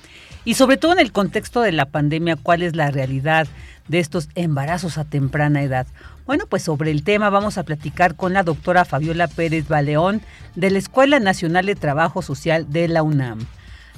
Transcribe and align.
Y 0.46 0.54
sobre 0.54 0.78
todo 0.78 0.94
en 0.94 1.00
el 1.00 1.12
contexto 1.12 1.62
de 1.62 1.74
la 1.74 1.88
pandemia, 1.88 2.38
¿cuál 2.38 2.62
es 2.62 2.76
la 2.76 2.92
realidad 2.92 3.48
de 3.88 4.00
estos 4.00 4.30
embarazos 4.36 4.98
a 4.98 5.06
temprana 5.06 5.62
edad. 5.62 5.88
Bueno, 6.26 6.46
pues 6.50 6.64
sobre 6.64 6.92
el 6.92 7.04
tema 7.04 7.30
vamos 7.30 7.58
a 7.58 7.64
platicar 7.64 8.16
con 8.16 8.34
la 8.34 8.44
doctora 8.44 8.86
Fabiola 8.86 9.28
Pérez 9.28 9.68
Baleón 9.68 10.22
de 10.56 10.72
la 10.72 10.80
Escuela 10.80 11.20
Nacional 11.20 11.66
de 11.66 11.76
Trabajo 11.76 12.22
Social 12.22 12.72
de 12.72 12.88
la 12.88 13.04
UNAM. 13.04 13.46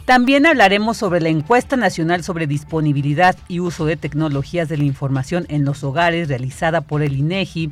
También 0.08 0.46
hablaremos 0.46 0.96
sobre 0.96 1.20
la 1.20 1.28
encuesta 1.28 1.76
nacional 1.76 2.24
sobre 2.24 2.48
disponibilidad 2.48 3.36
y 3.50 3.60
uso 3.60 3.86
de 3.86 3.98
tecnologías 3.98 4.70
de 4.70 4.78
la 4.78 4.86
información 4.86 5.46
en 5.50 5.66
los 5.66 5.84
hogares 5.84 6.30
realizada 6.30 6.80
por 6.80 7.02
el 7.02 7.18
INEGI. 7.18 7.72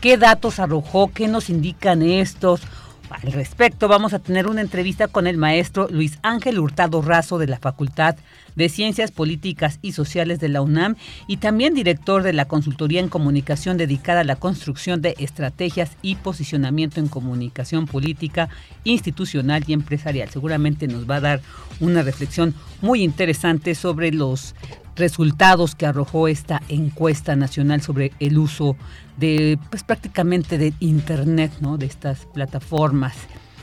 ¿Qué 0.00 0.16
datos 0.16 0.60
arrojó? 0.60 1.10
¿Qué 1.12 1.26
nos 1.26 1.50
indican 1.50 2.02
estos? 2.02 2.62
Al 3.10 3.32
respecto, 3.32 3.88
vamos 3.88 4.14
a 4.14 4.20
tener 4.20 4.46
una 4.46 4.60
entrevista 4.60 5.08
con 5.08 5.26
el 5.26 5.36
maestro 5.36 5.88
Luis 5.90 6.18
Ángel 6.22 6.58
Hurtado 6.60 7.02
Razo 7.02 7.38
de 7.38 7.48
la 7.48 7.58
Facultad 7.58 8.16
de 8.56 8.68
Ciencias 8.68 9.10
Políticas 9.10 9.78
y 9.82 9.92
Sociales 9.92 10.40
de 10.40 10.48
la 10.48 10.62
UNAM 10.62 10.96
y 11.26 11.38
también 11.38 11.74
director 11.74 12.22
de 12.22 12.32
la 12.32 12.46
Consultoría 12.46 13.00
en 13.00 13.08
Comunicación 13.08 13.76
dedicada 13.76 14.20
a 14.20 14.24
la 14.24 14.36
construcción 14.36 15.02
de 15.02 15.14
estrategias 15.18 15.92
y 16.02 16.16
posicionamiento 16.16 17.00
en 17.00 17.08
comunicación 17.08 17.86
política, 17.86 18.48
institucional 18.84 19.64
y 19.66 19.72
empresarial. 19.72 20.28
Seguramente 20.30 20.86
nos 20.88 21.08
va 21.08 21.16
a 21.16 21.20
dar 21.20 21.40
una 21.80 22.02
reflexión 22.02 22.54
muy 22.80 23.02
interesante 23.02 23.74
sobre 23.74 24.12
los 24.12 24.54
resultados 24.96 25.74
que 25.74 25.86
arrojó 25.86 26.28
esta 26.28 26.62
encuesta 26.68 27.34
nacional 27.36 27.80
sobre 27.80 28.12
el 28.20 28.38
uso 28.38 28.76
de 29.16 29.58
pues 29.70 29.82
prácticamente 29.84 30.58
de 30.58 30.74
internet, 30.80 31.52
¿no? 31.60 31.78
de 31.78 31.86
estas 31.86 32.26
plataformas 32.26 33.14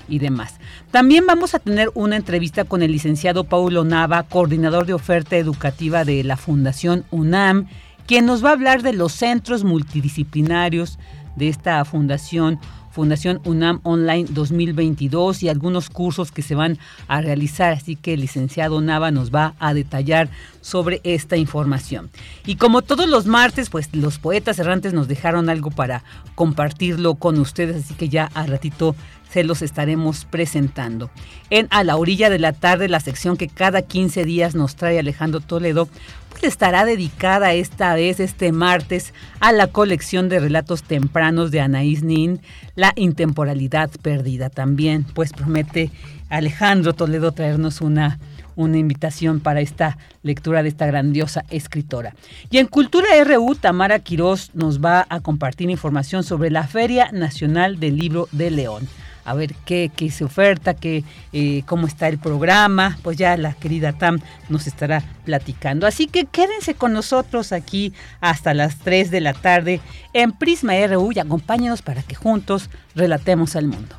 y 0.10 0.20
demás. 0.20 0.56
También 0.92 1.26
vamos 1.26 1.54
a 1.56 1.60
tener 1.60 1.92
una 1.94 2.16
entrevista 2.16 2.64
con 2.64 2.82
el 2.82 2.92
licenciado 2.92 3.44
Paulo 3.44 3.84
Nava, 3.84 4.24
coordinador 4.24 4.86
de 4.86 4.94
oferta 4.94 5.38
educativa 5.38 6.06
de 6.06 6.24
la 6.24 6.38
Fundación 6.38 7.06
UNAM, 7.12 7.68
quien 8.08 8.26
nos 8.26 8.44
va 8.44 8.50
a 8.50 8.54
hablar 8.54 8.82
de 8.82 8.94
los 8.94 9.14
centros 9.14 9.64
multidisciplinarios 9.64 10.98
de 11.36 11.48
esta 11.48 11.84
fundación 11.86 12.60
Fundación 12.92 13.40
UNAM 13.46 13.80
Online 13.84 14.28
2022 14.30 15.44
y 15.44 15.50
algunos 15.50 15.90
cursos 15.90 16.32
que 16.32 16.42
se 16.42 16.56
van 16.56 16.78
a 17.08 17.22
realizar. 17.22 17.72
Así 17.74 17.96
que 17.96 18.14
el 18.14 18.22
licenciado 18.22 18.82
Nava 18.82 19.12
nos 19.12 19.34
va 19.34 19.54
a 19.60 19.74
detallar 19.74 20.30
sobre 20.62 21.00
esta 21.04 21.38
información. 21.38 22.10
Y 22.46 22.56
como 22.56 22.82
todos 22.82 23.08
los 23.08 23.26
martes, 23.26 23.70
pues 23.70 23.90
los 23.94 24.18
poetas 24.18 24.60
errantes 24.60 24.94
nos 24.94 25.08
dejaron 25.08 25.50
algo 25.50 25.72
para 25.72 26.04
compartirlo 26.36 27.16
con 27.16 27.40
ustedes, 27.40 27.86
así 27.86 27.94
que 27.94 28.10
ya 28.10 28.32
a 28.34 28.46
ratito 28.46 28.96
se 29.32 29.44
los 29.44 29.62
estaremos 29.62 30.26
presentando. 30.26 31.10
En 31.50 31.68
A 31.70 31.84
la 31.84 31.98
orilla 31.98 32.30
de 32.30 32.40
la 32.40 32.54
tarde, 32.54 32.90
la 32.90 33.00
sección 33.00 33.38
que 33.38 33.48
cada 33.48 33.82
15 33.82 34.26
días 34.26 34.56
nos 34.56 34.76
trae 34.76 35.00
Alejandro 35.00 35.40
Toledo, 35.40 35.88
pues 36.30 36.44
estará 36.44 36.86
dedicada 36.86 37.54
esta 37.54 37.94
vez, 37.96 38.20
este 38.20 38.52
martes, 38.52 39.14
a 39.40 39.52
la 39.52 39.68
colección 39.68 40.30
de 40.30 40.40
relatos 40.40 40.84
tempranos 40.84 41.52
de 41.52 41.62
Anaís 41.62 42.04
Nin, 42.04 42.42
La 42.76 42.94
intemporalidad 42.96 43.90
perdida. 44.02 44.50
También, 44.50 45.06
pues 45.14 45.34
promete 45.34 45.92
Alejandro 46.30 46.94
Toledo 46.94 47.32
traernos 47.32 47.82
una 47.82 48.20
una 48.56 48.78
invitación 48.78 49.40
para 49.40 49.62
esta 49.62 49.98
lectura 50.22 50.62
de 50.64 50.68
esta 50.68 50.86
grandiosa 50.86 51.46
escritora. 51.50 52.14
Y 52.50 52.58
en 52.58 52.68
Cultura 52.68 53.08
RU, 53.24 53.56
Tamara 53.56 54.00
Quirós 54.00 54.52
nos 54.54 54.84
va 54.84 55.08
a 55.10 55.22
compartir 55.22 55.70
información 55.70 56.26
sobre 56.26 56.52
la 56.52 56.68
Feria 56.68 57.10
Nacional 57.14 57.80
del 57.80 57.96
Libro 57.96 58.28
de 58.34 58.52
León 58.52 58.90
a 59.30 59.36
ver 59.36 59.54
qué, 59.64 59.92
qué 59.96 60.10
se 60.10 60.24
oferta, 60.24 60.74
qué, 60.74 61.04
eh, 61.34 61.62
cómo 61.68 61.86
está 61.86 62.08
el 62.08 62.18
programa, 62.18 62.98
pues 63.04 63.16
ya 63.16 63.38
la 63.38 63.54
querida 63.54 63.94
Tam 63.94 64.20
nos 64.50 64.66
estará 64.66 65.04
platicando. 65.24 65.86
Así 65.86 66.08
que 66.08 66.26
quédense 66.26 66.74
con 66.74 66.94
nosotros 66.94 67.52
aquí 67.52 67.94
hasta 68.22 68.56
las 68.56 68.78
3 68.80 69.12
de 69.12 69.22
la 69.22 69.34
tarde 69.34 69.82
en 70.14 70.32
Prisma 70.32 70.74
RU 70.88 71.12
y 71.12 71.20
acompáñenos 71.20 71.84
para 71.84 72.02
que 72.02 72.16
juntos 72.16 72.72
relatemos 72.96 73.56
al 73.56 73.68
mundo. 73.68 73.96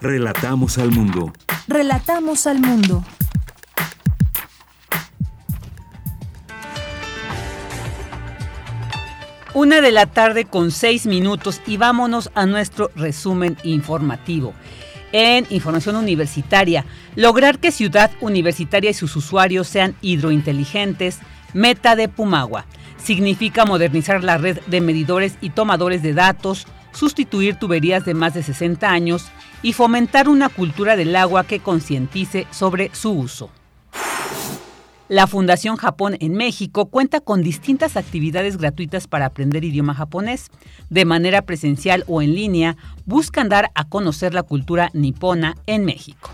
Relatamos 0.00 0.78
al 0.78 0.90
mundo. 0.90 1.32
Relatamos 1.68 2.48
al 2.48 2.58
mundo. 2.58 3.04
Una 9.54 9.80
de 9.80 9.92
la 9.92 10.06
tarde 10.06 10.46
con 10.46 10.72
seis 10.72 11.06
minutos 11.06 11.62
y 11.64 11.76
vámonos 11.76 12.28
a 12.34 12.44
nuestro 12.44 12.90
resumen 12.96 13.56
informativo. 13.62 14.52
En 15.12 15.46
información 15.48 15.94
universitaria, 15.94 16.84
lograr 17.14 17.60
que 17.60 17.70
Ciudad 17.70 18.10
Universitaria 18.20 18.90
y 18.90 18.94
sus 18.94 19.14
usuarios 19.14 19.68
sean 19.68 19.94
hidrointeligentes, 20.00 21.20
meta 21.52 21.94
de 21.94 22.08
Pumagua. 22.08 22.66
Significa 22.96 23.64
modernizar 23.64 24.24
la 24.24 24.38
red 24.38 24.58
de 24.66 24.80
medidores 24.80 25.38
y 25.40 25.50
tomadores 25.50 26.02
de 26.02 26.14
datos, 26.14 26.66
sustituir 26.92 27.54
tuberías 27.54 28.04
de 28.04 28.14
más 28.14 28.34
de 28.34 28.42
60 28.42 28.90
años 28.90 29.26
y 29.62 29.72
fomentar 29.72 30.28
una 30.28 30.48
cultura 30.48 30.96
del 30.96 31.14
agua 31.14 31.44
que 31.44 31.60
concientice 31.60 32.48
sobre 32.50 32.92
su 32.92 33.12
uso. 33.12 33.50
La 35.08 35.26
Fundación 35.26 35.76
Japón 35.76 36.16
en 36.20 36.32
México 36.32 36.86
cuenta 36.86 37.20
con 37.20 37.42
distintas 37.42 37.98
actividades 37.98 38.56
gratuitas 38.56 39.06
para 39.06 39.26
aprender 39.26 39.62
idioma 39.62 39.92
japonés. 39.92 40.50
De 40.88 41.04
manera 41.04 41.42
presencial 41.42 42.04
o 42.06 42.22
en 42.22 42.34
línea, 42.34 42.78
buscan 43.04 43.50
dar 43.50 43.70
a 43.74 43.86
conocer 43.86 44.32
la 44.32 44.44
cultura 44.44 44.90
nipona 44.94 45.56
en 45.66 45.84
México. 45.84 46.30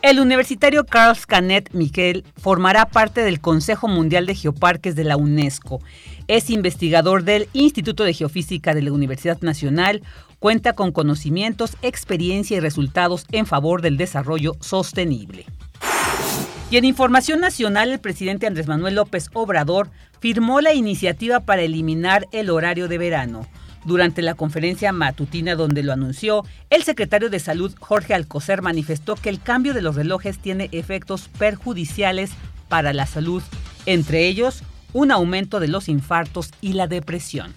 El 0.00 0.18
universitario 0.18 0.86
Carl 0.86 1.18
Canet 1.26 1.68
Miquel 1.74 2.24
formará 2.38 2.86
parte 2.86 3.22
del 3.22 3.40
Consejo 3.40 3.86
Mundial 3.86 4.24
de 4.24 4.34
Geoparques 4.34 4.96
de 4.96 5.04
la 5.04 5.18
UNESCO. 5.18 5.80
Es 6.28 6.48
investigador 6.48 7.22
del 7.24 7.50
Instituto 7.52 8.04
de 8.04 8.14
Geofísica 8.14 8.72
de 8.72 8.80
la 8.80 8.92
Universidad 8.92 9.42
Nacional, 9.42 10.02
cuenta 10.38 10.72
con 10.72 10.90
conocimientos, 10.90 11.76
experiencia 11.82 12.56
y 12.56 12.60
resultados 12.60 13.26
en 13.30 13.44
favor 13.44 13.82
del 13.82 13.98
desarrollo 13.98 14.54
sostenible. 14.60 15.44
Y 16.68 16.78
en 16.78 16.84
información 16.84 17.40
nacional, 17.40 17.92
el 17.92 18.00
presidente 18.00 18.46
Andrés 18.48 18.66
Manuel 18.66 18.96
López 18.96 19.30
Obrador 19.34 19.88
firmó 20.18 20.60
la 20.60 20.74
iniciativa 20.74 21.40
para 21.40 21.62
eliminar 21.62 22.26
el 22.32 22.50
horario 22.50 22.88
de 22.88 22.98
verano. 22.98 23.46
Durante 23.84 24.20
la 24.20 24.34
conferencia 24.34 24.90
matutina 24.90 25.54
donde 25.54 25.84
lo 25.84 25.92
anunció, 25.92 26.44
el 26.70 26.82
secretario 26.82 27.30
de 27.30 27.38
Salud 27.38 27.72
Jorge 27.78 28.14
Alcocer 28.14 28.62
manifestó 28.62 29.14
que 29.14 29.28
el 29.28 29.40
cambio 29.40 29.74
de 29.74 29.82
los 29.82 29.94
relojes 29.94 30.40
tiene 30.40 30.68
efectos 30.72 31.28
perjudiciales 31.38 32.32
para 32.68 32.92
la 32.92 33.06
salud, 33.06 33.44
entre 33.86 34.26
ellos 34.26 34.64
un 34.92 35.12
aumento 35.12 35.60
de 35.60 35.68
los 35.68 35.88
infartos 35.88 36.50
y 36.60 36.72
la 36.72 36.88
depresión 36.88 37.54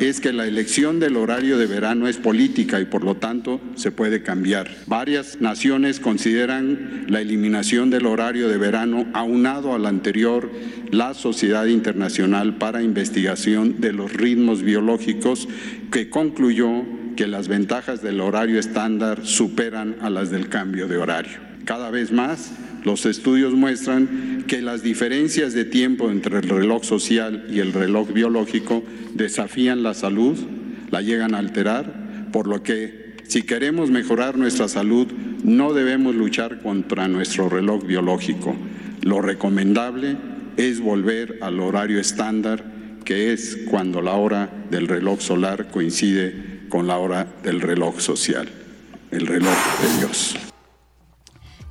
es 0.00 0.20
que 0.20 0.32
la 0.32 0.46
elección 0.46 1.00
del 1.00 1.16
horario 1.16 1.58
de 1.58 1.66
verano 1.66 2.08
es 2.08 2.16
política 2.16 2.80
y 2.80 2.84
por 2.84 3.04
lo 3.04 3.16
tanto 3.16 3.60
se 3.74 3.90
puede 3.90 4.22
cambiar. 4.22 4.70
Varias 4.86 5.40
naciones 5.40 6.00
consideran 6.00 7.06
la 7.08 7.20
eliminación 7.20 7.90
del 7.90 8.06
horario 8.06 8.48
de 8.48 8.58
verano 8.58 9.06
aunado 9.12 9.74
al 9.74 9.86
anterior 9.86 10.50
la 10.90 11.14
Sociedad 11.14 11.66
Internacional 11.66 12.56
para 12.56 12.82
Investigación 12.82 13.80
de 13.80 13.92
los 13.92 14.12
Ritmos 14.12 14.62
Biológicos 14.62 15.48
que 15.90 16.10
concluyó 16.10 16.84
que 17.16 17.26
las 17.26 17.48
ventajas 17.48 18.02
del 18.02 18.20
horario 18.20 18.58
estándar 18.58 19.24
superan 19.24 19.96
a 20.00 20.10
las 20.10 20.30
del 20.30 20.48
cambio 20.48 20.86
de 20.86 20.98
horario. 20.98 21.38
Cada 21.64 21.90
vez 21.90 22.12
más 22.12 22.52
los 22.86 23.04
estudios 23.04 23.52
muestran 23.52 24.44
que 24.46 24.62
las 24.62 24.80
diferencias 24.80 25.52
de 25.54 25.64
tiempo 25.64 26.08
entre 26.08 26.36
el 26.36 26.48
reloj 26.48 26.84
social 26.84 27.44
y 27.50 27.58
el 27.58 27.72
reloj 27.72 28.12
biológico 28.12 28.84
desafían 29.12 29.82
la 29.82 29.92
salud, 29.92 30.38
la 30.92 31.02
llegan 31.02 31.34
a 31.34 31.38
alterar, 31.38 32.28
por 32.30 32.46
lo 32.46 32.62
que 32.62 33.16
si 33.26 33.42
queremos 33.42 33.90
mejorar 33.90 34.38
nuestra 34.38 34.68
salud 34.68 35.08
no 35.42 35.72
debemos 35.72 36.14
luchar 36.14 36.62
contra 36.62 37.08
nuestro 37.08 37.48
reloj 37.48 37.84
biológico. 37.84 38.54
Lo 39.02 39.20
recomendable 39.20 40.16
es 40.56 40.78
volver 40.78 41.38
al 41.42 41.58
horario 41.58 41.98
estándar, 41.98 42.64
que 43.04 43.32
es 43.32 43.58
cuando 43.68 44.00
la 44.00 44.12
hora 44.12 44.48
del 44.70 44.86
reloj 44.86 45.20
solar 45.20 45.72
coincide 45.72 46.60
con 46.68 46.86
la 46.86 46.98
hora 46.98 47.26
del 47.42 47.60
reloj 47.60 47.98
social, 47.98 48.48
el 49.10 49.26
reloj 49.26 49.56
de 49.82 49.98
Dios. 49.98 50.45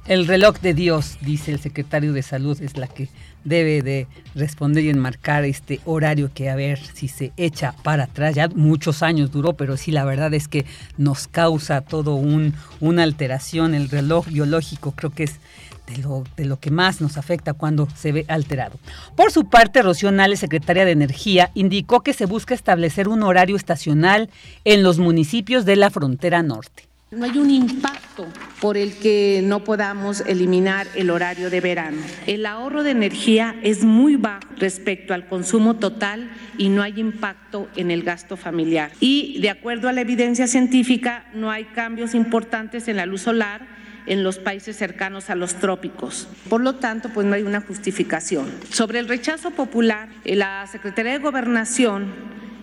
El 0.08 0.28
reloj 0.28 0.60
de 0.60 0.76
Dios, 0.76 1.18
dice 1.22 1.52
el 1.52 1.60
secretario 1.60 2.14
de 2.14 2.22
Salud, 2.22 2.62
es 2.62 2.78
la 2.78 2.86
que 2.86 3.10
debe 3.44 3.82
de 3.82 4.06
responder 4.36 4.84
y 4.84 4.92
enmarcar 4.92 5.46
este 5.46 5.80
horario 5.84 6.30
que 6.32 6.52
a 6.52 6.56
ver 6.56 6.78
si 6.94 7.08
se 7.08 7.32
echa 7.38 7.74
para 7.82 8.04
atrás. 8.04 8.36
Ya 8.36 8.48
muchos 8.50 9.02
años 9.02 9.32
duró, 9.32 9.54
pero 9.54 9.78
sí, 9.78 9.90
la 9.90 10.06
verdad 10.06 10.32
es 10.36 10.48
que 10.48 10.68
nos 11.00 11.28
causa 11.28 11.82
todo 11.82 12.14
un, 12.14 12.54
una 12.82 13.02
alteración. 13.02 13.74
El 13.74 13.90
reloj 13.90 14.28
biológico 14.28 14.92
creo 14.92 15.10
que 15.10 15.24
es 15.24 15.40
de 15.88 15.98
lo, 15.98 16.24
de 16.38 16.46
lo 16.46 16.60
que 16.60 16.70
más 16.70 17.02
nos 17.02 17.18
afecta 17.18 17.54
cuando 17.54 17.88
se 17.96 18.12
ve 18.12 18.26
alterado. 18.28 18.78
Por 19.16 19.32
su 19.32 19.50
parte, 19.50 19.82
Rocío 19.82 20.12
Nales, 20.12 20.40
secretaria 20.40 20.86
de 20.86 20.92
Energía, 20.92 21.50
indicó 21.56 22.02
que 22.02 22.14
se 22.14 22.28
busca 22.28 22.54
establecer 22.54 23.08
un 23.08 23.24
horario 23.24 23.56
estacional 23.56 24.30
en 24.66 24.84
los 24.84 25.00
municipios 25.00 25.66
de 25.66 25.78
la 25.78 25.90
frontera 25.90 26.44
norte. 26.44 26.85
No 27.12 27.24
hay 27.24 27.38
un 27.38 27.52
impacto 27.52 28.26
por 28.60 28.78
el 28.78 28.98
que 28.98 29.42
no 29.44 29.64
podamos 29.64 30.22
eliminar 30.22 30.88
el 30.96 31.12
horario 31.12 31.52
de 31.52 31.62
verano. 31.62 32.02
El 32.26 32.48
ahorro 32.48 32.82
de 32.82 32.90
energía 32.90 33.56
es 33.62 33.84
muy 33.84 34.16
bajo 34.16 34.42
respecto 34.58 35.14
al 35.14 35.28
consumo 35.28 35.76
total 35.76 36.32
y 36.58 36.70
no 36.70 36.82
hay 36.82 37.00
impacto 37.00 37.70
en 37.76 37.92
el 37.92 38.02
gasto 38.02 38.38
familiar. 38.38 38.92
Y 39.00 39.40
de 39.40 39.52
acuerdo 39.52 39.88
a 39.88 39.94
la 39.94 40.02
evidencia 40.02 40.48
científica, 40.48 41.26
no 41.36 41.52
hay 41.52 41.66
cambios 41.66 42.16
importantes 42.16 42.88
en 42.88 42.98
la 42.98 43.06
luz 43.06 43.22
solar 43.22 43.68
en 44.08 44.24
los 44.24 44.40
países 44.40 44.76
cercanos 44.76 45.30
a 45.30 45.36
los 45.36 45.56
trópicos. 45.56 46.28
Por 46.50 46.62
lo 46.62 46.76
tanto, 46.76 47.10
pues 47.10 47.28
no 47.28 47.36
hay 47.36 47.44
una 47.44 47.62
justificación. 47.62 48.52
Sobre 48.72 48.98
el 48.98 49.08
rechazo 49.08 49.52
popular, 49.52 50.10
la 50.24 50.66
Secretaría 50.66 51.14
de 51.14 51.20
Gobernación 51.20 52.14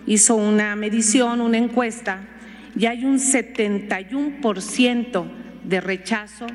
hizo 0.05 0.35
una 0.35 0.75
medición, 0.75 1.39
una 1.39 1.57
encuesta 1.57 2.27
y 2.75 2.87
hay 2.87 3.05
un 3.05 3.19
71% 3.19 5.25
de 5.63 5.81
rechazo 5.81 6.47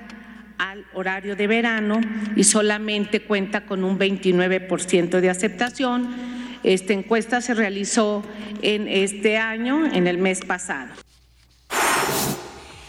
al 0.59 0.85
horario 0.95 1.37
de 1.37 1.47
verano 1.47 2.01
y 2.35 2.45
solamente 2.45 3.23
cuenta 3.23 3.65
con 3.65 3.85
un 3.85 3.99
29% 3.99 5.21
de 5.21 5.31
aceptación. 5.31 6.09
Esta 6.65 6.93
encuesta 6.93 7.41
se 7.41 7.55
realizó 7.55 8.25
en 8.63 8.89
este 8.89 9.39
año, 9.39 9.87
en 9.87 10.09
el 10.09 10.19
mes 10.19 10.41
pasado. 10.41 10.89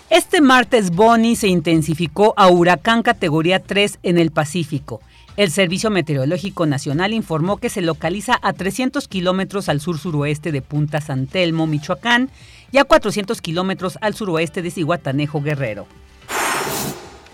Este 0.09 0.41
martes 0.41 0.89
Bonnie 0.89 1.35
se 1.35 1.47
intensificó 1.47 2.33
a 2.35 2.49
huracán 2.49 3.03
categoría 3.03 3.59
3 3.59 3.99
en 4.01 4.17
el 4.17 4.31
Pacífico. 4.31 5.01
El 5.37 5.51
Servicio 5.51 5.91
Meteorológico 5.91 6.65
Nacional 6.65 7.13
informó 7.13 7.57
que 7.57 7.69
se 7.69 7.81
localiza 7.81 8.37
a 8.41 8.53
300 8.53 9.07
kilómetros 9.07 9.69
al 9.69 9.79
sur-suroeste 9.79 10.51
de 10.51 10.61
Punta 10.61 10.99
San 10.99 11.27
Telmo, 11.27 11.67
Michoacán, 11.67 12.29
y 12.71 12.77
a 12.77 12.83
400 12.83 13.41
kilómetros 13.41 13.97
al 14.01 14.13
suroeste 14.15 14.61
de 14.61 14.71
Cihuatanejo, 14.71 15.41
Guerrero. 15.41 15.87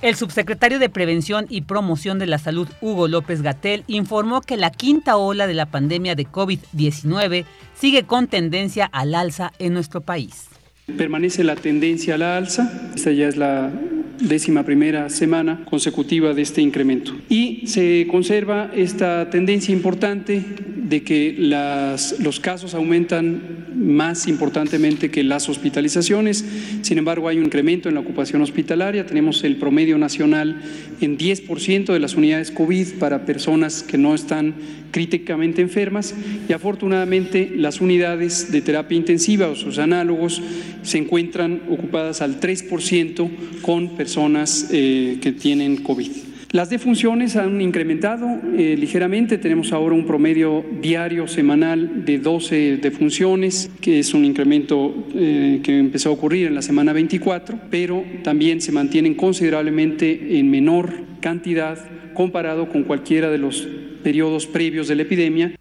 El 0.01 0.15
subsecretario 0.15 0.77
de 0.77 0.89
Prevención 0.89 1.47
y 1.49 1.61
Promoción 1.61 2.19
de 2.19 2.27
la 2.27 2.37
Salud, 2.37 2.67
Hugo 2.79 3.07
López 3.07 3.41
Gatel, 3.41 3.83
informó 3.87 4.41
que 4.41 4.57
la 4.57 4.69
quinta 4.69 5.17
ola 5.17 5.47
de 5.47 5.55
la 5.55 5.65
pandemia 5.65 6.15
de 6.15 6.27
COVID-19 6.27 7.45
sigue 7.73 8.03
con 8.03 8.27
tendencia 8.27 8.85
al 8.85 9.15
alza 9.15 9.51
en 9.57 9.73
nuestro 9.73 10.01
país. 10.01 10.54
Permanece 10.85 11.43
la 11.43 11.55
tendencia 11.55 12.13
a 12.13 12.17
la 12.19 12.37
alza, 12.37 12.91
esta 12.95 13.11
ya 13.11 13.27
es 13.27 13.37
la 13.37 13.71
décima 14.19 14.63
primera 14.63 15.09
semana 15.09 15.65
consecutiva 15.65 16.35
de 16.35 16.43
este 16.43 16.61
incremento. 16.61 17.11
Y 17.27 17.65
se 17.65 18.05
conserva 18.09 18.69
esta 18.73 19.29
tendencia 19.31 19.73
importante 19.73 20.43
de 20.87 21.03
que 21.03 21.35
los 21.37 22.39
casos 22.39 22.75
aumentan 22.75 23.65
más 23.75 24.27
importantemente 24.27 25.09
que 25.09 25.23
las 25.23 25.49
hospitalizaciones. 25.49 26.45
Sin 26.81 26.99
embargo, 26.99 27.27
hay 27.27 27.39
un 27.39 27.45
incremento 27.45 27.89
en 27.89 27.95
la 27.95 28.01
ocupación 28.01 28.43
hospitalaria. 28.43 29.07
Tenemos 29.07 29.43
el 29.43 29.57
promedio 29.57 29.97
nacional 29.97 30.61
en 31.01 31.17
10% 31.17 31.91
de 31.91 31.99
las 31.99 32.13
unidades 32.15 32.51
COVID 32.51 32.99
para 32.99 33.25
personas 33.25 33.81
que 33.81 33.97
no 33.97 34.13
están 34.13 34.53
críticamente 34.95 35.61
enfermas 35.61 36.15
y 36.47 36.53
afortunadamente 36.53 37.51
las 37.53 37.81
unidades 37.81 38.49
de 38.53 38.61
terapia 38.61 38.95
intensiva 38.95 39.49
o 39.49 39.55
sus 39.55 39.77
análogos 39.77 40.41
se 40.83 40.97
encuentran 40.97 41.63
ocupadas 41.69 42.21
al 42.21 42.39
3% 42.39 43.29
con 43.61 43.97
personas 43.97 44.69
eh, 44.71 45.17
que 45.21 45.33
tienen 45.33 45.83
COVID. 45.83 46.11
Las 46.55 46.69
defunciones 46.69 47.35
han 47.35 47.59
incrementado 47.59 48.39
eh, 48.57 48.77
ligeramente, 48.79 49.37
tenemos 49.37 49.73
ahora 49.73 49.93
un 49.93 50.05
promedio 50.05 50.63
diario 50.81 51.27
semanal 51.27 52.05
de 52.05 52.17
12 52.17 52.77
defunciones, 52.77 53.69
que 53.81 53.99
es 53.99 54.13
un 54.13 54.23
incremento 54.23 54.95
eh, 55.13 55.59
que 55.61 55.77
empezó 55.77 56.07
a 56.07 56.13
ocurrir 56.13 56.47
en 56.47 56.55
la 56.55 56.61
semana 56.61 56.93
24, 56.93 57.59
pero 57.69 58.05
también 58.23 58.61
se 58.61 58.71
mantienen 58.71 59.15
considerablemente 59.15 60.39
en 60.39 60.49
menor 60.49 60.93
cantidad 61.19 61.77
comparado 62.13 62.69
con 62.69 62.85
cualquiera 62.85 63.29
de 63.29 63.37
los 63.37 63.67
periodos 64.01 64.47
previos 64.47 64.87
de 64.87 64.95
la 64.95 65.01
epidemia. 65.01 65.55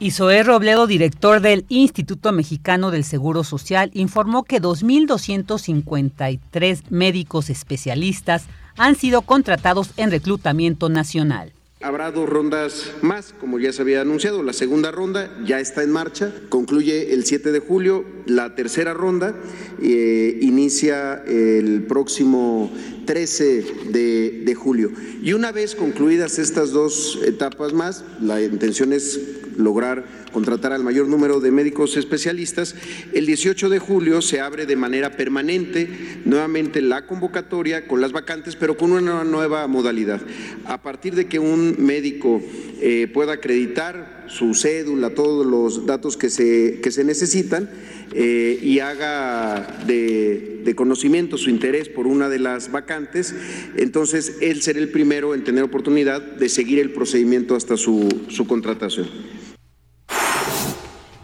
Isoé 0.00 0.44
Robledo, 0.44 0.86
director 0.86 1.40
del 1.40 1.64
Instituto 1.68 2.30
Mexicano 2.30 2.92
del 2.92 3.02
Seguro 3.02 3.42
Social, 3.42 3.90
informó 3.94 4.44
que 4.44 4.62
2.253 4.62 6.82
médicos 6.90 7.50
especialistas 7.50 8.46
han 8.78 8.94
sido 8.94 9.22
contratados 9.22 9.90
en 9.96 10.10
reclutamiento 10.10 10.88
nacional. 10.88 11.52
Habrá 11.80 12.10
dos 12.10 12.28
rondas 12.28 12.90
más, 13.02 13.32
como 13.38 13.60
ya 13.60 13.72
se 13.72 13.82
había 13.82 14.00
anunciado. 14.00 14.42
La 14.42 14.52
segunda 14.52 14.90
ronda 14.90 15.30
ya 15.44 15.60
está 15.60 15.84
en 15.84 15.92
marcha, 15.92 16.32
concluye 16.48 17.14
el 17.14 17.24
7 17.24 17.52
de 17.52 17.60
julio. 17.60 18.04
La 18.26 18.56
tercera 18.56 18.94
ronda 18.94 19.36
eh, 19.80 20.38
inicia 20.42 21.22
el 21.24 21.84
próximo 21.84 22.72
13 23.08 23.64
de, 23.90 24.42
de 24.44 24.54
julio. 24.54 24.92
Y 25.22 25.32
una 25.32 25.50
vez 25.50 25.74
concluidas 25.74 26.38
estas 26.38 26.72
dos 26.72 27.18
etapas 27.24 27.72
más, 27.72 28.04
la 28.20 28.42
intención 28.42 28.92
es 28.92 29.18
lograr 29.56 30.04
contratar 30.30 30.74
al 30.74 30.84
mayor 30.84 31.08
número 31.08 31.40
de 31.40 31.50
médicos 31.50 31.96
especialistas. 31.96 32.74
El 33.14 33.24
18 33.24 33.70
de 33.70 33.78
julio 33.78 34.20
se 34.20 34.42
abre 34.42 34.66
de 34.66 34.76
manera 34.76 35.16
permanente 35.16 35.88
nuevamente 36.26 36.82
la 36.82 37.06
convocatoria 37.06 37.88
con 37.88 38.02
las 38.02 38.12
vacantes, 38.12 38.56
pero 38.56 38.76
con 38.76 38.92
una 38.92 39.24
nueva 39.24 39.66
modalidad. 39.68 40.20
A 40.66 40.82
partir 40.82 41.14
de 41.14 41.28
que 41.28 41.38
un 41.38 41.76
médico 41.78 42.42
eh, 42.82 43.10
pueda 43.12 43.32
acreditar 43.32 44.26
su 44.28 44.52
cédula, 44.54 45.14
todos 45.14 45.46
los 45.46 45.86
datos 45.86 46.18
que 46.18 46.28
se, 46.28 46.80
que 46.82 46.90
se 46.90 47.04
necesitan 47.04 47.70
eh, 48.14 48.58
y 48.62 48.80
haga 48.80 49.80
de, 49.86 50.62
de, 50.64 50.74
conocimiento 50.74 51.36
su 51.36 51.50
interés 51.50 51.88
por 51.88 52.06
una 52.06 52.28
de 52.28 52.38
las 52.38 52.70
vacantes, 52.70 53.34
entonces 53.76 54.36
él 54.40 54.62
será 54.62 54.78
el 54.78 54.90
primero 54.90 55.34
en 55.34 55.44
tener 55.44 55.64
oportunidad 55.64 56.20
de 56.20 56.48
seguir 56.48 56.78
el 56.78 56.90
procedimiento 56.90 57.56
hasta 57.56 57.76
su, 57.76 58.08
su 58.28 58.46
contratación. 58.46 59.08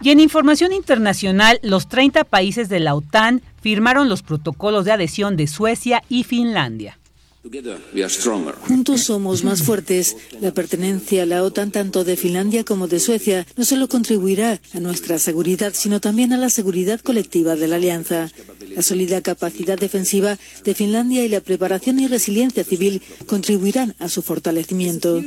Y 0.05 0.11
en 0.11 0.21
información 0.21 0.75
internacional, 0.75 1.59
los 1.63 1.89
30 1.89 2.25
países 2.25 2.69
de 2.69 2.79
la 2.79 2.95
OTAN 2.95 3.41
firmaron 3.63 4.11
los 4.11 4.23
protocolos 4.23 4.85
de 4.85 4.93
adhesión 4.93 5.35
de 5.39 5.47
Suecia 5.47 6.03
y 6.11 6.25
Finlandia. 6.25 6.99
Juntos 8.67 9.03
somos 9.03 9.45
más 9.45 9.63
fuertes. 9.63 10.17
La 10.41 10.55
pertenencia 10.55 11.25
a 11.25 11.27
la 11.27 11.43
OTAN 11.43 11.71
tanto 11.71 12.03
de 12.03 12.17
Finlandia 12.17 12.65
como 12.65 12.89
de 12.89 12.99
Suecia 13.01 13.47
no 13.57 13.67
solo 13.67 13.87
contribuirá 13.87 14.61
a 14.73 14.81
nuestra 14.81 15.19
seguridad, 15.19 15.73
sino 15.75 16.01
también 16.01 16.33
a 16.33 16.39
la 16.39 16.49
seguridad 16.49 17.01
colectiva 17.01 17.55
de 17.55 17.69
la 17.69 17.77
alianza. 17.77 18.31
La 18.75 18.81
sólida 18.81 19.21
capacidad 19.21 19.79
defensiva 19.79 20.39
de 20.65 20.75
Finlandia 20.75 21.25
y 21.25 21.29
la 21.29 21.41
preparación 21.41 22.01
y 22.01 22.09
resiliencia 22.09 22.65
civil 22.65 23.03
contribuirán 23.27 23.95
a 23.99 24.09
su 24.09 24.23
fortalecimiento. 24.23 25.23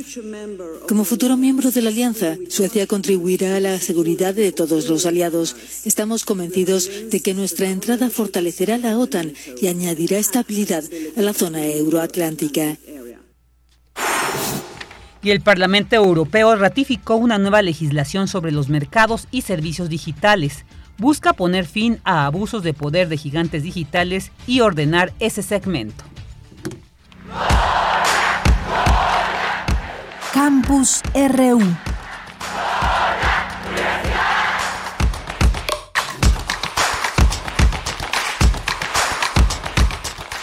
Como 0.88 1.04
futuro 1.04 1.36
miembro 1.36 1.70
de 1.70 1.82
la 1.82 1.90
alianza, 1.90 2.36
Suecia 2.48 2.88
contribuirá 2.88 3.56
a 3.56 3.60
la 3.60 3.78
seguridad 3.80 4.34
de 4.34 4.50
todos 4.50 4.88
los 4.88 5.06
aliados. 5.06 5.54
Estamos 5.84 6.24
convencidos 6.24 6.90
de 7.10 7.20
que 7.20 7.32
nuestra 7.32 7.70
entrada 7.70 8.10
fortalecerá 8.10 8.76
la 8.76 8.98
OTAN 8.98 9.32
y 9.62 9.68
añadirá 9.68 10.18
estabilidad 10.18 10.84
a 11.16 11.22
la 11.22 11.32
zona 11.32 11.64
euro 11.66 12.07
Atlántica. 12.08 12.76
Y 15.22 15.30
el 15.30 15.40
Parlamento 15.40 15.94
Europeo 15.96 16.56
ratificó 16.56 17.16
una 17.16 17.38
nueva 17.38 17.60
legislación 17.60 18.28
sobre 18.28 18.50
los 18.50 18.68
mercados 18.68 19.28
y 19.30 19.42
servicios 19.42 19.88
digitales. 19.88 20.64
Busca 20.96 21.32
poner 21.32 21.66
fin 21.66 22.00
a 22.04 22.26
abusos 22.26 22.62
de 22.62 22.72
poder 22.72 23.08
de 23.08 23.16
gigantes 23.16 23.62
digitales 23.62 24.32
y 24.46 24.60
ordenar 24.60 25.12
ese 25.18 25.42
segmento. 25.42 26.04
Campus 30.32 31.02
RU 31.14 31.60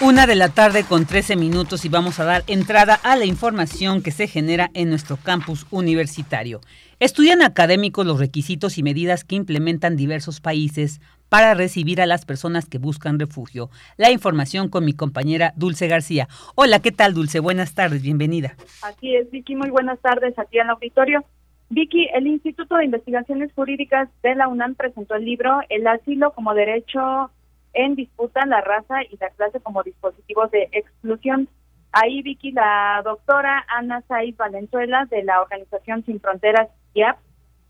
Una 0.02 0.28
de 0.28 0.36
la 0.36 0.50
tarde 0.50 0.84
con 0.84 1.06
13 1.06 1.38
minutos 1.38 1.86
y 1.86 1.90
vamos 1.90 2.20
a 2.20 2.25
dar 2.25 2.44
entrada 2.48 3.00
a 3.02 3.16
la 3.16 3.24
información 3.24 4.04
que 4.04 4.12
se 4.12 4.28
genera 4.28 4.70
en 4.74 4.90
nuestro 4.90 5.16
campus 5.16 5.66
universitario. 5.72 6.60
Estudian 7.00 7.42
académicos 7.42 8.06
los 8.06 8.20
requisitos 8.20 8.78
y 8.78 8.84
medidas 8.84 9.24
que 9.24 9.36
implementan 9.36 9.96
diversos 9.96 10.42
países 10.42 11.00
para 11.30 11.54
recibir 11.54 12.02
a 12.02 12.08
las 12.08 12.25
personas 12.25 12.68
que 12.68 12.78
buscan 12.78 13.20
refugio. 13.20 13.70
La 13.96 14.12
información 14.12 14.68
con 14.68 14.84
mi 14.84 14.92
compañera 14.92 15.54
Dulce 15.56 15.88
García. 15.88 16.28
Hola, 16.56 16.82
¿qué 16.82 16.92
tal 16.92 17.14
Dulce? 17.14 17.40
Buenas 17.40 17.74
tardes, 17.74 18.02
bienvenida. 18.02 18.58
Así 18.84 19.16
es, 19.16 19.32
Vicky, 19.32 19.56
muy 19.56 19.70
buenas 19.70 20.00
tardes 20.00 20.38
aquí 20.38 20.58
en 20.58 20.66
el 20.66 20.72
auditorio. 20.72 21.24
Vicky, 21.70 22.10
el 22.14 22.28
Instituto 22.28 22.75
de 22.75 22.84
Investigaciones 22.84 23.54
Jurídicas 23.54 24.10
de 24.24 24.36
la 24.36 24.50
UNAM 24.50 24.75
presentó 24.75 25.16
el 25.16 25.24
libro 25.24 25.62
El 25.70 25.88
asilo 25.88 26.34
como 26.34 26.54
derecho 26.54 27.32
en 27.75 27.96
disputa 27.96 28.46
la 28.46 28.62
raza 28.62 29.03
y 29.03 29.17
la 29.17 29.29
clase 29.29 29.60
como 29.60 29.84
dispositivos 29.84 30.50
de 30.51 30.70
exclusión. 30.72 31.48
Ahí, 31.91 32.22
Vicky, 32.22 32.51
la 32.51 33.01
doctora 33.05 33.63
Ana 33.67 34.01
Saiz 34.08 34.36
Valenzuela 34.36 35.05
de 35.10 35.24
la 35.24 35.41
Organización 35.41 36.03
Sin 36.05 36.20
Fronteras, 36.20 36.70
IAP, 36.94 37.17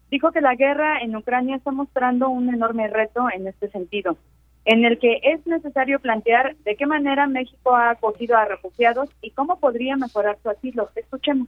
dijo 0.09 0.31
que 0.31 0.41
la 0.41 0.55
guerra 0.55 1.00
en 1.00 1.15
Ucrania 1.15 1.57
está 1.57 1.71
mostrando 1.71 2.29
un 2.29 2.53
enorme 2.53 2.88
reto 2.88 3.27
en 3.33 3.47
este 3.47 3.69
sentido, 3.69 4.17
en 4.63 4.85
el 4.85 4.97
que 5.00 5.19
es 5.24 5.45
necesario 5.45 6.00
plantear 6.00 6.55
de 6.57 6.75
qué 6.75 6.85
manera 6.85 7.27
México 7.27 7.75
ha 7.75 7.91
acogido 7.91 8.38
a 8.38 8.45
refugiados 8.45 9.09
y 9.21 9.31
cómo 9.31 9.59
podría 9.59 9.95
mejorar 9.95 10.38
su 10.41 10.50
asilo. 10.50 10.89
Escuchemos. 10.95 11.47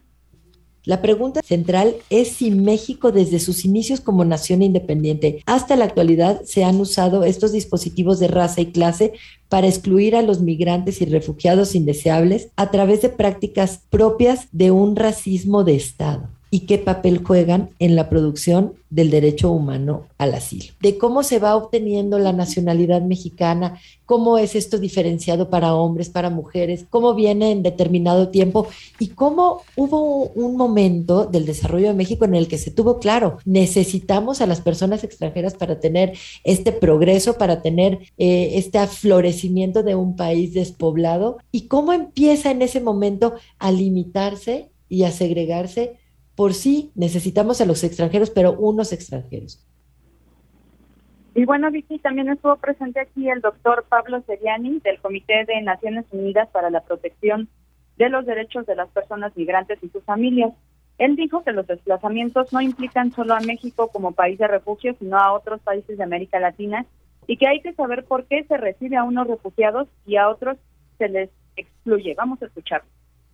La 0.88 1.02
pregunta 1.02 1.42
central 1.44 1.96
es 2.08 2.28
si 2.28 2.50
México 2.50 3.12
desde 3.12 3.40
sus 3.40 3.66
inicios 3.66 4.00
como 4.00 4.24
nación 4.24 4.62
independiente 4.62 5.42
hasta 5.44 5.76
la 5.76 5.84
actualidad 5.84 6.40
se 6.44 6.64
han 6.64 6.80
usado 6.80 7.24
estos 7.24 7.52
dispositivos 7.52 8.18
de 8.20 8.28
raza 8.28 8.62
y 8.62 8.72
clase 8.72 9.12
para 9.50 9.66
excluir 9.66 10.16
a 10.16 10.22
los 10.22 10.40
migrantes 10.40 11.02
y 11.02 11.04
refugiados 11.04 11.74
indeseables 11.74 12.48
a 12.56 12.70
través 12.70 13.02
de 13.02 13.10
prácticas 13.10 13.82
propias 13.90 14.48
de 14.52 14.70
un 14.70 14.96
racismo 14.96 15.62
de 15.62 15.76
Estado 15.76 16.30
y 16.50 16.60
qué 16.60 16.78
papel 16.78 17.22
juegan 17.24 17.70
en 17.78 17.96
la 17.96 18.08
producción 18.08 18.74
del 18.90 19.10
derecho 19.10 19.52
humano 19.52 20.06
al 20.16 20.34
asilo, 20.34 20.72
de 20.80 20.96
cómo 20.96 21.22
se 21.22 21.38
va 21.38 21.56
obteniendo 21.56 22.18
la 22.18 22.32
nacionalidad 22.32 23.02
mexicana, 23.02 23.78
cómo 24.06 24.38
es 24.38 24.54
esto 24.54 24.78
diferenciado 24.78 25.50
para 25.50 25.74
hombres, 25.74 26.08
para 26.08 26.30
mujeres, 26.30 26.86
cómo 26.88 27.14
viene 27.14 27.50
en 27.50 27.62
determinado 27.62 28.28
tiempo 28.28 28.66
y 28.98 29.08
cómo 29.08 29.60
hubo 29.76 30.28
un 30.28 30.56
momento 30.56 31.26
del 31.26 31.44
desarrollo 31.44 31.88
de 31.88 31.94
México 31.94 32.24
en 32.24 32.34
el 32.34 32.48
que 32.48 32.56
se 32.56 32.70
tuvo 32.70 32.98
claro, 32.98 33.38
necesitamos 33.44 34.40
a 34.40 34.46
las 34.46 34.62
personas 34.62 35.04
extranjeras 35.04 35.54
para 35.54 35.80
tener 35.80 36.14
este 36.44 36.72
progreso, 36.72 37.36
para 37.36 37.60
tener 37.60 37.98
eh, 38.16 38.52
este 38.54 38.86
florecimiento 38.86 39.82
de 39.82 39.96
un 39.96 40.16
país 40.16 40.54
despoblado 40.54 41.38
y 41.52 41.62
cómo 41.68 41.92
empieza 41.92 42.50
en 42.50 42.62
ese 42.62 42.80
momento 42.80 43.34
a 43.58 43.70
limitarse 43.70 44.70
y 44.88 45.02
a 45.02 45.12
segregarse 45.12 45.96
por 46.38 46.54
sí 46.54 46.92
necesitamos 46.94 47.60
a 47.60 47.64
los 47.64 47.82
extranjeros, 47.82 48.30
pero 48.30 48.52
unos 48.52 48.92
extranjeros. 48.92 49.66
Y 51.34 51.44
bueno, 51.44 51.68
Vicky, 51.72 51.98
también 51.98 52.28
estuvo 52.28 52.54
presente 52.58 53.00
aquí 53.00 53.28
el 53.28 53.40
doctor 53.40 53.86
Pablo 53.88 54.22
Seriani 54.24 54.78
del 54.78 55.00
Comité 55.00 55.44
de 55.46 55.60
Naciones 55.62 56.04
Unidas 56.12 56.48
para 56.52 56.70
la 56.70 56.82
Protección 56.82 57.48
de 57.96 58.08
los 58.08 58.24
Derechos 58.24 58.66
de 58.66 58.76
las 58.76 58.88
Personas 58.90 59.36
Migrantes 59.36 59.80
y 59.82 59.88
sus 59.88 60.04
familias. 60.04 60.52
Él 60.98 61.16
dijo 61.16 61.42
que 61.42 61.50
los 61.50 61.66
desplazamientos 61.66 62.52
no 62.52 62.60
implican 62.60 63.10
solo 63.10 63.34
a 63.34 63.40
México 63.40 63.88
como 63.88 64.12
país 64.12 64.38
de 64.38 64.46
refugio, 64.46 64.94
sino 65.00 65.18
a 65.18 65.32
otros 65.32 65.60
países 65.62 65.98
de 65.98 66.04
América 66.04 66.38
Latina 66.38 66.86
y 67.26 67.36
que 67.36 67.48
hay 67.48 67.60
que 67.62 67.72
saber 67.72 68.04
por 68.04 68.26
qué 68.26 68.44
se 68.44 68.56
recibe 68.56 68.96
a 68.96 69.02
unos 69.02 69.26
refugiados 69.26 69.88
y 70.06 70.14
a 70.14 70.28
otros 70.28 70.56
se 70.98 71.08
les 71.08 71.30
excluye. 71.56 72.14
Vamos 72.14 72.40
a 72.42 72.46
escucharlo 72.46 72.88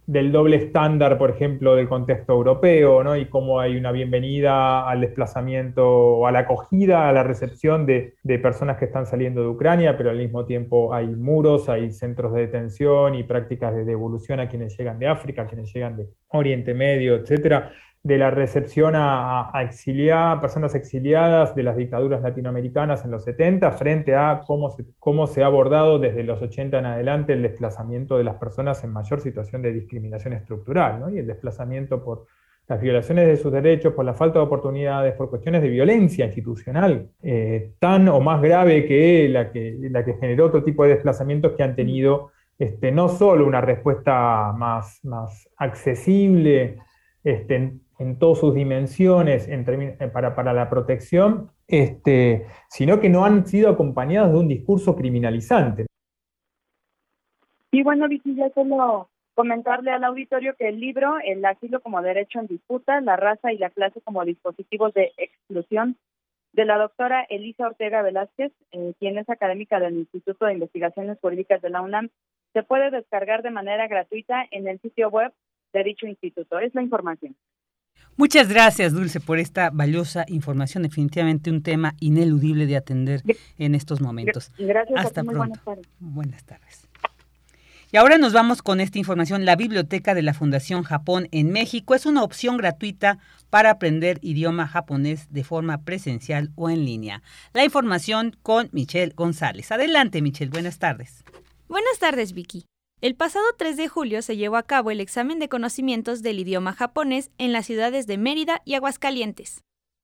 del 0.06 0.32
doble 0.32 0.56
estándar, 0.56 1.16
por 1.18 1.30
ejemplo, 1.30 1.74
del 1.76 1.88
contexto 1.88 2.32
europeo, 2.34 3.02
¿no? 3.02 3.16
Y 3.16 3.26
cómo 3.26 3.60
hay 3.60 3.76
una 3.76 3.90
bienvenida 3.92 4.88
al 4.88 5.00
desplazamiento 5.00 6.26
a 6.26 6.32
la 6.32 6.40
acogida, 6.40 7.08
a 7.08 7.12
la 7.12 7.22
recepción 7.22 7.86
de, 7.86 8.14
de, 8.22 8.38
personas 8.38 8.76
que 8.76 8.84
están 8.84 9.06
saliendo 9.06 9.40
de 9.40 9.48
Ucrania, 9.48 9.96
pero 9.96 10.10
al 10.10 10.18
mismo 10.18 10.44
tiempo 10.44 10.92
hay 10.92 11.06
muros, 11.06 11.68
hay 11.68 11.90
centros 11.90 12.34
de 12.34 12.42
detención 12.42 13.14
y 13.14 13.22
prácticas 13.22 13.74
de 13.74 13.84
devolución 13.84 14.40
a 14.40 14.48
quienes 14.48 14.76
llegan 14.76 14.98
de 14.98 15.08
África, 15.08 15.42
a 15.42 15.46
quienes 15.46 15.72
llegan 15.72 15.96
de 15.96 16.08
Oriente 16.28 16.74
Medio, 16.74 17.14
etcétera 17.14 17.72
de 18.04 18.18
la 18.18 18.30
recepción 18.30 18.92
a, 18.96 19.50
personas 20.40 20.74
exiliadas 20.74 21.54
de 21.54 21.62
las 21.62 21.76
dictaduras 21.76 22.20
latinoamericanas 22.20 23.02
en 23.04 23.10
los 23.10 23.24
70 23.24 23.72
frente 23.72 24.14
a 24.14 24.42
cómo 24.46 24.70
se, 24.70 24.84
cómo 24.98 25.26
se 25.26 25.42
ha 25.42 25.46
abordado 25.46 25.98
desde 25.98 26.22
los 26.22 26.40
80 26.42 26.78
en 26.78 26.86
adelante 26.86 27.32
el 27.32 27.42
desplazamiento 27.42 28.18
de 28.18 28.24
las 28.24 28.36
personas 28.36 28.84
en 28.84 28.92
mayor 28.92 29.22
situación 29.22 29.62
de 29.62 29.72
discriminación 29.72 30.34
estructural 30.34 31.02
y 31.14 31.18
el 31.18 31.26
desplazamiento 31.26 32.04
por 32.04 32.26
las 32.68 32.80
violaciones 32.80 33.26
de 33.26 33.36
sus 33.36 33.50
derechos, 33.50 33.94
por 33.94 34.04
la 34.04 34.14
falta 34.14 34.38
de 34.38 34.44
oportunidades, 34.44 35.14
por 35.14 35.30
cuestiones 35.30 35.62
de 35.62 35.68
violencia 35.68 36.26
institucional, 36.26 37.08
eh, 37.22 37.72
tan 37.78 38.08
o 38.08 38.20
más 38.20 38.42
grave 38.42 38.86
que 38.86 39.28
la, 39.30 39.50
que 39.50 39.78
la 39.90 40.04
que 40.04 40.14
generó 40.14 40.46
otro 40.46 40.62
tipo 40.62 40.84
de 40.84 40.90
desplazamientos 40.90 41.52
que 41.52 41.62
han 41.62 41.74
tenido 41.74 42.32
este, 42.58 42.92
no 42.92 43.08
solo 43.08 43.46
una 43.46 43.62
respuesta 43.62 44.52
más, 44.52 45.00
más 45.04 45.48
accesible, 45.56 46.78
este, 47.22 47.72
en 47.98 48.18
todas 48.18 48.38
sus 48.38 48.54
dimensiones 48.54 49.48
eh, 49.48 50.10
para, 50.12 50.34
para, 50.34 50.52
la 50.52 50.68
protección, 50.68 51.50
este, 51.66 52.46
sino 52.68 53.00
que 53.00 53.08
no 53.08 53.24
han 53.24 53.46
sido 53.46 53.70
acompañados 53.70 54.32
de 54.32 54.38
un 54.38 54.48
discurso 54.48 54.96
criminalizante. 54.96 55.86
Y 57.70 57.82
bueno, 57.82 58.08
Vicky, 58.08 58.34
ya 58.36 58.50
solo 58.50 59.08
comentarle 59.34 59.90
al 59.90 60.04
auditorio 60.04 60.54
que 60.56 60.68
el 60.68 60.78
libro 60.78 61.16
El 61.24 61.44
asilo 61.44 61.80
como 61.80 62.00
derecho 62.02 62.38
en 62.38 62.46
disputa, 62.46 63.00
la 63.00 63.16
raza 63.16 63.52
y 63.52 63.58
la 63.58 63.70
clase 63.70 64.00
como 64.00 64.24
dispositivos 64.24 64.94
de 64.94 65.12
exclusión, 65.16 65.96
de 66.52 66.64
la 66.64 66.78
doctora 66.78 67.26
Elisa 67.28 67.66
Ortega 67.66 68.02
Velázquez, 68.02 68.52
eh, 68.70 68.92
quien 69.00 69.18
es 69.18 69.28
académica 69.28 69.80
del 69.80 69.94
Instituto 69.94 70.46
de 70.46 70.52
Investigaciones 70.52 71.18
Jurídicas 71.20 71.60
de 71.60 71.70
la 71.70 71.82
UNAM, 71.82 72.10
se 72.52 72.62
puede 72.62 72.92
descargar 72.92 73.42
de 73.42 73.50
manera 73.50 73.88
gratuita 73.88 74.44
en 74.52 74.68
el 74.68 74.78
sitio 74.80 75.08
web 75.08 75.32
de 75.72 75.82
dicho 75.82 76.06
instituto. 76.06 76.60
Es 76.60 76.72
la 76.74 76.82
información. 76.82 77.34
Muchas 78.16 78.48
gracias, 78.48 78.92
Dulce, 78.92 79.20
por 79.20 79.38
esta 79.38 79.70
valiosa 79.70 80.24
información. 80.28 80.84
Definitivamente 80.84 81.50
un 81.50 81.62
tema 81.62 81.94
ineludible 82.00 82.66
de 82.66 82.76
atender 82.76 83.22
en 83.58 83.74
estos 83.74 84.00
momentos. 84.00 84.52
Gracias. 84.58 85.04
Hasta 85.04 85.22
pronto. 85.22 85.38
Buenas 85.38 85.64
tardes. 85.64 85.86
Buenas 85.98 86.44
tardes. 86.44 86.88
Y 87.94 87.96
ahora 87.96 88.18
nos 88.18 88.32
vamos 88.32 88.60
con 88.60 88.80
esta 88.80 88.98
información. 88.98 89.44
La 89.44 89.54
biblioteca 89.54 90.14
de 90.14 90.22
la 90.22 90.34
Fundación 90.34 90.82
Japón 90.82 91.28
en 91.30 91.52
México 91.52 91.94
es 91.94 92.06
una 92.06 92.24
opción 92.24 92.56
gratuita 92.56 93.18
para 93.50 93.70
aprender 93.70 94.18
idioma 94.20 94.66
japonés 94.66 95.32
de 95.32 95.44
forma 95.44 95.82
presencial 95.82 96.50
o 96.56 96.70
en 96.70 96.84
línea. 96.84 97.22
La 97.52 97.64
información 97.64 98.36
con 98.42 98.68
Michelle 98.72 99.12
González. 99.14 99.70
Adelante, 99.70 100.22
Michelle. 100.22 100.50
Buenas 100.50 100.80
tardes. 100.80 101.22
Buenas 101.68 101.98
tardes, 102.00 102.32
Vicky. 102.32 102.64
El 103.04 103.16
pasado 103.16 103.44
3 103.58 103.76
de 103.76 103.86
julio 103.86 104.22
se 104.22 104.38
llevó 104.38 104.56
a 104.56 104.62
cabo 104.62 104.90
el 104.90 104.98
examen 104.98 105.38
de 105.38 105.50
conocimientos 105.50 106.22
del 106.22 106.38
idioma 106.38 106.72
japonés 106.72 107.30
en 107.36 107.52
las 107.52 107.66
ciudades 107.66 108.06
de 108.06 108.16
Mérida 108.16 108.62
y 108.64 108.76
Aguascalientes. 108.76 109.60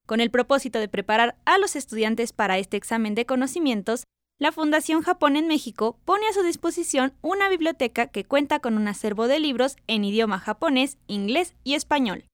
Con 0.06 0.20
el 0.20 0.30
propósito 0.30 0.78
de 0.78 0.88
preparar 0.88 1.38
a 1.46 1.56
los 1.56 1.76
estudiantes 1.76 2.34
para 2.34 2.58
este 2.58 2.76
examen 2.76 3.14
de 3.14 3.24
conocimientos, 3.24 4.04
la 4.38 4.52
Fundación 4.52 5.00
Japón 5.00 5.36
en 5.36 5.46
México 5.46 5.98
pone 6.04 6.28
a 6.28 6.34
su 6.34 6.42
disposición 6.42 7.14
una 7.22 7.48
biblioteca 7.48 8.08
que 8.08 8.26
cuenta 8.26 8.60
con 8.60 8.76
un 8.76 8.86
acervo 8.86 9.28
de 9.28 9.40
libros 9.40 9.76
en 9.86 10.04
idioma 10.04 10.38
japonés, 10.38 10.98
inglés 11.06 11.54
y 11.64 11.76
español. 11.76 12.26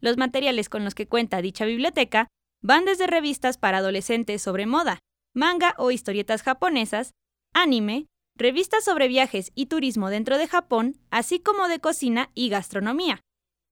Los 0.00 0.18
materiales 0.18 0.68
con 0.68 0.84
los 0.84 0.94
que 0.94 1.08
cuenta 1.08 1.42
dicha 1.42 1.64
biblioteca 1.64 2.28
van 2.62 2.84
desde 2.84 3.08
revistas 3.08 3.58
para 3.58 3.78
adolescentes 3.78 4.40
sobre 4.40 4.66
moda, 4.66 5.00
manga 5.34 5.74
o 5.78 5.90
historietas 5.90 6.44
japonesas, 6.44 7.10
anime, 7.54 8.06
revistas 8.36 8.84
sobre 8.84 9.08
viajes 9.08 9.52
y 9.54 9.66
turismo 9.66 10.10
dentro 10.10 10.38
de 10.38 10.48
Japón, 10.48 10.98
así 11.10 11.40
como 11.40 11.68
de 11.68 11.80
cocina 11.80 12.30
y 12.34 12.48
gastronomía. 12.48 13.20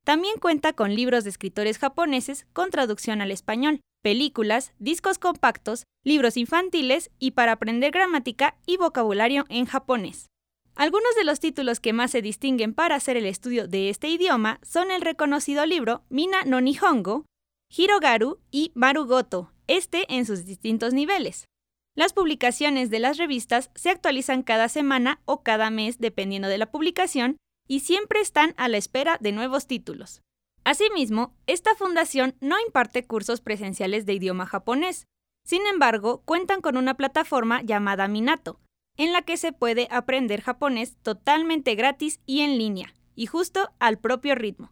También 0.04 0.38
cuenta 0.38 0.72
con 0.72 0.94
libros 0.94 1.24
de 1.24 1.30
escritores 1.30 1.78
japoneses 1.78 2.46
con 2.52 2.70
traducción 2.70 3.20
al 3.20 3.30
español, 3.30 3.80
películas, 4.02 4.72
discos 4.78 5.18
compactos, 5.18 5.84
libros 6.04 6.36
infantiles 6.36 7.10
y 7.18 7.32
para 7.32 7.52
aprender 7.52 7.90
gramática 7.90 8.56
y 8.66 8.76
vocabulario 8.76 9.44
en 9.48 9.66
japonés. 9.66 10.26
Algunos 10.74 11.14
de 11.16 11.24
los 11.24 11.40
títulos 11.40 11.80
que 11.80 11.92
más 11.92 12.12
se 12.12 12.22
distinguen 12.22 12.72
para 12.72 12.94
hacer 12.94 13.16
el 13.16 13.26
estudio 13.26 13.68
de 13.68 13.90
este 13.90 14.08
idioma 14.08 14.60
son 14.62 14.90
el 14.90 15.02
reconocido 15.02 15.66
libro 15.66 16.04
Mina 16.08 16.44
no 16.44 16.60
Nihongo, 16.60 17.26
Hirogaru 17.68 18.38
y 18.50 18.72
Marugoto, 18.74 19.52
este 19.66 20.06
en 20.14 20.24
sus 20.24 20.44
distintos 20.46 20.94
niveles. 20.94 21.49
Las 22.00 22.14
publicaciones 22.14 22.88
de 22.88 22.98
las 22.98 23.18
revistas 23.18 23.70
se 23.74 23.90
actualizan 23.90 24.42
cada 24.42 24.70
semana 24.70 25.20
o 25.26 25.42
cada 25.42 25.68
mes 25.68 25.98
dependiendo 25.98 26.48
de 26.48 26.56
la 26.56 26.70
publicación 26.70 27.36
y 27.68 27.80
siempre 27.80 28.22
están 28.22 28.54
a 28.56 28.68
la 28.68 28.78
espera 28.78 29.18
de 29.20 29.32
nuevos 29.32 29.66
títulos. 29.66 30.22
Asimismo, 30.64 31.36
esta 31.46 31.74
fundación 31.74 32.36
no 32.40 32.56
imparte 32.58 33.06
cursos 33.06 33.42
presenciales 33.42 34.06
de 34.06 34.14
idioma 34.14 34.46
japonés. 34.46 35.08
Sin 35.44 35.66
embargo, 35.66 36.22
cuentan 36.24 36.62
con 36.62 36.78
una 36.78 36.94
plataforma 36.94 37.60
llamada 37.60 38.08
Minato, 38.08 38.60
en 38.96 39.12
la 39.12 39.20
que 39.20 39.36
se 39.36 39.52
puede 39.52 39.86
aprender 39.90 40.40
japonés 40.40 40.96
totalmente 41.02 41.74
gratis 41.74 42.20
y 42.24 42.40
en 42.40 42.56
línea, 42.56 42.94
y 43.14 43.26
justo 43.26 43.74
al 43.78 43.98
propio 43.98 44.34
ritmo. 44.34 44.70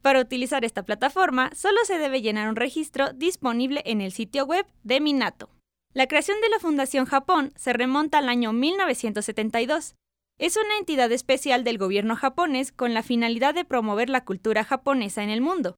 Para 0.00 0.22
utilizar 0.22 0.64
esta 0.64 0.86
plataforma, 0.86 1.50
solo 1.54 1.76
se 1.84 1.98
debe 1.98 2.22
llenar 2.22 2.48
un 2.48 2.56
registro 2.56 3.12
disponible 3.12 3.82
en 3.84 4.00
el 4.00 4.12
sitio 4.12 4.46
web 4.46 4.64
de 4.82 5.02
Minato. 5.02 5.50
La 5.92 6.06
creación 6.06 6.40
de 6.40 6.48
la 6.48 6.60
Fundación 6.60 7.04
Japón 7.04 7.52
se 7.56 7.72
remonta 7.72 8.18
al 8.18 8.28
año 8.28 8.52
1972. 8.52 9.96
Es 10.38 10.56
una 10.56 10.78
entidad 10.78 11.10
especial 11.10 11.64
del 11.64 11.78
gobierno 11.78 12.14
japonés 12.14 12.70
con 12.70 12.94
la 12.94 13.02
finalidad 13.02 13.54
de 13.54 13.64
promover 13.64 14.08
la 14.08 14.24
cultura 14.24 14.62
japonesa 14.62 15.24
en 15.24 15.30
el 15.30 15.40
mundo. 15.40 15.74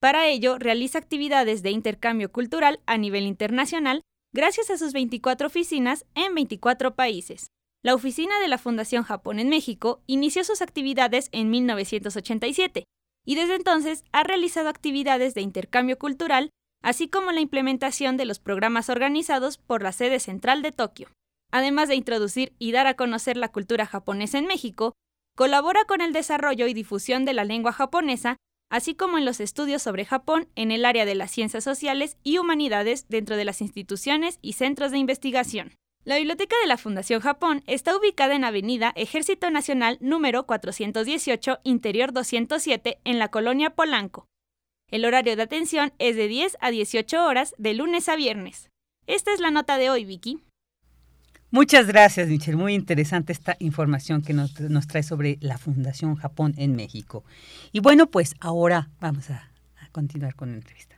Para 0.00 0.28
ello, 0.28 0.58
realiza 0.58 0.98
actividades 0.98 1.62
de 1.62 1.70
intercambio 1.70 2.30
cultural 2.30 2.80
a 2.84 2.98
nivel 2.98 3.24
internacional 3.24 4.02
gracias 4.34 4.68
a 4.68 4.76
sus 4.76 4.92
24 4.92 5.46
oficinas 5.46 6.04
en 6.14 6.34
24 6.34 6.94
países. 6.94 7.46
La 7.82 7.94
oficina 7.94 8.38
de 8.40 8.48
la 8.48 8.58
Fundación 8.58 9.02
Japón 9.02 9.38
en 9.38 9.48
México 9.48 10.02
inició 10.06 10.44
sus 10.44 10.60
actividades 10.60 11.30
en 11.32 11.48
1987 11.48 12.84
y 13.24 13.34
desde 13.34 13.54
entonces 13.54 14.04
ha 14.12 14.24
realizado 14.24 14.68
actividades 14.68 15.34
de 15.34 15.40
intercambio 15.40 15.98
cultural 15.98 16.50
así 16.84 17.08
como 17.08 17.32
la 17.32 17.40
implementación 17.40 18.18
de 18.18 18.26
los 18.26 18.38
programas 18.38 18.90
organizados 18.90 19.56
por 19.56 19.82
la 19.82 19.90
sede 19.90 20.20
central 20.20 20.60
de 20.60 20.70
Tokio. 20.70 21.08
Además 21.50 21.88
de 21.88 21.94
introducir 21.94 22.52
y 22.58 22.72
dar 22.72 22.86
a 22.86 22.94
conocer 22.94 23.38
la 23.38 23.48
cultura 23.48 23.86
japonesa 23.86 24.38
en 24.38 24.46
México, 24.46 24.92
colabora 25.34 25.84
con 25.86 26.02
el 26.02 26.12
desarrollo 26.12 26.66
y 26.66 26.74
difusión 26.74 27.24
de 27.24 27.32
la 27.32 27.44
lengua 27.44 27.72
japonesa, 27.72 28.36
así 28.70 28.94
como 28.94 29.16
en 29.16 29.24
los 29.24 29.40
estudios 29.40 29.82
sobre 29.82 30.04
Japón 30.04 30.48
en 30.56 30.70
el 30.70 30.84
área 30.84 31.06
de 31.06 31.14
las 31.14 31.30
ciencias 31.30 31.64
sociales 31.64 32.18
y 32.22 32.36
humanidades 32.36 33.08
dentro 33.08 33.36
de 33.36 33.46
las 33.46 33.62
instituciones 33.62 34.38
y 34.42 34.52
centros 34.52 34.92
de 34.92 34.98
investigación. 34.98 35.72
La 36.04 36.18
biblioteca 36.18 36.54
de 36.60 36.66
la 36.66 36.76
Fundación 36.76 37.22
Japón 37.22 37.62
está 37.66 37.96
ubicada 37.96 38.34
en 38.34 38.44
Avenida 38.44 38.92
Ejército 38.94 39.50
Nacional 39.50 39.96
número 40.02 40.44
418, 40.44 41.60
Interior 41.64 42.12
207, 42.12 42.98
en 43.04 43.18
la 43.18 43.28
colonia 43.28 43.70
Polanco. 43.70 44.26
El 44.90 45.04
horario 45.04 45.34
de 45.36 45.42
atención 45.42 45.92
es 45.98 46.16
de 46.16 46.28
10 46.28 46.58
a 46.60 46.70
18 46.70 47.24
horas 47.24 47.54
de 47.58 47.74
lunes 47.74 48.08
a 48.08 48.16
viernes. 48.16 48.70
Esta 49.06 49.32
es 49.32 49.40
la 49.40 49.50
nota 49.50 49.78
de 49.78 49.90
hoy, 49.90 50.04
Vicky. 50.04 50.38
Muchas 51.50 51.86
gracias, 51.86 52.28
Michelle. 52.28 52.56
Muy 52.56 52.74
interesante 52.74 53.32
esta 53.32 53.56
información 53.60 54.22
que 54.22 54.32
nos, 54.32 54.52
trae 54.88 55.02
sobre 55.02 55.38
la 55.40 55.56
Fundación 55.56 56.16
Japón 56.16 56.54
en 56.56 56.74
México. 56.74 57.24
Y 57.70 57.80
bueno, 57.80 58.10
pues 58.10 58.34
ahora 58.40 58.90
vamos 59.00 59.30
a, 59.30 59.50
a 59.80 59.88
continuar 59.92 60.34
con 60.34 60.50
la 60.50 60.56
entrevista. 60.56 60.96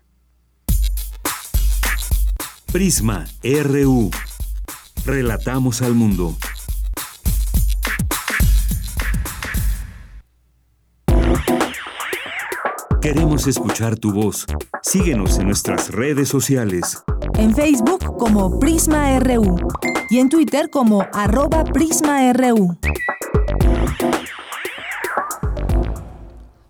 Prisma 2.72 3.26
RU. 3.42 4.11
Relatamos 5.04 5.82
al 5.82 5.94
mundo. 5.94 6.37
Queremos 13.06 13.46
escuchar 13.46 13.96
tu 13.96 14.12
voz. 14.12 14.46
Síguenos 14.82 15.38
en 15.38 15.46
nuestras 15.46 15.92
redes 15.92 16.28
sociales. 16.28 17.04
En 17.38 17.54
Facebook 17.54 18.16
como 18.18 18.58
Prisma 18.58 19.16
RU 19.20 19.56
y 20.10 20.18
en 20.18 20.28
Twitter 20.28 20.70
como 20.70 21.06
arroba 21.12 21.62
PrismaRU. 21.62 22.76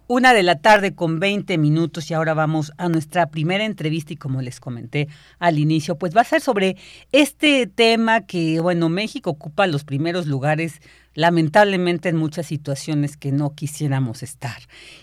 Una 0.08 0.34
de 0.34 0.42
la 0.42 0.60
tarde 0.60 0.94
con 0.94 1.20
20 1.20 1.56
minutos 1.56 2.10
y 2.10 2.14
ahora 2.14 2.34
vamos 2.34 2.70
a 2.76 2.90
nuestra 2.90 3.30
primera 3.30 3.64
entrevista 3.64 4.12
y 4.12 4.16
como 4.16 4.42
les 4.42 4.60
comenté 4.60 5.08
al 5.38 5.58
inicio, 5.58 5.96
pues 5.96 6.14
va 6.14 6.20
a 6.20 6.24
ser 6.24 6.42
sobre 6.42 6.76
este 7.12 7.66
tema 7.66 8.26
que, 8.26 8.60
bueno, 8.60 8.90
México 8.90 9.30
ocupa 9.30 9.66
los 9.66 9.84
primeros 9.84 10.26
lugares 10.26 10.82
lamentablemente 11.16 12.10
en 12.10 12.16
muchas 12.16 12.46
situaciones 12.46 13.16
que 13.16 13.32
no 13.32 13.54
quisiéramos 13.54 14.22
estar. 14.22 14.58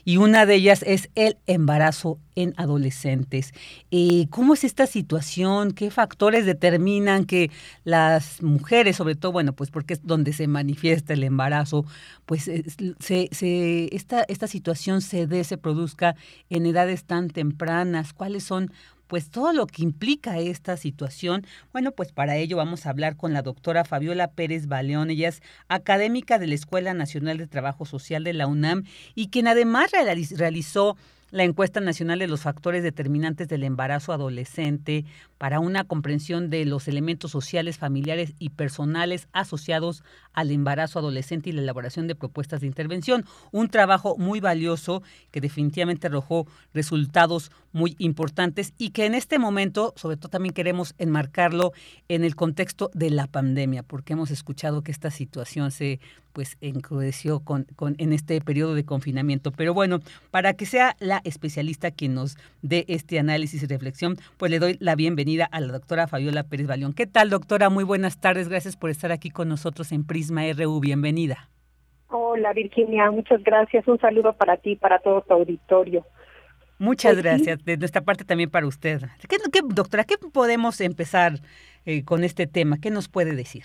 Y 0.05 0.17
una 0.17 0.45
de 0.45 0.55
ellas 0.55 0.83
es 0.87 1.09
el 1.15 1.37
embarazo 1.47 2.19
en 2.35 2.53
adolescentes. 2.57 3.51
Eh, 3.89 4.27
¿Cómo 4.29 4.53
es 4.53 4.63
esta 4.63 4.85
situación? 4.85 5.71
¿Qué 5.71 5.89
factores 5.89 6.45
determinan 6.45 7.25
que 7.25 7.49
las 7.83 8.41
mujeres, 8.43 8.95
sobre 8.95 9.15
todo, 9.15 9.31
bueno, 9.31 9.53
pues 9.53 9.71
porque 9.71 9.95
es 9.95 10.05
donde 10.05 10.33
se 10.33 10.47
manifiesta 10.47 11.13
el 11.13 11.23
embarazo, 11.23 11.83
pues 12.25 12.43
se, 12.43 13.29
esta, 13.91 14.23
esta 14.27 14.47
situación 14.47 15.01
se 15.01 15.25
dé, 15.25 15.43
se 15.43 15.57
produzca 15.57 16.15
en 16.49 16.67
edades 16.67 17.05
tan 17.05 17.29
tempranas? 17.29 18.13
¿Cuáles 18.13 18.43
son 18.43 18.71
pues 19.07 19.29
todo 19.29 19.53
lo 19.53 19.67
que 19.67 19.83
implica 19.83 20.39
esta 20.39 20.77
situación. 20.77 21.45
Bueno, 21.71 21.91
pues 21.91 22.11
para 22.11 22.35
ello 22.37 22.57
vamos 22.57 22.85
a 22.85 22.89
hablar 22.89 23.15
con 23.15 23.33
la 23.33 23.41
doctora 23.41 23.85
Fabiola 23.85 24.31
Pérez 24.31 24.67
Baleón. 24.67 25.09
Ella 25.09 25.29
es 25.29 25.41
académica 25.67 26.39
de 26.39 26.47
la 26.47 26.55
Escuela 26.55 26.93
Nacional 26.93 27.37
de 27.37 27.47
Trabajo 27.47 27.85
Social 27.85 28.23
de 28.23 28.33
la 28.33 28.47
UNAM 28.47 28.83
y 29.15 29.29
quien 29.29 29.47
además 29.47 29.91
realizó 29.91 30.97
la 31.33 31.43
encuesta 31.43 31.79
nacional 31.79 32.19
de 32.19 32.27
los 32.27 32.41
factores 32.41 32.83
determinantes 32.83 33.47
del 33.47 33.63
embarazo 33.63 34.13
adolescente 34.13 35.03
para 35.39 35.59
una 35.59 35.83
comprensión 35.83 36.51
de 36.51 36.63
los 36.63 36.87
elementos 36.87 37.31
sociales, 37.31 37.79
familiares 37.79 38.35
y 38.37 38.49
personales 38.49 39.27
asociados 39.33 40.03
al 40.31 40.51
embarazo 40.51 40.99
adolescente 40.99 41.49
y 41.49 41.53
la 41.53 41.63
elaboración 41.63 42.05
de 42.05 42.13
propuestas 42.13 42.61
de 42.61 42.67
intervención. 42.67 43.25
Un 43.51 43.69
trabajo 43.69 44.15
muy 44.15 44.41
valioso 44.41 45.01
que 45.31 45.41
definitivamente 45.41 46.05
arrojó 46.05 46.45
resultados 46.71 47.49
muy 47.71 47.95
importantes 47.97 48.73
y 48.77 48.91
que 48.91 49.07
en 49.07 49.15
este 49.15 49.39
momento, 49.39 49.95
sobre 49.97 50.17
todo 50.17 50.29
también 50.29 50.53
queremos 50.53 50.93
enmarcarlo 50.99 51.73
en 52.09 52.23
el 52.23 52.35
contexto 52.35 52.91
de 52.93 53.09
la 53.09 53.25
pandemia, 53.25 53.81
porque 53.81 54.13
hemos 54.13 54.29
escuchado 54.29 54.83
que 54.83 54.91
esta 54.91 55.09
situación 55.09 55.71
se 55.71 55.99
pues 56.33 56.57
encrudeció 56.61 57.39
con, 57.39 57.65
con, 57.75 57.95
en 57.99 58.11
este 58.11 58.41
periodo 58.41 58.73
de 58.73 58.85
confinamiento. 58.85 59.51
Pero 59.51 59.73
bueno, 59.73 59.99
para 60.31 60.53
que 60.53 60.65
sea 60.65 60.95
la 60.99 61.21
especialista 61.23 61.91
quien 61.91 62.13
nos 62.15 62.37
dé 62.61 62.85
este 62.87 63.19
análisis 63.19 63.63
y 63.63 63.67
reflexión, 63.67 64.17
pues 64.37 64.51
le 64.51 64.59
doy 64.59 64.77
la 64.79 64.95
bienvenida 64.95 65.45
a 65.45 65.59
la 65.59 65.73
doctora 65.73 66.07
Fabiola 66.07 66.43
Pérez 66.43 66.67
Baleón. 66.67 66.93
¿Qué 66.93 67.07
tal, 67.07 67.29
doctora? 67.29 67.69
Muy 67.69 67.83
buenas 67.83 68.19
tardes. 68.19 68.49
Gracias 68.49 68.77
por 68.77 68.89
estar 68.89 69.11
aquí 69.11 69.29
con 69.29 69.49
nosotros 69.49 69.91
en 69.91 70.05
Prisma 70.05 70.43
RU. 70.53 70.79
Bienvenida. 70.79 71.49
Hola, 72.07 72.53
Virginia. 72.53 73.09
Muchas 73.09 73.43
gracias. 73.43 73.87
Un 73.87 73.99
saludo 73.99 74.33
para 74.33 74.57
ti 74.57 74.71
y 74.71 74.75
para 74.75 74.99
todo 74.99 75.21
tu 75.21 75.33
auditorio. 75.33 76.05
Muchas 76.77 77.13
pues 77.13 77.23
gracias. 77.23 77.63
De 77.63 77.77
nuestra 77.77 78.01
parte 78.01 78.25
también 78.25 78.49
para 78.49 78.67
usted. 78.67 79.01
¿Qué, 79.27 79.37
doctora, 79.69 80.03
qué 80.03 80.15
podemos 80.17 80.81
empezar 80.81 81.33
eh, 81.85 82.03
con 82.03 82.23
este 82.23 82.45
tema? 82.45 82.77
¿Qué 82.79 82.91
nos 82.91 83.07
puede 83.07 83.35
decir? 83.35 83.63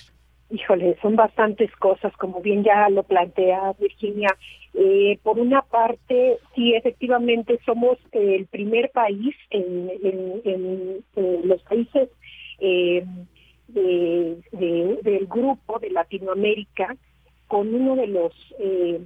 Híjole, 0.50 0.96
son 1.02 1.16
bastantes 1.16 1.70
cosas, 1.76 2.12
como 2.16 2.40
bien 2.40 2.64
ya 2.64 2.88
lo 2.88 3.02
plantea 3.02 3.74
Virginia. 3.78 4.28
Eh, 4.80 5.18
por 5.24 5.40
una 5.40 5.62
parte, 5.62 6.38
sí, 6.54 6.72
efectivamente 6.72 7.58
somos 7.66 7.98
el 8.12 8.46
primer 8.46 8.92
país 8.92 9.34
en, 9.50 11.02
los 11.16 11.60
países 11.62 12.08
eh, 12.60 13.04
del 13.66 15.26
grupo 15.26 15.80
de 15.80 15.90
Latinoamérica 15.90 16.96
con 17.48 17.74
uno 17.74 17.96
de 17.96 18.06
los 18.06 18.32
eh, 18.60 19.00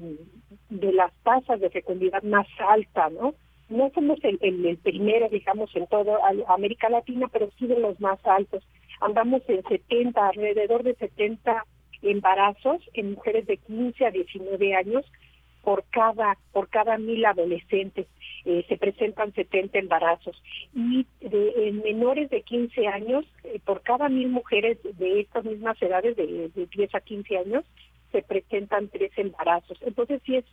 de 0.68 0.92
las 0.92 1.10
tasas 1.22 1.58
de 1.58 1.70
fecundidad 1.70 2.22
más 2.22 2.46
alta, 2.68 3.08
¿no? 3.08 3.34
No 3.70 3.90
somos 3.94 4.22
el, 4.24 4.38
el, 4.42 4.66
el 4.66 4.76
primero, 4.76 5.30
digamos, 5.30 5.74
en 5.74 5.86
toda 5.86 6.18
América 6.48 6.90
Latina, 6.90 7.28
pero 7.32 7.48
sí 7.58 7.66
de 7.66 7.78
los 7.78 7.98
más 7.98 8.18
altos 8.26 8.62
andamos 9.00 9.40
en 9.48 9.62
70, 9.62 10.28
alrededor 10.28 10.82
de 10.82 10.94
70 10.96 11.64
embarazos 12.02 12.82
en 12.92 13.12
mujeres 13.12 13.46
de 13.46 13.56
15 13.56 14.04
a 14.04 14.10
19 14.10 14.74
años 14.74 15.06
por 15.62 15.84
cada 15.90 16.36
por 16.52 16.68
cada 16.68 16.98
mil 16.98 17.24
adolescentes 17.24 18.06
eh, 18.44 18.64
se 18.68 18.76
presentan 18.76 19.32
70 19.32 19.78
embarazos 19.78 20.40
y 20.74 21.06
en 21.20 21.82
menores 21.82 22.30
de 22.30 22.42
15 22.42 22.88
años 22.88 23.24
eh, 23.44 23.60
por 23.64 23.82
cada 23.82 24.08
mil 24.08 24.28
mujeres 24.28 24.78
de 24.82 25.20
estas 25.20 25.44
mismas 25.44 25.80
edades 25.80 26.16
de, 26.16 26.48
de 26.48 26.66
10 26.66 26.94
a 26.94 27.00
15 27.00 27.38
años 27.38 27.64
se 28.10 28.22
presentan 28.22 28.88
tres 28.88 29.12
embarazos 29.16 29.78
entonces 29.82 30.20
sí 30.24 30.36
es 30.36 30.44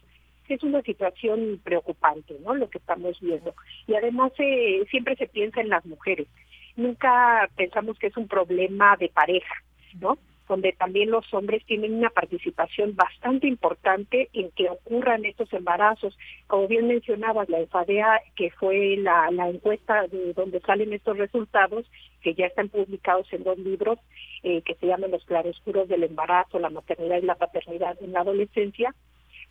es 0.53 0.63
una 0.63 0.81
situación 0.81 1.59
preocupante, 1.63 2.35
¿no? 2.43 2.55
Lo 2.55 2.69
que 2.69 2.79
estamos 2.79 3.19
viendo. 3.19 3.53
Y 3.87 3.95
además 3.95 4.31
eh, 4.39 4.85
siempre 4.89 5.15
se 5.15 5.27
piensa 5.27 5.61
en 5.61 5.69
las 5.69 5.85
mujeres. 5.85 6.27
Nunca 6.75 7.49
pensamos 7.55 7.97
que 7.99 8.07
es 8.07 8.17
un 8.17 8.27
problema 8.27 8.95
de 8.97 9.09
pareja, 9.09 9.53
¿no? 9.99 10.17
Donde 10.49 10.73
también 10.73 11.12
los 11.12 11.31
hombres 11.31 11.63
tienen 11.65 11.93
una 11.93 12.09
participación 12.09 12.95
bastante 12.95 13.47
importante 13.47 14.29
en 14.33 14.49
que 14.51 14.67
ocurran 14.67 15.23
estos 15.23 15.53
embarazos. 15.53 16.17
Como 16.47 16.67
bien 16.67 16.88
mencionabas, 16.88 17.47
la 17.49 17.59
EFADEA, 17.59 18.19
que 18.35 18.49
fue 18.49 18.97
la, 18.97 19.29
la 19.31 19.47
encuesta 19.47 20.07
de 20.07 20.33
donde 20.33 20.59
salen 20.62 20.91
estos 20.91 21.17
resultados, 21.17 21.85
que 22.21 22.33
ya 22.33 22.47
están 22.47 22.67
publicados 22.69 23.31
en 23.31 23.43
dos 23.43 23.59
libros, 23.59 23.99
eh, 24.41 24.63
que 24.63 24.73
se 24.75 24.88
llaman 24.88 25.12
Los 25.12 25.23
claroscuros 25.25 25.88
del 25.88 26.03
embarazo, 26.03 26.57
la 26.57 26.71
maternidad 26.71 27.21
y 27.21 27.25
la 27.25 27.35
paternidad 27.35 28.01
en 28.01 28.12
la 28.12 28.21
adolescencia, 28.21 28.95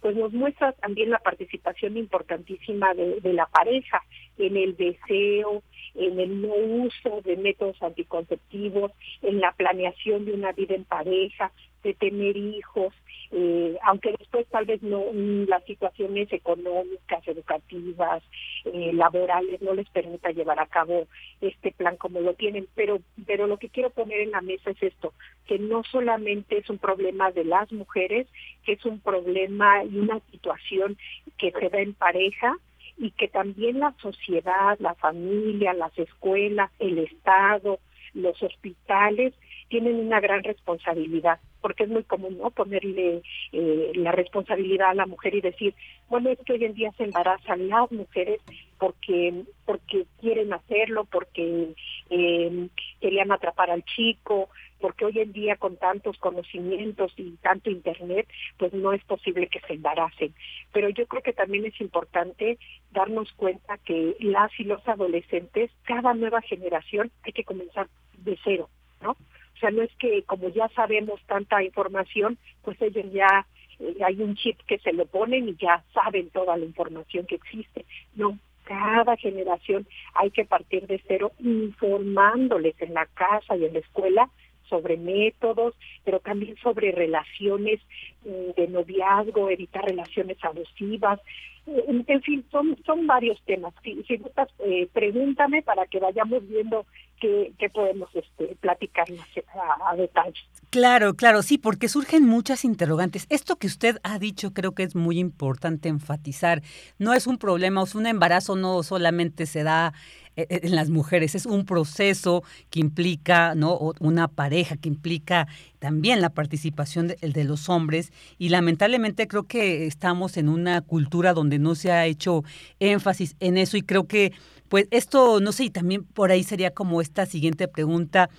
pues 0.01 0.17
nos 0.17 0.33
muestra 0.33 0.73
también 0.73 1.11
la 1.11 1.19
participación 1.21 1.97
importantísima 1.97 2.93
de, 2.95 3.21
de 3.21 3.33
la 3.33 3.47
pareja 3.47 4.03
en 4.37 4.57
el 4.57 4.77
deseo, 4.77 5.63
en 5.95 6.21
el 6.21 6.43
no 6.43 6.55
uso 6.55 7.21
de 7.23 7.37
métodos 7.37 7.83
anticonceptivos, 7.83 8.93
en 9.23 9.41
la 9.41 9.53
planeación 9.53 10.25
de 10.25 10.33
una 10.33 10.53
vida 10.53 10.75
en 10.75 10.85
pareja, 10.85 11.53
de 11.83 11.95
tener 11.95 12.37
hijos, 12.37 12.93
eh, 13.31 13.77
aunque 13.85 14.15
después 14.19 14.47
tal 14.49 14.65
vez 14.65 14.83
no 14.83 15.05
las 15.47 15.63
situaciones 15.65 16.33
económicas, 16.33 17.27
educativas, 17.27 18.23
eh, 18.65 18.93
laborales 18.93 19.61
no 19.61 19.75
les 19.75 19.89
permita 19.91 20.31
llevar 20.31 20.61
a 20.61 20.67
cabo 20.67 21.07
este 21.41 21.73
plan 21.73 21.97
como 21.97 22.21
lo 22.21 22.35
tienen, 22.35 22.67
pero 22.75 23.01
pero 23.27 23.47
lo 23.47 23.59
que 23.59 23.69
quiero 23.69 23.91
poner 23.91 24.21
en 24.21 24.31
la 24.31 24.41
mesa 24.41 24.71
es 24.71 24.83
esto, 24.83 25.13
que 25.47 25.59
no 25.59 25.83
solamente 25.85 26.59
es 26.59 26.69
un 26.71 26.79
problema 26.79 27.31
de 27.31 27.45
las 27.45 27.71
mujeres, 27.73 28.27
que 28.65 28.73
es 28.73 28.85
un 28.85 29.01
problema 29.01 29.85
y 29.85 29.99
una 29.99 30.21
situación 30.31 30.97
que 31.37 31.53
se 31.53 31.69
da 31.69 31.81
en 31.81 31.95
pareja, 31.95 32.57
y 32.99 33.13
que 33.13 33.29
también 33.29 33.79
la 33.79 33.95
sociedad, 34.03 34.77
la 34.81 34.95
familia, 34.95 35.73
las 35.73 35.97
escuelas, 35.99 36.71
el 36.79 36.99
Estado, 36.99 37.79
los 38.15 38.43
hospitales 38.43 39.35
tienen 39.69 39.97
una 39.97 40.21
gran 40.21 40.43
responsabilidad, 40.43 41.39
porque 41.61 41.85
es 41.85 41.89
muy 41.89 42.05
común 42.05 42.39
no 42.39 42.51
ponerle 42.51 43.23
eh, 43.53 43.93
la 43.95 44.13
responsabilidad 44.13 44.91
a 44.91 44.95
la 44.95 45.07
mujer 45.07 45.35
y 45.35 45.41
decir, 45.41 45.75
bueno, 46.09 46.31
es 46.31 46.39
que 46.41 46.55
hoy 46.55 46.65
en 46.65 46.75
día 46.75 46.93
se 46.97 47.05
embarazan 47.05 47.69
las 47.69 47.91
mujeres 47.93 48.41
porque 48.79 49.45
porque 49.65 50.07
quieren 50.21 50.53
hacerlo, 50.53 51.05
porque 51.05 51.75
eh, 52.11 52.69
querían 53.01 53.33
atrapar 53.33 53.71
al 53.71 53.85
chico, 53.85 54.49
porque 54.81 55.05
hoy 55.05 55.19
en 55.19 55.33
día 55.33 55.57
con 55.57 55.77
tantos 55.77 56.17
conocimientos 56.19 57.13
y 57.17 57.33
tanto 57.43 57.71
internet, 57.71 58.27
pues 58.57 58.73
no 58.73 58.93
es 58.93 59.05
posible 59.05 59.49
que 59.49 59.61
se 59.61 59.75
embaracen. 59.75 60.35
Pero 60.73 60.89
yo 60.89 61.07
creo 61.07 61.23
que 61.23 61.33
también 61.33 61.67
es 61.67 61.81
importante 61.81 62.59
darnos 62.91 63.33
cuenta 63.33 63.79
que 63.79 64.17
las 64.21 64.51
y 64.59 64.65
los 64.65 64.87
adolescentes, 64.87 65.71
cada 65.83 66.15
nueva 66.15 66.41
generación, 66.43 67.11
hay 67.25 67.33
que 67.33 67.45
comenzar 67.45 67.89
de 68.19 68.39
cero, 68.45 68.69
¿no? 69.03 69.17
O 69.59 69.61
sea, 69.61 69.71
no 69.73 69.83
es 69.83 69.91
que 69.97 70.23
como 70.23 70.51
ya 70.51 70.69
sabemos 70.69 71.21
tanta 71.27 71.65
información, 71.65 72.39
pues 72.63 72.81
ellos 72.81 73.07
ya 73.13 73.45
eh, 73.81 73.97
hay 74.05 74.23
un 74.23 74.37
chip 74.37 74.57
que 74.69 74.79
se 74.79 74.93
lo 74.93 75.05
ponen 75.07 75.49
y 75.49 75.57
ya 75.57 75.83
saben 75.93 76.31
toda 76.31 76.57
la 76.57 76.65
información 76.65 77.27
que 77.27 77.35
existe. 77.35 77.85
No, 78.15 78.39
cada 78.63 79.17
generación 79.17 79.85
hay 80.15 80.31
que 80.31 80.45
partir 80.45 80.87
de 80.87 81.03
cero 81.09 81.33
informándoles 81.41 82.81
en 82.81 82.95
la 82.95 83.07
casa 83.07 83.57
y 83.57 83.65
en 83.65 83.73
la 83.73 83.81
escuela 83.81 84.31
sobre 84.69 84.97
métodos, 84.97 85.75
pero 86.05 86.21
también 86.21 86.57
sobre 86.59 86.93
relaciones 86.93 87.81
mm, 88.25 88.53
de 88.57 88.69
noviazgo, 88.69 89.51
evitar 89.51 89.85
relaciones 89.85 90.37
abusivas, 90.45 91.19
en 91.67 92.23
fin, 92.23 92.45
son, 92.51 92.77
son 92.87 93.07
varios 93.07 93.41
temas. 93.43 93.75
Si, 93.83 94.03
si 94.05 94.17
gustas, 94.17 94.49
eh, 94.61 94.89
pregúntame 94.93 95.63
para 95.63 95.87
que 95.87 95.99
vayamos 95.99 96.47
viendo 96.49 96.87
qué 97.21 97.71
podemos 97.73 98.09
este, 98.15 98.57
platicar 98.61 99.07
a, 99.55 99.91
a, 99.91 99.97
detalle. 99.97 100.39
Claro, 100.71 101.15
claro, 101.15 101.43
sí, 101.43 101.59
porque 101.59 101.89
surgen 101.89 102.27
muchas 102.27 102.65
interrogantes. 102.65 103.27
Esto 103.29 103.57
que 103.57 103.67
usted 103.67 103.99
ha 104.03 104.19
dicho 104.19 104.53
creo 104.53 104.73
que 104.73 104.83
es 104.83 104.95
muy 104.95 105.19
importante 105.19 105.89
enfatizar. 105.89 106.63
No 106.99 107.15
es 107.15 107.27
un 107.27 107.39
problema, 107.39 107.83
o 107.83 107.87
sea, 107.87 108.01
un 108.01 108.07
embarazo 108.07 108.57
no 108.57 108.83
solamente 108.83 109.47
se 109.47 109.63
da 109.63 109.93
eh, 110.39 110.47
eh, 110.51 110.61
en 110.63 110.77
las 110.77 110.89
mujeres. 110.89 111.35
Es 111.35 111.47
un 111.47 111.65
proceso 111.65 112.45
que 112.71 112.79
implica, 112.79 113.57
¿no? 113.57 113.93
Una 113.99 114.29
pareja 114.29 114.77
que 114.77 114.89
implica 114.89 115.49
también 115.81 116.21
la 116.21 116.31
participación 116.31 117.09
de, 117.09 117.45
los 117.45 117.69
hombres 117.69 118.13
y 118.39 118.51
lamentablemente 118.51 119.27
creo 119.27 119.49
que 119.49 119.87
estamos 119.87 120.37
en 120.37 120.49
una 120.49 120.81
cultura 120.81 121.35
donde 121.35 121.59
no 121.59 121.75
se 121.75 121.91
ha 121.91 122.07
hecho 122.07 122.45
énfasis 122.79 123.35
en 123.41 123.59
eso 123.59 123.77
y 123.77 123.83
creo 123.83 124.07
que 124.07 124.33
pues 124.69 124.87
esto 124.91 125.41
no 125.41 125.53
sé 125.53 125.65
y 125.65 125.71
también 125.71 126.05
por 126.05 126.31
ahí 126.31 126.45
sería 126.45 126.73
como 126.73 127.01
esta 127.01 127.27
siguiente 127.27 127.69
pregunta 127.69 128.31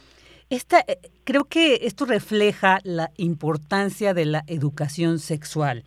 esta 0.49 0.79
eh, 0.87 0.99
creo 1.23 1.45
que 1.45 1.81
esto 1.83 2.05
refleja 2.05 2.79
la 2.83 3.11
importancia 3.17 4.13
de 4.13 4.25
la 4.25 4.43
educación 4.47 5.19
sexual 5.19 5.83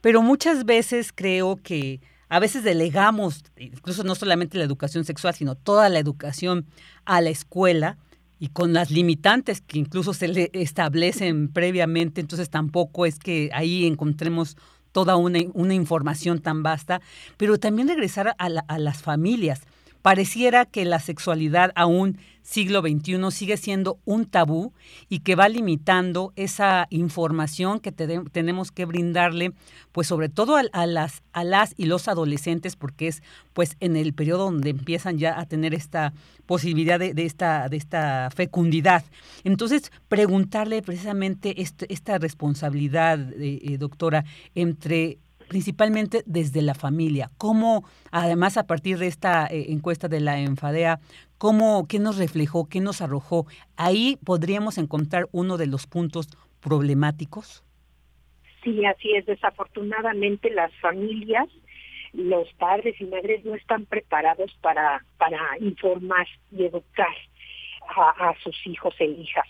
pero 0.00 0.20
muchas 0.20 0.64
veces 0.64 1.12
creo 1.14 1.56
que 1.56 2.00
a 2.32 2.38
veces 2.38 2.64
delegamos, 2.64 3.44
incluso 3.58 4.04
no 4.04 4.14
solamente 4.14 4.56
la 4.56 4.64
educación 4.64 5.04
sexual, 5.04 5.34
sino 5.34 5.54
toda 5.54 5.90
la 5.90 5.98
educación 5.98 6.64
a 7.04 7.20
la 7.20 7.28
escuela 7.28 7.98
y 8.38 8.48
con 8.48 8.72
las 8.72 8.90
limitantes 8.90 9.60
que 9.60 9.78
incluso 9.78 10.14
se 10.14 10.28
le 10.28 10.50
establecen 10.54 11.48
previamente, 11.48 12.22
entonces 12.22 12.48
tampoco 12.48 13.04
es 13.04 13.18
que 13.18 13.50
ahí 13.52 13.86
encontremos 13.86 14.56
toda 14.92 15.16
una, 15.16 15.40
una 15.52 15.74
información 15.74 16.40
tan 16.40 16.62
vasta, 16.62 17.02
pero 17.36 17.58
también 17.58 17.88
regresar 17.88 18.34
a, 18.38 18.48
la, 18.48 18.64
a 18.66 18.78
las 18.78 19.02
familias. 19.02 19.60
Pareciera 20.02 20.66
que 20.66 20.84
la 20.84 20.98
sexualidad 20.98 21.70
aún 21.76 22.18
siglo 22.42 22.80
XXI 22.80 23.30
sigue 23.30 23.56
siendo 23.56 24.00
un 24.04 24.26
tabú 24.26 24.72
y 25.08 25.20
que 25.20 25.36
va 25.36 25.48
limitando 25.48 26.32
esa 26.34 26.88
información 26.90 27.78
que 27.78 27.92
tenemos 27.92 28.72
que 28.72 28.84
brindarle, 28.84 29.52
pues 29.92 30.08
sobre 30.08 30.28
todo 30.28 30.56
a, 30.56 30.86
las, 30.86 31.22
a 31.32 31.44
las 31.44 31.74
y 31.76 31.86
los 31.86 32.08
adolescentes, 32.08 32.74
porque 32.74 33.08
es 33.08 33.22
pues 33.52 33.76
en 33.78 33.96
el 33.96 34.12
periodo 34.12 34.44
donde 34.46 34.70
empiezan 34.70 35.18
ya 35.18 35.38
a 35.38 35.46
tener 35.46 35.72
esta 35.72 36.12
posibilidad 36.46 36.98
de, 36.98 37.14
esta, 37.24 37.68
de 37.68 37.76
esta 37.76 38.28
fecundidad. 38.34 39.04
Entonces, 39.44 39.92
preguntarle 40.08 40.82
precisamente 40.82 41.62
este, 41.62 41.92
esta 41.92 42.18
responsabilidad, 42.18 43.20
eh, 43.34 43.60
eh, 43.62 43.78
doctora, 43.78 44.24
entre 44.54 45.18
principalmente 45.48 46.22
desde 46.26 46.62
la 46.62 46.74
familia. 46.74 47.30
¿Cómo, 47.38 47.84
además, 48.10 48.56
a 48.56 48.66
partir 48.66 48.98
de 48.98 49.06
esta 49.06 49.46
eh, 49.46 49.66
encuesta 49.68 50.08
de 50.08 50.20
la 50.20 50.38
Enfadea, 50.38 51.00
cómo, 51.38 51.86
qué 51.88 51.98
nos 51.98 52.18
reflejó, 52.18 52.68
qué 52.68 52.80
nos 52.80 53.00
arrojó? 53.00 53.46
Ahí 53.76 54.18
podríamos 54.24 54.78
encontrar 54.78 55.28
uno 55.32 55.56
de 55.56 55.66
los 55.66 55.86
puntos 55.86 56.28
problemáticos. 56.60 57.64
Sí, 58.62 58.84
así 58.84 59.12
es. 59.14 59.26
Desafortunadamente 59.26 60.50
las 60.50 60.72
familias, 60.80 61.48
los 62.12 62.52
padres 62.54 63.00
y 63.00 63.04
madres 63.04 63.44
no 63.44 63.54
están 63.54 63.86
preparados 63.86 64.52
para, 64.60 65.04
para 65.18 65.38
informar 65.60 66.26
y 66.50 66.64
educar 66.64 67.14
a, 67.96 68.30
a 68.30 68.34
sus 68.42 68.56
hijos 68.66 68.94
e 68.98 69.06
hijas. 69.06 69.46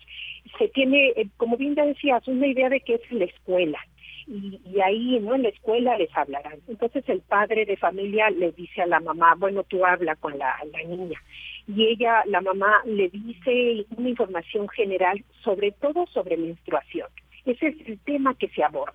Se 0.58 0.68
tiene, 0.68 1.08
eh, 1.16 1.28
como 1.36 1.56
bien 1.56 1.74
decías, 1.74 2.26
una 2.26 2.46
idea 2.46 2.68
de 2.68 2.80
qué 2.80 2.94
es 2.94 3.12
la 3.12 3.24
escuela 3.24 3.78
y, 4.26 4.80
ahí 4.80 5.18
no 5.20 5.34
en 5.34 5.42
la 5.42 5.48
escuela 5.48 5.96
les 5.96 6.14
hablarán. 6.16 6.58
Entonces 6.68 7.04
el 7.08 7.20
padre 7.20 7.64
de 7.64 7.76
familia 7.76 8.30
le 8.30 8.52
dice 8.52 8.82
a 8.82 8.86
la 8.86 9.00
mamá, 9.00 9.34
bueno, 9.36 9.64
tú 9.64 9.84
habla 9.84 10.16
con 10.16 10.38
la, 10.38 10.56
niña. 10.86 11.20
Y 11.68 11.86
ella, 11.86 12.22
la 12.26 12.40
mamá, 12.40 12.82
le 12.84 13.08
dice 13.08 13.86
una 13.96 14.08
información 14.08 14.68
general, 14.68 15.24
sobre 15.42 15.72
todo 15.72 16.06
sobre 16.06 16.36
menstruación. 16.36 17.08
Ese 17.44 17.68
es 17.68 17.76
el 17.86 17.98
tema 18.00 18.34
que 18.34 18.48
se 18.48 18.62
aborda. 18.62 18.94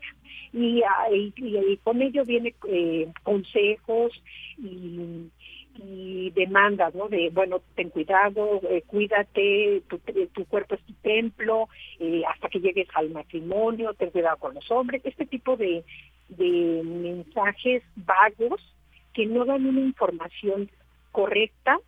Y, 0.54 0.82
ah, 0.82 1.12
y, 1.12 1.34
y 1.38 1.78
con 1.84 2.02
ello 2.02 2.24
viene 2.24 2.56
eh, 2.68 3.12
consejos 3.24 4.12
y 4.58 5.30
y 5.78 6.32
demandas, 6.32 6.94
¿no? 6.96 7.08
De, 7.08 7.30
bueno, 7.30 7.62
ten 7.76 7.90
cuidado, 7.90 8.62
eh, 8.70 8.84
cuídate, 8.88 9.84
tu, 9.88 10.00
tu, 10.34 10.46
cuerpo 10.46 10.76
es 10.76 10.82
tu 10.82 10.94
templo, 10.96 11.70
eh, 12.00 12.24
hasta 12.28 12.50
que 12.50 12.60
llegues 12.60 12.88
al 12.94 13.10
matrimonio, 13.10 13.94
ten 13.94 14.12
cuidado 14.12 14.38
con 14.38 14.54
los 14.56 14.70
hombres, 14.72 15.02
este 15.06 15.26
tipo 15.26 15.58
de, 15.58 15.84
mensajes 16.38 17.84
vagos 17.96 18.62
que 19.14 19.26
no 19.26 19.46
dan 19.46 19.66
una 19.66 19.80
información 19.80 20.70
correcta 21.12 21.80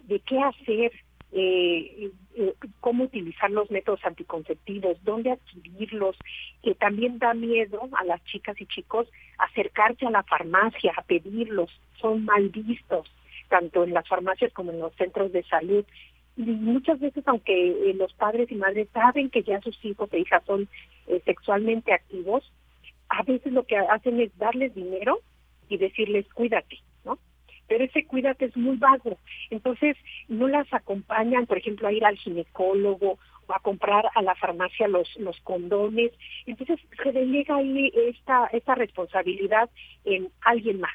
de 0.00 0.20
qué 0.20 0.38
hacer 0.38 0.92
eh, 1.32 2.10
eh, 2.36 2.54
cómo 2.80 3.04
utilizar 3.04 3.50
los 3.50 3.70
métodos 3.70 4.04
anticonceptivos, 4.04 4.96
dónde 5.02 5.32
adquirirlos, 5.32 6.16
que 6.62 6.74
también 6.74 7.18
da 7.18 7.34
miedo 7.34 7.88
a 7.98 8.04
las 8.04 8.22
chicas 8.24 8.60
y 8.60 8.66
chicos 8.66 9.08
acercarse 9.38 10.06
a 10.06 10.10
la 10.10 10.22
farmacia 10.22 10.92
a 10.96 11.02
pedirlos, 11.02 11.70
son 12.00 12.24
mal 12.24 12.48
vistos, 12.50 13.10
tanto 13.48 13.84
en 13.84 13.94
las 13.94 14.08
farmacias 14.08 14.52
como 14.52 14.72
en 14.72 14.80
los 14.80 14.94
centros 14.96 15.32
de 15.32 15.42
salud. 15.44 15.84
Y 16.36 16.42
muchas 16.42 17.00
veces, 17.00 17.24
aunque 17.26 17.94
los 17.96 18.12
padres 18.14 18.50
y 18.50 18.56
madres 18.56 18.88
saben 18.92 19.30
que 19.30 19.42
ya 19.42 19.60
sus 19.62 19.82
hijos 19.84 20.12
e 20.12 20.20
hijas 20.20 20.42
son 20.44 20.68
sexualmente 21.24 21.92
activos, 21.92 22.44
a 23.08 23.22
veces 23.22 23.52
lo 23.52 23.64
que 23.64 23.76
hacen 23.76 24.20
es 24.20 24.36
darles 24.36 24.74
dinero 24.74 25.20
y 25.68 25.78
decirles 25.78 26.26
cuídate, 26.34 26.78
¿no? 27.04 27.18
Pero 27.68 27.84
ese 27.84 28.04
cuídate 28.04 28.46
es 28.46 28.56
muy 28.56 28.76
vago. 28.76 29.18
Entonces, 29.50 29.96
no 30.28 30.48
las 30.48 30.72
acompañan, 30.72 31.46
por 31.46 31.58
ejemplo, 31.58 31.88
a 31.88 31.92
ir 31.92 32.04
al 32.04 32.16
ginecólogo 32.16 33.18
o 33.46 33.52
a 33.52 33.60
comprar 33.60 34.04
a 34.14 34.22
la 34.22 34.34
farmacia 34.34 34.88
los, 34.88 35.08
los 35.16 35.40
condones. 35.40 36.12
Entonces, 36.46 36.78
se 37.02 37.12
delega 37.12 37.56
ahí 37.56 37.92
esta, 37.94 38.46
esta 38.52 38.74
responsabilidad 38.74 39.70
en 40.04 40.28
alguien 40.42 40.80
más. 40.80 40.94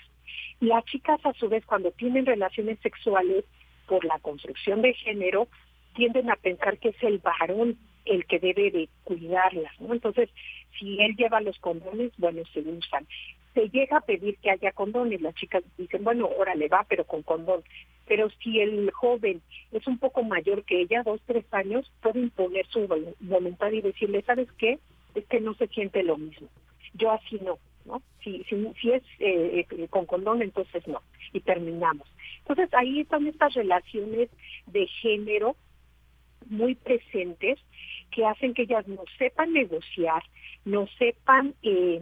Las 0.62 0.86
chicas, 0.86 1.20
a 1.26 1.34
su 1.34 1.50
vez, 1.50 1.66
cuando 1.66 1.92
tienen 1.92 2.26
relaciones 2.26 2.80
sexuales 2.82 3.46
por 3.88 4.06
la 4.06 4.20
construcción 4.20 4.84
de 4.84 4.94
género, 4.94 5.48
tienden 5.96 6.30
a 6.30 6.36
pensar 6.36 6.78
que 6.78 6.90
es 6.90 7.04
el 7.04 7.18
varón 7.18 7.78
el 8.06 8.26
que 8.28 8.38
debe 8.38 8.70
de 8.70 8.88
cuidarlas. 9.04 9.74
Entonces, 9.80 10.30
si 10.78 11.02
él 11.02 11.16
lleva 11.16 11.42
los 11.42 11.58
condones, 11.58 12.12
bueno, 12.18 12.44
se 12.54 12.60
usan. 12.60 13.08
Se 13.56 13.70
llega 13.70 13.98
a 13.98 14.02
pedir 14.02 14.38
que 14.38 14.52
haya 14.52 14.72
condones, 14.72 15.20
las 15.22 15.34
chicas 15.34 15.64
dicen, 15.80 16.04
bueno, 16.04 16.30
órale, 16.38 16.68
va, 16.68 16.86
pero 16.88 17.06
con 17.06 17.24
condón. 17.24 17.64
Pero 18.08 18.30
si 18.30 18.62
el 18.62 18.92
joven 18.92 19.42
es 19.72 19.88
un 19.88 19.98
poco 19.98 20.24
mayor 20.24 20.64
que 20.64 20.82
ella, 20.82 21.02
dos, 21.04 21.22
tres 21.26 21.46
años, 21.52 21.92
puede 22.04 22.20
imponer 22.20 22.68
su 22.68 22.88
voluntad 23.20 23.72
y 23.72 23.82
decirle, 23.82 24.22
¿sabes 24.22 24.52
qué? 24.60 24.78
Es 25.16 25.26
que 25.26 25.42
no 25.42 25.56
se 25.56 25.66
siente 25.68 26.04
lo 26.04 26.18
mismo. 26.18 26.48
Yo 26.94 27.10
así 27.12 27.40
no, 27.44 27.58
¿no? 27.86 28.02
Si, 28.24 28.44
si, 28.46 28.56
si 28.82 28.92
es 28.92 29.04
eh, 29.20 29.66
eh, 29.70 29.88
con 29.90 30.06
condón, 30.06 30.42
entonces 30.42 30.88
no. 30.88 31.02
Y 31.34 31.42
terminamos. 31.42 32.08
Entonces 32.40 32.74
ahí 32.74 33.02
están 33.02 33.28
estas 33.28 33.54
relaciones 33.54 34.30
de 34.68 34.88
género 34.88 35.56
muy 36.50 36.76
presentes 36.76 37.60
que 38.12 38.26
hacen 38.26 38.54
que 38.54 38.64
ellas 38.64 38.88
no 38.88 39.04
sepan 39.18 39.54
negociar, 39.54 40.24
no 40.66 40.86
sepan 41.00 41.56
eh, 41.64 42.02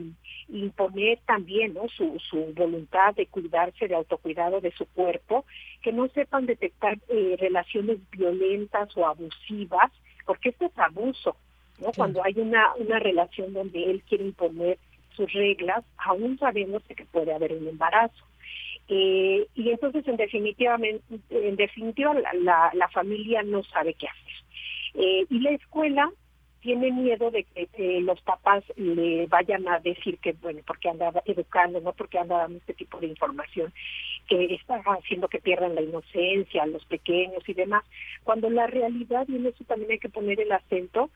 imponer 0.50 1.20
también 1.26 1.76
¿no? 1.76 1.88
su, 1.90 2.20
su 2.20 2.54
voluntad 2.56 3.16
de 3.16 3.28
cuidarse, 3.28 3.88
de 3.88 3.96
autocuidado 3.96 4.60
de 4.60 4.72
su 4.72 4.86
cuerpo, 4.88 5.46
que 5.82 5.94
no 5.94 6.08
sepan 6.10 6.46
detectar 6.46 6.98
eh, 7.08 7.38
relaciones 7.40 8.00
violentas 8.12 8.90
o 8.98 9.06
abusivas, 9.06 9.92
porque 10.26 10.50
esto 10.50 10.66
es 10.66 10.78
abuso, 10.78 11.36
¿no? 11.80 11.92
Cuando 11.96 12.24
hay 12.24 12.34
una, 12.38 12.74
una 12.76 13.00
relación 13.00 13.54
donde 13.54 13.90
él 13.90 14.04
quiere 14.04 14.26
imponer 14.26 14.78
sus 15.20 15.34
reglas, 15.34 15.84
aún 15.98 16.40
sabiéndose 16.40 16.96
que 16.96 17.06
puede 17.06 17.34
haber 17.34 17.52
un 17.52 17.68
embarazo. 17.68 18.24
Eh, 18.88 19.46
y 19.54 19.70
entonces, 19.70 20.08
en 20.08 20.16
definitiva, 20.16 20.78
en 20.82 21.56
definitiva 21.58 22.14
la, 22.14 22.72
la, 22.74 22.88
familia 22.88 23.44
no 23.44 23.64
sabe 23.64 23.94
qué 23.96 24.08
hacer. 24.08 24.34
Eh, 24.94 25.26
y 25.30 25.40
la 25.42 25.52
escuela 25.52 26.10
tiene 26.62 26.92
miedo 26.92 27.30
de 27.32 27.44
que 27.44 28.02
los 28.02 28.20
papás 28.22 28.64
le 28.78 29.28
vayan 29.28 29.68
a 29.68 29.80
decir 29.80 30.18
que, 30.20 30.34
bueno, 30.42 30.62
porque 30.66 30.90
anda 30.90 31.12
educando, 31.26 31.82
no 31.82 31.94
porque 31.94 32.18
anda 32.18 32.38
dando 32.38 32.58
este 32.58 32.74
tipo 32.74 33.00
de 33.00 33.08
información, 33.08 33.74
que 34.28 34.54
está 34.56 34.82
haciendo 34.86 35.28
que 35.28 35.40
pierdan 35.40 35.76
la 35.76 35.82
inocencia, 35.82 36.66
los 36.66 36.86
pequeños 36.86 37.48
y 37.48 37.54
demás, 37.54 37.84
cuando 38.24 38.50
la 38.50 38.68
realidad, 38.68 39.26
y 39.28 39.36
en 39.36 39.48
eso 39.48 39.64
también 39.66 39.92
hay 39.92 40.00
que 40.00 40.10
poner 40.10 40.40
el 40.40 40.52
acento, 40.52 41.10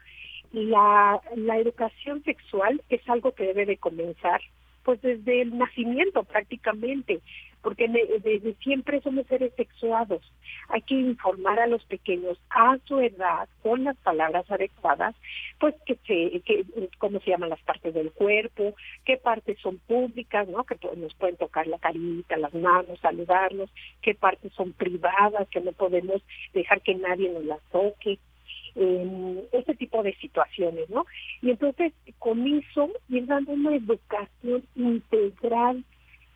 la, 0.54 1.20
la 1.36 1.58
educación 1.58 2.24
sexual 2.24 2.82
es 2.90 3.02
algo 3.10 3.34
que 3.34 3.48
debe 3.48 3.66
de 3.66 3.78
comenzar 3.78 4.42
pues 4.84 5.02
desde 5.02 5.42
el 5.42 5.58
nacimiento 5.58 6.24
prácticamente, 6.24 7.22
porque 7.62 7.88
desde 7.88 8.54
siempre 8.56 9.00
somos 9.02 9.26
seres 9.28 9.54
sexuados. 9.56 10.22
Hay 10.68 10.82
que 10.82 10.96
informar 10.96 11.60
a 11.60 11.68
los 11.68 11.84
pequeños 11.86 12.38
a 12.50 12.78
su 12.86 13.00
edad, 13.00 13.48
con 13.62 13.86
las 13.86 13.96
palabras 13.98 14.50
adecuadas, 14.52 15.16
pues 15.60 15.74
que 15.86 15.96
se, 16.06 16.42
que, 16.42 16.66
cómo 16.98 17.22
se 17.22 17.32
llaman 17.32 17.50
las 17.50 17.62
partes 17.62 17.94
del 17.94 18.12
cuerpo, 18.12 18.76
qué 19.06 19.16
partes 19.16 19.58
son 19.60 19.78
públicas, 19.78 20.48
¿no? 20.50 20.66
Que 20.66 20.78
nos 20.98 21.14
pueden 21.16 21.38
tocar 21.38 21.68
la 21.68 21.80
carita, 21.80 22.36
las 22.36 22.54
manos, 22.54 23.00
saludarnos, 23.00 23.70
qué 24.02 24.14
partes 24.14 24.52
son 24.54 24.74
privadas, 24.74 25.48
que 25.48 25.62
no 25.62 25.72
podemos 25.72 26.22
dejar 26.54 26.82
que 26.82 26.96
nadie 26.96 27.30
nos 27.30 27.46
las 27.46 27.62
toque, 27.72 28.20
eh, 28.76 29.48
este 29.52 29.76
tipo 29.76 30.02
de 30.04 30.16
situaciones, 30.16 30.90
¿no? 30.90 31.06
Y 31.42 31.52
entonces 31.52 31.94
con 32.20 32.46
eso 32.48 32.90
ir 33.10 33.26
dando 33.26 33.52
una 33.52 33.76
educación 33.76 34.64
integral, 34.76 35.84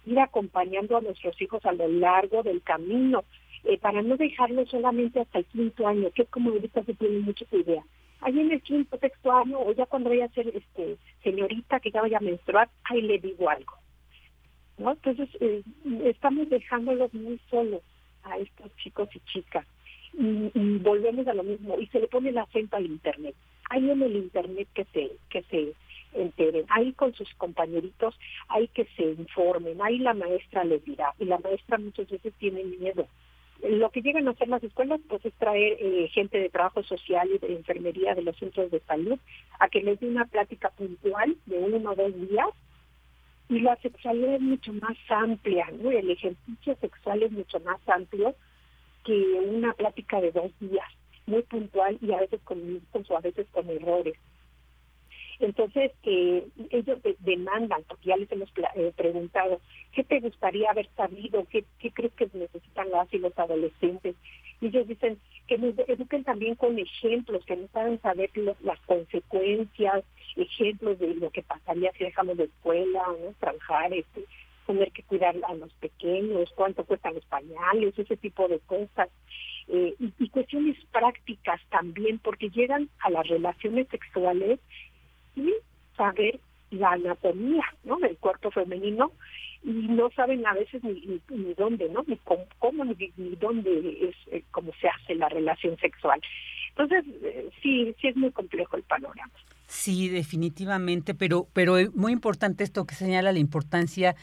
ir 0.05 0.19
acompañando 0.19 0.97
a 0.97 1.01
nuestros 1.01 1.41
hijos 1.41 1.65
a 1.65 1.71
lo 1.71 1.87
largo 1.87 2.43
del 2.43 2.61
camino, 2.61 3.23
eh, 3.63 3.77
para 3.79 4.01
no 4.01 4.17
dejarlo 4.17 4.65
solamente 4.67 5.19
hasta 5.19 5.39
el 5.39 5.45
quinto 5.45 5.87
año, 5.87 6.11
que 6.11 6.23
es 6.23 6.29
como 6.29 6.51
ahorita 6.51 6.83
se 6.83 6.93
tiene 6.93 7.19
mucha 7.19 7.45
idea. 7.51 7.83
Ahí 8.21 8.39
en 8.39 8.51
el 8.51 8.61
quinto, 8.61 8.97
sexto 8.97 9.31
año, 9.31 9.59
o 9.59 9.73
ya 9.73 9.85
cuando 9.85 10.09
vaya 10.09 10.25
a 10.25 10.29
ser 10.29 10.47
este, 10.47 10.97
señorita 11.23 11.79
que 11.79 11.91
ya 11.91 12.01
vaya 12.01 12.17
a 12.17 12.21
menstruar, 12.21 12.69
ahí 12.85 13.01
le 13.01 13.19
digo 13.19 13.49
algo. 13.49 13.73
¿no? 14.77 14.91
Entonces, 14.91 15.29
eh, 15.39 15.63
estamos 16.03 16.49
dejándolos 16.49 17.13
muy 17.13 17.39
solos 17.49 17.81
a 18.23 18.37
estos 18.37 18.75
chicos 18.77 19.09
y 19.15 19.19
chicas 19.31 19.65
y, 20.17 20.77
volvemos 20.79 21.27
a 21.27 21.33
lo 21.33 21.43
mismo 21.43 21.79
y 21.79 21.87
se 21.87 21.99
le 21.99 22.07
pone 22.07 22.29
el 22.29 22.37
acento 22.37 22.75
al 22.75 22.85
internet 22.85 23.35
ahí 23.69 23.89
en 23.89 24.01
el 24.01 24.15
internet 24.15 24.67
que 24.73 24.85
se 24.85 25.11
que 25.29 25.43
se 25.43 25.73
enteren 26.13 26.65
ahí 26.69 26.93
con 26.93 27.13
sus 27.13 27.31
compañeritos 27.35 28.17
hay 28.47 28.67
que 28.69 28.85
se 28.95 29.03
informen 29.03 29.81
ahí 29.81 29.99
la 29.99 30.13
maestra 30.13 30.63
les 30.63 30.83
dirá 30.83 31.13
y 31.19 31.25
la 31.25 31.37
maestra 31.37 31.77
muchas 31.77 32.09
veces 32.09 32.33
tiene 32.39 32.63
miedo 32.63 33.07
lo 33.63 33.89
que 33.89 34.01
llegan 34.01 34.27
a 34.27 34.31
hacer 34.31 34.47
las 34.47 34.63
escuelas 34.63 34.99
pues 35.07 35.23
es 35.25 35.33
traer 35.33 35.77
eh, 35.79 36.07
gente 36.13 36.39
de 36.39 36.49
trabajo 36.49 36.83
social 36.83 37.29
y 37.33 37.37
de 37.37 37.53
enfermería 37.53 38.15
de 38.15 38.23
los 38.23 38.37
centros 38.37 38.71
de 38.71 38.79
salud 38.81 39.19
a 39.59 39.69
que 39.69 39.81
les 39.81 39.99
dé 39.99 40.07
una 40.07 40.25
plática 40.25 40.69
puntual 40.69 41.35
de 41.45 41.57
uno 41.57 41.91
o 41.91 41.95
dos 41.95 42.13
días 42.29 42.49
y 43.49 43.59
la 43.59 43.75
sexualidad 43.77 44.35
es 44.35 44.41
mucho 44.41 44.73
más 44.73 44.97
amplia, 45.09 45.71
¿no? 45.81 45.89
El 45.89 46.11
ejercicio 46.11 46.75
sexual 46.81 47.23
es 47.23 47.31
mucho 47.31 47.59
más 47.61 47.79
amplio 47.87 48.35
que 49.07 49.39
una 49.39 49.73
plática 49.73 50.19
de 50.19 50.33
dos 50.33 50.51
días, 50.59 50.85
muy 51.25 51.41
puntual 51.43 51.97
y 52.01 52.11
a 52.11 52.19
veces 52.19 52.41
con 52.43 52.73
mismos 52.73 53.09
o 53.09 53.17
a 53.17 53.21
veces 53.21 53.47
con 53.51 53.69
errores. 53.69 54.15
Entonces, 55.39 55.91
eh, 56.03 56.45
ellos 56.71 56.99
demandan, 57.19 57.83
porque 57.87 58.09
ya 58.09 58.17
les 58.17 58.29
hemos 58.31 58.49
eh, 58.75 58.91
preguntado, 58.95 59.61
¿qué 59.93 60.03
te 60.03 60.19
gustaría 60.19 60.71
haber 60.71 60.89
sabido? 60.97 61.45
¿Qué, 61.49 61.63
¿Qué 61.79 61.91
crees 61.91 62.11
que 62.13 62.27
necesitan 62.33 62.89
las 62.89 63.13
y 63.13 63.19
los 63.19 63.37
adolescentes? 63.37 64.15
Ellos 64.59 64.87
dicen 64.87 65.19
que 65.47 65.57
nos 65.57 65.77
eduquen 65.87 66.23
también 66.23 66.55
con 66.55 66.77
ejemplos, 66.77 67.45
que 67.45 67.55
nos 67.55 67.73
hagan 67.75 68.01
saber 68.01 68.31
las 68.61 68.79
consecuencias, 68.81 70.03
ejemplos 70.35 70.99
de 70.99 71.13
lo 71.15 71.29
que 71.29 71.43
pasaría 71.43 71.93
si 71.93 72.03
dejamos 72.03 72.37
de 72.37 72.45
escuela, 72.45 73.03
¿no? 73.23 73.33
trabajar, 73.39 73.93
este, 73.93 74.25
tener 74.67 74.91
que 74.91 75.03
cuidar 75.03 75.35
a 75.47 75.53
los 75.55 75.73
pequeños, 75.75 76.51
cuánto 76.55 76.83
cuestan 76.83 77.15
los 77.15 77.25
pañales, 77.25 77.97
ese 77.97 78.17
tipo 78.17 78.47
de 78.47 78.59
cosas. 78.59 79.09
Eh, 79.69 79.95
y, 79.99 80.29
cuestiones 80.29 80.77
prácticas 80.91 81.59
también, 81.69 82.19
porque 82.19 82.49
llegan 82.49 82.89
a 82.99 83.09
las 83.09 83.27
relaciones 83.27 83.87
sexuales 83.89 84.59
y 85.35 85.53
saber 85.95 86.39
la 86.69 86.91
anatomía 86.91 87.65
¿no? 87.83 87.97
del 87.97 88.17
cuerpo 88.17 88.51
femenino 88.51 89.11
y 89.63 89.71
no 89.71 90.09
saben 90.11 90.45
a 90.45 90.53
veces 90.53 90.83
ni, 90.83 91.21
ni, 91.29 91.53
dónde, 91.55 91.89
¿no? 91.89 92.03
Ni 92.07 92.17
cómo, 92.17 92.85
ni, 92.85 93.35
dónde 93.35 94.09
es, 94.09 94.15
eh, 94.31 94.43
cómo 94.51 94.71
se 94.79 94.87
hace 94.87 95.15
la 95.15 95.27
relación 95.27 95.77
sexual. 95.77 96.21
Entonces, 96.69 97.03
eh, 97.23 97.49
sí, 97.61 97.93
sí 97.99 98.07
es 98.07 98.15
muy 98.15 98.31
complejo 98.31 98.77
el 98.77 98.83
panorama. 98.83 99.33
Sí, 99.67 100.07
definitivamente, 100.07 101.13
pero, 101.13 101.47
pero 101.51 101.75
muy 101.93 102.13
importante 102.13 102.63
esto 102.63 102.85
que 102.85 102.95
señala 102.95 103.33
la 103.33 103.39
importancia 103.39 104.15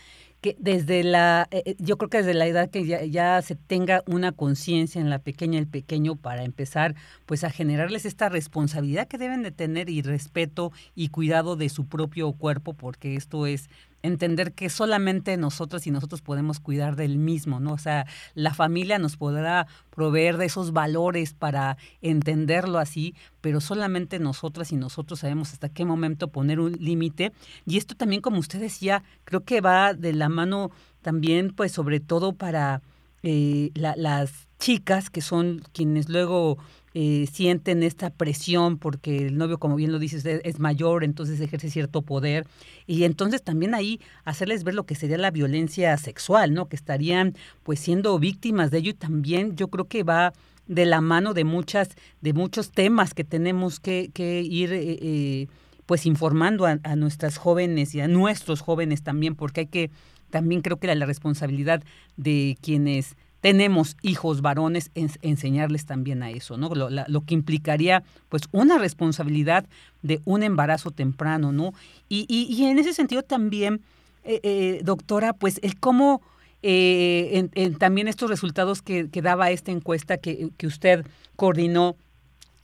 que 0.45 0.57
desde 0.59 1.03
la, 1.05 1.49
eh, 1.51 1.63
eh, 1.65 1.77
yo 1.79 1.97
creo 1.97 2.11
que 2.11 2.19
desde 2.19 2.35
la 2.35 2.47
edad 2.47 2.69
que 2.69 2.85
ya, 3.11 3.41
se 3.41 3.55
tenga 3.55 4.03
una 4.07 4.31
conciencia 4.31 5.01
en 5.01 5.09
la 5.09 5.19
pequeña 5.19 5.55
y 5.55 5.63
el 5.63 5.67
pequeño 5.67 6.17
para 6.17 6.45
empezar 6.45 6.95
pues 7.25 7.45
a 7.45 7.51
generarles 7.51 8.05
esta 8.05 8.29
responsabilidad 8.29 9.09
que 9.09 9.17
deben 9.17 9.43
de 9.43 9.53
tener 9.53 9.89
y 9.89 10.03
respeto 10.03 10.71
y 10.95 11.09
cuidado 11.09 11.57
de 11.57 11.71
su 11.71 11.87
propio 11.87 12.31
cuerpo, 12.33 12.75
porque 12.75 13.17
esto 13.17 13.47
es 13.47 13.71
entender 14.05 14.53
que 14.53 14.69
solamente 14.69 15.37
nosotros 15.39 15.87
y 15.87 15.91
nosotros 15.91 16.21
podemos 16.21 16.61
cuidar 16.61 16.95
del 16.95 17.17
mismo, 17.17 17.59
¿no? 17.59 17.73
O 17.73 17.79
sea, 17.79 18.07
la 18.35 18.53
familia 18.53 18.99
nos 18.99 19.17
podrá 19.17 19.67
proveer 19.89 20.37
de 20.37 20.45
esos 20.45 20.75
valores 20.75 21.33
para 21.33 21.79
entenderlo 22.03 22.79
así, 22.79 23.15
pero 23.41 23.63
solamente 23.63 24.19
nosotras 24.19 24.73
y 24.73 24.77
nosotros 24.77 25.21
sabemos 25.21 25.55
hasta 25.55 25.71
qué 25.71 25.87
momento 25.87 26.29
poner 26.29 26.61
un 26.61 26.73
límite. 26.73 27.33
Y 27.65 27.79
esto 27.79 27.95
también, 27.95 28.21
como 28.21 28.39
usted 28.41 28.61
decía, 28.61 29.03
creo 29.25 29.43
que 29.43 29.63
va 29.63 29.95
de 29.95 30.13
la 30.13 30.29
mano 30.29 30.71
también, 31.01 31.55
pues 31.55 31.73
sobre 31.73 31.99
todo 31.99 32.33
para 32.33 32.83
eh, 33.23 33.71
las 33.75 34.49
chicas 34.59 35.09
que 35.09 35.23
son 35.23 35.63
quienes 35.73 36.11
luego 36.11 36.59
eh, 36.97 37.29
sienten 37.33 37.83
esta 37.83 38.11
presión 38.11 38.79
porque 38.79 39.27
el 39.27 39.37
novio, 39.37 39.59
como 39.59 39.75
bien 39.75 39.91
lo 39.91 39.99
dices, 39.99 40.25
es, 40.25 40.59
mayor, 40.61 41.03
entonces 41.03 41.41
ejerce 41.41 41.69
cierto 41.69 42.03
poder. 42.03 42.47
Y 42.87 43.03
entonces 43.03 43.43
también 43.43 43.75
ahí 43.75 44.01
hacerles 44.25 44.63
ver 44.63 44.75
lo 44.75 44.87
que 44.87 44.95
sería 44.95 45.19
la 45.19 45.33
violencia 45.33 45.97
sexual, 45.97 46.55
¿no? 46.55 46.69
Que 46.69 46.77
estarían 46.77 47.35
pues 47.65 47.81
siendo 47.81 48.17
víctimas 48.21 48.71
de 48.71 48.79
ello 48.79 48.91
y 48.91 48.95
también 48.95 49.57
yo 49.57 49.69
creo 49.69 49.89
que 49.89 50.05
va 50.05 50.33
de 50.69 50.87
la 50.87 51.01
mano 51.01 51.35
de 51.35 51.43
muchas, 51.43 51.91
de 52.21 52.33
muchos 52.33 52.71
temas 52.71 53.13
que 53.13 53.25
tenemos 53.25 53.81
que, 53.81 54.11
ir 54.49 54.73
eh, 54.73 54.99
eh, 55.03 55.47
pues 55.87 56.07
informando 56.07 56.65
a, 56.65 56.97
nuestras 56.97 57.37
jóvenes 57.39 57.95
y 57.95 58.01
a 58.01 58.09
nuestros 58.09 58.61
jóvenes 58.61 59.03
también, 59.03 59.35
porque 59.35 59.63
hay 59.63 59.67
que, 59.67 59.91
también 60.31 60.63
creo 60.63 60.79
que 60.79 60.95
la 60.95 61.07
responsabilidad 61.07 61.83
de 62.17 62.57
quienes 62.63 63.17
tenemos 63.45 63.99
hijos 64.01 64.41
varones, 64.41 64.91
enseñarles 64.95 65.85
también 65.85 66.23
a 66.23 66.31
eso, 66.31 66.57
¿no? 66.57 66.71
Lo, 66.75 67.21
que 67.27 67.35
implicaría, 67.35 68.03
pues, 68.31 68.45
una 68.53 68.79
responsabilidad 68.79 69.67
de 70.01 70.23
un 70.25 70.43
embarazo 70.43 70.91
temprano, 70.93 71.53
¿no? 71.53 71.75
Y, 72.09 72.25
y, 72.27 72.65
en 72.65 72.79
ese 72.79 72.95
sentido 72.95 73.23
también, 73.23 73.83
eh, 74.25 74.41
eh, 74.45 74.81
doctora, 74.83 75.35
pues, 75.35 75.61
el 75.63 75.79
cómo 75.79 76.23
eh, 76.63 77.51
también 77.79 78.09
estos 78.09 78.31
resultados 78.31 78.81
que, 78.81 79.11
que 79.11 79.21
daba 79.21 79.51
esta 79.51 79.71
encuesta 79.71 80.17
que, 80.17 80.49
que 80.57 80.67
usted 80.67 81.05
coordinó, 81.37 81.97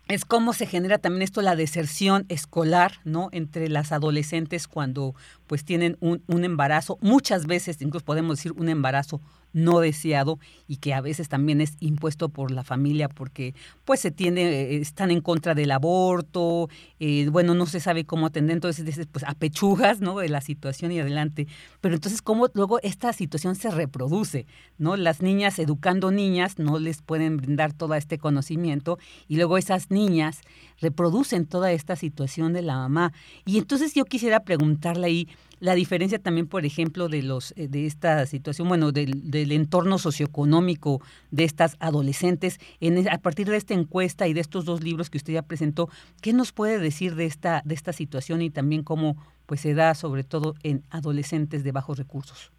es 0.09 0.25
cómo 0.25 0.55
se 0.55 0.67
genera 0.67 0.97
también 0.97 1.21
esto 1.21 1.43
la 1.43 1.57
deserción 1.57 2.25
escolar, 2.31 3.01
¿no? 3.05 3.29
Entre 3.33 3.69
las 3.69 3.93
adolescentes 3.93 4.67
cuando 4.67 5.15
pues 5.47 5.63
tienen 5.63 5.99
un, 6.01 6.23
un 6.27 6.45
embarazo, 6.45 6.97
muchas 7.03 7.47
veces 7.47 7.83
incluso 7.83 8.07
podemos 8.07 8.39
decir 8.39 8.53
un 8.53 8.71
embarazo 8.71 9.21
no 9.53 9.81
deseado 9.81 10.39
y 10.69 10.77
que 10.77 10.95
a 10.95 11.01
veces 11.01 11.29
también 11.29 11.61
es 11.61 11.77
impuesto 11.81 12.29
por 12.29 12.51
la 12.51 12.65
familia 12.65 13.09
porque 13.09 13.55
pues 13.85 14.01
se 14.01 14.11
tiene, 14.11 14.43
eh, 14.43 14.77
están 14.77 15.11
en 15.11 15.21
contra 15.21 15.55
del 15.55 15.71
aborto, 15.71 16.69
eh, 16.99 17.29
bueno, 17.31 17.55
no 17.55 17.67
se 17.67 17.81
sabe 17.81 18.05
cómo 18.05 18.27
atender, 18.27 18.55
entonces 18.55 19.07
pues 19.11 19.25
apechugas, 19.27 20.01
¿no? 20.01 20.19
De 20.19 20.29
la 20.29 20.41
situación 20.41 20.93
y 20.93 21.01
adelante. 21.01 21.47
Pero 21.81 21.95
entonces 21.95 22.23
cómo 22.23 22.49
luego 22.55 22.81
esta 22.83 23.13
situación 23.13 23.57
se 23.57 23.71
reproduce, 23.71 24.47
¿no? 24.79 24.97
Las 24.97 25.23
niñas 25.23 25.59
educando 25.59 26.11
niñas 26.11 26.59
no 26.59 26.79
les 26.79 27.03
pueden 27.03 27.37
brindar 27.37 27.73
todo 27.73 27.95
este 27.95 28.19
conocimiento 28.19 28.99
y 29.29 29.37
luego 29.37 29.59
esas 29.59 29.91
niñas 29.91 30.41
reproducen 30.81 31.47
toda 31.47 31.73
esta 31.73 31.97
situación 31.97 32.53
de 32.53 32.63
la 32.63 32.77
mamá. 32.77 33.13
Y 33.45 33.59
entonces 33.59 33.95
yo 33.95 34.05
quisiera 34.05 34.41
preguntarle 34.41 35.07
ahí, 35.07 35.29
la 35.61 35.75
diferencia 35.75 36.19
también, 36.19 36.49
por 36.49 36.65
ejemplo, 36.65 37.09
de 37.09 37.23
los 37.23 37.53
eh, 37.57 37.69
de 37.69 37.87
esta 37.87 38.27
situación, 38.27 38.69
bueno, 38.69 38.93
del, 38.93 39.31
del 39.31 39.53
entorno 39.53 39.99
socioeconómico 39.99 41.01
de 41.31 41.45
estas 41.45 41.77
adolescentes, 41.81 42.59
en, 42.81 43.09
a 43.09 43.19
partir 43.19 43.49
de 43.49 43.57
esta 43.57 43.75
encuesta 43.75 44.27
y 44.27 44.33
de 44.33 44.41
estos 44.41 44.65
dos 44.65 44.83
libros 44.83 45.11
que 45.11 45.19
usted 45.19 45.35
ya 45.35 45.43
presentó, 45.43 45.89
¿qué 46.23 46.33
nos 46.33 46.53
puede 46.53 46.79
decir 46.79 47.15
de 47.15 47.27
esta 47.27 47.63
de 47.65 47.75
esta 47.75 47.93
situación 47.93 48.43
y 48.43 48.51
también 48.51 48.83
cómo 48.83 49.17
pues 49.47 49.61
se 49.61 49.75
da 49.75 49.95
sobre 49.95 50.25
todo 50.25 50.55
en 50.63 50.83
adolescentes 50.91 51.63
de 51.63 51.73
bajos 51.73 51.99
recursos? 51.99 52.53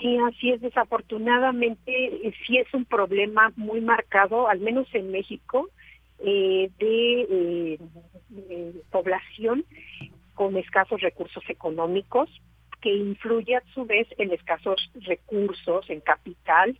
Sí, 0.00 0.16
así 0.28 0.50
es. 0.50 0.60
Desafortunadamente, 0.60 2.26
eh, 2.26 2.34
sí 2.46 2.58
es 2.58 2.72
un 2.74 2.84
problema 2.84 3.52
muy 3.56 3.80
marcado, 3.80 4.48
al 4.48 4.60
menos 4.60 4.86
en 4.94 5.10
México, 5.10 5.68
eh, 6.18 6.70
de 6.78 7.78
población 8.90 9.64
con 10.36 10.56
escasos 10.56 11.00
recursos 11.00 11.42
económicos, 11.48 12.30
que 12.80 12.94
influye 12.94 13.56
a 13.56 13.62
su 13.74 13.84
vez 13.84 14.06
en 14.18 14.32
escasos 14.32 14.92
recursos, 14.94 15.90
en 15.90 16.00
capital 16.00 16.78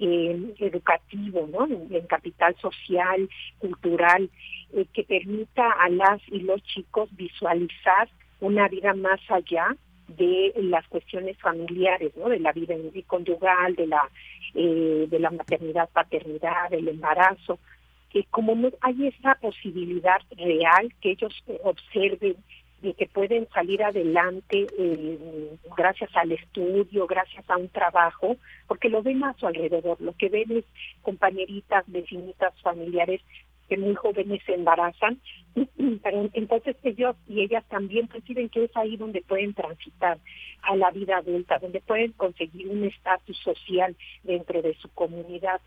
educativo, 0.00 1.48
¿no? 1.52 1.66
en, 1.66 2.06
capital 2.06 2.56
social, 2.56 3.28
cultural, 3.58 4.30
eh, 4.72 4.86
que 4.94 5.04
permita 5.04 5.70
a 5.72 5.88
las 5.90 6.20
y 6.28 6.40
los 6.40 6.62
chicos 6.62 7.14
visualizar 7.16 8.08
una 8.40 8.68
vida 8.68 8.94
más 8.94 9.20
allá 9.28 9.76
de 10.08 10.54
las 10.56 10.86
cuestiones 10.88 11.36
familiares, 11.38 12.12
¿no? 12.16 12.28
de 12.28 12.40
la 12.40 12.52
vida 12.52 12.74
conyugal, 13.06 13.74
de 13.76 13.86
la 13.86 14.08
eh, 14.54 15.06
de 15.08 15.18
la 15.20 15.30
maternidad, 15.30 15.88
paternidad, 15.90 16.70
del 16.70 16.88
embarazo, 16.88 17.60
que 18.10 18.24
como 18.30 18.56
no 18.56 18.70
hay 18.80 19.06
esa 19.06 19.36
posibilidad 19.36 20.20
real 20.36 20.92
que 21.00 21.12
ellos 21.12 21.32
observen 21.62 22.36
de 22.82 22.94
que 22.94 23.06
pueden 23.06 23.48
salir 23.48 23.82
adelante 23.82 24.66
eh, 24.78 25.18
gracias 25.76 26.10
al 26.14 26.32
estudio, 26.32 27.06
gracias 27.06 27.48
a 27.50 27.56
un 27.56 27.68
trabajo, 27.68 28.36
porque 28.66 28.88
lo 28.88 29.02
ven 29.02 29.22
a 29.24 29.34
su 29.34 29.46
alrededor, 29.46 30.00
lo 30.00 30.14
que 30.14 30.28
ven 30.28 30.50
es 30.50 30.64
compañeritas, 31.02 31.84
vecinitas, 31.88 32.54
familiares 32.62 33.20
que 33.70 33.76
muy 33.76 33.94
jóvenes 33.94 34.42
se 34.44 34.54
embarazan, 34.54 35.20
pero 36.02 36.28
entonces 36.32 36.76
ellos 36.82 37.14
y 37.28 37.42
ellas 37.42 37.64
también 37.68 38.08
perciben 38.08 38.48
que 38.48 38.64
es 38.64 38.76
ahí 38.76 38.96
donde 38.96 39.22
pueden 39.22 39.54
transitar 39.54 40.18
a 40.62 40.74
la 40.74 40.90
vida 40.90 41.18
adulta, 41.18 41.60
donde 41.60 41.80
pueden 41.80 42.10
conseguir 42.12 42.68
un 42.68 42.84
estatus 42.84 43.38
social 43.38 43.96
dentro 44.24 44.60
de 44.60 44.74
su 44.74 44.88
comunidad. 44.88 45.60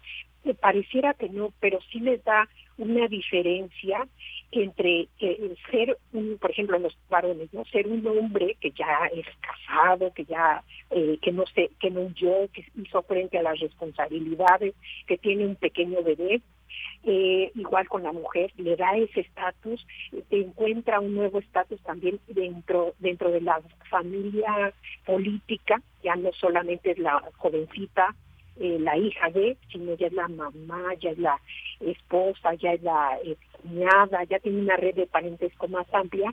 Me 0.44 0.54
pareciera 0.54 1.14
que 1.14 1.30
no, 1.30 1.54
pero 1.62 1.80
sí 1.92 2.02
les 2.02 2.22
da 2.26 2.50
una 2.78 3.08
diferencia 3.08 4.06
entre 4.52 5.08
eh, 5.20 5.56
ser, 5.72 5.98
un, 6.12 6.38
por 6.40 6.52
ejemplo, 6.52 6.78
los 6.80 6.98
varones, 7.10 7.54
no 7.54 7.64
ser 7.66 7.88
un 7.88 8.06
hombre 8.06 8.58
que 8.60 8.72
ya 8.72 9.10
es 9.14 9.26
casado, 9.40 10.14
que 10.14 10.26
ya 10.26 10.62
eh, 10.92 11.18
que 11.22 11.32
no 11.32 11.46
sé, 11.56 11.72
que 11.80 11.90
no 11.90 12.02
huyó, 12.02 12.50
que 12.52 12.66
hizo 12.76 13.02
frente 13.04 13.38
a 13.38 13.44
las 13.44 13.60
responsabilidades, 13.60 14.76
que 15.08 15.18
tiene 15.18 15.46
un 15.46 15.56
pequeño 15.56 16.04
bebé, 16.04 16.42
eh, 17.04 17.52
igual 17.56 17.88
con 17.88 18.04
la 18.04 18.12
mujer, 18.12 18.52
le 18.58 18.76
da 18.76 18.96
ese 18.96 19.22
estatus, 19.22 19.86
encuentra 20.30 21.00
un 21.00 21.16
nuevo 21.16 21.40
estatus 21.40 21.82
también 21.82 22.20
dentro 22.28 22.94
dentro 23.00 23.32
de 23.32 23.42
la 23.42 23.62
familia 23.90 24.74
política, 25.06 25.82
ya 26.04 26.16
no 26.16 26.32
solamente 26.34 26.92
es 26.92 27.00
la 27.00 27.22
jovencita 27.38 28.16
eh, 28.60 28.78
la 28.80 28.96
hija 28.98 29.32
de, 29.32 29.58
sino 29.72 29.96
ya 29.96 30.08
es 30.08 30.14
la 30.14 30.28
mamá, 30.28 30.94
ya 31.00 31.10
es 31.10 31.18
la 31.18 31.40
esposa, 31.80 32.54
ya 32.54 32.74
es 32.74 32.84
la 32.84 33.18
eh, 33.24 33.36
cuñada, 33.62 34.24
ya 34.26 34.38
tiene 34.40 34.62
una 34.62 34.78
red 34.78 34.94
de 34.94 35.08
parentesco 35.08 35.68
más 35.68 35.92
amplia 35.92 36.32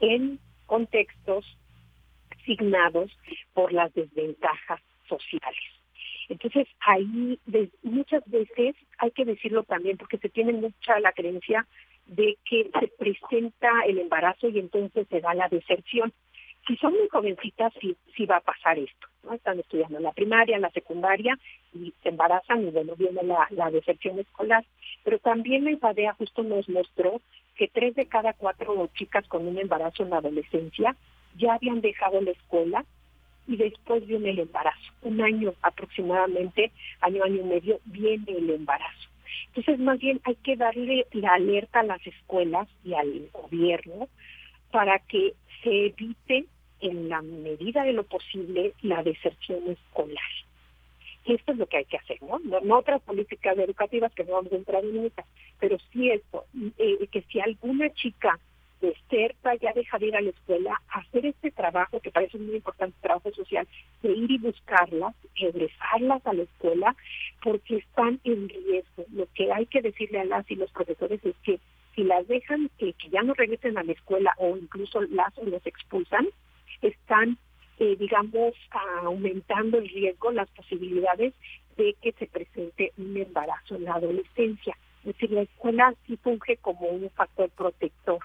en 0.00 0.40
contextos 0.66 1.44
signados 2.44 3.16
por 3.54 3.72
las 3.72 3.94
desventajas. 3.94 4.80
Ahí 6.90 7.38
muchas 7.82 8.22
veces 8.26 8.74
hay 8.98 9.10
que 9.12 9.24
decirlo 9.24 9.62
también, 9.62 9.96
porque 9.96 10.18
se 10.18 10.28
tiene 10.28 10.52
mucha 10.52 10.98
la 10.98 11.12
creencia 11.12 11.66
de 12.06 12.36
que 12.44 12.68
se 12.80 12.88
presenta 12.98 13.68
el 13.86 13.98
embarazo 13.98 14.48
y 14.48 14.58
entonces 14.58 15.06
se 15.08 15.20
da 15.20 15.34
la 15.34 15.48
deserción 15.48 16.12
si 16.66 16.76
son 16.76 16.92
muy 16.92 17.08
jovencitas, 17.08 17.72
sí, 17.80 17.96
sí 18.16 18.26
va 18.26 18.36
a 18.36 18.40
pasar 18.40 18.78
esto. 18.78 19.06
¿no? 19.24 19.34
Están 19.34 19.58
estudiando 19.58 19.98
en 19.98 20.04
la 20.04 20.12
primaria, 20.12 20.56
en 20.56 20.62
la 20.62 20.70
secundaria 20.70 21.38
y 21.72 21.92
se 22.02 22.10
embarazan 22.10 22.66
y 22.66 22.70
bueno, 22.70 22.94
viene 22.96 23.22
la, 23.22 23.46
la 23.50 23.70
deserción 23.70 24.18
escolar. 24.18 24.64
Pero 25.04 25.18
también 25.18 25.64
la 25.64 25.72
IPADEA 25.72 26.14
justo 26.14 26.42
nos 26.42 26.68
mostró 26.68 27.20
que 27.56 27.68
tres 27.68 27.94
de 27.94 28.06
cada 28.06 28.34
cuatro 28.34 28.88
chicas 28.94 29.26
con 29.28 29.46
un 29.46 29.58
embarazo 29.58 30.02
en 30.02 30.10
la 30.10 30.18
adolescencia 30.18 30.96
ya 31.36 31.54
habían 31.54 31.80
dejado 31.80 32.20
la 32.20 32.32
escuela 32.32 32.84
y 33.50 33.56
después 33.56 34.06
viene 34.06 34.30
el 34.30 34.38
embarazo. 34.38 34.92
Un 35.02 35.20
año 35.20 35.54
aproximadamente, 35.60 36.70
año, 37.00 37.24
año 37.24 37.40
y 37.40 37.44
medio, 37.44 37.80
viene 37.84 38.24
el 38.28 38.48
embarazo. 38.48 39.08
Entonces, 39.48 39.80
más 39.80 39.98
bien 39.98 40.20
hay 40.22 40.36
que 40.36 40.54
darle 40.54 41.06
la 41.10 41.34
alerta 41.34 41.80
a 41.80 41.84
las 41.84 42.06
escuelas 42.06 42.68
y 42.84 42.94
al 42.94 43.28
gobierno 43.32 44.08
para 44.70 45.00
que 45.00 45.34
se 45.64 45.86
evite 45.86 46.46
en 46.80 47.08
la 47.08 47.22
medida 47.22 47.82
de 47.82 47.92
lo 47.92 48.04
posible 48.04 48.72
la 48.82 49.02
deserción 49.02 49.68
escolar. 49.68 50.30
Esto 51.24 51.52
es 51.52 51.58
lo 51.58 51.66
que 51.66 51.78
hay 51.78 51.84
que 51.86 51.96
hacer, 51.96 52.22
¿no? 52.22 52.38
No, 52.62 52.78
otras 52.78 53.02
políticas 53.02 53.58
educativas 53.58 54.12
que 54.14 54.24
no 54.24 54.34
vamos 54.34 54.52
a 54.52 54.56
entrar 54.56 54.84
en 54.84 54.96
ellas, 54.96 55.26
pero 55.58 55.76
sí 55.92 56.08
esto, 56.08 56.44
eh, 56.78 57.06
que 57.08 57.22
si 57.22 57.40
alguna 57.40 57.92
chica 57.94 58.38
deserta, 58.80 59.54
ya 59.56 59.72
deja 59.72 59.98
de 59.98 60.06
ir 60.06 60.16
a 60.16 60.20
la 60.20 60.30
escuela, 60.30 60.80
hacer 60.88 61.26
este 61.26 61.50
trabajo, 61.50 62.00
que 62.00 62.10
parece 62.10 62.38
muy 62.38 62.56
importante, 62.56 62.96
trabajo 63.00 63.30
social, 63.32 63.66
de 64.02 64.12
ir 64.12 64.30
y 64.30 64.38
buscarlas, 64.38 65.14
regresarlas 65.36 66.26
a 66.26 66.32
la 66.32 66.42
escuela, 66.42 66.96
porque 67.42 67.76
están 67.76 68.20
en 68.24 68.48
riesgo. 68.48 69.04
Lo 69.12 69.26
que 69.34 69.52
hay 69.52 69.66
que 69.66 69.82
decirle 69.82 70.20
a 70.20 70.24
las 70.24 70.50
y 70.50 70.56
los 70.56 70.70
profesores 70.72 71.24
es 71.24 71.36
que 71.42 71.60
si 71.94 72.04
las 72.04 72.26
dejan 72.28 72.70
que, 72.78 72.92
que 72.94 73.10
ya 73.10 73.22
no 73.22 73.34
regresen 73.34 73.76
a 73.76 73.82
la 73.82 73.92
escuela 73.92 74.34
o 74.38 74.56
incluso 74.56 75.00
las 75.02 75.36
los 75.38 75.66
expulsan, 75.66 76.28
están, 76.82 77.36
eh, 77.78 77.96
digamos, 77.96 78.54
aumentando 79.02 79.78
el 79.78 79.88
riesgo, 79.88 80.32
las 80.32 80.48
posibilidades 80.50 81.34
de 81.76 81.94
que 82.00 82.12
se 82.12 82.26
presente 82.26 82.92
un 82.98 83.16
embarazo 83.16 83.76
en 83.76 83.84
la 83.84 83.94
adolescencia. 83.94 84.76
Es 85.00 85.06
decir, 85.06 85.30
la 85.30 85.42
escuela 85.42 85.94
sí 86.06 86.16
funge 86.18 86.56
como 86.58 86.88
un 86.88 87.08
factor 87.10 87.48
protector. 87.50 88.18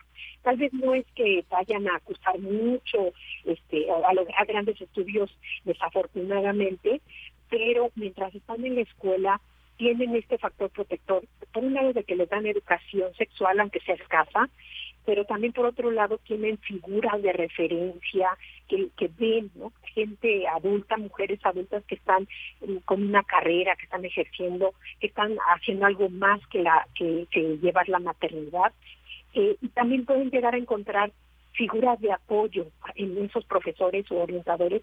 Tal 0.43 0.57
vez 0.57 0.73
no 0.73 0.93
es 0.93 1.05
que 1.15 1.43
vayan 1.49 1.87
a 1.87 1.95
acusar 1.95 2.37
mucho 2.39 3.13
este, 3.45 3.87
a 3.89 4.13
lograr 4.13 4.45
grandes 4.45 4.79
estudios, 4.81 5.31
desafortunadamente, 5.63 7.01
pero 7.49 7.91
mientras 7.95 8.35
están 8.35 8.65
en 8.65 8.75
la 8.75 8.81
escuela 8.81 9.41
tienen 9.77 10.15
este 10.15 10.37
factor 10.37 10.69
protector, 10.69 11.23
por 11.53 11.63
un 11.63 11.73
lado 11.73 11.93
de 11.93 12.03
que 12.03 12.15
les 12.15 12.29
dan 12.29 12.45
educación 12.45 13.13
sexual, 13.15 13.59
aunque 13.59 13.81
sea 13.81 13.95
escasa, 13.95 14.49
pero 15.05 15.25
también 15.25 15.53
por 15.53 15.65
otro 15.65 15.91
lado 15.91 16.17
tienen 16.19 16.57
figuras 16.57 17.21
de 17.21 17.31
referencia 17.31 18.29
que, 18.67 18.89
ven, 19.19 19.51
¿no? 19.55 19.71
Gente 19.93 20.47
adulta, 20.47 20.97
mujeres 20.97 21.39
adultas 21.43 21.83
que 21.85 21.95
están 21.95 22.27
eh, 22.61 22.79
con 22.85 23.03
una 23.03 23.23
carrera, 23.23 23.75
que 23.75 23.83
están 23.83 24.03
ejerciendo, 24.03 24.73
que 24.99 25.07
están 25.07 25.37
haciendo 25.53 25.85
algo 25.85 26.09
más 26.09 26.45
que, 26.47 26.63
la, 26.63 26.87
que, 26.95 27.27
llevar 27.61 27.87
la 27.87 27.99
maternidad. 27.99 28.73
Eh, 29.33 29.55
y 29.61 29.67
también 29.69 30.05
pueden 30.05 30.31
llegar 30.31 30.55
a 30.55 30.57
encontrar 30.57 31.11
figuras 31.53 31.99
de 32.01 32.11
apoyo 32.11 32.65
en 32.95 33.23
esos 33.23 33.45
profesores 33.45 34.09
o 34.11 34.15
orientadores, 34.15 34.81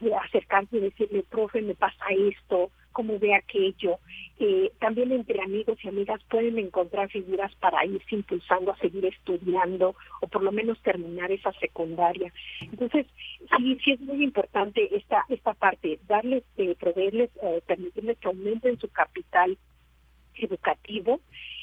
de 0.00 0.14
acercarse 0.14 0.76
y 0.76 0.80
decirle, 0.80 1.24
profe, 1.28 1.60
me 1.62 1.74
pasa 1.74 2.04
esto, 2.10 2.70
cómo 2.94 3.18
ve 3.18 3.34
aquello. 3.34 3.98
Eh, 4.38 4.72
también 4.80 5.12
entre 5.12 5.42
amigos 5.42 5.78
y 5.82 5.88
amigas 5.88 6.20
pueden 6.30 6.58
encontrar 6.58 7.10
figuras 7.10 7.54
para 7.56 7.84
irse 7.84 8.14
impulsando 8.14 8.72
a 8.72 8.78
seguir 8.78 9.04
estudiando 9.04 9.94
o 10.22 10.26
por 10.28 10.42
lo 10.42 10.50
menos 10.50 10.80
terminar 10.80 11.30
esa 11.30 11.52
secundaria. 11.60 12.32
Entonces, 12.62 13.06
sí, 13.58 13.78
sí 13.84 13.92
es 13.92 14.00
muy 14.00 14.24
importante 14.24 14.96
esta 14.96 15.24
esta 15.28 15.52
parte, 15.52 15.98
darles, 16.08 16.44
eh, 16.56 16.74
proveerles, 16.80 17.30
eh, 17.42 17.60
permitirles 17.66 18.16
que 18.18 18.28
aumenten 18.28 18.78
su 18.78 18.88
capital 18.88 19.58
educativo, 20.36 21.20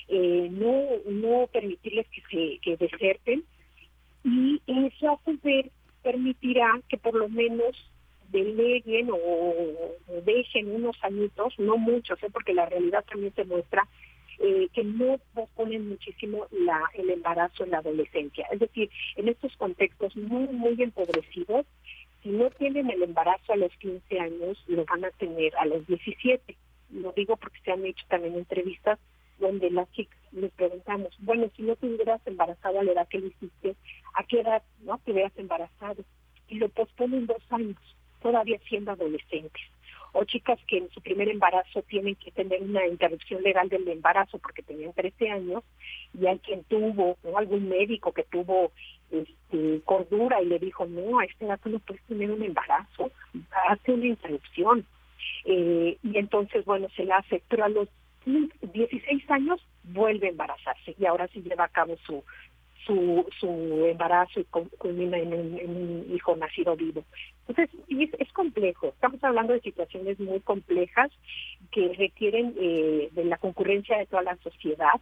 eh, 0.07 0.47
no 0.51 0.73
no 1.09 1.47
permitirles 1.47 2.05
que 2.09 2.21
se 2.29 2.59
que 2.59 2.77
deserten 2.77 3.43
y 4.23 4.61
eso 4.67 5.11
a 5.11 5.19
su 5.25 5.39
vez 5.41 5.71
permitirá 6.03 6.79
que 6.89 6.97
por 6.97 7.15
lo 7.15 7.29
menos 7.29 7.75
deleguen 8.31 9.09
o, 9.11 9.53
dejen 10.25 10.71
unos 10.71 10.97
añitos, 11.03 11.57
no 11.59 11.77
muchos, 11.77 12.21
¿eh? 12.23 12.29
porque 12.31 12.53
la 12.53 12.65
realidad 12.65 13.03
también 13.09 13.33
se 13.35 13.43
muestra 13.43 13.87
eh, 14.39 14.69
que 14.73 14.83
no 14.83 15.19
posponen 15.33 15.89
muchísimo 15.89 16.47
la, 16.51 16.81
el 16.95 17.09
embarazo 17.09 17.63
en 17.63 17.71
la 17.71 17.79
adolescencia. 17.79 18.47
Es 18.51 18.59
decir, 18.59 18.89
en 19.15 19.27
estos 19.27 19.55
contextos 19.57 20.15
muy, 20.15 20.47
muy 20.47 20.81
empobrecidos, 20.81 21.65
si 22.23 22.29
no 22.29 22.49
tienen 22.51 22.89
el 22.89 23.03
embarazo 23.03 23.53
a 23.53 23.57
los 23.57 23.71
15 23.77 24.19
años, 24.19 24.63
lo 24.67 24.85
van 24.85 25.05
a 25.05 25.11
tener 25.11 25.55
a 25.57 25.65
los 25.65 25.85
17. 25.87 26.55
Lo 26.91 27.11
digo 27.13 27.37
porque 27.37 27.59
se 27.63 27.71
han 27.71 27.85
hecho 27.85 28.05
también 28.09 28.35
entrevistas 28.35 28.99
donde 29.39 29.71
las 29.71 29.91
chicas 29.91 30.19
les 30.31 30.51
preguntamos, 30.51 31.13
bueno, 31.19 31.49
si 31.57 31.63
no 31.63 31.75
te 31.75 31.87
hubieras 31.87 32.21
embarazado 32.25 32.79
a 32.79 32.83
la 32.83 32.91
edad 32.91 33.07
que 33.07 33.19
lo 33.19 33.27
hiciste, 33.27 33.75
¿a 34.13 34.23
qué 34.23 34.41
edad 34.41 34.61
no 34.83 34.99
te 34.99 35.11
hubieras 35.11 35.35
embarazado? 35.35 36.03
Y 36.47 36.55
lo 36.55 36.69
posponen 36.69 37.25
dos 37.25 37.41
años 37.49 37.77
todavía 38.21 38.59
siendo 38.67 38.91
adolescentes 38.91 39.61
o 40.13 40.25
chicas 40.25 40.59
que 40.67 40.77
en 40.77 40.89
su 40.91 41.01
primer 41.01 41.29
embarazo 41.29 41.81
tienen 41.83 42.15
que 42.15 42.31
tener 42.31 42.61
una 42.61 42.85
interrupción 42.85 43.41
legal 43.43 43.69
del 43.69 43.87
embarazo 43.87 44.39
porque 44.39 44.61
tenían 44.61 44.93
13 44.93 45.29
años 45.29 45.63
y 46.19 46.25
hay 46.27 46.39
quien 46.39 46.63
tuvo, 46.65 47.17
o 47.23 47.37
algún 47.37 47.69
médico 47.69 48.11
que 48.11 48.23
tuvo 48.23 48.71
este, 49.09 49.81
cordura 49.85 50.41
y 50.41 50.47
le 50.47 50.59
dijo, 50.59 50.85
no, 50.85 51.19
a 51.19 51.25
este 51.25 51.45
edad 51.45 51.59
no 51.65 51.79
puedes 51.79 52.03
tener 52.03 52.29
un 52.29 52.43
embarazo, 52.43 53.11
hace 53.69 53.93
una 53.93 54.07
interrupción. 54.07 54.85
Eh, 55.45 55.97
y 56.03 56.17
entonces, 56.17 56.65
bueno, 56.65 56.87
se 56.95 57.05
la 57.05 57.17
hace, 57.17 57.41
pero 57.47 57.63
a 57.63 57.69
los 57.69 57.87
16 58.25 59.31
años 59.31 59.65
vuelve 59.83 60.27
a 60.27 60.31
embarazarse 60.31 60.95
y 60.99 61.05
ahora 61.05 61.27
sí 61.29 61.41
lleva 61.41 61.65
a 61.65 61.69
cabo 61.69 61.97
su, 62.05 62.23
su, 62.85 63.25
su 63.39 63.85
embarazo 63.85 64.39
y 64.39 64.45
culmina 64.45 65.17
en 65.17 65.33
un, 65.33 66.05
hijo 66.13 66.35
nacido 66.35 66.75
vivo. 66.75 67.03
Entonces, 67.47 67.69
es, 67.89 68.09
es, 68.19 68.31
complejo. 68.33 68.87
Estamos 68.87 69.23
hablando 69.23 69.53
de 69.53 69.61
situaciones 69.61 70.19
muy 70.19 70.39
complejas 70.39 71.11
que 71.71 71.93
requieren 71.93 72.53
eh, 72.59 73.09
de 73.11 73.25
la 73.25 73.37
concurrencia 73.37 73.97
de 73.97 74.05
toda 74.05 74.23
la 74.23 74.35
sociedad, 74.37 74.99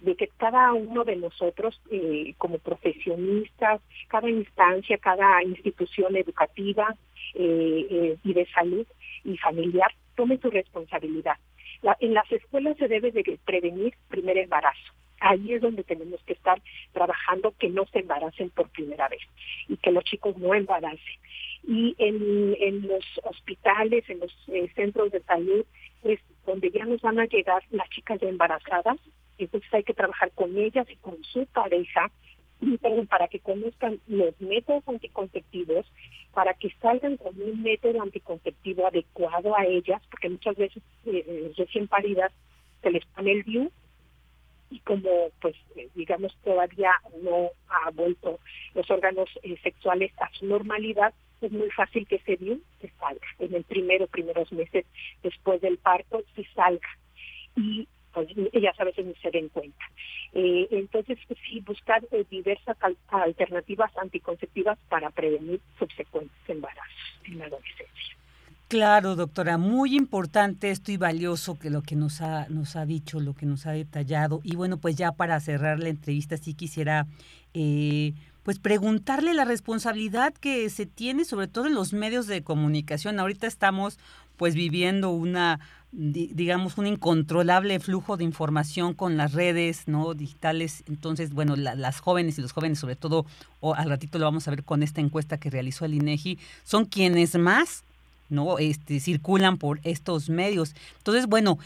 de 0.00 0.16
que 0.16 0.28
cada 0.36 0.72
uno 0.72 1.04
de 1.04 1.16
nosotros, 1.16 1.80
eh, 1.90 2.34
como 2.38 2.58
profesionistas, 2.58 3.80
cada 4.08 4.28
instancia, 4.28 4.98
cada 4.98 5.42
institución 5.42 6.16
educativa 6.16 6.94
eh, 7.34 8.16
y 8.22 8.32
de 8.32 8.46
salud 8.54 8.86
y 9.24 9.36
familiar, 9.36 9.92
tome 10.16 10.38
su 10.38 10.50
responsabilidad. 10.50 11.36
En 12.00 12.14
las 12.14 12.30
escuelas 12.30 12.76
se 12.78 12.88
debe 12.88 13.10
de 13.10 13.38
prevenir 13.44 13.94
primer 14.08 14.38
embarazo 14.38 14.92
ahí 15.20 15.52
es 15.52 15.60
donde 15.60 15.84
tenemos 15.84 16.20
que 16.24 16.32
estar 16.32 16.60
trabajando 16.92 17.54
que 17.58 17.68
no 17.68 17.84
se 17.92 18.00
embaracen 18.00 18.50
por 18.50 18.68
primera 18.70 19.08
vez 19.08 19.20
y 19.68 19.76
que 19.76 19.92
los 19.92 20.02
chicos 20.04 20.36
no 20.38 20.54
embaracen. 20.54 20.98
Y 21.62 21.94
en, 21.98 22.56
en 22.58 22.88
los 22.88 23.04
hospitales, 23.24 24.08
en 24.08 24.20
los 24.20 24.32
eh, 24.48 24.70
centros 24.74 25.12
de 25.12 25.20
salud, 25.22 25.64
es 26.02 26.18
donde 26.46 26.70
ya 26.70 26.86
nos 26.86 27.02
van 27.02 27.20
a 27.20 27.26
llegar 27.26 27.62
las 27.70 27.88
chicas 27.90 28.18
ya 28.20 28.28
embarazadas, 28.28 28.98
entonces 29.36 29.72
hay 29.72 29.84
que 29.84 29.94
trabajar 29.94 30.30
con 30.32 30.56
ellas 30.56 30.86
y 30.90 30.96
con 30.96 31.22
su 31.24 31.46
pareja 31.46 32.10
para 33.08 33.28
que 33.28 33.40
conozcan 33.40 34.00
los 34.06 34.38
métodos 34.40 34.86
anticonceptivos, 34.86 35.86
para 36.34 36.54
que 36.54 36.70
salgan 36.80 37.16
con 37.16 37.40
un 37.40 37.62
método 37.62 38.02
anticonceptivo 38.02 38.86
adecuado 38.86 39.56
a 39.56 39.64
ellas, 39.64 40.02
porque 40.10 40.28
muchas 40.28 40.56
veces 40.56 40.82
eh, 41.06 41.24
eh 41.26 41.52
recién 41.56 41.88
paridas 41.88 42.32
se 42.82 42.90
les 42.90 43.04
pone 43.06 43.32
el 43.32 43.42
DIU 43.44 43.70
y 44.70 44.78
como 44.80 45.30
pues 45.40 45.56
eh, 45.76 45.88
digamos 45.94 46.36
todavía 46.44 46.92
no 47.22 47.50
ha 47.68 47.90
vuelto 47.90 48.38
los 48.74 48.88
órganos 48.90 49.28
sexuales 49.62 50.12
a 50.20 50.30
su 50.32 50.46
normalidad 50.46 51.12
es 51.40 51.52
muy 51.52 51.70
fácil 51.70 52.06
que 52.06 52.16
ese 52.16 52.36
bien 52.36 52.62
se 52.80 52.90
salga 52.98 53.26
en 53.38 53.54
el 53.54 53.64
primero 53.64 54.06
primeros 54.06 54.52
meses 54.52 54.84
después 55.22 55.60
del 55.60 55.78
parto 55.78 56.22
se 56.34 56.44
salga. 56.54 56.88
Y 57.56 57.88
pues 58.12 58.28
ellas 58.52 58.78
a 58.78 58.84
veces 58.84 59.06
no 59.06 59.12
se 59.20 59.30
den 59.30 59.48
cuenta 59.48 59.84
eh, 60.32 60.68
entonces 60.70 61.18
pues, 61.26 61.38
sí 61.48 61.60
buscar 61.60 62.02
diversas 62.30 62.76
alternativas 63.08 63.90
anticonceptivas 63.96 64.78
para 64.88 65.10
prevenir 65.10 65.60
subsecuentes 65.78 66.36
embarazos 66.48 67.20
en 67.24 67.38
la 67.38 67.46
adolescencia 67.46 67.90
Claro, 68.70 69.16
doctora, 69.16 69.58
muy 69.58 69.96
importante 69.96 70.70
esto 70.70 70.92
y 70.92 70.96
valioso 70.96 71.58
que 71.58 71.70
lo 71.70 71.82
que 71.82 71.96
nos 71.96 72.20
ha, 72.20 72.46
nos 72.50 72.76
ha 72.76 72.86
dicho, 72.86 73.18
lo 73.18 73.34
que 73.34 73.44
nos 73.44 73.66
ha 73.66 73.72
detallado. 73.72 74.40
Y 74.44 74.54
bueno, 74.54 74.76
pues 74.78 74.94
ya 74.94 75.10
para 75.10 75.40
cerrar 75.40 75.80
la 75.80 75.88
entrevista, 75.88 76.36
sí 76.36 76.54
quisiera 76.54 77.08
eh, 77.52 78.14
pues 78.44 78.60
preguntarle 78.60 79.34
la 79.34 79.44
responsabilidad 79.44 80.32
que 80.32 80.70
se 80.70 80.86
tiene, 80.86 81.24
sobre 81.24 81.48
todo 81.48 81.66
en 81.66 81.74
los 81.74 81.92
medios 81.92 82.28
de 82.28 82.44
comunicación. 82.44 83.18
Ahorita 83.18 83.48
estamos 83.48 83.98
pues 84.36 84.54
viviendo 84.54 85.10
una 85.10 85.58
digamos 85.92 86.78
un 86.78 86.86
incontrolable 86.86 87.80
flujo 87.80 88.16
de 88.16 88.22
información 88.22 88.94
con 88.94 89.16
las 89.16 89.32
redes 89.32 89.88
no 89.88 90.14
digitales 90.14 90.84
entonces 90.86 91.32
bueno 91.32 91.56
las 91.56 91.98
jóvenes 91.98 92.38
y 92.38 92.42
los 92.42 92.52
jóvenes 92.52 92.78
sobre 92.78 92.94
todo 92.94 93.26
o 93.58 93.74
al 93.74 93.90
ratito 93.90 94.18
lo 94.18 94.24
vamos 94.24 94.46
a 94.46 94.52
ver 94.52 94.62
con 94.62 94.84
esta 94.84 95.00
encuesta 95.00 95.38
que 95.38 95.50
realizó 95.50 95.84
el 95.84 95.94
INEGI 95.94 96.38
son 96.62 96.84
quienes 96.84 97.36
más 97.36 97.82
¿no? 98.30 98.58
Este, 98.58 99.00
circulan 99.00 99.58
por 99.58 99.80
estos 99.82 100.30
medios. 100.30 100.74
Entonces, 100.98 101.26
bueno, 101.26 101.58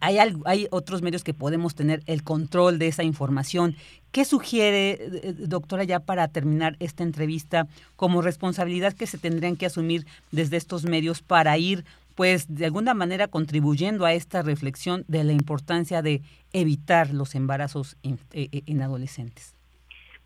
hay, 0.00 0.18
hay 0.44 0.68
otros 0.70 1.02
medios 1.02 1.24
que 1.24 1.34
podemos 1.34 1.74
tener 1.74 2.02
el 2.06 2.22
control 2.22 2.78
de 2.78 2.88
esa 2.88 3.02
información. 3.02 3.74
¿Qué 4.12 4.24
sugiere, 4.24 4.98
eh, 5.00 5.34
doctora, 5.38 5.84
ya 5.84 6.00
para 6.00 6.28
terminar 6.28 6.76
esta 6.78 7.02
entrevista, 7.02 7.66
como 7.96 8.22
responsabilidad 8.22 8.92
que 8.92 9.06
se 9.06 9.18
tendrían 9.18 9.56
que 9.56 9.66
asumir 9.66 10.06
desde 10.30 10.56
estos 10.56 10.84
medios 10.84 11.22
para 11.22 11.56
ir, 11.58 11.84
pues, 12.14 12.52
de 12.54 12.66
alguna 12.66 12.94
manera 12.94 13.28
contribuyendo 13.28 14.04
a 14.04 14.12
esta 14.12 14.42
reflexión 14.42 15.04
de 15.08 15.24
la 15.24 15.32
importancia 15.32 16.02
de 16.02 16.22
evitar 16.52 17.12
los 17.12 17.34
embarazos 17.34 17.96
en 18.02 18.18
eh, 18.32 18.62
adolescentes? 18.82 19.54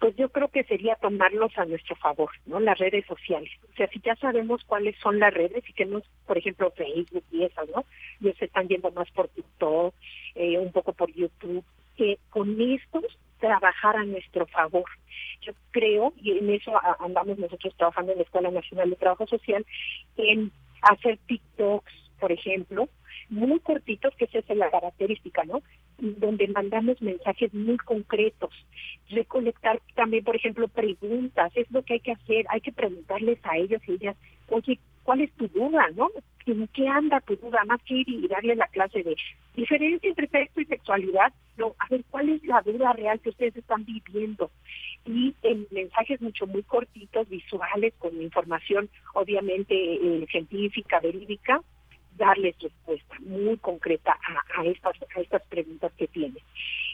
pues 0.05 0.17
yo 0.17 0.29
creo 0.29 0.49
que 0.49 0.65
sería 0.65 0.97
tomarlos 0.97 1.57
a 1.57 1.65
nuestro 1.65 1.97
favor, 1.97 2.29
¿no? 2.45 2.61
Las 2.61 2.77
redes 2.77 3.07
sociales. 3.07 3.51
O 3.73 3.75
sea, 3.75 3.89
si 3.89 4.01
ya 4.01 4.15
sabemos 4.17 4.63
cuáles 4.65 4.95
son 4.99 5.19
las 5.19 5.33
redes 5.33 5.67
y 5.67 5.73
que 5.73 5.87
no, 5.87 6.03
por 6.27 6.37
ejemplo, 6.37 6.71
Facebook 6.73 7.25
y 7.33 7.45
esas, 7.45 7.67
¿no? 7.71 7.87
Ya 8.21 8.35
se 8.35 8.45
están 8.45 8.69
yendo 8.69 8.91
más 8.91 9.11
por 9.13 9.29
TikTok, 9.29 9.95
eh, 10.35 10.59
un 10.59 10.73
poco 10.73 10.93
por 10.93 11.11
YouTube, 11.11 11.65
que 11.97 12.19
con 12.29 12.61
estos 12.61 13.17
trabajar 13.41 13.97
a 13.97 14.05
nuestro 14.05 14.47
favor. 14.47 14.85
Yo 15.41 15.53
creo, 15.71 16.13
y 16.17 16.33
en 16.39 16.51
eso 16.51 16.73
andamos 17.01 17.39
nosotros 17.39 17.75
trabajando 17.77 18.13
en 18.13 18.19
la 18.19 18.25
Escuela 18.25 18.51
Nacional 18.51 18.91
de 18.91 18.97
Trabajo 18.97 19.27
Social, 19.27 19.65
en 20.19 20.53
hacer 20.91 21.19
TikToks, 21.27 21.93
por 22.19 22.33
ejemplo, 22.33 22.89
muy 23.29 23.61
cortitos, 23.61 24.15
que 24.17 24.25
esa 24.27 24.39
es 24.39 24.57
la 24.57 24.71
característica, 24.71 25.45
¿no? 25.45 25.63
Donde 25.99 26.49
mandamos 26.49 27.01
mensajes 27.01 27.53
muy 27.55 27.77
concretos. 27.79 28.51
Recolectar 29.09 29.81
también, 29.95 30.25
por 30.25 30.37
ejemplo, 30.37 30.69
preguntas, 30.69 31.53
es 31.55 31.71
lo 31.71 31.83
que 31.83 31.95
hay 31.95 32.01
que 32.01 32.13
hacer, 32.13 32.47
hay 32.49 32.61
que 32.61 32.73
preguntarles 32.73 33.39
a 33.45 33.57
ellos 33.57 33.83
y 33.87 33.93
ellas, 33.93 34.17
oye, 34.49 34.79
¿cuál 35.05 35.21
es 35.21 35.33
tu 35.35 35.47
duda, 35.49 35.89
no? 35.95 36.11
¿En 36.47 36.67
qué 36.69 36.89
anda 36.89 37.21
tu 37.21 37.37
duda? 37.37 37.65
Más 37.67 37.81
que 37.83 37.95
ir 37.95 38.09
y 38.09 38.27
darle 38.27 38.57
la 38.57 38.67
clase 38.69 39.03
de 39.03 39.17
diferencia 39.55 40.09
entre 40.09 40.29
sexo 40.29 40.61
y 40.61 40.65
sexualidad, 40.65 41.33
no, 41.57 41.75
a 41.79 41.89
ver, 41.89 42.05
¿cuál 42.11 42.29
es 42.31 42.43
la 42.45 42.61
duda 42.63 42.93
real 42.93 43.21
que 43.21 43.31
ustedes 43.31 43.57
están 43.57 43.85
viviendo? 43.85 44.51
Y 45.07 45.35
en 45.43 45.67
mensajes 45.71 46.21
mucho, 46.21 46.47
muy 46.47 46.63
cortitos, 46.65 47.29
visuales, 47.29 47.95
con 47.99 48.21
información 48.21 48.89
obviamente 49.15 49.75
eh, 49.75 50.27
científica, 50.31 51.01
verídica, 51.01 51.61
darles 52.17 52.57
respuesta. 52.61 53.17
muy 53.21 53.57
concreta 53.59 54.17
a, 54.57 54.65
estas, 54.65 54.97
a 55.17 55.21
estas 55.21 55.43
preguntas 55.47 55.93
que 55.97 56.09
tiene. 56.09 56.41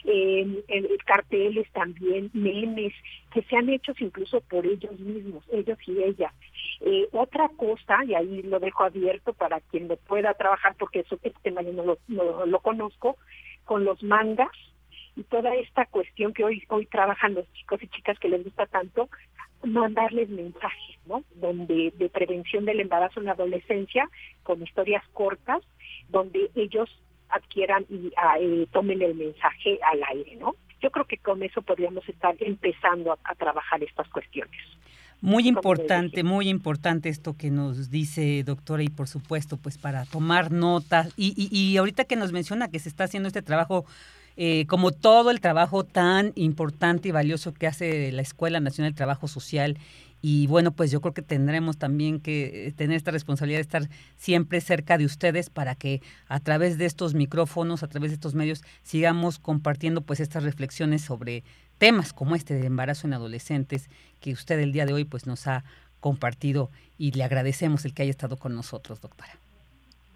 Eh, 0.05 0.63
carteles 1.05 1.69
también, 1.71 2.29
memes, 2.33 2.93
que 3.33 3.41
se 3.43 3.55
han 3.55 3.69
hechos 3.69 3.99
incluso 3.99 4.41
por 4.41 4.65
ellos 4.65 4.99
mismos, 4.99 5.43
ellos 5.51 5.77
y 5.85 6.03
ellas. 6.03 6.33
Eh, 6.81 7.07
otra 7.11 7.49
cosa, 7.49 8.03
y 8.05 8.15
ahí 8.15 8.41
lo 8.43 8.59
dejo 8.59 8.83
abierto 8.83 9.33
para 9.33 9.59
quien 9.59 9.87
lo 9.87 9.97
pueda 9.97 10.33
trabajar, 10.33 10.75
porque 10.79 11.01
eso 11.01 11.15
este 11.21 11.39
tema 11.43 11.61
yo 11.61 11.71
lo, 11.73 11.97
no 12.07 12.45
lo 12.45 12.59
conozco, 12.59 13.17
con 13.65 13.83
los 13.83 14.01
mangas 14.03 14.51
y 15.15 15.23
toda 15.23 15.53
esta 15.55 15.85
cuestión 15.85 16.33
que 16.33 16.43
hoy 16.43 16.63
hoy 16.69 16.85
trabajan 16.85 17.33
los 17.33 17.51
chicos 17.53 17.83
y 17.83 17.87
chicas 17.89 18.17
que 18.19 18.29
les 18.29 18.43
gusta 18.43 18.65
tanto, 18.65 19.09
mandarles 19.63 20.29
mensajes, 20.29 20.97
¿no? 21.05 21.23
Donde 21.35 21.93
de 21.97 22.09
prevención 22.09 22.65
del 22.65 22.79
embarazo 22.79 23.19
en 23.19 23.27
la 23.27 23.33
adolescencia, 23.33 24.09
con 24.43 24.61
historias 24.61 25.03
cortas, 25.13 25.61
donde 26.09 26.49
ellos 26.55 26.89
adquieran 27.29 27.85
y 27.89 28.11
ah, 28.17 28.37
eh, 28.39 28.67
tomen 28.71 29.01
el 29.01 29.15
mensaje 29.15 29.79
al 29.91 30.01
aire, 30.15 30.35
¿no? 30.35 30.55
Yo 30.81 30.89
creo 30.89 31.05
que 31.05 31.17
con 31.17 31.43
eso 31.43 31.61
podríamos 31.61 32.07
estar 32.09 32.35
empezando 32.39 33.17
a, 33.23 33.35
trabajar 33.35 33.83
estas 33.83 34.07
cuestiones. 34.09 34.59
Muy 35.21 35.47
importante, 35.47 36.23
muy 36.23 36.49
importante 36.49 37.07
esto 37.07 37.37
que 37.37 37.51
nos 37.51 37.91
dice 37.91 38.43
doctora 38.43 38.81
y 38.81 38.89
por 38.89 39.07
supuesto 39.07 39.57
pues 39.57 39.77
para 39.77 40.05
tomar 40.05 40.51
notas 40.51 41.13
y, 41.15 41.35
y, 41.37 41.55
y 41.55 41.77
ahorita 41.77 42.05
que 42.05 42.15
nos 42.15 42.31
menciona 42.31 42.69
que 42.69 42.79
se 42.79 42.89
está 42.89 43.03
haciendo 43.03 43.27
este 43.27 43.43
trabajo 43.43 43.85
eh, 44.43 44.65
como 44.65 44.91
todo 44.91 45.29
el 45.29 45.39
trabajo 45.39 45.83
tan 45.83 46.31
importante 46.33 47.07
y 47.07 47.11
valioso 47.11 47.53
que 47.53 47.67
hace 47.67 48.11
la 48.11 48.23
Escuela 48.23 48.59
Nacional 48.59 48.89
del 48.89 48.97
Trabajo 48.97 49.27
Social. 49.27 49.77
Y 50.23 50.47
bueno, 50.47 50.71
pues 50.71 50.89
yo 50.89 50.99
creo 50.99 51.13
que 51.13 51.21
tendremos 51.21 51.77
también 51.77 52.19
que 52.19 52.65
eh, 52.65 52.71
tener 52.71 52.97
esta 52.97 53.11
responsabilidad 53.11 53.59
de 53.59 53.61
estar 53.61 53.83
siempre 54.15 54.59
cerca 54.59 54.97
de 54.97 55.05
ustedes 55.05 55.51
para 55.51 55.75
que 55.75 56.01
a 56.27 56.39
través 56.39 56.79
de 56.79 56.87
estos 56.87 57.13
micrófonos, 57.13 57.83
a 57.83 57.87
través 57.87 58.09
de 58.09 58.15
estos 58.15 58.33
medios, 58.33 58.63
sigamos 58.81 59.37
compartiendo 59.37 60.01
pues 60.01 60.19
estas 60.19 60.41
reflexiones 60.41 61.03
sobre 61.03 61.43
temas 61.77 62.11
como 62.11 62.35
este 62.35 62.55
de 62.55 62.65
embarazo 62.65 63.05
en 63.05 63.13
adolescentes 63.13 63.91
que 64.21 64.33
usted 64.33 64.59
el 64.59 64.71
día 64.71 64.87
de 64.87 64.93
hoy 64.93 65.05
pues 65.05 65.27
nos 65.27 65.45
ha 65.45 65.63
compartido 65.99 66.71
y 66.97 67.11
le 67.11 67.23
agradecemos 67.23 67.85
el 67.85 67.93
que 67.93 68.01
haya 68.01 68.09
estado 68.09 68.37
con 68.37 68.55
nosotros, 68.55 69.01
doctora. 69.01 69.33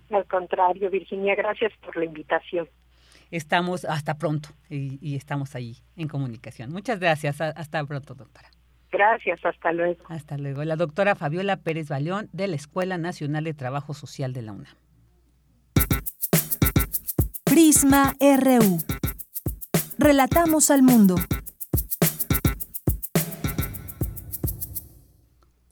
Al 0.10 0.26
contrario, 0.26 0.90
Virginia, 0.90 1.36
gracias 1.36 1.74
por 1.84 1.96
la 1.96 2.06
invitación 2.06 2.68
estamos 3.32 3.86
hasta 3.86 4.18
pronto 4.18 4.50
y, 4.70 5.16
estamos 5.16 5.56
ahí 5.56 5.78
en 5.96 6.08
comunicación. 6.08 6.72
Muchas 6.72 7.00
gracias. 7.00 7.42
Hasta 7.42 7.84
pronto, 7.86 8.16
doctora. 8.16 8.50
Gracias, 8.92 9.44
hasta 9.44 9.74
luego. 9.74 10.04
Hasta 10.08 10.38
luego. 10.38 10.64
La 10.64 10.76
doctora 10.76 11.16
Fabiola 11.16 11.58
Pérez 11.58 11.90
Baleón 11.90 12.30
de 12.32 12.48
la 12.48 12.56
Escuela 12.56 12.98
Nacional 12.98 13.44
de 13.44 13.54
Trabajo 13.54 13.94
Social 13.94 14.32
de 14.34 14.42
la 14.42 14.54
UNAM. 14.54 14.76
Prisma 17.44 18.14
RU. 18.20 18.80
Relatamos 19.98 20.72
al 20.72 20.84
mundo. 20.84 21.16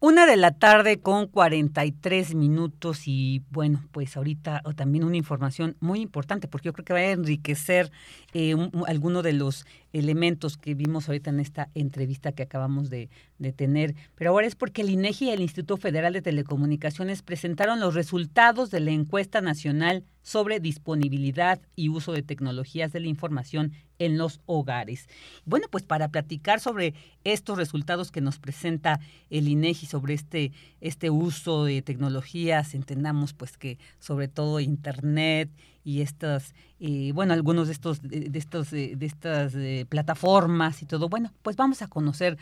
Una 0.05 0.25
de 0.25 0.35
la 0.35 0.51
tarde 0.51 0.99
con 0.99 1.27
43 1.27 2.35
minutos 2.35 3.03
y 3.07 3.41
bueno, 3.51 3.87
pues 3.93 4.17
ahorita 4.17 4.61
también 4.75 5.05
una 5.05 5.15
información 5.15 5.77
muy 5.79 6.01
importante 6.01 6.49
porque 6.49 6.65
yo 6.65 6.73
creo 6.73 6.83
que 6.83 6.91
va 6.91 6.99
a 6.99 7.11
enriquecer 7.11 7.89
eh, 8.33 8.53
alguno 8.85 9.21
de 9.21 9.31
los 9.31 9.65
elementos 9.93 10.57
que 10.57 10.73
vimos 10.73 11.07
ahorita 11.07 11.29
en 11.29 11.39
esta 11.39 11.69
entrevista 11.75 12.31
que 12.31 12.43
acabamos 12.43 12.89
de, 12.89 13.09
tener. 13.55 13.93
Pero 14.15 14.29
ahora 14.29 14.47
es 14.47 14.55
porque 14.55 14.83
el 14.83 14.89
INEGI 14.89 15.25
y 15.25 15.29
el 15.31 15.41
Instituto 15.41 15.75
Federal 15.75 16.13
de 16.13 16.21
Telecomunicaciones 16.21 17.21
presentaron 17.21 17.81
los 17.81 17.93
resultados 17.93 18.71
de 18.71 18.79
la 18.79 18.91
encuesta 18.91 19.41
nacional 19.41 20.05
sobre 20.21 20.61
disponibilidad 20.61 21.59
y 21.75 21.89
uso 21.89 22.13
de 22.13 22.23
tecnologías 22.23 22.93
de 22.93 23.01
la 23.01 23.07
información 23.07 23.73
en 23.99 24.17
los 24.17 24.39
hogares. 24.45 25.07
Bueno, 25.45 25.67
pues 25.69 25.83
para 25.83 26.07
platicar 26.07 26.61
sobre 26.61 26.93
estos 27.25 27.57
resultados 27.57 28.11
que 28.11 28.21
nos 28.21 28.39
presenta 28.39 29.01
el 29.29 29.49
INEGI 29.49 29.85
sobre 29.85 30.13
este, 30.13 30.53
este 30.79 31.09
uso 31.09 31.65
de 31.65 31.81
tecnologías, 31.81 32.73
entendamos 32.75 33.33
pues 33.33 33.57
que 33.57 33.77
sobre 33.99 34.29
todo 34.29 34.61
Internet 34.61 35.49
y 35.83 36.01
estas, 36.01 36.53
eh, 36.85 37.13
bueno, 37.13 37.31
algunos 37.31 37.67
de 37.67 37.73
estos, 37.73 38.01
de, 38.01 38.29
estos, 38.37 38.73
eh, 38.73 38.95
de 38.97 39.05
estas 39.05 39.55
eh, 39.55 39.85
plataformas 39.87 40.81
y 40.81 40.85
todo. 40.85 41.07
Bueno, 41.07 41.31
pues 41.41 41.55
vamos 41.55 41.81
a 41.81 41.87
conocer 41.87 42.37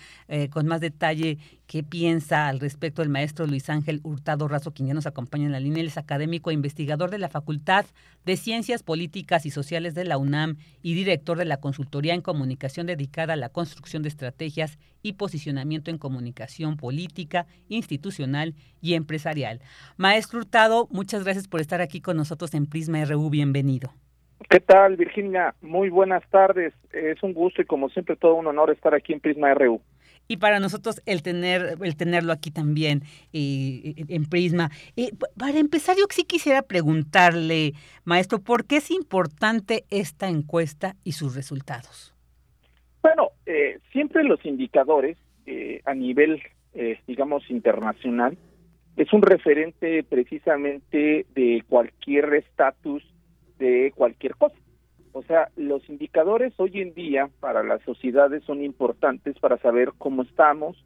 con 0.49 0.65
más 0.65 0.81
detalle 0.81 1.37
qué 1.67 1.83
piensa 1.83 2.47
al 2.47 2.59
respecto 2.59 3.03
el 3.03 3.09
maestro 3.09 3.45
Luis 3.45 3.69
Ángel 3.69 3.99
Hurtado 4.01 4.47
Razo, 4.47 4.73
quien 4.73 4.87
ya 4.87 4.95
nos 4.95 5.05
acompaña 5.05 5.45
en 5.45 5.51
la 5.51 5.59
línea. 5.59 5.81
Él 5.81 5.89
es 5.89 5.97
académico 5.97 6.49
e 6.49 6.55
investigador 6.55 7.11
de 7.11 7.19
la 7.19 7.29
Facultad 7.29 7.85
de 8.25 8.35
Ciencias 8.35 8.81
Políticas 8.81 9.45
y 9.45 9.51
Sociales 9.51 9.93
de 9.93 10.05
la 10.05 10.17
UNAM 10.17 10.57
y 10.81 10.95
director 10.95 11.37
de 11.37 11.45
la 11.45 11.57
consultoría 11.57 12.15
en 12.15 12.21
comunicación 12.21 12.87
dedicada 12.87 13.33
a 13.33 13.37
la 13.37 13.49
construcción 13.49 14.01
de 14.01 14.09
estrategias 14.09 14.79
y 15.03 15.13
posicionamiento 15.13 15.91
en 15.91 15.99
comunicación 15.99 16.77
política, 16.77 17.45
institucional 17.69 18.55
y 18.81 18.95
empresarial. 18.95 19.61
Maestro 19.97 20.39
Hurtado, 20.39 20.87
muchas 20.89 21.23
gracias 21.23 21.47
por 21.47 21.61
estar 21.61 21.79
aquí 21.79 22.01
con 22.01 22.17
nosotros 22.17 22.55
en 22.55 22.65
Prisma 22.65 23.05
RU. 23.05 23.29
Bienvenido. 23.29 23.93
¿Qué 24.49 24.59
tal, 24.59 24.97
Virginia? 24.97 25.55
Muy 25.61 25.89
buenas 25.89 26.23
tardes. 26.29 26.73
Es 26.91 27.21
un 27.23 27.33
gusto 27.33 27.61
y 27.61 27.65
como 27.65 27.89
siempre 27.89 28.15
todo 28.15 28.35
un 28.35 28.47
honor 28.47 28.71
estar 28.71 28.93
aquí 28.93 29.13
en 29.13 29.19
Prisma 29.19 29.53
RU. 29.53 29.81
Y 30.27 30.37
para 30.37 30.59
nosotros 30.59 31.01
el 31.05 31.23
tener 31.23 31.77
el 31.81 31.97
tenerlo 31.97 32.31
aquí 32.31 32.51
también 32.51 33.03
eh, 33.33 33.95
en 34.07 34.25
Prisma. 34.25 34.69
Eh, 34.95 35.11
para 35.37 35.57
empezar, 35.57 35.95
yo 35.97 36.05
sí 36.09 36.23
quisiera 36.23 36.61
preguntarle, 36.61 37.73
maestro, 38.05 38.39
¿por 38.39 38.65
qué 38.65 38.77
es 38.77 38.91
importante 38.91 39.83
esta 39.89 40.29
encuesta 40.29 40.95
y 41.03 41.13
sus 41.13 41.35
resultados? 41.35 42.13
Bueno, 43.01 43.29
eh, 43.45 43.79
siempre 43.91 44.23
los 44.23 44.45
indicadores 44.45 45.17
eh, 45.45 45.81
a 45.85 45.93
nivel, 45.93 46.41
eh, 46.73 46.99
digamos, 47.07 47.49
internacional, 47.49 48.37
es 48.95 49.11
un 49.11 49.21
referente 49.21 50.03
precisamente 50.03 51.25
de 51.33 51.63
cualquier 51.67 52.33
estatus 52.35 53.03
de 53.61 53.93
cualquier 53.95 54.35
cosa. 54.35 54.55
O 55.13 55.23
sea, 55.23 55.49
los 55.55 55.89
indicadores 55.89 56.53
hoy 56.57 56.81
en 56.81 56.93
día 56.93 57.29
para 57.39 57.63
las 57.63 57.81
sociedades 57.83 58.43
son 58.43 58.63
importantes 58.63 59.39
para 59.39 59.57
saber 59.57 59.93
cómo 59.97 60.23
estamos 60.23 60.83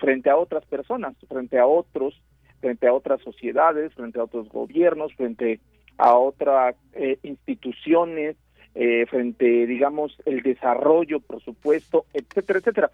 frente 0.00 0.28
a 0.28 0.36
otras 0.36 0.66
personas, 0.66 1.14
frente 1.28 1.56
a 1.56 1.64
otros, 1.64 2.20
frente 2.60 2.88
a 2.88 2.92
otras 2.92 3.20
sociedades, 3.20 3.94
frente 3.94 4.18
a 4.18 4.24
otros 4.24 4.48
gobiernos, 4.48 5.14
frente 5.14 5.60
a 5.96 6.16
otras 6.16 6.74
instituciones, 7.22 8.36
eh, 8.74 9.04
frente, 9.06 9.66
digamos, 9.66 10.16
el 10.26 10.42
desarrollo, 10.42 11.18
por 11.18 11.42
supuesto, 11.42 12.06
etcétera, 12.14 12.60
etcétera. 12.60 12.90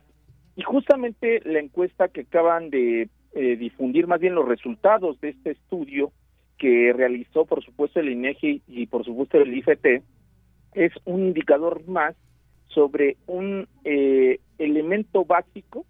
Y 0.57 0.63
justamente 0.63 1.43
la 1.45 1.61
encuesta 1.61 2.09
que 2.09 2.23
acaban 2.23 2.71
de 2.71 3.11
eh, 3.35 3.57
difundir, 3.57 4.07
más 4.07 4.21
bien 4.21 4.35
los 4.35 4.49
resultados 4.49 5.21
de 5.21 5.31
este 5.31 5.51
estudio 5.51 6.13
que 6.59 6.93
realizó, 6.93 7.45
por 7.45 7.65
supuesto, 7.65 8.01
el 8.01 8.11
INEGI 8.11 8.63
y, 8.69 8.87
por 8.87 9.05
supuesto, 9.05 9.39
el 9.39 9.57
IFT, 9.57 10.03
es 10.75 10.93
un 11.05 11.27
indicador 11.27 11.87
más 11.89 12.15
sobre 12.69 13.17
un 13.27 13.69
eh, 13.85 14.41
elemento 14.59 15.25
básico 15.25 15.87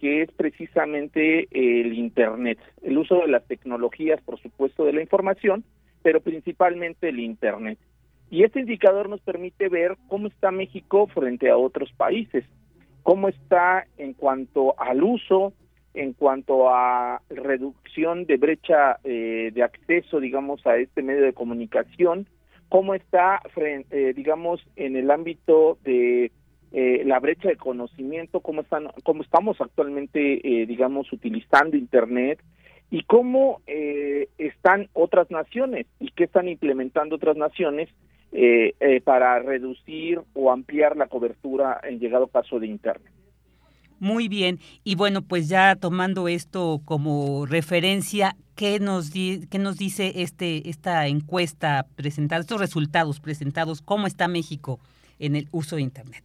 que 0.00 0.22
es 0.22 0.30
precisamente 0.32 1.48
el 1.50 1.92
Internet, 1.94 2.58
el 2.82 2.98
uso 2.98 3.16
de 3.16 3.28
las 3.28 3.44
tecnologías, 3.46 4.20
por 4.22 4.40
supuesto, 4.40 4.84
de 4.84 4.92
la 4.92 5.02
información, 5.02 5.64
pero 6.02 6.20
principalmente 6.20 7.08
el 7.08 7.18
Internet. 7.18 7.78
Y 8.30 8.44
este 8.44 8.60
indicador 8.60 9.08
nos 9.08 9.20
permite 9.22 9.68
ver 9.68 9.96
cómo 10.06 10.28
está 10.28 10.50
México 10.50 11.06
frente 11.08 11.50
a 11.50 11.56
otros 11.56 11.90
países, 11.96 12.44
cómo 13.02 13.28
está 13.28 13.86
en 13.96 14.12
cuanto 14.12 14.78
al 14.78 15.02
uso, 15.02 15.52
en 15.94 16.12
cuanto 16.12 16.70
a 16.70 17.22
reducción 17.28 18.24
de 18.26 18.36
brecha 18.36 18.98
eh, 19.04 19.50
de 19.52 19.62
acceso, 19.62 20.20
digamos, 20.20 20.66
a 20.66 20.76
este 20.76 21.02
medio 21.02 21.24
de 21.24 21.32
comunicación, 21.32 22.26
cómo 22.68 22.94
está, 22.94 23.40
eh, 23.56 24.12
digamos, 24.14 24.64
en 24.76 24.96
el 24.96 25.10
ámbito 25.10 25.78
de 25.84 26.30
eh, 26.72 27.02
la 27.06 27.18
brecha 27.18 27.48
de 27.48 27.56
conocimiento, 27.56 28.40
cómo, 28.40 28.60
están, 28.60 28.88
cómo 29.04 29.22
estamos 29.22 29.60
actualmente, 29.60 30.20
digamos, 30.66 31.12
utilizando 31.12 31.76
Internet 31.76 32.40
y 32.90 33.02
cómo 33.04 33.62
están 34.36 34.88
otras 34.92 35.30
naciones 35.30 35.86
y 35.98 36.10
qué 36.10 36.24
están 36.24 36.48
implementando 36.48 37.16
otras 37.16 37.36
naciones 37.36 37.88
eh, 38.30 38.74
eh, 38.80 39.00
para 39.00 39.38
reducir 39.38 40.20
o 40.34 40.52
ampliar 40.52 40.98
la 40.98 41.06
cobertura 41.06 41.80
en 41.82 41.98
llegado 41.98 42.26
caso 42.26 42.60
de 42.60 42.66
Internet. 42.66 43.10
Muy 44.00 44.28
bien, 44.28 44.58
y 44.84 44.94
bueno, 44.94 45.22
pues 45.22 45.48
ya 45.48 45.74
tomando 45.74 46.28
esto 46.28 46.80
como 46.84 47.46
referencia, 47.46 48.36
¿qué 48.54 48.78
nos, 48.78 49.10
qué 49.10 49.58
nos 49.58 49.76
dice 49.76 50.22
este, 50.22 50.68
esta 50.68 51.06
encuesta 51.08 51.86
presentada, 51.96 52.40
estos 52.40 52.60
resultados 52.60 53.20
presentados? 53.20 53.82
¿Cómo 53.82 54.06
está 54.06 54.28
México 54.28 54.78
en 55.18 55.34
el 55.34 55.48
uso 55.50 55.76
de 55.76 55.82
Internet? 55.82 56.22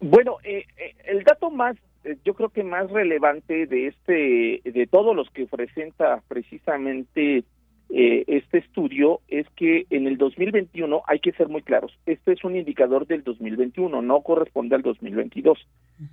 Bueno, 0.00 0.36
eh, 0.44 0.64
el 1.04 1.24
dato 1.24 1.50
más, 1.50 1.76
yo 2.24 2.34
creo 2.34 2.50
que 2.50 2.62
más 2.62 2.90
relevante 2.90 3.66
de 3.66 3.88
este, 3.88 4.60
de 4.70 4.86
todos 4.86 5.16
los 5.16 5.28
que 5.30 5.46
presenta 5.46 6.22
precisamente 6.28 7.44
eh, 7.88 8.24
este 8.26 8.58
estudio 8.58 9.20
es 9.28 9.46
que 9.56 9.86
en 9.90 10.06
el 10.06 10.18
2021 10.18 11.02
hay 11.06 11.20
que 11.20 11.32
ser 11.32 11.48
muy 11.48 11.62
claros. 11.62 11.92
Este 12.06 12.32
es 12.32 12.44
un 12.44 12.56
indicador 12.56 13.06
del 13.06 13.22
2021, 13.22 14.02
no 14.02 14.20
corresponde 14.22 14.74
al 14.74 14.82
2022. 14.82 15.58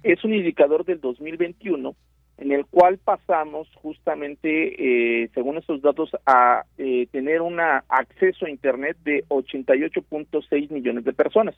Es 0.04 0.24
un 0.24 0.34
indicador 0.34 0.86
del 0.86 1.02
2021 1.02 1.96
en 2.38 2.52
el 2.52 2.66
cual 2.66 2.98
pasamos 2.98 3.70
justamente, 3.76 5.24
eh, 5.24 5.30
según 5.34 5.58
estos 5.58 5.82
datos, 5.82 6.10
a 6.26 6.64
eh, 6.78 7.08
tener 7.12 7.42
un 7.42 7.60
acceso 7.60 8.46
a 8.46 8.50
Internet 8.50 8.98
de 9.04 9.24
88.6 9.30 10.72
millones 10.72 11.06
de 11.06 11.14
personas. 11.14 11.56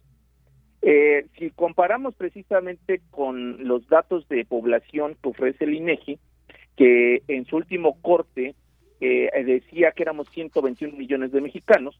Eh, 0.82 1.26
si 1.40 1.50
comparamos 1.52 2.14
precisamente 2.16 3.02
con 3.10 3.68
los 3.68 3.88
datos 3.88 4.28
de 4.28 4.46
población 4.46 5.16
que 5.22 5.30
ofrece 5.30 5.64
el 5.64 5.74
INEGI, 5.74 6.20
que 6.78 7.24
en 7.28 7.46
su 7.46 7.56
último 7.56 7.98
corte 8.02 8.54
eh, 9.02 9.30
decía 9.44 9.92
que 9.92 10.04
éramos 10.04 10.30
121 10.30 10.96
millones 10.98 11.32
de 11.32 11.42
mexicanos, 11.42 12.00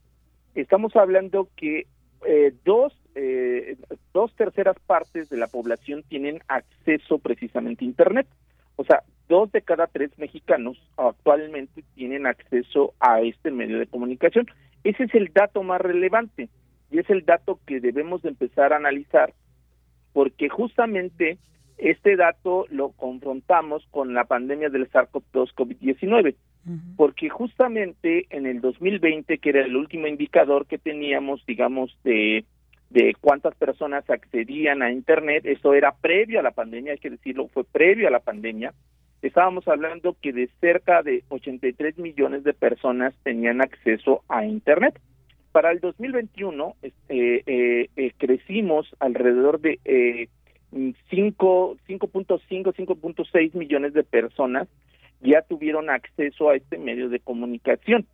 estamos 0.54 0.94
hablando 0.96 1.48
que 1.56 1.86
eh, 2.24 2.52
dos, 2.64 2.96
eh, 3.14 3.76
dos 4.12 4.34
terceras 4.34 4.76
partes 4.86 5.28
de 5.28 5.36
la 5.36 5.46
población 5.46 6.02
tienen 6.08 6.40
acceso 6.48 7.18
precisamente 7.18 7.84
a 7.84 7.88
Internet. 7.88 8.26
O 8.76 8.84
sea, 8.84 9.02
dos 9.28 9.50
de 9.52 9.62
cada 9.62 9.86
tres 9.86 10.10
mexicanos 10.18 10.76
actualmente 10.96 11.82
tienen 11.94 12.26
acceso 12.26 12.94
a 13.00 13.20
este 13.20 13.50
medio 13.50 13.78
de 13.78 13.86
comunicación. 13.86 14.46
Ese 14.84 15.04
es 15.04 15.14
el 15.14 15.32
dato 15.32 15.62
más 15.62 15.80
relevante 15.80 16.48
y 16.90 16.98
es 16.98 17.08
el 17.10 17.24
dato 17.24 17.60
que 17.66 17.80
debemos 17.80 18.22
de 18.22 18.30
empezar 18.30 18.72
a 18.72 18.76
analizar 18.76 19.32
porque 20.12 20.48
justamente 20.48 21.38
este 21.76 22.16
dato 22.16 22.64
lo 22.70 22.92
confrontamos 22.92 23.86
con 23.90 24.14
la 24.14 24.24
pandemia 24.24 24.70
del 24.70 24.90
SARS-CoV-2 24.90 25.52
COVID-19, 25.54 26.34
porque 26.96 27.28
justamente 27.28 28.26
en 28.30 28.46
el 28.46 28.60
2020, 28.60 29.38
que 29.38 29.48
era 29.50 29.62
el 29.62 29.76
último 29.76 30.06
indicador 30.06 30.66
que 30.66 30.78
teníamos, 30.78 31.44
digamos, 31.46 31.96
de, 32.02 32.44
de 32.90 33.14
cuántas 33.20 33.54
personas 33.54 34.08
accedían 34.10 34.82
a 34.82 34.90
Internet, 34.90 35.46
eso 35.46 35.74
era 35.74 35.92
previo 35.92 36.40
a 36.40 36.42
la 36.42 36.50
pandemia, 36.50 36.92
hay 36.92 36.98
que 36.98 37.10
decirlo, 37.10 37.48
fue 37.48 37.64
previo 37.64 38.08
a 38.08 38.10
la 38.10 38.20
pandemia, 38.20 38.72
estábamos 39.22 39.66
hablando 39.68 40.16
que 40.20 40.32
de 40.32 40.48
cerca 40.60 41.02
de 41.02 41.24
83 41.28 41.98
millones 41.98 42.44
de 42.44 42.54
personas 42.54 43.14
tenían 43.22 43.60
acceso 43.60 44.22
a 44.28 44.44
Internet. 44.44 44.98
Para 45.52 45.70
el 45.70 45.80
2021 45.80 46.74
este, 46.82 47.42
eh, 47.46 47.90
eh, 47.96 48.12
crecimos 48.18 48.86
alrededor 49.00 49.60
de 49.60 49.78
eh, 49.84 50.28
5, 51.10 51.76
5.5, 51.88 52.74
5.6 52.74 53.54
millones 53.54 53.94
de 53.94 54.02
personas 54.04 54.68
ya 55.20 55.42
tuvieron 55.42 55.90
acceso 55.90 56.50
a 56.50 56.56
este 56.56 56.78
medio 56.78 57.08
de 57.08 57.20
comunicación. 57.20 58.06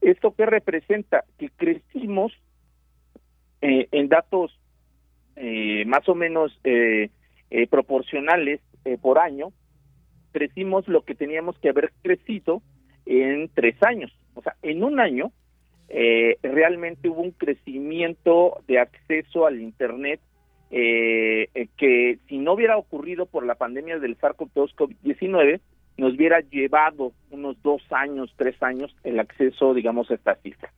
¿Esto 0.00 0.34
qué 0.34 0.46
representa? 0.46 1.24
Que 1.38 1.50
crecimos 1.50 2.32
eh, 3.60 3.88
en 3.92 4.08
datos 4.08 4.58
eh, 5.36 5.84
más 5.86 6.08
o 6.08 6.14
menos 6.14 6.58
eh, 6.64 7.10
eh, 7.50 7.66
proporcionales 7.68 8.60
eh, 8.84 8.98
por 9.00 9.18
año, 9.18 9.52
crecimos 10.32 10.88
lo 10.88 11.04
que 11.04 11.14
teníamos 11.14 11.58
que 11.58 11.68
haber 11.68 11.92
crecido 12.02 12.62
en 13.04 13.48
tres 13.54 13.80
años. 13.82 14.12
O 14.34 14.42
sea, 14.42 14.56
en 14.62 14.82
un 14.82 14.98
año 14.98 15.30
eh, 15.88 16.38
realmente 16.42 17.08
hubo 17.08 17.22
un 17.22 17.30
crecimiento 17.30 18.58
de 18.66 18.80
acceso 18.80 19.46
al 19.46 19.60
Internet 19.60 20.20
que 20.68 22.18
si 22.28 22.38
no 22.38 22.54
hubiera 22.54 22.76
ocurrido 22.76 23.26
por 23.26 23.46
la 23.46 23.54
pandemia 23.54 24.00
del 24.00 24.18
SARS-CoV-2 24.18 24.74
COVID-19, 24.74 25.60
nos 25.96 26.14
hubiera 26.14 26.40
llevado 26.40 27.12
unos 27.30 27.56
dos 27.62 27.82
años, 27.90 28.32
tres 28.36 28.62
años 28.62 28.94
el 29.04 29.18
acceso, 29.18 29.74
digamos, 29.74 30.10
a 30.10 30.14
esta 30.14 30.34
cifra. 30.36 30.70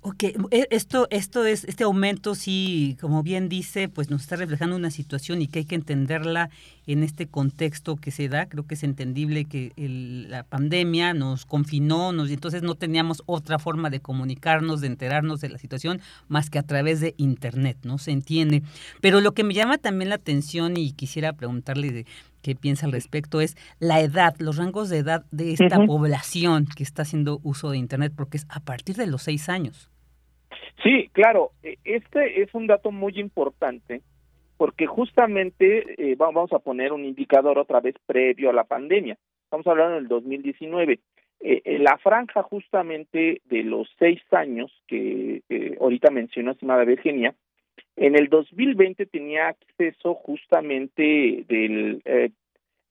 Ok, 0.00 0.22
e- 0.52 0.68
esto, 0.70 1.08
esto 1.10 1.44
es, 1.44 1.64
este 1.64 1.82
aumento 1.82 2.36
sí, 2.36 2.96
como 3.00 3.24
bien 3.24 3.48
dice, 3.48 3.88
pues 3.88 4.10
nos 4.10 4.22
está 4.22 4.36
reflejando 4.36 4.76
una 4.76 4.92
situación 4.92 5.42
y 5.42 5.48
que 5.48 5.58
hay 5.58 5.64
que 5.64 5.74
entenderla 5.74 6.50
en 6.86 7.02
este 7.02 7.26
contexto 7.26 7.96
que 7.96 8.12
se 8.12 8.28
da. 8.28 8.46
Creo 8.46 8.64
que 8.64 8.74
es 8.74 8.84
entendible 8.84 9.44
que 9.44 9.72
la 9.76 10.44
pandemia 10.44 11.14
nos 11.14 11.46
confinó, 11.46 12.12
nos, 12.12 12.30
entonces 12.30 12.62
no 12.62 12.76
teníamos 12.76 13.24
otra 13.26 13.58
forma 13.58 13.90
de 13.90 13.98
comunicarnos, 13.98 14.80
de 14.80 14.86
enterarnos 14.86 15.40
de 15.40 15.48
la 15.48 15.58
situación, 15.58 16.00
más 16.28 16.48
que 16.48 16.60
a 16.60 16.62
través 16.62 17.00
de 17.00 17.14
Internet, 17.16 17.78
¿no? 17.82 17.98
Se 17.98 18.12
entiende. 18.12 18.62
Pero 19.00 19.20
lo 19.20 19.32
que 19.32 19.42
me 19.42 19.52
llama 19.52 19.78
también 19.78 20.10
la 20.10 20.14
atención 20.14 20.76
y 20.76 20.92
quisiera 20.92 21.32
preguntarle 21.32 21.90
de 21.90 22.06
piensa 22.54 22.86
al 22.86 22.92
respecto 22.92 23.40
es 23.40 23.56
la 23.80 24.00
edad, 24.00 24.34
los 24.38 24.56
rangos 24.56 24.88
de 24.90 24.98
edad 24.98 25.24
de 25.30 25.52
esta 25.52 25.84
población 25.86 26.66
que 26.76 26.82
está 26.82 27.02
haciendo 27.02 27.40
uso 27.42 27.70
de 27.70 27.78
Internet, 27.78 28.12
porque 28.16 28.36
es 28.38 28.46
a 28.50 28.60
partir 28.60 28.96
de 28.96 29.06
los 29.06 29.22
seis 29.22 29.48
años. 29.48 29.90
Sí, 30.82 31.08
claro, 31.12 31.50
eh, 31.62 31.76
este 31.84 32.42
es 32.42 32.54
un 32.54 32.66
dato 32.66 32.90
muy 32.92 33.18
importante 33.18 34.00
porque 34.56 34.86
justamente 34.86 35.84
eh, 36.12 36.14
va- 36.16 36.30
vamos 36.30 36.52
a 36.52 36.58
poner 36.58 36.92
un 36.92 37.04
indicador 37.04 37.58
otra 37.58 37.80
vez 37.80 37.94
previo 38.06 38.50
a 38.50 38.52
la 38.52 38.64
pandemia. 38.64 39.16
Estamos 39.44 39.66
hablando 39.66 39.94
del 39.96 40.08
2019. 40.08 41.00
Eh, 41.40 41.62
eh, 41.64 41.78
la 41.78 41.96
franja 41.98 42.42
justamente 42.42 43.40
de 43.44 43.62
los 43.62 43.88
seis 43.98 44.20
años 44.32 44.72
que 44.88 45.42
eh, 45.48 45.76
ahorita 45.80 46.10
mencionó, 46.10 46.50
estimada 46.52 46.84
Virginia, 46.84 47.34
en 47.96 48.16
el 48.16 48.28
2020 48.28 49.06
tenía 49.06 49.48
acceso 49.48 50.14
justamente 50.14 51.44
del 51.48 52.02
eh, 52.04 52.30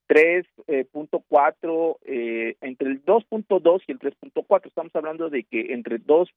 3.4, 0.07 1.97
eh, 2.05 2.55
entre 2.61 2.89
el 2.89 3.03
2.2 3.03 3.81
y 3.88 3.91
el 3.91 3.99
3.4. 3.99 4.65
Estamos 4.65 4.95
hablando 4.95 5.29
de 5.29 5.43
que 5.43 5.73
entre 5.73 5.97
2. 5.97 6.29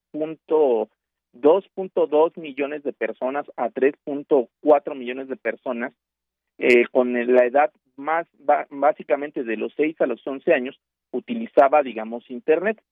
2.2 1.33 2.37
millones 2.39 2.83
de 2.83 2.93
personas 2.93 3.47
a 3.57 3.69
3.4 3.69 4.95
millones 4.97 5.29
de 5.29 5.37
personas 5.37 5.93
eh, 6.59 6.87
con 6.91 7.13
la 7.13 7.45
edad 7.45 7.71
más 7.97 8.27
básicamente 8.71 9.45
de 9.45 9.57
los 9.57 9.73
6 9.77 10.01
a 10.01 10.07
los 10.07 10.27
11 10.27 10.53
años 10.53 10.81
utilizaba 11.13 11.83
digamos 11.83 12.29
internet 12.31 12.83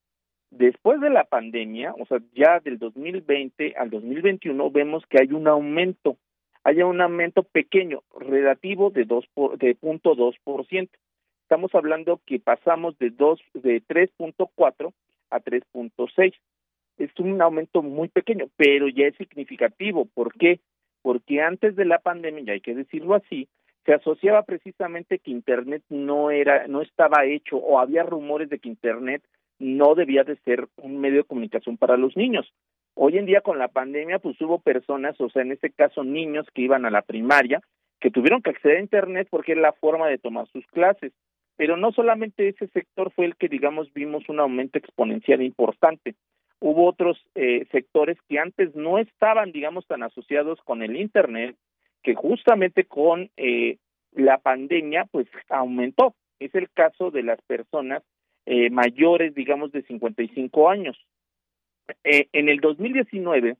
después 0.51 1.01
de 1.01 1.11
la 1.11 1.25
pandemia 1.25 1.95
o 1.99 2.07
sea 2.07 2.19
ya 2.35 2.61
del 2.61 2.79
2020 2.79 3.75
al 3.77 3.91
2021 3.91 4.71
vemos 4.71 5.05
que 5.07 5.19
hay 5.21 5.33
un 5.33 5.47
aumento 5.49 6.17
hay 6.65 6.83
un 6.83 7.01
aumento 7.01 7.43
pequeño 7.43 8.03
relativo 8.19 8.91
de 8.91 9.05
2 9.05 9.27
por, 9.35 9.59
de 9.59 9.75
punto 9.75 10.15
2%. 10.15 10.89
estamos 11.43 11.75
hablando 11.75 12.21
que 12.27 12.39
pasamos 12.39 12.99
de 12.99 13.11
2 13.11 13.41
de 13.55 13.83
3.4 13.83 14.93
a 15.31 15.41
3.6 15.41 16.35
es 16.99 17.11
un 17.19 17.41
aumento 17.41 17.83
muy 17.83 18.09
pequeño, 18.09 18.49
pero 18.57 18.89
ya 18.89 19.07
es 19.07 19.17
significativo. 19.17 20.07
¿Por 20.07 20.35
qué? 20.35 20.61
Porque 21.03 21.41
antes 21.41 21.77
de 21.77 21.85
la 21.85 22.01
pandemia, 22.01 22.43
y 22.45 22.51
hay 22.51 22.61
que 22.61 22.75
decirlo 22.75 23.15
así, 23.15 23.49
se 23.87 23.95
asociaba 23.95 24.43
precisamente 24.43 25.19
que 25.19 25.31
Internet 25.31 25.83
no 25.89 26.31
era, 26.31 26.67
no 26.67 26.83
estaba 26.83 27.25
hecho 27.25 27.57
o 27.57 27.79
había 27.79 28.03
rumores 28.03 28.51
de 28.51 28.59
que 28.59 28.69
Internet 28.69 29.23
no 29.59 29.95
debía 29.95 30.25
de 30.25 30.37
ser 30.45 30.69
un 30.77 31.01
medio 31.01 31.19
de 31.19 31.29
comunicación 31.29 31.77
para 31.77 31.97
los 31.97 32.17
niños. 32.17 32.53
Hoy 32.95 33.19
en 33.19 33.27
día 33.27 33.41
con 33.41 33.59
la 33.59 33.69
pandemia, 33.69 34.19
pues 34.19 34.41
hubo 34.41 34.59
personas, 34.59 35.21
o 35.21 35.31
sea, 35.31 35.43
en 35.43 35.53
este 35.53 35.71
caso 35.71 36.05
niños 36.05 36.47
que 36.55 36.63
iban 36.63 36.85
a 36.85 36.91
la 36.91 37.03
primaria, 37.03 37.61
que 38.01 38.11
tuvieron 38.11 38.43
que 38.43 38.51
acceder 38.51 38.79
a 38.79 38.83
Internet 38.83 39.29
porque 39.31 39.53
era 39.53 39.61
la 39.61 39.73
forma 39.73 40.09
de 40.09 40.19
tomar 40.19 40.47
sus 40.49 40.67
clases. 40.67 41.13
Pero 41.57 41.77
no 41.77 41.91
solamente 41.93 42.49
ese 42.49 42.69
sector 42.69 43.11
fue 43.13 43.25
el 43.27 43.37
que, 43.37 43.49
digamos, 43.49 43.93
vimos 43.93 44.29
un 44.29 44.39
aumento 44.39 44.79
exponencial 44.79 45.43
importante 45.43 46.15
hubo 46.61 46.87
otros 46.87 47.19
eh, 47.35 47.67
sectores 47.71 48.19
que 48.29 48.39
antes 48.39 48.75
no 48.75 48.99
estaban, 48.99 49.53
digamos, 49.53 49.87
tan 49.87 50.03
asociados 50.03 50.61
con 50.63 50.83
el 50.83 50.97
Internet, 50.97 51.57
que 52.03 52.15
justamente 52.15 52.85
con 52.85 53.31
eh, 53.37 53.79
la 54.13 54.39
pandemia, 54.39 55.07
pues 55.11 55.27
aumentó. 55.49 56.15
Es 56.41 56.55
el 56.55 56.71
caso 56.71 57.11
de 57.11 57.23
las 57.23 57.41
personas 57.43 58.03
eh, 58.51 58.71
mayores, 58.71 59.35
digamos, 59.35 59.73
de 59.73 59.83
55 59.83 60.71
años. 60.71 60.97
Eh, 62.03 62.29
en 62.33 62.49
el 62.49 62.61
2019, 62.61 63.59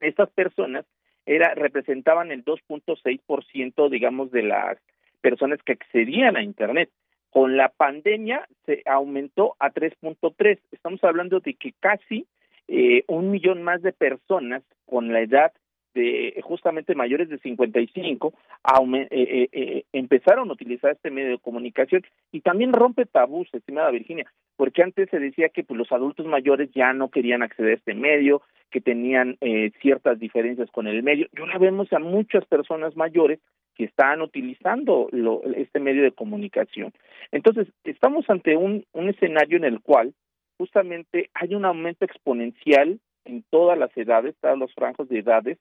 estas 0.00 0.28
personas 0.28 0.84
era, 1.24 1.54
representaban 1.54 2.30
el 2.30 2.44
2.6%, 2.44 3.88
digamos, 3.88 4.30
de 4.30 4.42
las 4.42 4.76
personas 5.22 5.62
que 5.62 5.72
accedían 5.72 6.36
a 6.36 6.42
Internet. 6.42 6.90
Con 7.30 7.56
la 7.56 7.70
pandemia 7.70 8.46
se 8.66 8.82
aumentó 8.84 9.56
a 9.60 9.70
3.3. 9.70 10.58
Estamos 10.72 11.02
hablando 11.04 11.40
de 11.40 11.54
que 11.54 11.72
casi 11.80 12.26
eh, 12.68 13.04
un 13.06 13.30
millón 13.30 13.62
más 13.62 13.80
de 13.80 13.94
personas 13.94 14.62
con 14.84 15.10
la 15.10 15.22
edad 15.22 15.52
de 15.94 16.38
justamente 16.42 16.94
mayores 16.94 17.28
de 17.28 17.38
55 17.38 18.32
aume- 18.62 19.08
eh, 19.10 19.22
eh, 19.42 19.48
eh, 19.52 19.84
empezaron 19.92 20.48
a 20.50 20.52
utilizar 20.52 20.92
este 20.92 21.10
medio 21.10 21.30
de 21.30 21.38
comunicación 21.38 22.02
y 22.32 22.40
también 22.40 22.72
rompe 22.72 23.06
tabús, 23.06 23.48
estimada 23.52 23.90
Virginia, 23.90 24.26
porque 24.56 24.82
antes 24.82 25.08
se 25.10 25.18
decía 25.18 25.48
que 25.48 25.64
pues, 25.64 25.78
los 25.78 25.90
adultos 25.92 26.26
mayores 26.26 26.70
ya 26.74 26.92
no 26.92 27.08
querían 27.10 27.42
acceder 27.42 27.72
a 27.72 27.76
este 27.76 27.94
medio, 27.94 28.42
que 28.70 28.80
tenían 28.82 29.36
eh, 29.40 29.70
ciertas 29.80 30.18
diferencias 30.18 30.70
con 30.70 30.86
el 30.86 31.02
medio. 31.02 31.26
Y 31.34 31.40
ahora 31.40 31.58
vemos 31.58 31.90
a 31.92 31.98
muchas 31.98 32.44
personas 32.44 32.94
mayores 32.96 33.40
que 33.74 33.84
están 33.84 34.20
utilizando 34.20 35.08
lo- 35.12 35.42
este 35.56 35.80
medio 35.80 36.02
de 36.02 36.12
comunicación. 36.12 36.92
Entonces, 37.32 37.68
estamos 37.84 38.28
ante 38.28 38.56
un, 38.56 38.84
un 38.92 39.08
escenario 39.08 39.56
en 39.56 39.64
el 39.64 39.80
cual 39.80 40.12
justamente 40.58 41.30
hay 41.34 41.54
un 41.54 41.64
aumento 41.64 42.04
exponencial 42.04 42.98
en 43.24 43.44
todas 43.50 43.78
las 43.78 43.96
edades, 43.96 44.34
todos 44.40 44.58
los 44.58 44.74
franjos 44.74 45.08
de 45.08 45.20
edades, 45.20 45.58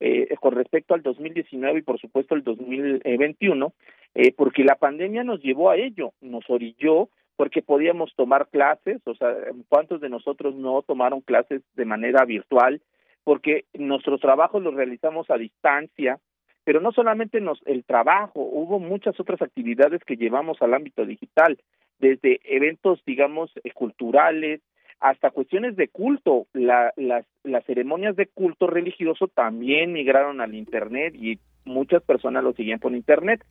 eh, 0.00 0.34
con 0.40 0.54
respecto 0.54 0.94
al 0.94 1.02
2019 1.02 1.78
y 1.78 1.82
por 1.82 2.00
supuesto 2.00 2.34
el 2.34 2.42
2021, 2.42 3.72
eh, 4.14 4.32
porque 4.32 4.64
la 4.64 4.76
pandemia 4.76 5.24
nos 5.24 5.42
llevó 5.42 5.70
a 5.70 5.76
ello, 5.76 6.12
nos 6.20 6.48
orilló 6.48 7.10
porque 7.36 7.62
podíamos 7.62 8.14
tomar 8.16 8.48
clases, 8.48 9.00
o 9.06 9.14
sea, 9.14 9.34
¿cuántos 9.68 10.00
de 10.00 10.10
nosotros 10.10 10.54
no 10.54 10.82
tomaron 10.82 11.20
clases 11.20 11.62
de 11.74 11.84
manera 11.84 12.24
virtual? 12.24 12.82
Porque 13.24 13.64
nuestros 13.72 14.20
trabajos 14.20 14.62
los 14.62 14.74
realizamos 14.74 15.30
a 15.30 15.38
distancia, 15.38 16.18
pero 16.64 16.80
no 16.80 16.92
solamente 16.92 17.40
nos, 17.40 17.60
el 17.66 17.84
trabajo, 17.84 18.40
hubo 18.40 18.78
muchas 18.78 19.18
otras 19.18 19.40
actividades 19.40 20.02
que 20.04 20.16
llevamos 20.16 20.60
al 20.60 20.74
ámbito 20.74 21.06
digital, 21.06 21.58
desde 21.98 22.40
eventos, 22.44 23.02
digamos, 23.06 23.50
eh, 23.64 23.70
culturales, 23.72 24.60
hasta 25.00 25.30
cuestiones 25.30 25.76
de 25.76 25.88
culto. 25.88 26.46
La, 26.52 26.92
las, 26.96 27.26
las 27.42 27.64
ceremonias 27.64 28.16
de 28.16 28.26
culto 28.26 28.66
religioso 28.66 29.28
también 29.28 29.92
migraron 29.92 30.40
al 30.40 30.54
Internet 30.54 31.14
y 31.14 31.38
muchas 31.64 32.02
personas 32.02 32.44
lo 32.44 32.52
siguen 32.52 32.78
por 32.78 32.92
Internet. 32.94 33.44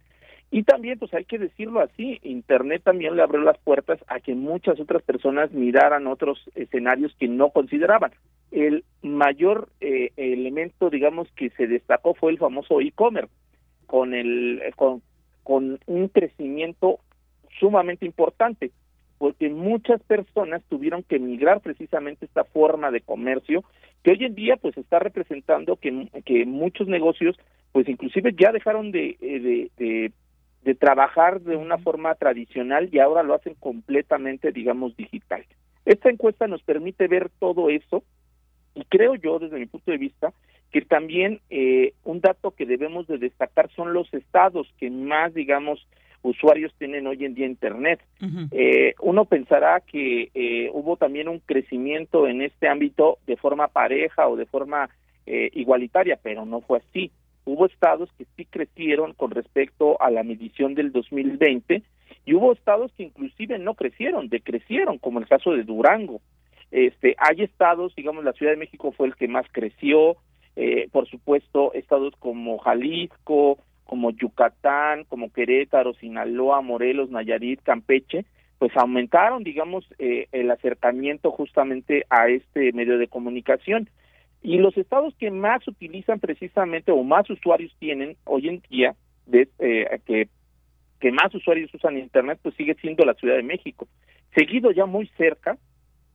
Y 0.51 0.63
también, 0.63 0.97
pues 0.97 1.13
hay 1.13 1.25
que 1.25 1.37
decirlo 1.37 1.79
así, 1.79 2.19
Internet 2.23 2.81
también 2.83 3.15
le 3.15 3.21
abrió 3.21 3.41
las 3.41 3.59
puertas 3.59 3.99
a 4.07 4.19
que 4.19 4.33
muchas 4.33 4.79
otras 4.79 5.03
personas 5.03 5.51
miraran 5.51 6.07
otros 6.07 6.39
escenarios 6.55 7.15
que 7.19 7.27
no 7.27 7.51
consideraban. 7.51 8.11
El 8.49 8.83
mayor 9.03 9.69
eh, 9.79 10.11
elemento, 10.17 10.89
digamos, 10.89 11.31
que 11.33 11.51
se 11.51 11.67
destacó 11.67 12.15
fue 12.15 12.31
el 12.31 12.39
famoso 12.39 12.81
e-commerce, 12.81 13.31
con, 13.85 14.15
el, 14.15 14.61
con, 14.75 15.03
con 15.43 15.79
un 15.85 16.07
crecimiento 16.07 16.99
sumamente 17.59 18.07
importante 18.07 18.71
porque 19.19 19.49
muchas 19.49 20.01
personas 20.03 20.63
tuvieron 20.69 21.03
que 21.03 21.19
migrar 21.19 21.59
precisamente 21.59 22.25
esta 22.25 22.45
forma 22.45 22.89
de 22.89 23.01
comercio 23.01 23.63
que 24.01 24.11
hoy 24.11 24.23
en 24.23 24.33
día 24.33 24.55
pues 24.55 24.75
está 24.77 24.97
representando 24.97 25.75
que, 25.75 26.07
que 26.25 26.45
muchos 26.45 26.87
negocios 26.87 27.37
pues 27.73 27.87
inclusive 27.87 28.33
ya 28.35 28.51
dejaron 28.51 28.91
de, 28.91 29.17
eh, 29.21 29.39
de, 29.39 29.71
de, 29.77 30.11
de 30.63 30.75
trabajar 30.75 31.41
de 31.41 31.57
una 31.57 31.77
forma 31.77 32.15
tradicional 32.15 32.89
y 32.91 32.99
ahora 32.99 33.21
lo 33.21 33.35
hacen 33.35 33.55
completamente 33.55 34.51
digamos 34.53 34.95
digital. 34.95 35.45
Esta 35.85 36.09
encuesta 36.09 36.47
nos 36.47 36.63
permite 36.63 37.07
ver 37.07 37.29
todo 37.39 37.69
eso 37.69 38.03
y 38.73 38.85
creo 38.85 39.15
yo 39.15 39.37
desde 39.39 39.59
mi 39.59 39.65
punto 39.65 39.91
de 39.91 39.97
vista 39.97 40.31
que 40.71 40.81
también 40.81 41.41
eh, 41.49 41.93
un 42.05 42.21
dato 42.21 42.51
que 42.51 42.65
debemos 42.65 43.05
de 43.07 43.17
destacar 43.17 43.69
son 43.75 43.91
los 43.91 44.13
estados 44.13 44.73
que 44.77 44.89
más 44.89 45.33
digamos 45.33 45.85
usuarios 46.21 46.73
tienen 46.77 47.07
hoy 47.07 47.25
en 47.25 47.35
día 47.35 47.45
Internet. 47.45 48.01
eh, 48.51 48.95
uno 49.01 49.25
pensará 49.25 49.81
que 49.81 50.29
eh, 50.33 50.69
hubo 50.73 50.97
también 50.97 51.27
un 51.27 51.39
crecimiento 51.39 52.27
en 52.27 52.41
este 52.41 52.67
ámbito 52.67 53.19
de 53.25 53.37
forma 53.37 53.67
pareja 53.67 54.27
o 54.27 54.35
de 54.35 54.45
forma 54.45 54.89
eh, 55.25 55.49
igualitaria, 55.53 56.19
pero 56.21 56.45
no 56.45 56.61
fue 56.61 56.79
así. 56.79 57.11
Hubo 57.45 57.65
estados 57.65 58.09
que 58.17 58.25
sí 58.35 58.45
crecieron 58.45 59.13
con 59.13 59.31
respecto 59.31 60.01
a 60.01 60.11
la 60.11 60.23
medición 60.23 60.75
del 60.75 60.91
2020 60.91 61.83
y 62.25 62.33
hubo 62.33 62.53
estados 62.53 62.91
que 62.93 63.03
inclusive 63.03 63.57
no 63.57 63.73
crecieron, 63.73 64.29
decrecieron, 64.29 64.97
como 64.97 65.19
el 65.19 65.27
caso 65.27 65.51
de 65.51 65.63
Durango. 65.63 66.21
Este, 66.71 67.15
hay 67.17 67.43
estados, 67.43 67.95
digamos, 67.95 68.23
la 68.23 68.33
Ciudad 68.33 68.51
de 68.51 68.59
México 68.59 68.91
fue 68.91 69.07
el 69.07 69.15
que 69.15 69.27
más 69.27 69.45
creció, 69.51 70.17
eh, 70.55 70.89
por 70.91 71.07
supuesto, 71.07 71.73
estados 71.73 72.13
como 72.19 72.57
Jalisco, 72.59 73.57
como 73.89 74.11
Yucatán, 74.11 75.03
como 75.05 75.33
Querétaro, 75.33 75.95
Sinaloa, 75.95 76.61
Morelos, 76.61 77.09
Nayarit, 77.09 77.59
Campeche, 77.63 78.23
pues 78.59 78.71
aumentaron, 78.77 79.43
digamos, 79.43 79.83
eh, 79.97 80.27
el 80.31 80.51
acercamiento 80.51 81.31
justamente 81.31 82.05
a 82.07 82.27
este 82.27 82.71
medio 82.73 82.99
de 82.99 83.07
comunicación. 83.07 83.89
Y 84.43 84.59
los 84.59 84.77
estados 84.77 85.15
que 85.15 85.31
más 85.31 85.67
utilizan 85.67 86.19
precisamente 86.19 86.91
o 86.91 87.01
más 87.01 87.27
usuarios 87.31 87.75
tienen 87.79 88.15
hoy 88.25 88.49
en 88.49 88.61
día, 88.69 88.93
eh, 89.31 89.47
que, 90.05 90.29
que 90.99 91.11
más 91.11 91.33
usuarios 91.33 91.73
usan 91.73 91.97
Internet, 91.97 92.37
pues 92.43 92.53
sigue 92.53 92.75
siendo 92.75 93.03
la 93.05 93.15
Ciudad 93.15 93.37
de 93.37 93.43
México. 93.43 93.87
Seguido 94.35 94.69
ya 94.69 94.85
muy 94.85 95.07
cerca 95.17 95.57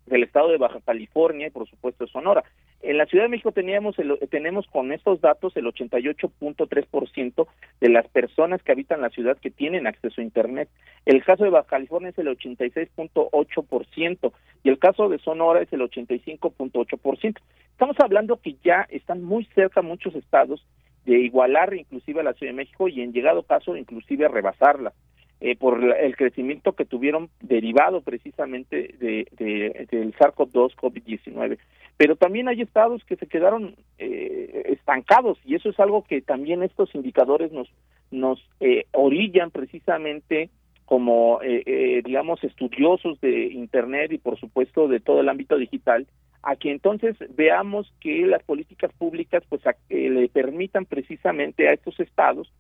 del 0.07 0.23
estado 0.23 0.51
de 0.51 0.59
Baja 0.59 0.81
California 0.81 1.49
y 1.49 1.51
por 1.51 1.69
supuesto 1.69 2.07
Sonora. 2.07 2.45
En 2.87 2.99
la 2.99 3.07
Ciudad 3.07 3.25
de 3.25 3.31
México 3.31 3.51
teníamos 3.51 3.99
el, 3.99 4.19
tenemos 4.31 4.67
con 4.67 4.93
estos 4.93 5.19
datos 5.23 5.57
el 5.57 5.65
88.3% 5.65 7.47
de 7.81 7.89
las 7.89 8.07
personas 8.09 8.63
que 8.63 8.73
habitan 8.73 9.01
la 9.01 9.09
ciudad 9.09 9.39
que 9.39 9.51
tienen 9.51 9.87
acceso 9.87 10.21
a 10.21 10.25
Internet. 10.25 10.69
El 11.07 11.25
caso 11.25 11.45
de 11.45 11.51
Baja 11.51 11.67
California 11.67 12.11
es 12.11 12.19
el 12.19 12.27
86.8% 12.27 14.33
y 14.65 14.69
el 14.69 14.79
caso 14.79 15.09
de 15.09 15.19
Sonora 15.19 15.63
es 15.63 15.73
el 15.73 15.81
85.8%. 15.81 17.39
Estamos 17.71 17.97
hablando 18.01 18.37
que 18.37 18.57
ya 18.63 18.87
están 18.91 19.25
muy 19.25 19.47
cerca 19.55 19.81
muchos 19.81 20.15
estados 20.15 20.63
de 21.07 21.21
igualar 21.21 21.73
inclusive 21.73 22.21
a 22.21 22.25
la 22.25 22.35
Ciudad 22.35 22.53
de 22.53 22.57
México 22.57 22.89
y 22.89 23.01
en 23.01 23.15
llegado 23.15 23.45
caso 23.45 23.79
inclusive 23.79 24.29
rebasarla. 24.29 24.93
Eh, 25.41 25.57
por 25.57 25.83
el 25.83 26.17
crecimiento 26.17 26.73
que 26.73 26.85
tuvieron 26.85 27.29
derivado 27.41 28.01
precisamente 28.01 28.95
de 28.99 29.27
del 29.37 30.15
SARS-CoV-2 30.15 30.75
COVID-19. 30.77 31.59
Pero 31.97 32.17
también 32.17 32.49
hay 32.49 32.61
estados 32.61 33.05
que 33.05 33.17
se 33.17 33.27
quedaron 33.27 33.77
eh, 33.99 34.63
estancados 34.67 35.39
y 35.45 35.55
eso 35.55 35.71
es 35.71 35.79
algo 35.79 36.03
que 36.05 36.21
también 36.21 36.63
estos 36.63 36.95
indicadores 36.95 37.53
nos 37.53 37.69
nos 38.11 38.41
eh, 38.61 38.87
orillan 38.93 39.51
precisamente 39.51 40.51
como 40.85 41.41
eh, 41.43 42.03
digamos 42.05 42.43
estudiosos 42.45 43.21
de 43.21 43.47
internet 43.47 44.13
y 44.13 44.19
por 44.19 44.39
supuesto 44.39 44.89
de 44.89 45.01
todo 45.01 45.21
el 45.21 45.29
ámbito 45.29 45.57
digital 45.57 46.07
a 46.43 46.57
que 46.57 46.71
entonces 46.71 47.17
veamos 47.35 47.93
que 48.01 48.27
las 48.27 48.43
políticas 48.43 48.93
públicas 48.93 49.43
pues 49.49 49.63
le 49.89 50.29
permitan 50.29 50.85
precisamente 50.85 51.69
a 51.69 51.73
estos 51.73 51.99
estados 52.01 52.53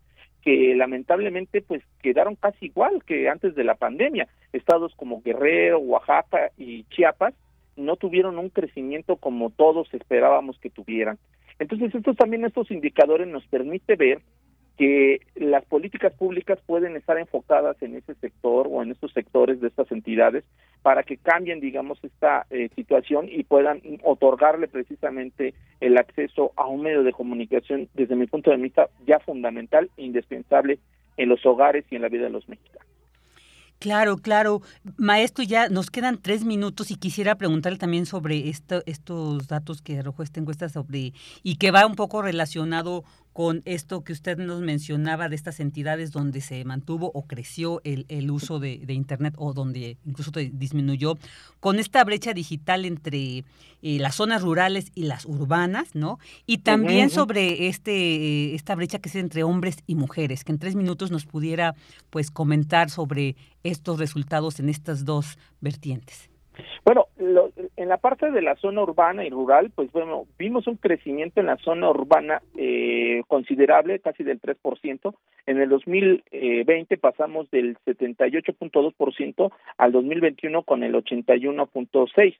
que 0.45 0.75
lamentablemente 0.77 1.63
pues 1.63 1.83
quedaron 2.03 2.37
casi 2.37 2.67
igual 2.67 3.03
que 3.05 3.31
antes 3.31 3.55
de 3.55 3.65
la 3.65 3.77
pandemia. 3.77 4.29
Estados 4.53 4.95
como 4.95 5.23
Guerrero, 5.23 5.79
Oaxaca 5.79 6.51
y 6.59 6.85
Chiapas 6.85 7.35
no 7.77 7.97
tuvieron 7.97 8.39
un 8.39 8.51
crecimiento 8.51 9.17
como 9.17 9.51
todos 9.51 9.93
esperábamos 9.93 10.59
que 10.59 10.71
tuvieran. 10.71 11.19
Entonces, 11.59 11.95
estos 11.95 12.17
también 12.17 12.45
estos 12.45 12.71
indicadores 12.71 13.29
nos 13.29 13.47
permite 13.47 13.97
ver 13.97 14.21
que 14.77 15.21
las 15.37 15.65
políticas 15.67 16.13
públicas 16.15 16.59
pueden 16.67 16.97
estar 16.97 17.17
enfocadas 17.17 17.81
en 17.81 17.95
ese 17.95 18.15
sector 18.17 18.67
o 18.69 18.83
en 18.83 18.91
estos 18.91 19.13
sectores 19.13 19.61
de 19.61 19.69
estas 19.69 19.91
entidades 19.93 20.45
para 20.83 21.05
que 21.05 21.17
cambien, 21.17 21.61
digamos, 21.61 22.03
esta 22.03 22.47
eh, 22.51 22.69
situación 22.75 23.29
y 23.31 23.45
puedan 23.45 23.81
otorgarle 24.03 24.67
precisamente 24.67 25.55
el 25.81 25.97
acceso 25.97 26.53
a 26.57 26.67
un 26.67 26.83
medio 26.83 27.05
de 27.05 27.13
comunicación, 27.13 27.89
desde 27.95 28.17
mi 28.17 28.27
punto 28.27 28.51
de 28.51 28.57
vista, 28.57 28.89
ya 29.07 29.21
fundamental 29.21 29.91
e 29.97 30.03
indispensable 30.03 30.81
en 31.17 31.29
los 31.29 31.45
hogares 31.47 31.85
y 31.91 31.97
en 31.97 32.03
la 32.03 32.09
vida 32.09 32.25
de 32.25 32.31
los 32.31 32.49
mexicanos. 32.49 32.94
Claro, 33.85 34.17
claro. 34.17 34.63
Maestro, 34.97 35.45
ya 35.45 35.69
nos 35.69 35.91
quedan 35.91 36.17
tres 36.17 36.43
minutos 36.43 36.91
y 36.91 36.97
quisiera 36.97 37.35
preguntarle 37.35 37.77
también 37.77 38.07
sobre 38.07 38.49
esto, 38.49 38.83
estos 38.87 39.47
datos 39.47 39.83
que 39.83 39.99
arrojó 39.99 40.23
esta 40.23 40.41
encuesta 40.41 40.71
sobre 40.71 41.13
y 41.43 41.57
que 41.57 41.71
va 41.71 41.85
un 41.85 41.95
poco 41.95 42.23
relacionado 42.23 43.05
con 43.35 43.63
esto 43.65 44.05
que 44.05 44.13
usted 44.13 44.39
nos 44.39 44.61
mencionaba 44.61 45.29
de 45.29 45.35
estas 45.35 45.59
entidades 45.59 46.13
donde 46.13 46.41
se 46.41 46.65
mantuvo 46.65 47.11
o 47.15 47.27
creció 47.27 47.81
el, 47.83 48.07
el 48.09 48.31
uso 48.31 48.61
de, 48.61 48.79
de, 48.79 48.95
Internet 48.95 49.35
o 49.37 49.53
donde 49.53 49.99
incluso 50.07 50.31
disminuyó, 50.31 51.19
con 51.59 51.81
esta 51.81 52.05
brecha 52.05 52.33
digital 52.33 52.85
entre 52.85 53.45
eh, 53.83 53.99
las 53.99 54.15
zonas 54.15 54.43
rurales 54.43 54.93
y 54.95 55.05
las 55.05 55.27
urbanas, 55.27 55.97
¿no? 55.97 56.21
Y 56.47 56.59
también 56.59 57.11
sobre 57.11 57.67
este 57.67 58.55
esta 58.55 58.77
brecha 58.77 59.01
que 59.01 59.09
es 59.09 59.17
entre 59.17 59.43
hombres 59.43 59.83
y 59.89 59.97
mujeres, 59.97 60.45
que 60.45 60.53
en 60.53 60.61
tres 60.61 60.77
minutos 60.77 61.11
nos 61.11 61.27
pudiera 61.27 61.75
pues 62.11 62.31
comentar 62.31 62.89
sobre 62.89 63.35
estos 63.65 63.99
resultados 63.99 64.61
en 64.61 64.69
estas 64.69 65.05
dos 65.05 65.39
vertientes. 65.61 66.31
Bueno, 66.85 67.09
lo, 67.17 67.51
en 67.77 67.89
la 67.89 67.99
parte 67.99 68.31
de 68.31 68.43
la 68.43 68.57
zona 68.57 68.83
urbana 68.83 69.25
y 69.25 69.31
rural, 69.31 69.71
pues 69.75 69.91
bueno, 69.93 70.27
vimos 70.39 70.67
un 70.67 70.77
crecimiento 70.77 71.41
en 71.41 71.47
la 71.47 71.57
zona 71.57 71.91
urbana 71.91 72.43
eh, 72.57 73.23
considerable, 73.29 73.99
casi 73.99 74.23
del 74.25 74.41
3%. 74.41 75.15
En 75.47 75.61
el 75.61 75.69
2020 75.69 76.97
pasamos 76.99 77.51
del 77.51 77.77
78.2% 77.87 79.53
al 79.79 79.93
2021 79.93 80.63
con 80.63 80.83
el 80.83 80.95
81.6%. 80.95 82.37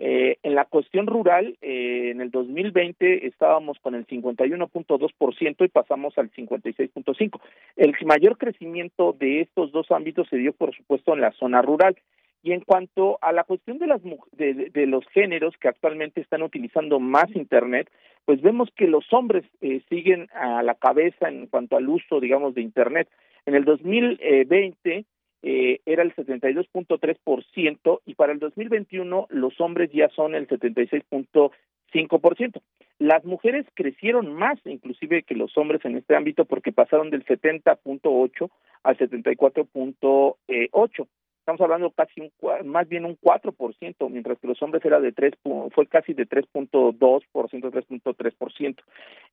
Eh, 0.00 0.38
en 0.42 0.56
la 0.56 0.64
cuestión 0.64 1.06
rural, 1.06 1.56
eh, 1.62 2.10
en 2.10 2.20
el 2.20 2.30
2020 2.32 3.28
estábamos 3.28 3.78
con 3.78 3.94
el 3.94 4.06
51.2% 4.06 5.64
y 5.64 5.68
pasamos 5.68 6.18
al 6.18 6.32
56.5%. 6.32 7.40
El 7.76 7.94
mayor 8.04 8.36
crecimiento 8.36 9.12
de 9.12 9.42
estos 9.42 9.70
dos 9.70 9.90
ámbitos 9.92 10.28
se 10.28 10.36
dio, 10.36 10.52
por 10.52 10.74
supuesto, 10.74 11.14
en 11.14 11.20
la 11.20 11.30
zona 11.32 11.62
rural. 11.62 11.96
Y 12.44 12.52
en 12.52 12.60
cuanto 12.60 13.18
a 13.22 13.32
la 13.32 13.42
cuestión 13.44 13.78
de, 13.78 13.86
las, 13.86 14.02
de, 14.02 14.86
los 14.86 15.06
géneros 15.14 15.54
que 15.58 15.68
actualmente 15.68 16.20
están 16.20 16.42
utilizando 16.42 17.00
más 17.00 17.34
Internet, 17.34 17.90
pues 18.26 18.42
vemos 18.42 18.68
que 18.76 18.86
los 18.86 19.10
hombres 19.14 19.46
eh, 19.62 19.80
siguen 19.88 20.28
a 20.34 20.62
la 20.62 20.74
cabeza 20.74 21.30
en 21.30 21.46
cuanto 21.46 21.78
al 21.78 21.88
uso, 21.88 22.20
digamos, 22.20 22.54
de 22.54 22.60
Internet. 22.60 23.08
En 23.46 23.54
el 23.54 23.64
2020, 23.64 25.06
eh, 25.42 25.80
era 25.86 26.02
el 26.02 26.14
72.3% 26.14 28.00
y 28.04 28.14
para 28.14 28.34
el 28.34 28.40
2021 28.40 29.26
los 29.30 29.58
hombres 29.58 29.90
ya 29.90 30.10
son 30.10 30.34
el 30.34 30.46
76.5%. 30.46 32.60
Las 32.98 33.24
mujeres 33.24 33.64
crecieron 33.72 34.34
más 34.34 34.58
inclusive 34.66 35.22
que 35.22 35.34
los 35.34 35.56
hombres 35.56 35.82
en 35.86 35.96
este 35.96 36.14
ámbito 36.14 36.44
porque 36.44 36.72
pasaron 36.72 37.08
del 37.08 37.24
70.8 37.24 38.50
al 38.82 38.98
74.8. 38.98 41.06
Estamos 41.44 41.60
hablando 41.60 41.90
casi 41.90 42.22
un, 42.22 42.32
más 42.70 42.88
bien 42.88 43.04
un 43.04 43.18
4%, 43.18 44.08
mientras 44.08 44.38
que 44.38 44.46
los 44.46 44.62
hombres 44.62 44.82
era 44.82 44.98
de 44.98 45.12
3, 45.12 45.34
fue 45.74 45.86
casi 45.88 46.14
de 46.14 46.26
3.2%, 46.26 47.28
3.3%. 47.28 48.76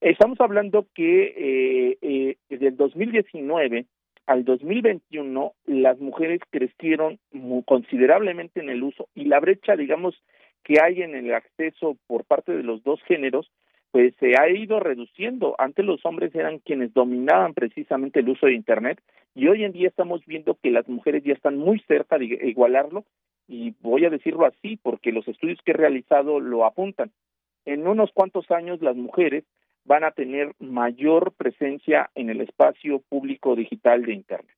Estamos 0.01 0.41
hablando 0.41 0.87
que 0.93 1.23
eh, 1.37 1.97
eh, 2.01 2.35
desde 2.49 2.67
el 2.67 2.75
2019 2.75 3.85
al 4.27 4.43
2021 4.43 5.53
las 5.67 5.99
mujeres 5.99 6.41
crecieron 6.49 7.17
muy 7.31 7.63
considerablemente 7.63 8.59
en 8.59 8.69
el 8.69 8.83
uso 8.83 9.07
y 9.15 9.23
la 9.23 9.39
brecha, 9.39 9.77
digamos, 9.77 10.21
que 10.65 10.81
hay 10.81 11.03
en 11.03 11.15
el 11.15 11.33
acceso 11.33 11.95
por 12.07 12.25
parte 12.25 12.51
de 12.51 12.63
los 12.63 12.83
dos 12.83 13.01
géneros, 13.03 13.49
pues 13.91 14.13
se 14.19 14.37
ha 14.39 14.49
ido 14.49 14.79
reduciendo. 14.79 15.55
Antes 15.57 15.85
los 15.85 16.05
hombres 16.05 16.33
eran 16.33 16.59
quienes 16.59 16.93
dominaban 16.93 17.53
precisamente 17.53 18.21
el 18.21 18.29
uso 18.29 18.47
de 18.47 18.53
Internet 18.53 19.01
y 19.35 19.47
hoy 19.47 19.63
en 19.63 19.73
día 19.73 19.87
estamos 19.87 20.25
viendo 20.25 20.57
que 20.61 20.71
las 20.71 20.87
mujeres 20.87 21.23
ya 21.23 21.33
están 21.33 21.57
muy 21.57 21.79
cerca 21.87 22.17
de 22.17 22.25
igualarlo 22.43 23.05
y 23.47 23.73
voy 23.81 24.05
a 24.05 24.09
decirlo 24.09 24.45
así 24.45 24.77
porque 24.81 25.11
los 25.11 25.27
estudios 25.27 25.59
que 25.63 25.71
he 25.71 25.75
realizado 25.75 26.39
lo 26.39 26.65
apuntan. 26.65 27.11
En 27.65 27.85
unos 27.85 28.11
cuantos 28.13 28.49
años 28.49 28.81
las 28.81 28.95
mujeres 28.95 29.43
van 29.83 30.03
a 30.03 30.11
tener 30.11 30.53
mayor 30.59 31.33
presencia 31.33 32.09
en 32.15 32.29
el 32.29 32.41
espacio 32.41 33.01
público 33.09 33.55
digital 33.55 34.03
de 34.03 34.13
Internet. 34.13 34.55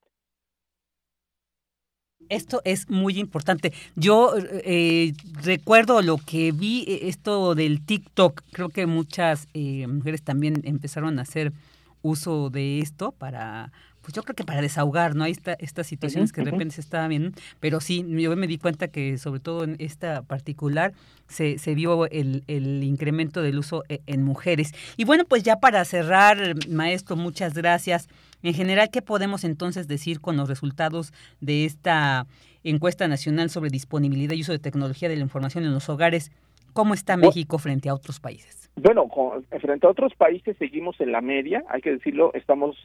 Esto 2.29 2.61
es 2.65 2.89
muy 2.89 3.19
importante. 3.19 3.73
Yo 3.95 4.33
eh, 4.37 5.13
recuerdo 5.41 6.01
lo 6.01 6.17
que 6.17 6.51
vi, 6.51 6.85
eh, 6.87 7.09
esto 7.09 7.55
del 7.55 7.81
TikTok, 7.81 8.41
creo 8.51 8.69
que 8.69 8.85
muchas 8.85 9.47
eh, 9.53 9.87
mujeres 9.87 10.21
también 10.21 10.61
empezaron 10.63 11.19
a 11.19 11.23
hacer 11.23 11.53
uso 12.01 12.49
de 12.49 12.79
esto 12.79 13.11
para 13.11 13.71
pues 14.03 14.13
yo 14.13 14.21
creo 14.23 14.35
que 14.35 14.43
para 14.43 14.61
desahogar, 14.61 15.15
¿no? 15.15 15.23
Hay 15.23 15.33
estas 15.59 15.87
situaciones 15.87 16.33
que 16.33 16.41
de 16.43 16.51
repente 16.51 16.75
se 16.75 16.81
estaban 16.81 17.07
viendo, 17.07 17.31
pero 17.61 17.79
sí, 17.79 18.05
yo 18.09 18.35
me 18.35 18.47
di 18.47 18.57
cuenta 18.57 18.89
que 18.89 19.17
sobre 19.17 19.39
todo 19.39 19.63
en 19.63 19.77
esta 19.79 20.23
particular 20.23 20.93
se, 21.29 21.57
se 21.57 21.73
vio 21.73 22.05
el, 22.09 22.43
el 22.47 22.83
incremento 22.83 23.41
del 23.41 23.57
uso 23.57 23.85
e, 23.87 24.01
en 24.05 24.23
mujeres. 24.23 24.73
Y 24.97 25.05
bueno, 25.05 25.23
pues 25.23 25.43
ya 25.43 25.61
para 25.61 25.85
cerrar, 25.85 26.67
maestro, 26.67 27.15
muchas 27.15 27.53
gracias. 27.53 28.09
En 28.43 28.53
general, 28.53 28.89
¿qué 28.91 29.01
podemos 29.01 29.45
entonces 29.45 29.87
decir 29.87 30.19
con 30.19 30.35
los 30.35 30.49
resultados 30.49 31.13
de 31.39 31.63
esta 31.63 32.27
encuesta 32.65 33.07
nacional 33.07 33.49
sobre 33.49 33.69
disponibilidad 33.69 34.35
y 34.35 34.41
uso 34.41 34.51
de 34.51 34.59
tecnología 34.59 35.07
de 35.07 35.15
la 35.15 35.21
información 35.21 35.63
en 35.63 35.73
los 35.73 35.87
hogares? 35.87 36.29
¿Cómo 36.73 36.93
está 36.93 37.15
México 37.15 37.57
frente 37.57 37.87
a 37.87 37.93
otros 37.93 38.19
países? 38.19 38.69
Bueno, 38.75 39.07
frente 39.61 39.87
a 39.87 39.89
otros 39.89 40.13
países 40.15 40.57
seguimos 40.57 40.99
en 40.99 41.13
la 41.13 41.21
media, 41.21 41.63
hay 41.69 41.81
que 41.81 41.91
decirlo, 41.91 42.31
estamos 42.33 42.75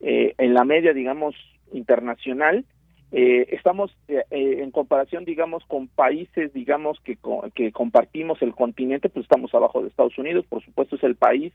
eh, 0.00 0.34
en 0.38 0.54
la 0.54 0.64
media, 0.64 0.92
digamos, 0.92 1.34
internacional. 1.72 2.64
Eh, 3.10 3.46
estamos 3.50 3.96
eh, 4.06 4.22
en 4.30 4.70
comparación, 4.70 5.24
digamos, 5.24 5.64
con 5.64 5.88
países, 5.88 6.52
digamos, 6.52 7.00
que, 7.00 7.18
que 7.56 7.72
compartimos 7.72 8.40
el 8.42 8.54
continente, 8.54 9.08
pues 9.08 9.24
estamos 9.24 9.52
abajo 9.52 9.82
de 9.82 9.88
Estados 9.88 10.16
Unidos, 10.16 10.44
por 10.48 10.62
supuesto 10.62 10.94
es 10.94 11.02
el 11.02 11.16
país 11.16 11.52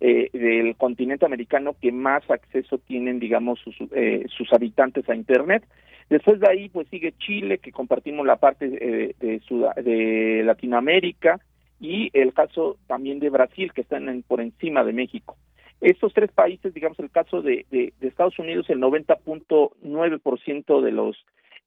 del 0.00 0.76
continente 0.76 1.26
americano 1.26 1.76
que 1.80 1.92
más 1.92 2.28
acceso 2.30 2.78
tienen, 2.78 3.20
digamos, 3.20 3.60
sus, 3.60 3.76
sus 3.76 4.52
habitantes 4.52 5.08
a 5.08 5.14
Internet. 5.14 5.64
Después 6.08 6.40
de 6.40 6.48
ahí, 6.48 6.68
pues 6.70 6.88
sigue 6.88 7.12
Chile, 7.18 7.58
que 7.58 7.70
compartimos 7.70 8.26
la 8.26 8.36
parte 8.36 8.68
de, 8.68 9.14
de 9.20 10.42
Latinoamérica, 10.44 11.38
y 11.80 12.10
el 12.12 12.34
caso 12.34 12.76
también 12.86 13.18
de 13.18 13.30
Brasil, 13.30 13.72
que 13.72 13.80
están 13.80 14.22
por 14.28 14.40
encima 14.40 14.84
de 14.84 14.92
México. 14.92 15.36
Estos 15.80 16.12
tres 16.12 16.30
países, 16.30 16.74
digamos, 16.74 16.98
el 16.98 17.10
caso 17.10 17.40
de, 17.40 17.64
de, 17.70 17.94
Estados 18.02 18.38
Unidos, 18.38 18.68
el 18.68 18.80
90.9% 18.80 20.82
de 20.82 20.92
los 20.92 21.16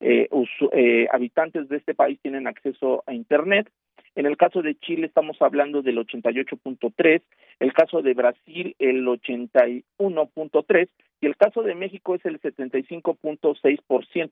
eh, 0.00 0.28
eh, 0.72 1.08
habitantes 1.12 1.68
de 1.68 1.78
este 1.78 1.94
país 1.94 2.20
tienen 2.22 2.46
acceso 2.46 3.02
a 3.08 3.12
Internet. 3.12 3.68
En 4.16 4.26
el 4.26 4.36
caso 4.36 4.62
de 4.62 4.76
Chile 4.76 5.06
estamos 5.06 5.36
hablando 5.40 5.82
del 5.82 5.98
88.3, 5.98 7.22
el 7.58 7.72
caso 7.72 8.02
de 8.02 8.14
Brasil 8.14 8.76
el 8.78 9.04
81.3 9.06 10.88
y 11.20 11.26
el 11.26 11.36
caso 11.36 11.62
de 11.62 11.74
México 11.74 12.14
es 12.14 12.24
el 12.24 12.40
75.6%. 12.40 14.30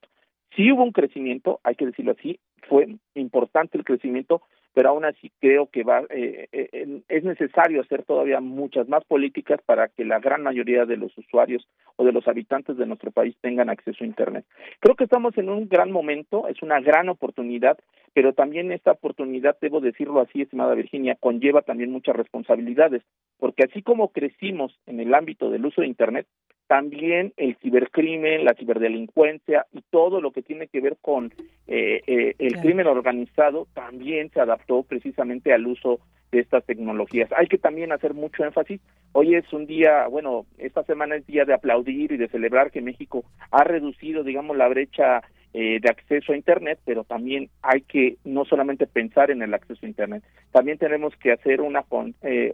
Sí 0.55 0.71
hubo 0.71 0.85
un 0.85 0.93
crecimiento, 0.93 1.61
hay 1.65 1.75
que 1.75 1.87
decirlo 1.87 2.13
así, 2.13 2.39
fue 2.69 2.87
importante 3.15 3.79
el 3.79 3.85
crecimiento, 3.85 4.43
pero 4.75 4.91
aún 4.91 5.05
así 5.05 5.31
creo 5.41 5.67
que 5.67 5.85
va 5.85 6.03
eh, 6.11 6.49
eh, 6.53 7.03
es 7.09 7.25
necesario 7.25 7.81
hacer 7.81 8.05
todavía 8.05 8.41
muchas 8.41 8.89
más 8.89 9.05
políticas 9.05 9.61
para 9.65 9.89
que 9.89 10.05
la 10.05 10.19
gran 10.19 10.43
mayoría 10.43 10.87
de 10.87 10.97
los 10.97 11.17
usuarios 11.19 11.67
o 11.97 12.05
de 12.05 12.13
los 12.13 12.27
habitantes 12.27 12.77
de 12.77 12.87
nuestro 12.87 13.11
país 13.11 13.37
tengan 13.41 13.69
acceso 13.69 14.05
a 14.05 14.07
internet. 14.07 14.45
Creo 14.81 14.97
que 14.97 15.05
estamos 15.05 15.37
en 15.37 15.49
un 15.49 15.69
gran 15.69 15.93
momento, 15.93 16.49
es 16.49 16.63
una 16.63 16.81
gran 16.81 17.09
oportunidad, 17.09 17.79
pero 18.15 18.33
también 18.33 18.73
esta 18.73 18.93
oportunidad, 18.93 19.57
debo 19.61 19.81
decirlo 19.81 20.21
así, 20.21 20.43
estimada 20.43 20.75
Virginia, 20.75 21.17
conlleva 21.19 21.63
también 21.63 21.91
muchas 21.91 22.17
responsabilidades, 22.17 23.03
porque 23.39 23.65
así 23.65 23.83
como 23.83 24.09
crecimos 24.09 24.79
en 24.87 25.01
el 25.01 25.15
ámbito 25.15 25.51
del 25.51 25.67
uso 25.67 25.83
de 25.83 25.87
internet, 25.89 26.27
también 26.73 27.35
el 27.37 27.55
cibercrimen, 27.57 28.47
la 28.47 28.55
ciberdelincuencia 28.55 29.67
y 29.75 29.83
todo 29.91 30.23
lo 30.23 30.31
que 30.31 30.41
tiene 30.41 30.69
que 30.69 30.81
ver 30.81 30.97
con 31.03 31.31
eh, 31.67 32.01
eh, 32.07 32.35
el 32.39 32.57
crimen 32.63 32.87
organizado 32.87 33.69
también 33.75 34.31
se 34.31 34.41
adaptó 34.41 34.83
precisamente 34.83 35.53
al 35.53 35.67
uso 35.67 36.01
de 36.31 36.41
estas 36.41 36.65
tecnologías. 36.65 37.29
Hay 37.37 37.49
que 37.49 37.59
también 37.59 37.93
hacer 37.93 38.15
mucho 38.15 38.43
énfasis. 38.43 38.81
Hoy 39.13 39.35
es 39.35 39.53
un 39.53 39.67
día, 39.67 40.07
bueno, 40.07 40.47
esta 40.57 40.83
semana 40.85 41.17
es 41.17 41.27
día 41.27 41.45
de 41.45 41.53
aplaudir 41.53 42.11
y 42.11 42.17
de 42.17 42.29
celebrar 42.29 42.71
que 42.71 42.81
México 42.81 43.23
ha 43.51 43.65
reducido, 43.65 44.25
digamos, 44.25 44.57
la 44.57 44.69
brecha 44.69 45.21
eh, 45.53 45.79
de 45.79 45.91
acceso 45.91 46.33
a 46.33 46.37
Internet, 46.37 46.79
pero 46.87 47.05
también 47.05 47.51
hay 47.61 47.83
que 47.83 48.17
no 48.25 48.47
solamente 48.47 48.87
pensar 48.87 49.31
en 49.31 49.43
el 49.43 49.53
acceso 49.53 49.85
a 49.85 49.91
Internet, 49.91 50.25
también 50.53 50.79
tenemos 50.79 51.15
que 51.17 51.33
hacer 51.33 51.61
una, 51.61 51.85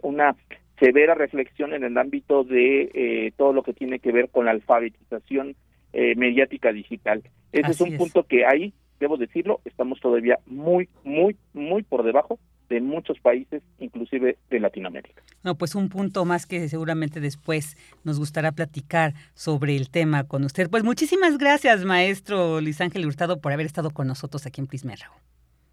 una 0.01 0.35
severa 0.79 1.13
reflexión 1.13 1.73
en 1.73 1.83
el 1.83 1.97
ámbito 1.97 2.43
de 2.43 2.89
eh, 2.93 3.33
todo 3.37 3.53
lo 3.53 3.63
que 3.63 3.73
tiene 3.73 3.99
que 3.99 4.11
ver 4.11 4.29
con 4.29 4.45
la 4.45 4.51
alfabetización 4.51 5.55
eh, 5.93 6.15
mediática 6.15 6.71
digital. 6.71 7.23
Ese 7.51 7.71
es 7.71 7.81
un 7.81 7.97
punto 7.97 8.23
que 8.23 8.45
ahí, 8.45 8.73
debo 8.99 9.17
decirlo, 9.17 9.59
estamos 9.65 9.99
todavía 9.99 10.39
muy, 10.45 10.87
muy, 11.03 11.35
muy 11.53 11.83
por 11.83 12.03
debajo 12.03 12.39
de 12.69 12.79
muchos 12.81 13.19
países, 13.19 13.63
inclusive 13.79 14.37
de 14.49 14.59
Latinoamérica. 14.59 15.23
No, 15.43 15.55
pues 15.55 15.73
un 15.73 15.89
punto 15.89 16.23
más 16.25 16.45
que 16.45 16.69
seguramente 16.69 17.19
después 17.19 17.75
nos 18.03 18.19
gustará 18.19 18.51
platicar 18.51 19.13
sobre 19.33 19.75
el 19.75 19.89
tema 19.89 20.25
con 20.25 20.43
usted. 20.43 20.69
Pues 20.69 20.83
muchísimas 20.83 21.37
gracias, 21.37 21.83
maestro 21.83 22.61
Luis 22.61 22.79
Ángel 22.79 23.05
Hurtado, 23.07 23.41
por 23.41 23.51
haber 23.51 23.65
estado 23.65 23.89
con 23.89 24.07
nosotros 24.07 24.45
aquí 24.45 24.61
en 24.61 24.67
Prisma 24.67 24.93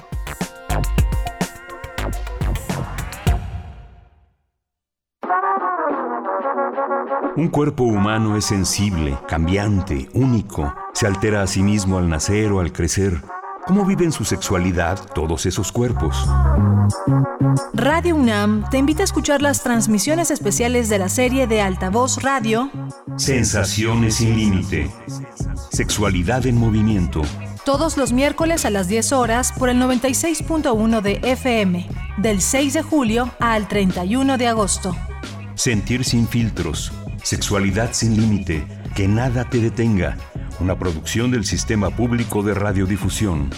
Un 7.36 7.48
cuerpo 7.48 7.84
humano 7.84 8.36
es 8.36 8.44
sensible, 8.44 9.18
cambiante, 9.28 10.08
único. 10.12 10.74
Se 10.92 11.06
altera 11.06 11.42
a 11.42 11.46
sí 11.46 11.62
mismo 11.62 11.98
al 11.98 12.08
nacer 12.08 12.52
o 12.52 12.60
al 12.60 12.72
crecer. 12.72 13.22
¿Cómo 13.66 13.86
viven 13.86 14.12
su 14.12 14.24
sexualidad 14.24 14.98
todos 15.14 15.46
esos 15.46 15.72
cuerpos? 15.72 16.28
Radio 17.72 18.14
UNAM 18.14 18.68
te 18.70 18.76
invita 18.76 19.02
a 19.02 19.04
escuchar 19.04 19.40
las 19.40 19.62
transmisiones 19.62 20.30
especiales 20.30 20.88
de 20.88 20.98
la 20.98 21.08
serie 21.08 21.46
de 21.46 21.62
altavoz 21.62 22.22
radio 22.22 22.70
Sensaciones 23.16 24.16
sin 24.16 24.36
límite. 24.36 24.90
Sexualidad 25.70 26.46
en 26.46 26.58
movimiento. 26.58 27.22
Todos 27.64 27.96
los 27.96 28.12
miércoles 28.12 28.66
a 28.66 28.70
las 28.70 28.88
10 28.88 29.12
horas 29.12 29.52
por 29.52 29.70
el 29.70 29.80
96.1 29.80 31.00
de 31.00 31.20
FM, 31.22 31.88
del 32.18 32.42
6 32.42 32.74
de 32.74 32.82
julio 32.82 33.30
al 33.40 33.68
31 33.68 34.36
de 34.36 34.48
agosto. 34.48 34.94
Sentir 35.54 36.04
sin 36.04 36.26
filtros 36.26 36.92
Sexualidad 37.24 37.94
sin 37.94 38.20
límite, 38.20 38.66
que 38.94 39.08
nada 39.08 39.48
te 39.48 39.58
detenga. 39.58 40.18
Una 40.60 40.78
producción 40.78 41.30
del 41.30 41.46
Sistema 41.46 41.88
Público 41.88 42.42
de 42.42 42.52
Radiodifusión. 42.52 43.48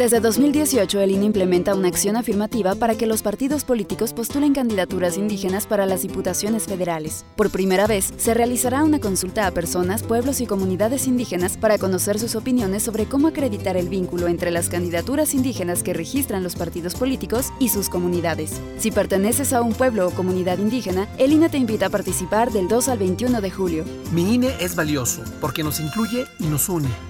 Desde 0.00 0.18
2018, 0.18 0.98
el 0.98 1.10
INE 1.10 1.26
implementa 1.26 1.74
una 1.74 1.88
acción 1.88 2.16
afirmativa 2.16 2.74
para 2.74 2.94
que 2.94 3.04
los 3.04 3.20
partidos 3.20 3.64
políticos 3.64 4.14
postulen 4.14 4.54
candidaturas 4.54 5.18
indígenas 5.18 5.66
para 5.66 5.84
las 5.84 6.00
diputaciones 6.00 6.64
federales. 6.64 7.26
Por 7.36 7.50
primera 7.50 7.86
vez, 7.86 8.10
se 8.16 8.32
realizará 8.32 8.82
una 8.82 8.98
consulta 8.98 9.46
a 9.46 9.50
personas, 9.50 10.02
pueblos 10.02 10.40
y 10.40 10.46
comunidades 10.46 11.06
indígenas 11.06 11.58
para 11.58 11.76
conocer 11.76 12.18
sus 12.18 12.34
opiniones 12.34 12.82
sobre 12.82 13.04
cómo 13.04 13.28
acreditar 13.28 13.76
el 13.76 13.90
vínculo 13.90 14.28
entre 14.28 14.50
las 14.50 14.70
candidaturas 14.70 15.34
indígenas 15.34 15.82
que 15.82 15.92
registran 15.92 16.42
los 16.42 16.56
partidos 16.56 16.94
políticos 16.94 17.52
y 17.58 17.68
sus 17.68 17.90
comunidades. 17.90 18.58
Si 18.78 18.90
perteneces 18.90 19.52
a 19.52 19.60
un 19.60 19.74
pueblo 19.74 20.08
o 20.08 20.12
comunidad 20.12 20.56
indígena, 20.56 21.08
el 21.18 21.34
INE 21.34 21.50
te 21.50 21.58
invita 21.58 21.88
a 21.88 21.90
participar 21.90 22.52
del 22.52 22.68
2 22.68 22.88
al 22.88 22.98
21 23.00 23.42
de 23.42 23.50
julio. 23.50 23.84
Mi 24.12 24.36
INE 24.36 24.54
es 24.60 24.74
valioso 24.74 25.22
porque 25.42 25.62
nos 25.62 25.78
incluye 25.78 26.24
y 26.38 26.46
nos 26.46 26.70
une. 26.70 27.09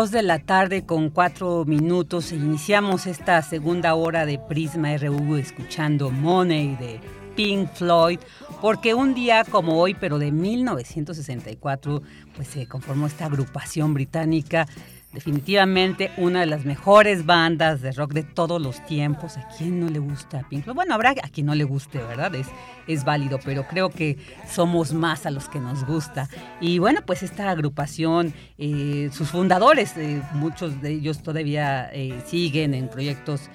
Dos 0.00 0.12
de 0.12 0.22
la 0.22 0.38
tarde 0.38 0.86
con 0.86 1.10
cuatro 1.10 1.66
minutos 1.66 2.32
iniciamos 2.32 3.06
esta 3.06 3.42
segunda 3.42 3.94
hora 3.94 4.24
de 4.24 4.38
Prisma 4.38 4.96
RU 4.96 5.36
escuchando 5.36 6.10
Money 6.10 6.74
de 6.76 7.00
Pink 7.36 7.70
Floyd, 7.74 8.18
porque 8.62 8.94
un 8.94 9.12
día 9.12 9.44
como 9.44 9.78
hoy, 9.78 9.92
pero 9.92 10.18
de 10.18 10.32
1964, 10.32 12.00
pues 12.34 12.48
se 12.48 12.66
conformó 12.66 13.08
esta 13.08 13.26
agrupación 13.26 13.92
británica 13.92 14.66
definitivamente 15.12 16.12
una 16.16 16.40
de 16.40 16.46
las 16.46 16.64
mejores 16.64 17.26
bandas 17.26 17.80
de 17.80 17.92
rock 17.92 18.12
de 18.12 18.22
todos 18.22 18.60
los 18.60 18.84
tiempos. 18.86 19.36
¿A 19.36 19.48
quién 19.56 19.80
no 19.80 19.88
le 19.88 19.98
gusta 19.98 20.46
Pink 20.48 20.64
Floyd? 20.64 20.76
Bueno, 20.76 20.94
habrá 20.94 21.10
a 21.10 21.28
quien 21.28 21.46
no 21.46 21.54
le 21.54 21.64
guste, 21.64 21.98
¿verdad? 21.98 22.34
Es, 22.34 22.46
es 22.86 23.04
válido, 23.04 23.38
pero 23.44 23.66
creo 23.66 23.90
que 23.90 24.18
somos 24.48 24.92
más 24.92 25.26
a 25.26 25.30
los 25.30 25.48
que 25.48 25.60
nos 25.60 25.84
gusta. 25.84 26.28
Y 26.60 26.78
bueno, 26.78 27.00
pues 27.04 27.22
esta 27.22 27.50
agrupación, 27.50 28.32
eh, 28.58 29.10
sus 29.12 29.30
fundadores, 29.30 29.96
eh, 29.96 30.22
muchos 30.34 30.80
de 30.80 30.92
ellos 30.92 31.22
todavía 31.22 31.90
eh, 31.92 32.22
siguen 32.26 32.74
en 32.74 32.88
proyectos 32.88 33.50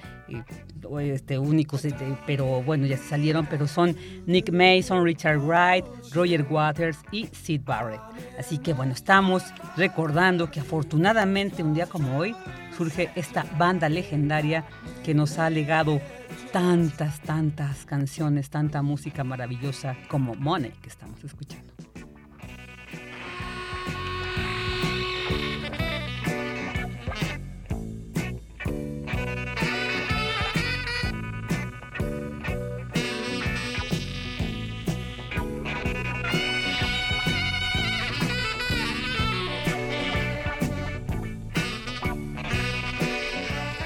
este, 1.00 1.38
únicos, 1.38 1.84
este, 1.84 2.16
pero 2.26 2.62
bueno, 2.62 2.86
ya 2.86 2.96
se 2.96 3.04
salieron, 3.04 3.46
pero 3.46 3.66
son 3.66 3.96
Nick 4.26 4.52
Mason, 4.52 5.04
Richard 5.04 5.38
Wright, 5.38 5.84
Roger 6.12 6.46
Waters 6.48 6.98
y 7.12 7.26
Sid 7.26 7.62
Barrett. 7.64 8.00
Así 8.38 8.58
que 8.58 8.72
bueno, 8.72 8.92
estamos 8.92 9.42
recordando 9.76 10.50
que 10.50 10.60
afortunadamente 10.60 11.62
un 11.62 11.74
día 11.74 11.86
como 11.86 12.18
hoy 12.18 12.34
surge 12.76 13.10
esta 13.14 13.44
banda 13.58 13.88
legendaria 13.88 14.64
que 15.04 15.14
nos 15.14 15.38
ha 15.38 15.50
legado 15.50 16.00
tantas, 16.52 17.20
tantas 17.20 17.84
canciones, 17.84 18.50
tanta 18.50 18.82
música 18.82 19.24
maravillosa 19.24 19.96
como 20.08 20.34
Money 20.34 20.72
que 20.82 20.88
estamos 20.88 21.22
escuchando. 21.24 21.65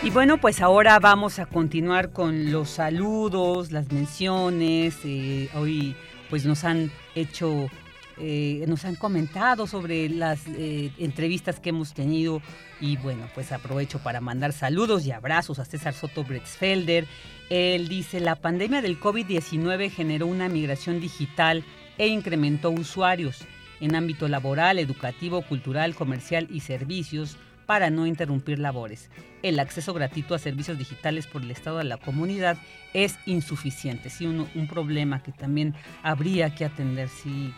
Y 0.03 0.09
bueno, 0.09 0.39
pues 0.39 0.63
ahora 0.63 0.99
vamos 0.99 1.39
a 1.39 1.45
continuar 1.45 2.11
con 2.11 2.51
los 2.51 2.71
saludos, 2.71 3.71
las 3.71 3.93
menciones. 3.93 4.97
Eh, 5.05 5.51
hoy 5.55 5.95
pues 6.31 6.47
nos 6.47 6.65
han 6.65 6.91
hecho, 7.15 7.69
eh, 8.17 8.65
nos 8.67 8.87
han 8.87 8.95
comentado 8.95 9.67
sobre 9.67 10.09
las 10.09 10.47
eh, 10.47 10.91
entrevistas 10.99 11.61
que 11.61 11.69
hemos 11.69 11.93
tenido 11.93 12.41
y 12.81 12.97
bueno, 12.97 13.29
pues 13.35 13.53
aprovecho 13.53 13.99
para 13.99 14.23
mandar 14.23 14.55
saludos 14.55 15.05
y 15.05 15.13
abrazos 15.13 15.59
a 15.59 15.67
César 15.67 15.93
Soto 15.93 16.25
Bretzfelder. 16.25 17.07
Él 17.51 17.89
dice, 17.89 18.21
la 18.21 18.37
pandemia 18.37 18.81
del 18.81 18.99
COVID-19 18.99 19.91
generó 19.91 20.29
una 20.29 20.49
migración 20.49 20.99
digital 20.99 21.63
e 21.99 22.07
incrementó 22.07 22.71
usuarios 22.71 23.45
en 23.81 23.95
ámbito 23.95 24.29
laboral, 24.29 24.79
educativo, 24.79 25.43
cultural, 25.43 25.95
comercial 25.95 26.49
y 26.51 26.61
servicios 26.61 27.37
para 27.71 27.89
no 27.89 28.05
interrumpir 28.05 28.59
labores. 28.59 29.11
El 29.45 29.61
acceso 29.61 29.95
gratuito 29.95 30.35
a 30.35 30.41
servicios 30.41 30.77
digitales 30.77 31.29
por 31.29 31.43
el 31.43 31.53
Estado 31.53 31.79
de 31.79 31.85
la 31.85 31.99
comunidad 31.99 32.59
es 32.95 33.17
insuficiente. 33.27 34.11
Sí, 34.11 34.27
un, 34.27 34.49
un 34.57 34.67
problema 34.67 35.23
que 35.23 35.31
también 35.31 35.77
habría 36.03 36.53
que 36.53 36.65
atender. 36.65 37.09
Sí, 37.09 37.55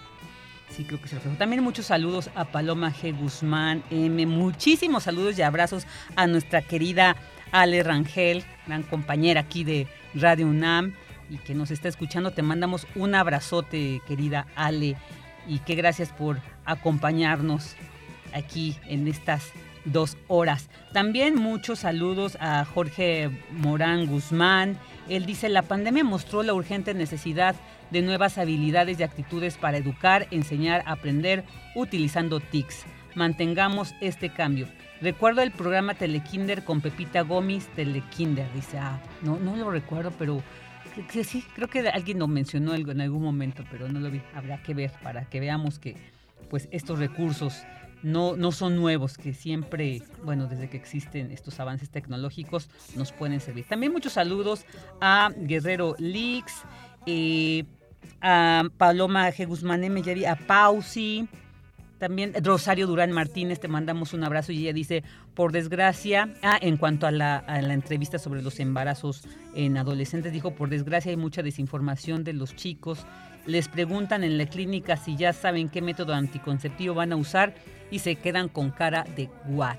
sí 0.68 0.84
creo 0.84 1.00
que 1.00 1.08
se 1.08 1.14
refleja. 1.14 1.38
También 1.38 1.64
muchos 1.64 1.86
saludos 1.86 2.28
a 2.34 2.44
Paloma 2.44 2.92
G. 2.92 3.18
Guzmán 3.18 3.82
M. 3.90 4.26
Muchísimos 4.26 5.04
saludos 5.04 5.38
y 5.38 5.40
abrazos 5.40 5.86
a 6.14 6.26
nuestra 6.26 6.60
querida 6.60 7.16
Ale 7.50 7.82
Rangel, 7.82 8.44
gran 8.66 8.82
compañera 8.82 9.40
aquí 9.40 9.64
de 9.64 9.86
Radio 10.12 10.46
UNAM 10.46 10.92
y 11.30 11.38
que 11.38 11.54
nos 11.54 11.70
está 11.70 11.88
escuchando. 11.88 12.32
Te 12.32 12.42
mandamos 12.42 12.86
un 12.96 13.14
abrazote, 13.14 14.02
querida 14.06 14.46
Ale, 14.56 14.94
y 15.48 15.60
qué 15.60 15.74
gracias 15.74 16.10
por 16.10 16.38
acompañarnos 16.66 17.76
aquí 18.34 18.76
en 18.84 19.08
estas 19.08 19.54
dos 19.84 20.16
horas. 20.28 20.68
También 20.92 21.34
muchos 21.36 21.80
saludos 21.80 22.36
a 22.40 22.64
Jorge 22.64 23.30
Morán 23.50 24.06
Guzmán. 24.06 24.78
Él 25.08 25.26
dice, 25.26 25.48
la 25.48 25.62
pandemia 25.62 26.04
mostró 26.04 26.42
la 26.42 26.54
urgente 26.54 26.94
necesidad 26.94 27.56
de 27.90 28.02
nuevas 28.02 28.38
habilidades 28.38 28.98
y 28.98 29.02
actitudes 29.02 29.58
para 29.58 29.76
educar, 29.76 30.26
enseñar, 30.30 30.82
aprender 30.86 31.44
utilizando 31.74 32.40
TICs. 32.40 32.84
Mantengamos 33.14 33.94
este 34.00 34.30
cambio. 34.30 34.66
Recuerdo 35.00 35.42
el 35.42 35.50
programa 35.50 35.94
Telekinder 35.94 36.64
con 36.64 36.80
Pepita 36.80 37.22
Gómez, 37.22 37.66
Telekinder. 37.74 38.46
Dice, 38.54 38.78
ah, 38.78 39.00
no, 39.22 39.38
no 39.38 39.56
lo 39.56 39.70
recuerdo, 39.70 40.12
pero 40.18 40.42
sí, 41.24 41.44
creo 41.54 41.68
que 41.68 41.80
alguien 41.88 42.18
lo 42.18 42.28
mencionó 42.28 42.74
en 42.74 43.00
algún 43.00 43.22
momento, 43.22 43.64
pero 43.70 43.88
no 43.88 44.00
lo 44.00 44.10
vi. 44.10 44.22
Habrá 44.34 44.62
que 44.62 44.74
ver 44.74 44.92
para 45.02 45.24
que 45.24 45.40
veamos 45.40 45.78
que 45.78 45.96
pues 46.48 46.68
estos 46.70 46.98
recursos 46.98 47.64
no, 48.02 48.36
no 48.36 48.52
son 48.52 48.76
nuevos, 48.76 49.16
que 49.16 49.32
siempre, 49.32 50.02
bueno, 50.24 50.46
desde 50.46 50.68
que 50.68 50.76
existen 50.76 51.30
estos 51.30 51.60
avances 51.60 51.90
tecnológicos, 51.90 52.68
nos 52.96 53.12
pueden 53.12 53.40
servir. 53.40 53.66
También 53.68 53.92
muchos 53.92 54.14
saludos 54.14 54.64
a 55.00 55.30
Guerrero 55.36 55.94
Leaks, 55.98 56.62
eh, 57.06 57.64
a 58.20 58.64
Paloma 58.76 59.30
G. 59.30 59.46
Guzmán 59.46 59.84
M, 59.84 60.02
a 60.26 60.36
Pausi, 60.36 61.28
también 61.98 62.32
Rosario 62.42 62.88
Durán 62.88 63.12
Martínez, 63.12 63.60
te 63.60 63.68
mandamos 63.68 64.12
un 64.12 64.24
abrazo 64.24 64.50
y 64.50 64.58
ella 64.62 64.72
dice, 64.72 65.04
por 65.34 65.52
desgracia, 65.52 66.34
ah, 66.42 66.58
en 66.60 66.76
cuanto 66.76 67.06
a 67.06 67.12
la, 67.12 67.36
a 67.36 67.62
la 67.62 67.74
entrevista 67.74 68.18
sobre 68.18 68.42
los 68.42 68.58
embarazos 68.58 69.22
en 69.54 69.76
adolescentes, 69.76 70.32
dijo, 70.32 70.52
por 70.52 70.68
desgracia 70.68 71.10
hay 71.10 71.16
mucha 71.16 71.44
desinformación 71.44 72.24
de 72.24 72.32
los 72.32 72.56
chicos, 72.56 73.06
les 73.46 73.68
preguntan 73.68 74.24
en 74.24 74.36
la 74.36 74.46
clínica 74.46 74.96
si 74.96 75.16
ya 75.16 75.32
saben 75.32 75.68
qué 75.68 75.80
método 75.80 76.14
anticonceptivo 76.14 76.94
van 76.94 77.12
a 77.12 77.16
usar 77.16 77.54
y 77.92 78.00
se 78.00 78.16
quedan 78.16 78.48
con 78.48 78.72
cara 78.72 79.04
de 79.14 79.30
what. 79.46 79.78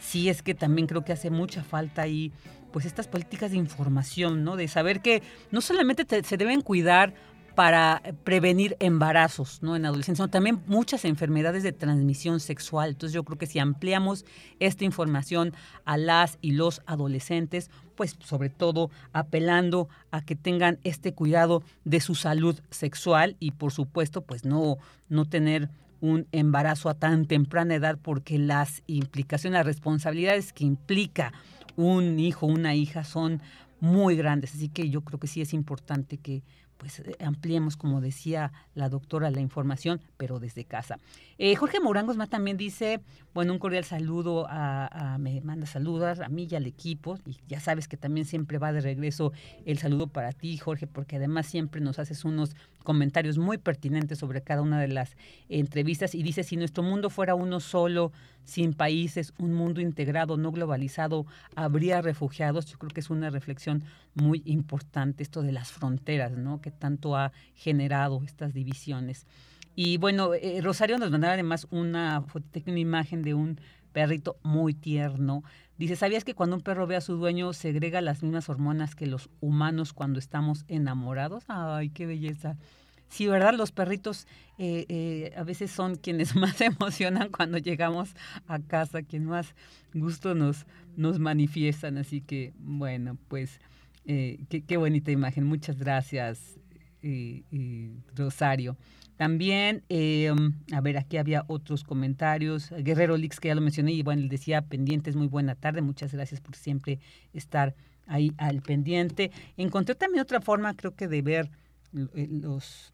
Sí, 0.00 0.28
es 0.28 0.42
que 0.42 0.54
también 0.54 0.88
creo 0.88 1.04
que 1.04 1.12
hace 1.12 1.30
mucha 1.30 1.62
falta 1.62 2.02
ahí, 2.02 2.32
pues 2.72 2.86
estas 2.86 3.06
políticas 3.06 3.52
de 3.52 3.58
información, 3.58 4.42
¿no? 4.42 4.56
De 4.56 4.66
saber 4.66 5.02
que 5.02 5.22
no 5.52 5.60
solamente 5.60 6.04
se 6.24 6.36
deben 6.36 6.62
cuidar 6.62 7.14
para 7.54 8.00
prevenir 8.24 8.76
embarazos 8.80 9.62
¿no? 9.62 9.76
en 9.76 9.84
adolescencia, 9.84 10.24
sino 10.24 10.30
también 10.30 10.62
muchas 10.66 11.04
enfermedades 11.04 11.62
de 11.62 11.72
transmisión 11.72 12.40
sexual. 12.40 12.90
Entonces 12.90 13.12
yo 13.12 13.24
creo 13.24 13.36
que 13.36 13.46
si 13.46 13.58
ampliamos 13.58 14.24
esta 14.60 14.84
información 14.84 15.52
a 15.84 15.98
las 15.98 16.38
y 16.40 16.52
los 16.52 16.80
adolescentes, 16.86 17.70
pues 17.96 18.16
sobre 18.24 18.48
todo 18.48 18.90
apelando 19.12 19.88
a 20.10 20.24
que 20.24 20.36
tengan 20.36 20.78
este 20.84 21.12
cuidado 21.12 21.62
de 21.84 22.00
su 22.00 22.14
salud 22.14 22.58
sexual 22.70 23.36
y 23.40 23.50
por 23.50 23.72
supuesto 23.72 24.22
pues 24.22 24.44
no, 24.44 24.78
no 25.08 25.26
tener 25.26 25.68
un 26.00 26.26
embarazo 26.32 26.88
a 26.88 26.94
tan 26.94 27.26
temprana 27.26 27.74
edad 27.74 27.98
porque 28.00 28.38
las 28.38 28.82
implicaciones, 28.86 29.58
las 29.58 29.66
responsabilidades 29.66 30.52
que 30.52 30.64
implica 30.64 31.32
un 31.76 32.18
hijo, 32.18 32.46
una 32.46 32.74
hija 32.74 33.04
son 33.04 33.40
muy 33.80 34.16
grandes. 34.16 34.54
Así 34.54 34.68
que 34.68 34.90
yo 34.90 35.02
creo 35.02 35.18
que 35.18 35.26
sí 35.26 35.40
es 35.40 35.52
importante 35.54 36.18
que 36.18 36.42
pues 36.76 37.00
eh, 37.00 37.16
ampliemos, 37.20 37.76
como 37.76 38.00
decía 38.00 38.52
la 38.74 38.88
doctora, 38.88 39.30
la 39.30 39.40
información, 39.40 40.00
pero 40.16 40.40
desde 40.40 40.64
casa. 40.64 40.98
Eh, 41.42 41.56
Jorge 41.56 41.80
Morangos 41.80 42.18
más 42.18 42.28
también 42.28 42.58
dice, 42.58 43.00
bueno, 43.32 43.54
un 43.54 43.58
cordial 43.58 43.84
saludo 43.84 44.46
a, 44.50 45.16
me 45.18 45.40
manda 45.40 45.64
saludos 45.64 46.20
a 46.20 46.28
mí 46.28 46.46
y 46.50 46.54
al 46.54 46.66
equipo, 46.66 47.18
y 47.24 47.38
ya 47.48 47.60
sabes 47.60 47.88
que 47.88 47.96
también 47.96 48.26
siempre 48.26 48.58
va 48.58 48.74
de 48.74 48.82
regreso 48.82 49.32
el 49.64 49.78
saludo 49.78 50.06
para 50.06 50.32
ti, 50.32 50.58
Jorge, 50.58 50.86
porque 50.86 51.16
además 51.16 51.46
siempre 51.46 51.80
nos 51.80 51.98
haces 51.98 52.26
unos 52.26 52.54
comentarios 52.84 53.38
muy 53.38 53.56
pertinentes 53.56 54.18
sobre 54.18 54.42
cada 54.42 54.60
una 54.60 54.78
de 54.82 54.88
las 54.88 55.16
entrevistas 55.48 56.14
y 56.14 56.22
dice, 56.22 56.44
si 56.44 56.58
nuestro 56.58 56.82
mundo 56.82 57.08
fuera 57.08 57.34
uno 57.34 57.58
solo, 57.60 58.12
sin 58.44 58.74
países, 58.74 59.32
un 59.38 59.54
mundo 59.54 59.80
integrado, 59.80 60.36
no 60.36 60.52
globalizado, 60.52 61.24
habría 61.56 62.02
refugiados. 62.02 62.66
Yo 62.66 62.76
creo 62.76 62.90
que 62.90 63.00
es 63.00 63.08
una 63.08 63.30
reflexión 63.30 63.84
muy 64.12 64.42
importante 64.44 65.22
esto 65.22 65.40
de 65.40 65.52
las 65.52 65.72
fronteras, 65.72 66.32
¿no? 66.32 66.60
Que 66.60 66.70
tanto 66.70 67.16
ha 67.16 67.32
generado 67.54 68.20
estas 68.26 68.52
divisiones. 68.52 69.26
Y 69.82 69.96
bueno, 69.96 70.34
eh, 70.34 70.60
Rosario 70.60 70.98
nos 70.98 71.10
mandaba 71.10 71.32
además 71.32 71.66
una 71.70 72.22
una 72.66 72.78
imagen 72.78 73.22
de 73.22 73.32
un 73.32 73.58
perrito 73.94 74.36
muy 74.42 74.74
tierno. 74.74 75.42
Dice, 75.78 75.96
¿sabías 75.96 76.22
que 76.22 76.34
cuando 76.34 76.56
un 76.56 76.60
perro 76.60 76.86
ve 76.86 76.96
a 76.96 77.00
su 77.00 77.16
dueño 77.16 77.54
segrega 77.54 78.02
las 78.02 78.22
mismas 78.22 78.50
hormonas 78.50 78.94
que 78.94 79.06
los 79.06 79.30
humanos 79.40 79.94
cuando 79.94 80.18
estamos 80.18 80.66
enamorados? 80.68 81.44
Ay, 81.48 81.88
qué 81.88 82.04
belleza. 82.04 82.58
Sí, 83.08 83.26
¿verdad? 83.26 83.54
Los 83.54 83.72
perritos 83.72 84.26
eh, 84.58 84.84
eh, 84.90 85.32
a 85.34 85.44
veces 85.44 85.70
son 85.70 85.94
quienes 85.94 86.36
más 86.36 86.60
emocionan 86.60 87.30
cuando 87.30 87.56
llegamos 87.56 88.10
a 88.48 88.58
casa, 88.58 89.00
quienes 89.00 89.28
más 89.28 89.54
gusto 89.94 90.34
nos, 90.34 90.66
nos 90.94 91.18
manifiestan. 91.18 91.96
Así 91.96 92.20
que, 92.20 92.52
bueno, 92.58 93.16
pues 93.28 93.60
qué, 94.04 94.76
bonita 94.76 95.10
imagen. 95.10 95.46
Muchas 95.46 95.78
gracias, 95.78 96.59
Rosario. 98.14 98.76
También, 99.16 99.82
a 100.72 100.80
ver, 100.80 100.96
aquí 100.96 101.18
había 101.18 101.44
otros 101.46 101.84
comentarios. 101.84 102.70
Guerrero 102.70 103.16
Lix, 103.16 103.38
que 103.38 103.48
ya 103.48 103.54
lo 103.54 103.60
mencioné, 103.60 103.92
y 103.92 104.02
bueno, 104.02 104.26
decía 104.28 104.62
pendientes, 104.62 105.14
muy 105.14 105.26
buena 105.26 105.54
tarde. 105.54 105.82
Muchas 105.82 106.12
gracias 106.12 106.40
por 106.40 106.56
siempre 106.56 107.00
estar 107.34 107.74
ahí 108.06 108.32
al 108.38 108.62
pendiente. 108.62 109.30
Encontré 109.56 109.94
también 109.94 110.22
otra 110.22 110.40
forma, 110.40 110.74
creo 110.74 110.94
que, 110.94 111.06
de 111.06 111.20
ver 111.20 111.50
los, 111.92 112.92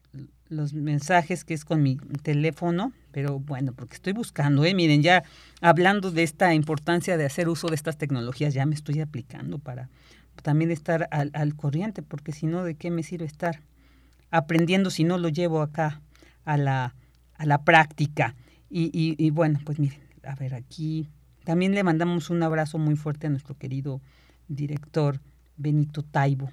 los 0.49 0.73
mensajes 0.73 1.43
que 1.43 1.53
es 1.53 1.65
con 1.65 1.83
mi 1.83 1.97
teléfono, 2.23 2.93
pero 3.11 3.39
bueno, 3.39 3.73
porque 3.73 3.95
estoy 3.95 4.13
buscando, 4.13 4.65
¿eh? 4.65 4.73
miren, 4.73 5.03
ya 5.03 5.23
hablando 5.61 6.11
de 6.11 6.23
esta 6.23 6.53
importancia 6.53 7.17
de 7.17 7.25
hacer 7.25 7.47
uso 7.47 7.67
de 7.67 7.75
estas 7.75 7.97
tecnologías, 7.97 8.53
ya 8.53 8.65
me 8.65 8.75
estoy 8.75 8.99
aplicando 8.99 9.59
para 9.59 9.89
también 10.43 10.71
estar 10.71 11.07
al, 11.11 11.31
al 11.33 11.55
corriente, 11.55 12.01
porque 12.01 12.31
si 12.31 12.47
no, 12.47 12.63
¿de 12.63 12.75
qué 12.75 12.91
me 12.91 13.03
sirve 13.03 13.25
estar 13.25 13.61
aprendiendo 14.31 14.89
si 14.89 15.03
no 15.03 15.17
lo 15.17 15.29
llevo 15.29 15.61
acá 15.61 16.01
a 16.45 16.57
la, 16.57 16.95
a 17.35 17.45
la 17.45 17.63
práctica? 17.63 18.35
Y, 18.69 18.91
y, 18.93 19.29
bueno, 19.29 19.59
pues 19.63 19.79
miren, 19.79 20.01
a 20.23 20.35
ver, 20.35 20.53
aquí 20.53 21.07
también 21.45 21.73
le 21.73 21.83
mandamos 21.83 22.29
un 22.29 22.43
abrazo 22.43 22.77
muy 22.77 22.95
fuerte 22.95 23.27
a 23.27 23.29
nuestro 23.29 23.55
querido 23.57 24.01
director 24.49 25.21
Benito 25.55 26.03
Taibo, 26.03 26.51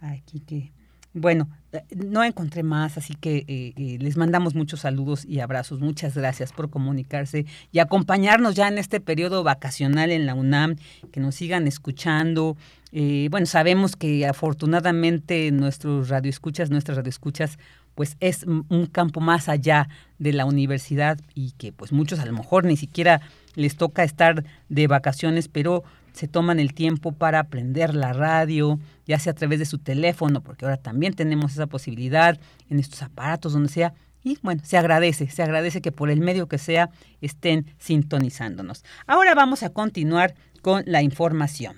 aquí 0.00 0.40
que 0.40 0.70
bueno, 1.12 1.48
no 1.96 2.22
encontré 2.22 2.62
más, 2.62 2.96
así 2.96 3.14
que 3.14 3.38
eh, 3.48 3.72
eh, 3.76 3.98
les 3.98 4.16
mandamos 4.16 4.54
muchos 4.54 4.80
saludos 4.80 5.24
y 5.24 5.40
abrazos. 5.40 5.80
Muchas 5.80 6.16
gracias 6.16 6.52
por 6.52 6.70
comunicarse 6.70 7.46
y 7.72 7.80
acompañarnos 7.80 8.54
ya 8.54 8.68
en 8.68 8.78
este 8.78 9.00
periodo 9.00 9.42
vacacional 9.42 10.12
en 10.12 10.26
la 10.26 10.34
UNAM, 10.34 10.76
que 11.10 11.18
nos 11.18 11.34
sigan 11.34 11.66
escuchando. 11.66 12.56
Bueno, 12.92 13.46
sabemos 13.46 13.96
que 13.96 14.26
afortunadamente 14.26 15.50
nuestros 15.52 16.08
radioescuchas, 16.08 16.70
nuestras 16.70 16.96
radioescuchas, 16.96 17.58
pues 17.94 18.16
es 18.20 18.44
un 18.44 18.86
campo 18.90 19.20
más 19.20 19.48
allá 19.48 19.88
de 20.18 20.32
la 20.32 20.44
universidad 20.44 21.18
y 21.34 21.52
que 21.52 21.72
pues 21.72 21.92
muchos 21.92 22.18
a 22.18 22.26
lo 22.26 22.32
mejor 22.32 22.64
ni 22.64 22.76
siquiera 22.76 23.20
les 23.54 23.76
toca 23.76 24.04
estar 24.04 24.44
de 24.68 24.86
vacaciones, 24.86 25.48
pero 25.48 25.84
se 26.12 26.28
toman 26.28 26.60
el 26.60 26.74
tiempo 26.74 27.12
para 27.12 27.38
aprender 27.38 27.94
la 27.94 28.12
radio, 28.12 28.78
ya 29.06 29.18
sea 29.18 29.32
a 29.32 29.34
través 29.34 29.58
de 29.58 29.66
su 29.66 29.78
teléfono, 29.78 30.42
porque 30.42 30.64
ahora 30.64 30.76
también 30.76 31.14
tenemos 31.14 31.52
esa 31.52 31.66
posibilidad 31.66 32.38
en 32.68 32.80
estos 32.80 33.02
aparatos, 33.02 33.52
donde 33.52 33.68
sea. 33.68 33.94
Y 34.22 34.38
bueno, 34.42 34.62
se 34.64 34.76
agradece, 34.76 35.30
se 35.30 35.42
agradece 35.42 35.80
que 35.80 35.92
por 35.92 36.10
el 36.10 36.20
medio 36.20 36.46
que 36.46 36.58
sea 36.58 36.90
estén 37.20 37.66
sintonizándonos. 37.78 38.84
Ahora 39.06 39.34
vamos 39.34 39.62
a 39.62 39.70
continuar 39.70 40.34
con 40.62 40.82
la 40.86 41.02
información. 41.02 41.76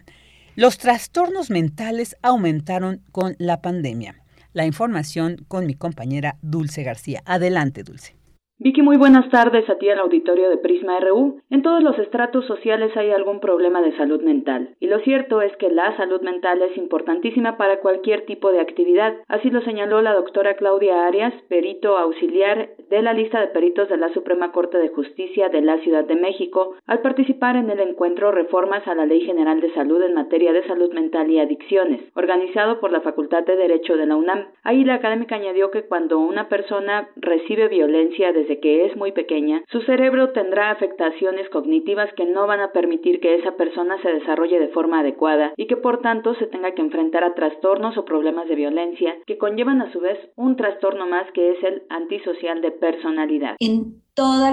Los 0.54 0.76
trastornos 0.76 1.48
mentales 1.48 2.14
aumentaron 2.20 3.02
con 3.10 3.36
la 3.38 3.62
pandemia. 3.62 4.22
La 4.52 4.66
información 4.66 5.46
con 5.48 5.64
mi 5.64 5.74
compañera 5.74 6.36
Dulce 6.42 6.82
García. 6.82 7.22
Adelante, 7.24 7.84
Dulce. 7.84 8.21
Vicky, 8.62 8.80
muy 8.80 8.96
buenas 8.96 9.28
tardes 9.28 9.68
a 9.68 9.74
ti 9.74 9.88
al 9.88 9.98
auditorio 9.98 10.48
de 10.48 10.56
Prisma 10.56 11.00
RU. 11.00 11.40
En 11.50 11.62
todos 11.62 11.82
los 11.82 11.98
estratos 11.98 12.46
sociales 12.46 12.96
hay 12.96 13.10
algún 13.10 13.40
problema 13.40 13.82
de 13.82 13.90
salud 13.96 14.22
mental. 14.22 14.76
Y 14.78 14.86
lo 14.86 15.00
cierto 15.00 15.42
es 15.42 15.50
que 15.56 15.68
la 15.68 15.96
salud 15.96 16.20
mental 16.20 16.62
es 16.62 16.76
importantísima 16.76 17.56
para 17.56 17.80
cualquier 17.80 18.24
tipo 18.24 18.52
de 18.52 18.60
actividad. 18.60 19.14
Así 19.26 19.50
lo 19.50 19.62
señaló 19.62 20.00
la 20.00 20.14
doctora 20.14 20.54
Claudia 20.54 21.08
Arias, 21.08 21.34
perito 21.48 21.98
auxiliar 21.98 22.68
de 22.88 23.02
la 23.02 23.12
lista 23.14 23.40
de 23.40 23.48
peritos 23.48 23.88
de 23.88 23.96
la 23.96 24.10
Suprema 24.10 24.52
Corte 24.52 24.78
de 24.78 24.90
Justicia 24.90 25.48
de 25.48 25.60
la 25.60 25.78
Ciudad 25.78 26.04
de 26.04 26.14
México, 26.14 26.76
al 26.86 27.00
participar 27.00 27.56
en 27.56 27.68
el 27.68 27.80
encuentro 27.80 28.30
Reformas 28.30 28.86
a 28.86 28.94
la 28.94 29.06
Ley 29.06 29.22
General 29.22 29.60
de 29.60 29.74
Salud 29.74 30.00
en 30.02 30.14
materia 30.14 30.52
de 30.52 30.64
salud 30.68 30.92
mental 30.92 31.28
y 31.32 31.40
adicciones, 31.40 32.00
organizado 32.14 32.78
por 32.78 32.92
la 32.92 33.00
Facultad 33.00 33.42
de 33.42 33.56
Derecho 33.56 33.96
de 33.96 34.06
la 34.06 34.14
UNAM. 34.14 34.46
Ahí 34.62 34.84
la 34.84 34.94
académica 34.94 35.34
añadió 35.34 35.72
que 35.72 35.82
cuando 35.82 36.20
una 36.20 36.48
persona 36.48 37.08
recibe 37.16 37.66
violencia 37.66 38.32
desde 38.32 38.51
que 38.60 38.86
es 38.86 38.96
muy 38.96 39.12
pequeña, 39.12 39.62
su 39.70 39.80
cerebro 39.82 40.30
tendrá 40.30 40.70
afectaciones 40.70 41.48
cognitivas 41.50 42.12
que 42.14 42.24
no 42.24 42.46
van 42.46 42.60
a 42.60 42.72
permitir 42.72 43.20
que 43.20 43.34
esa 43.36 43.56
persona 43.56 44.00
se 44.02 44.12
desarrolle 44.12 44.58
de 44.58 44.68
forma 44.68 45.00
adecuada 45.00 45.52
y 45.56 45.66
que 45.66 45.76
por 45.76 46.00
tanto 46.00 46.34
se 46.34 46.46
tenga 46.46 46.72
que 46.72 46.82
enfrentar 46.82 47.24
a 47.24 47.34
trastornos 47.34 47.96
o 47.98 48.04
problemas 48.04 48.48
de 48.48 48.56
violencia 48.56 49.16
que 49.26 49.38
conllevan 49.38 49.82
a 49.82 49.92
su 49.92 50.00
vez 50.00 50.18
un 50.36 50.56
trastorno 50.56 51.06
más 51.06 51.30
que 51.32 51.52
es 51.52 51.62
el 51.64 51.82
antisocial 51.88 52.60
de 52.60 52.70
personalidad. 52.70 53.56
Todos 54.14 54.44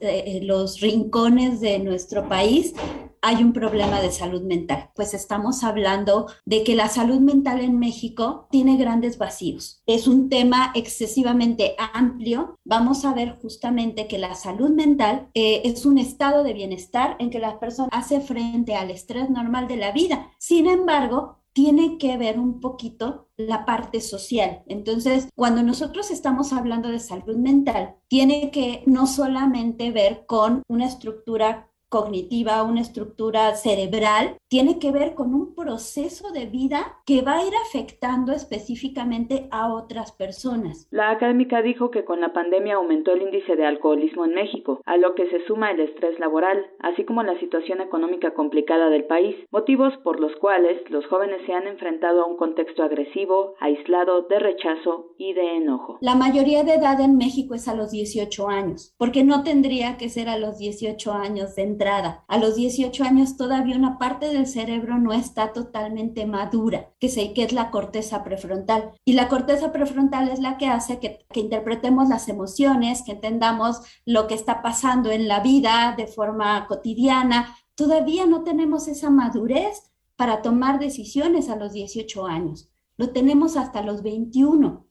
eh, 0.00 0.24
eh, 0.26 0.40
los 0.42 0.80
rincones 0.80 1.60
de 1.60 1.78
nuestro 1.80 2.28
país 2.28 2.74
hay 3.20 3.42
un 3.42 3.52
problema 3.52 4.00
de 4.00 4.12
salud 4.12 4.42
mental. 4.42 4.90
Pues 4.94 5.12
estamos 5.12 5.64
hablando 5.64 6.26
de 6.44 6.62
que 6.62 6.76
la 6.76 6.88
salud 6.88 7.20
mental 7.20 7.60
en 7.60 7.78
México 7.78 8.46
tiene 8.50 8.76
grandes 8.76 9.18
vacíos. 9.18 9.82
Es 9.86 10.06
un 10.06 10.28
tema 10.28 10.72
excesivamente 10.74 11.74
amplio. 11.92 12.58
Vamos 12.64 13.04
a 13.04 13.14
ver 13.14 13.38
justamente 13.40 14.06
que 14.06 14.18
la 14.18 14.34
salud 14.34 14.70
mental 14.70 15.28
eh, 15.34 15.62
es 15.64 15.84
un 15.84 15.98
estado 15.98 16.44
de 16.44 16.52
bienestar 16.52 17.16
en 17.18 17.30
que 17.30 17.40
la 17.40 17.58
persona 17.58 17.88
hace 17.92 18.20
frente 18.20 18.76
al 18.76 18.90
estrés 18.90 19.30
normal 19.30 19.66
de 19.68 19.76
la 19.76 19.92
vida. 19.92 20.30
Sin 20.38 20.68
embargo, 20.68 21.37
tiene 21.58 21.98
que 21.98 22.16
ver 22.16 22.38
un 22.38 22.60
poquito 22.60 23.26
la 23.36 23.64
parte 23.64 24.00
social. 24.00 24.62
Entonces, 24.68 25.28
cuando 25.34 25.64
nosotros 25.64 26.12
estamos 26.12 26.52
hablando 26.52 26.88
de 26.88 27.00
salud 27.00 27.36
mental, 27.36 27.96
tiene 28.06 28.52
que 28.52 28.84
no 28.86 29.08
solamente 29.08 29.90
ver 29.90 30.24
con 30.26 30.62
una 30.68 30.86
estructura 30.86 31.67
cognitiva, 31.88 32.62
una 32.62 32.80
estructura 32.80 33.54
cerebral, 33.54 34.36
tiene 34.48 34.78
que 34.78 34.92
ver 34.92 35.14
con 35.14 35.34
un 35.34 35.54
proceso 35.54 36.30
de 36.32 36.46
vida 36.46 36.98
que 37.04 37.22
va 37.22 37.38
a 37.38 37.44
ir 37.44 37.52
afectando 37.66 38.32
específicamente 38.32 39.48
a 39.50 39.72
otras 39.72 40.12
personas. 40.12 40.86
La 40.90 41.10
académica 41.10 41.62
dijo 41.62 41.90
que 41.90 42.04
con 42.04 42.20
la 42.20 42.32
pandemia 42.32 42.76
aumentó 42.76 43.12
el 43.12 43.22
índice 43.22 43.56
de 43.56 43.66
alcoholismo 43.66 44.24
en 44.24 44.34
México, 44.34 44.80
a 44.86 44.96
lo 44.96 45.14
que 45.14 45.28
se 45.30 45.44
suma 45.46 45.70
el 45.70 45.80
estrés 45.80 46.18
laboral, 46.18 46.66
así 46.80 47.04
como 47.04 47.22
la 47.22 47.38
situación 47.40 47.80
económica 47.80 48.32
complicada 48.34 48.88
del 48.88 49.04
país, 49.04 49.36
motivos 49.50 49.92
por 50.04 50.20
los 50.20 50.34
cuales 50.36 50.78
los 50.90 51.06
jóvenes 51.06 51.40
se 51.46 51.52
han 51.52 51.66
enfrentado 51.66 52.22
a 52.22 52.26
un 52.26 52.36
contexto 52.36 52.82
agresivo, 52.82 53.54
aislado, 53.60 54.22
de 54.22 54.38
rechazo 54.38 55.12
y 55.18 55.32
de 55.34 55.56
enojo. 55.56 55.98
La 56.00 56.14
mayoría 56.14 56.64
de 56.64 56.74
edad 56.74 57.00
en 57.00 57.16
México 57.16 57.54
es 57.54 57.68
a 57.68 57.74
los 57.74 57.90
18 57.90 58.48
años, 58.48 58.94
porque 58.96 59.24
no 59.24 59.42
tendría 59.42 59.96
que 59.96 60.08
ser 60.08 60.28
a 60.28 60.38
los 60.38 60.58
18 60.58 61.12
años 61.12 61.54
de 61.56 61.62
a 61.82 62.38
los 62.38 62.56
18 62.56 63.04
años 63.04 63.36
todavía 63.36 63.76
una 63.76 63.98
parte 63.98 64.26
del 64.26 64.46
cerebro 64.46 64.98
no 64.98 65.12
está 65.12 65.52
totalmente 65.52 66.26
madura, 66.26 66.90
que, 66.98 67.08
se, 67.08 67.32
que 67.32 67.44
es 67.44 67.52
la 67.52 67.70
corteza 67.70 68.24
prefrontal. 68.24 68.92
Y 69.04 69.12
la 69.12 69.28
corteza 69.28 69.70
prefrontal 69.72 70.28
es 70.28 70.40
la 70.40 70.58
que 70.58 70.66
hace 70.66 70.98
que, 70.98 71.26
que 71.32 71.40
interpretemos 71.40 72.08
las 72.08 72.28
emociones, 72.28 73.02
que 73.02 73.12
entendamos 73.12 73.80
lo 74.04 74.26
que 74.26 74.34
está 74.34 74.62
pasando 74.62 75.10
en 75.10 75.28
la 75.28 75.40
vida 75.40 75.94
de 75.96 76.06
forma 76.06 76.66
cotidiana. 76.66 77.56
Todavía 77.74 78.26
no 78.26 78.42
tenemos 78.42 78.88
esa 78.88 79.10
madurez 79.10 79.92
para 80.16 80.42
tomar 80.42 80.78
decisiones 80.80 81.48
a 81.48 81.56
los 81.56 81.72
18 81.72 82.26
años. 82.26 82.70
Lo 82.96 83.10
tenemos 83.10 83.56
hasta 83.56 83.82
los 83.82 84.02
21 84.02 84.88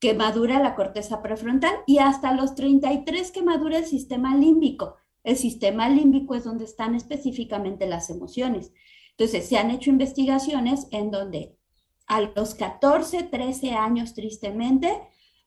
que 0.00 0.14
madura 0.14 0.60
la 0.60 0.74
corteza 0.74 1.22
prefrontal 1.22 1.74
y 1.86 1.98
hasta 1.98 2.32
los 2.32 2.54
33 2.54 3.32
que 3.32 3.42
madura 3.42 3.78
el 3.78 3.84
sistema 3.84 4.36
límbico. 4.36 4.96
El 5.24 5.36
sistema 5.36 5.88
límbico 5.88 6.34
es 6.34 6.44
donde 6.44 6.64
están 6.64 6.94
específicamente 6.94 7.86
las 7.86 8.10
emociones. 8.10 8.72
Entonces, 9.10 9.48
se 9.48 9.58
han 9.58 9.70
hecho 9.70 9.90
investigaciones 9.90 10.86
en 10.90 11.10
donde 11.10 11.56
a 12.06 12.20
los 12.20 12.54
14, 12.54 13.24
13 13.24 13.72
años, 13.72 14.14
tristemente, 14.14 14.88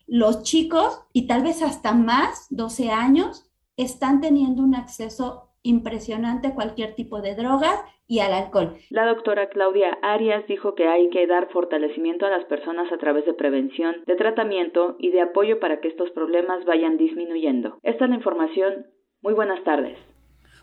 los 0.08 0.44
chicos, 0.44 1.02
y 1.14 1.26
tal 1.26 1.44
vez 1.44 1.62
hasta 1.62 1.94
más, 1.94 2.48
12 2.50 2.92
años, 2.92 3.50
están 3.78 4.22
teniendo 4.22 4.62
un 4.62 4.76
acceso 4.76 5.50
impresionante 5.64 6.50
a 6.50 6.56
cualquier 6.56 6.96
tipo 6.96 7.22
de 7.22 7.36
droga 7.36 7.86
y 8.08 8.20
al 8.20 8.34
alcohol. 8.34 8.76
La 8.90 9.06
doctora 9.06 9.50
Claudia 9.50 9.98
Arias 10.02 10.46
dijo 10.48 10.76
que 10.76 10.88
hay 10.88 11.10
que 11.10 11.26
dar 11.28 11.50
fortalecimiento 11.52 12.26
a 12.26 12.30
las 12.30 12.46
personas 12.46 12.92
a 12.92 12.98
través 12.98 13.26
de 13.26 13.34
prevención, 13.34 14.04
de 14.06 14.16
tratamiento 14.16 14.96
y 15.00 15.12
de 15.12 15.22
apoyo 15.22 15.60
para 15.60 15.80
que 15.80 15.88
estos 15.88 16.12
problemas 16.12 16.66
vayan 16.66 16.98
disminuyendo. 16.98 17.80
Esta 17.84 18.06
es 18.06 18.10
la 18.10 18.18
información 18.18 18.88
muy 19.22 19.34
buenas 19.34 19.64
tardes. 19.64 19.98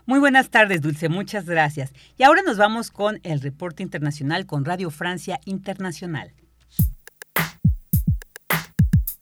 Muy 0.05 0.19
buenas 0.19 0.49
tardes, 0.49 0.81
Dulce, 0.81 1.07
muchas 1.07 1.45
gracias. 1.45 1.93
Y 2.17 2.23
ahora 2.23 2.41
nos 2.41 2.57
vamos 2.57 2.89
con 2.89 3.19
el 3.23 3.41
reporte 3.41 3.83
internacional 3.83 4.45
con 4.45 4.65
Radio 4.65 4.89
Francia 4.89 5.39
Internacional. 5.45 6.33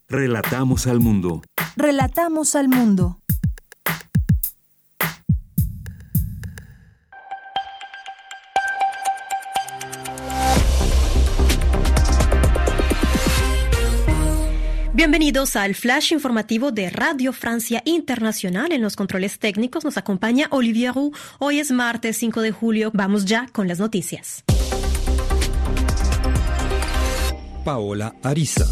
Relatamos 0.08 0.86
al 0.86 1.00
mundo. 1.00 1.42
Relatamos 1.76 2.56
al 2.56 2.68
mundo. 2.68 3.20
Bienvenidos 14.98 15.54
al 15.54 15.76
flash 15.76 16.12
informativo 16.12 16.72
de 16.72 16.90
Radio 16.90 17.32
Francia 17.32 17.82
Internacional. 17.84 18.72
En 18.72 18.82
los 18.82 18.96
controles 18.96 19.38
técnicos 19.38 19.84
nos 19.84 19.96
acompaña 19.96 20.48
Olivier 20.50 20.92
Roux. 20.92 21.16
Hoy 21.38 21.60
es 21.60 21.70
martes 21.70 22.16
5 22.16 22.40
de 22.40 22.50
julio. 22.50 22.90
Vamos 22.92 23.24
ya 23.24 23.46
con 23.52 23.68
las 23.68 23.78
noticias. 23.78 24.42
Paola 27.64 28.16
Ariza. 28.24 28.66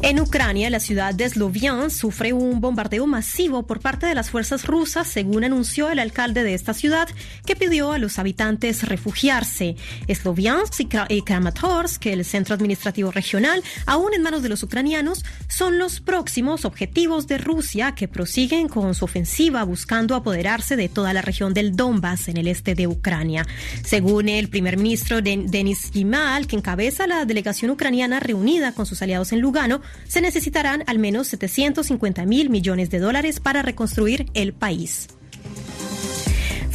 En 0.00 0.20
Ucrania, 0.20 0.70
la 0.70 0.78
ciudad 0.78 1.12
de 1.12 1.28
Sloviansk 1.28 1.98
sufre 1.98 2.32
un 2.32 2.60
bombardeo 2.60 3.06
masivo 3.06 3.66
por 3.66 3.80
parte 3.80 4.06
de 4.06 4.14
las 4.14 4.30
fuerzas 4.30 4.64
rusas, 4.64 5.08
según 5.08 5.42
anunció 5.42 5.90
el 5.90 5.98
alcalde 5.98 6.44
de 6.44 6.54
esta 6.54 6.72
ciudad, 6.72 7.08
que 7.44 7.56
pidió 7.56 7.90
a 7.90 7.98
los 7.98 8.20
habitantes 8.20 8.84
refugiarse. 8.84 9.74
Sloviansk 10.08 10.80
y 11.08 11.22
Kramatorsk, 11.22 12.06
el 12.06 12.24
centro 12.24 12.54
administrativo 12.54 13.10
regional, 13.10 13.64
aún 13.86 14.14
en 14.14 14.22
manos 14.22 14.42
de 14.42 14.48
los 14.48 14.62
ucranianos, 14.62 15.24
son 15.48 15.78
los 15.78 15.98
próximos 16.00 16.64
objetivos 16.64 17.26
de 17.26 17.38
Rusia 17.38 17.96
que 17.96 18.06
prosiguen 18.06 18.68
con 18.68 18.94
su 18.94 19.04
ofensiva 19.04 19.64
buscando 19.64 20.14
apoderarse 20.14 20.76
de 20.76 20.88
toda 20.88 21.12
la 21.12 21.22
región 21.22 21.54
del 21.54 21.74
Donbass 21.74 22.28
en 22.28 22.36
el 22.36 22.46
este 22.46 22.76
de 22.76 22.86
Ucrania. 22.86 23.46
Según 23.84 24.28
el 24.28 24.48
primer 24.48 24.76
ministro 24.76 25.20
Denis 25.22 25.90
Yimal, 25.90 26.46
que 26.46 26.54
encabeza 26.54 27.08
la 27.08 27.24
delegación 27.24 27.72
ucraniana 27.72 28.20
reunida 28.20 28.72
con 28.72 28.86
sus 28.86 29.02
aliados 29.02 29.32
en 29.32 29.40
Lugano, 29.40 29.80
se 30.06 30.20
necesitarán 30.20 30.84
al 30.86 30.98
menos 30.98 31.28
750 31.28 32.24
mil 32.26 32.50
millones 32.50 32.90
de 32.90 32.98
dólares 32.98 33.40
para 33.40 33.62
reconstruir 33.62 34.26
el 34.34 34.52
país. 34.52 35.08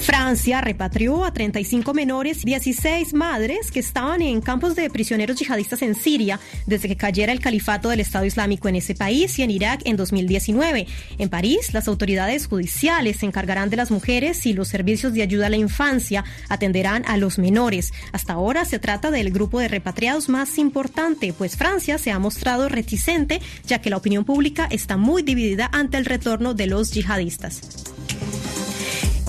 Francia 0.04 0.60
repatrió 0.60 1.24
a 1.24 1.34
35 1.34 1.94
menores 1.94 2.40
y 2.44 2.48
16 2.48 3.14
madres 3.14 3.72
que 3.72 3.80
estaban 3.80 4.22
en 4.22 4.42
campos 4.42 4.76
de 4.76 4.90
prisioneros 4.90 5.38
yihadistas 5.38 5.82
en 5.82 5.96
Siria 5.96 6.42
desde 6.66 6.90
que 6.90 6.98
cayera 6.98 7.32
el 7.32 7.40
califato 7.40 7.88
del 7.88 8.02
Estado 8.02 8.26
Islámico 8.26 8.68
en 8.68 8.76
ese 8.76 8.96
país 8.96 9.40
y 9.40 9.44
en 9.44 9.52
Irak 9.52 9.82
en 9.86 9.96
2019. 9.96 10.88
En 11.18 11.30
París, 11.30 11.74
las 11.74 11.88
autoridades 11.88 12.48
judiciales 12.48 13.18
se 13.18 13.26
encargarán 13.26 13.70
de 13.70 13.78
las 13.78 13.92
mujeres 13.92 14.46
y 14.46 14.52
los 14.52 14.68
servicios 14.68 15.14
de 15.14 15.22
ayuda 15.22 15.48
a 15.48 15.50
la 15.50 15.56
infancia 15.56 16.26
atenderán 16.50 17.06
a 17.08 17.16
los 17.16 17.40
menores. 17.40 17.94
Hasta 18.12 18.34
ahora 18.34 18.66
se 18.66 18.80
trata 18.80 19.10
del 19.10 19.32
grupo 19.32 19.60
de 19.60 19.70
repatriados 19.70 20.28
más 20.28 20.58
importante, 20.58 21.32
pues 21.32 21.56
Francia 21.56 21.98
se 21.98 22.12
ha 22.12 22.20
mostrado 22.20 22.68
reticente 22.68 23.42
ya 23.66 23.80
que 23.80 23.90
la 23.90 23.98
opinión 23.98 24.26
pública 24.26 24.68
está 24.70 24.98
muy 24.98 25.24
dividida 25.24 25.70
ante 25.72 25.98
el 25.98 26.04
retorno 26.04 26.54
de 26.54 26.68
los 26.68 26.92
yihadistas. 26.92 27.62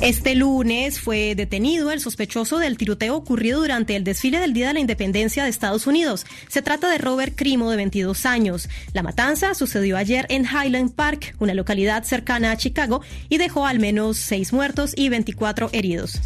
Este 0.05 0.35
lunes 0.35 1.01
fue 1.01 1.35
detenido 1.35 1.91
el 1.91 1.99
sospechoso 1.99 2.59
del 2.59 2.77
tiroteo 2.77 3.17
ocurrido 3.17 3.61
durante 3.61 3.97
el 3.97 4.05
desfile 4.05 4.39
del 4.39 4.53
Día 4.53 4.69
de 4.69 4.75
la 4.75 4.81
Independencia 4.81 5.45
de 5.45 5.49
Estados 5.49 5.87
Unidos. 5.87 6.27
Se 6.47 6.61
trata 6.61 6.91
de 6.91 6.99
Robert 6.99 7.33
Crimo, 7.35 7.71
de 7.71 7.79
22 7.79 8.27
años. 8.27 8.69
La 8.93 9.03
matanza 9.03 9.55
sucedió 9.55 9.97
ayer 9.97 10.27
en 10.29 10.45
Highland 10.45 10.93
Park, 10.95 11.35
una 11.39 11.55
localidad 11.55 12.05
cercana 12.05 12.51
a 12.51 12.59
Chicago, 12.59 13.01
y 13.31 13.39
dejó 13.39 13.65
al 13.65 13.79
menos 13.79 14.19
seis 14.19 14.53
muertos 14.53 14.93
y 14.95 15.09
24 15.09 15.71
heridos. 15.73 16.21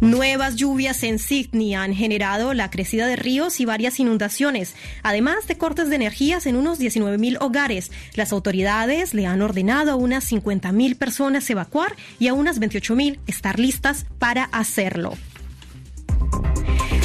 Nuevas 0.00 0.56
lluvias 0.56 1.02
en 1.02 1.18
Sydney 1.18 1.74
han 1.74 1.94
generado 1.94 2.54
la 2.54 2.70
crecida 2.70 3.06
de 3.06 3.16
ríos 3.16 3.60
y 3.60 3.64
varias 3.64 4.00
inundaciones, 4.00 4.74
además 5.02 5.46
de 5.46 5.56
cortes 5.56 5.88
de 5.88 5.96
energías 5.96 6.46
en 6.46 6.56
unos 6.56 6.78
19.000 6.78 7.38
hogares. 7.40 7.90
Las 8.14 8.32
autoridades 8.32 9.14
le 9.14 9.26
han 9.26 9.42
ordenado 9.42 9.92
a 9.92 9.96
unas 9.96 10.30
50.000 10.30 10.96
personas 10.96 11.48
evacuar 11.50 11.96
y 12.18 12.28
a 12.28 12.34
unas 12.34 12.60
28.000 12.60 13.18
estar 13.26 13.58
listas 13.58 14.06
para 14.18 14.44
hacerlo. 14.44 15.14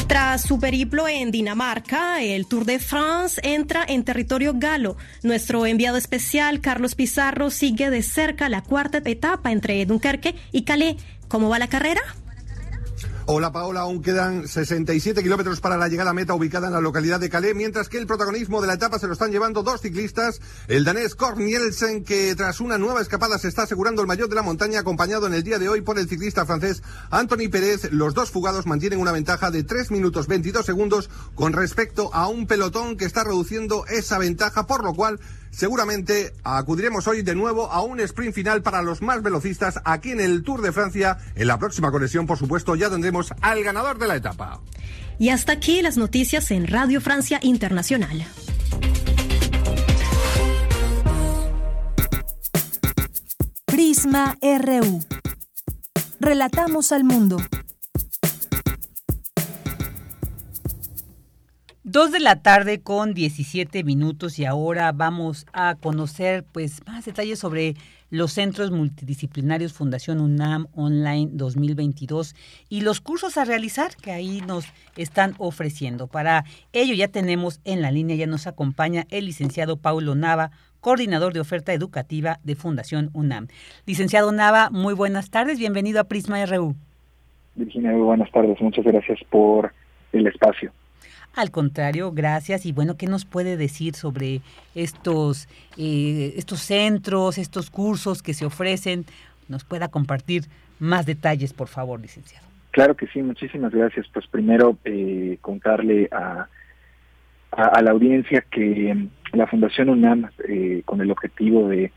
Tras 0.07 0.41
su 0.41 0.59
periplo 0.59 1.07
en 1.07 1.29
Dinamarca, 1.29 2.23
el 2.23 2.47
Tour 2.47 2.65
de 2.65 2.79
France 2.79 3.39
entra 3.43 3.85
en 3.87 4.03
territorio 4.03 4.53
galo. 4.55 4.97
Nuestro 5.21 5.67
enviado 5.67 5.97
especial, 5.97 6.61
Carlos 6.61 6.95
Pizarro, 6.95 7.51
sigue 7.51 7.91
de 7.91 8.01
cerca 8.01 8.49
la 8.49 8.63
cuarta 8.63 9.03
etapa 9.05 9.51
entre 9.51 9.85
Dunkerque 9.85 10.33
y 10.51 10.63
Calais. 10.63 10.95
¿Cómo 11.27 11.47
va 11.47 11.59
la 11.59 11.67
carrera? 11.67 12.01
Hola 13.31 13.51
Paola, 13.51 13.81
aún 13.81 14.01
quedan 14.01 14.47
67 14.47 15.21
kilómetros 15.21 15.61
para 15.61 15.77
la 15.77 15.87
llegada 15.87 16.13
meta 16.13 16.33
ubicada 16.33 16.65
en 16.65 16.73
la 16.73 16.81
localidad 16.81 17.19
de 17.19 17.29
Calais, 17.29 17.53
mientras 17.53 17.87
que 17.87 17.99
el 17.99 18.07
protagonismo 18.07 18.59
de 18.59 18.65
la 18.65 18.73
etapa 18.73 18.97
se 18.97 19.05
lo 19.05 19.13
están 19.13 19.31
llevando 19.31 19.61
dos 19.61 19.81
ciclistas, 19.81 20.41
el 20.67 20.83
danés 20.83 21.13
Kornielsen, 21.13 22.03
que 22.03 22.33
tras 22.35 22.59
una 22.59 22.79
nueva 22.79 23.01
escapada 23.01 23.37
se 23.37 23.47
está 23.47 23.61
asegurando 23.61 24.01
el 24.01 24.07
mayor 24.07 24.29
de 24.29 24.35
la 24.35 24.41
montaña, 24.41 24.79
acompañado 24.79 25.27
en 25.27 25.35
el 25.35 25.43
día 25.43 25.59
de 25.59 25.69
hoy 25.69 25.81
por 25.81 25.99
el 25.99 26.09
ciclista 26.09 26.47
francés 26.47 26.81
Anthony 27.11 27.51
Pérez. 27.51 27.91
Los 27.91 28.15
dos 28.15 28.31
fugados 28.31 28.65
mantienen 28.65 28.99
una 28.99 29.11
ventaja 29.11 29.51
de 29.51 29.63
3 29.63 29.91
minutos 29.91 30.25
22 30.25 30.65
segundos 30.65 31.11
con 31.35 31.53
respecto 31.53 32.11
a 32.15 32.27
un 32.29 32.47
pelotón 32.47 32.97
que 32.97 33.05
está 33.05 33.23
reduciendo 33.23 33.85
esa 33.85 34.17
ventaja, 34.17 34.65
por 34.65 34.83
lo 34.83 34.95
cual 34.95 35.19
Seguramente 35.51 36.33
acudiremos 36.43 37.07
hoy 37.07 37.21
de 37.21 37.35
nuevo 37.35 37.71
a 37.71 37.81
un 37.81 37.99
sprint 37.99 38.33
final 38.33 38.61
para 38.61 38.81
los 38.81 39.01
más 39.01 39.21
velocistas 39.21 39.79
aquí 39.83 40.11
en 40.11 40.19
el 40.19 40.43
Tour 40.43 40.61
de 40.61 40.71
Francia. 40.71 41.17
En 41.35 41.47
la 41.47 41.57
próxima 41.57 41.91
conexión, 41.91 42.27
por 42.27 42.37
supuesto, 42.37 42.75
ya 42.75 42.89
tendremos 42.89 43.33
al 43.41 43.63
ganador 43.63 43.97
de 43.97 44.07
la 44.07 44.15
etapa. 44.15 44.61
Y 45.17 45.29
hasta 45.29 45.51
aquí 45.51 45.81
las 45.81 45.97
noticias 45.97 46.51
en 46.51 46.67
Radio 46.67 47.01
Francia 47.01 47.39
Internacional. 47.41 48.25
Prisma 53.65 54.37
RU. 54.41 55.03
Relatamos 56.19 56.91
al 56.91 57.03
mundo. 57.03 57.37
Dos 61.91 62.11
de 62.11 62.19
la 62.19 62.35
tarde 62.35 62.81
con 62.81 63.15
17 63.15 63.83
minutos 63.83 64.37
y 64.37 64.45
ahora 64.45 64.91
vamos 64.91 65.47
a 65.53 65.73
conocer 65.73 66.43
pues 66.51 66.85
más 66.85 67.03
detalles 67.03 67.39
sobre 67.39 67.73
los 68.11 68.31
centros 68.31 68.69
multidisciplinarios 68.69 69.73
Fundación 69.73 70.21
UNAM 70.21 70.67
Online 70.75 71.31
2022 71.31 72.35
y 72.69 72.81
los 72.81 73.01
cursos 73.01 73.39
a 73.39 73.45
realizar 73.45 73.95
que 73.95 74.11
ahí 74.11 74.41
nos 74.45 74.71
están 74.97 75.33
ofreciendo. 75.39 76.05
Para 76.05 76.43
ello 76.73 76.93
ya 76.93 77.07
tenemos 77.07 77.59
en 77.65 77.81
la 77.81 77.89
línea, 77.89 78.15
ya 78.15 78.27
nos 78.27 78.45
acompaña 78.45 79.05
el 79.09 79.25
licenciado 79.25 79.75
Paulo 79.75 80.13
Nava, 80.13 80.51
coordinador 80.81 81.33
de 81.33 81.39
oferta 81.39 81.73
educativa 81.73 82.37
de 82.43 82.53
Fundación 82.53 83.09
UNAM. 83.13 83.47
Licenciado 83.87 84.31
Nava, 84.31 84.69
muy 84.69 84.93
buenas 84.93 85.31
tardes, 85.31 85.57
bienvenido 85.57 85.99
a 85.99 86.03
Prisma 86.03 86.45
RU. 86.45 86.75
Virginia, 87.55 87.93
muy 87.93 88.01
buenas 88.01 88.31
tardes, 88.31 88.61
muchas 88.61 88.85
gracias 88.85 89.17
por 89.31 89.73
el 90.13 90.27
espacio. 90.27 90.71
Al 91.35 91.51
contrario, 91.51 92.11
gracias. 92.11 92.65
Y 92.65 92.71
bueno, 92.71 92.97
¿qué 92.97 93.07
nos 93.07 93.25
puede 93.25 93.55
decir 93.57 93.95
sobre 93.95 94.41
estos, 94.75 95.47
eh, 95.77 96.33
estos 96.35 96.59
centros, 96.59 97.37
estos 97.37 97.69
cursos 97.69 98.21
que 98.21 98.33
se 98.33 98.45
ofrecen? 98.45 99.05
Nos 99.47 99.63
pueda 99.63 99.89
compartir 99.89 100.43
más 100.79 101.05
detalles, 101.05 101.53
por 101.53 101.67
favor, 101.67 101.99
licenciado. 101.99 102.47
Claro 102.71 102.95
que 102.95 103.07
sí, 103.07 103.21
muchísimas 103.21 103.71
gracias. 103.71 104.07
Pues 104.13 104.27
primero 104.27 104.77
eh, 104.85 105.37
contarle 105.41 106.09
a, 106.11 106.47
a, 107.51 107.81
la 107.81 107.91
audiencia 107.91 108.41
que 108.49 108.93
mm, 108.93 109.37
la 109.37 109.47
Fundación 109.47 109.89
UNAM, 109.89 110.29
eh, 110.47 110.81
con 110.85 111.01
el 111.01 111.11
objetivo 111.11 111.67
de, 111.67 111.91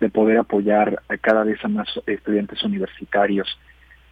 de 0.00 0.08
poder 0.10 0.38
apoyar 0.38 1.02
a 1.08 1.16
cada 1.16 1.44
vez 1.44 1.64
a 1.64 1.68
más 1.68 1.88
estudiantes 2.06 2.62
universitarios 2.62 3.58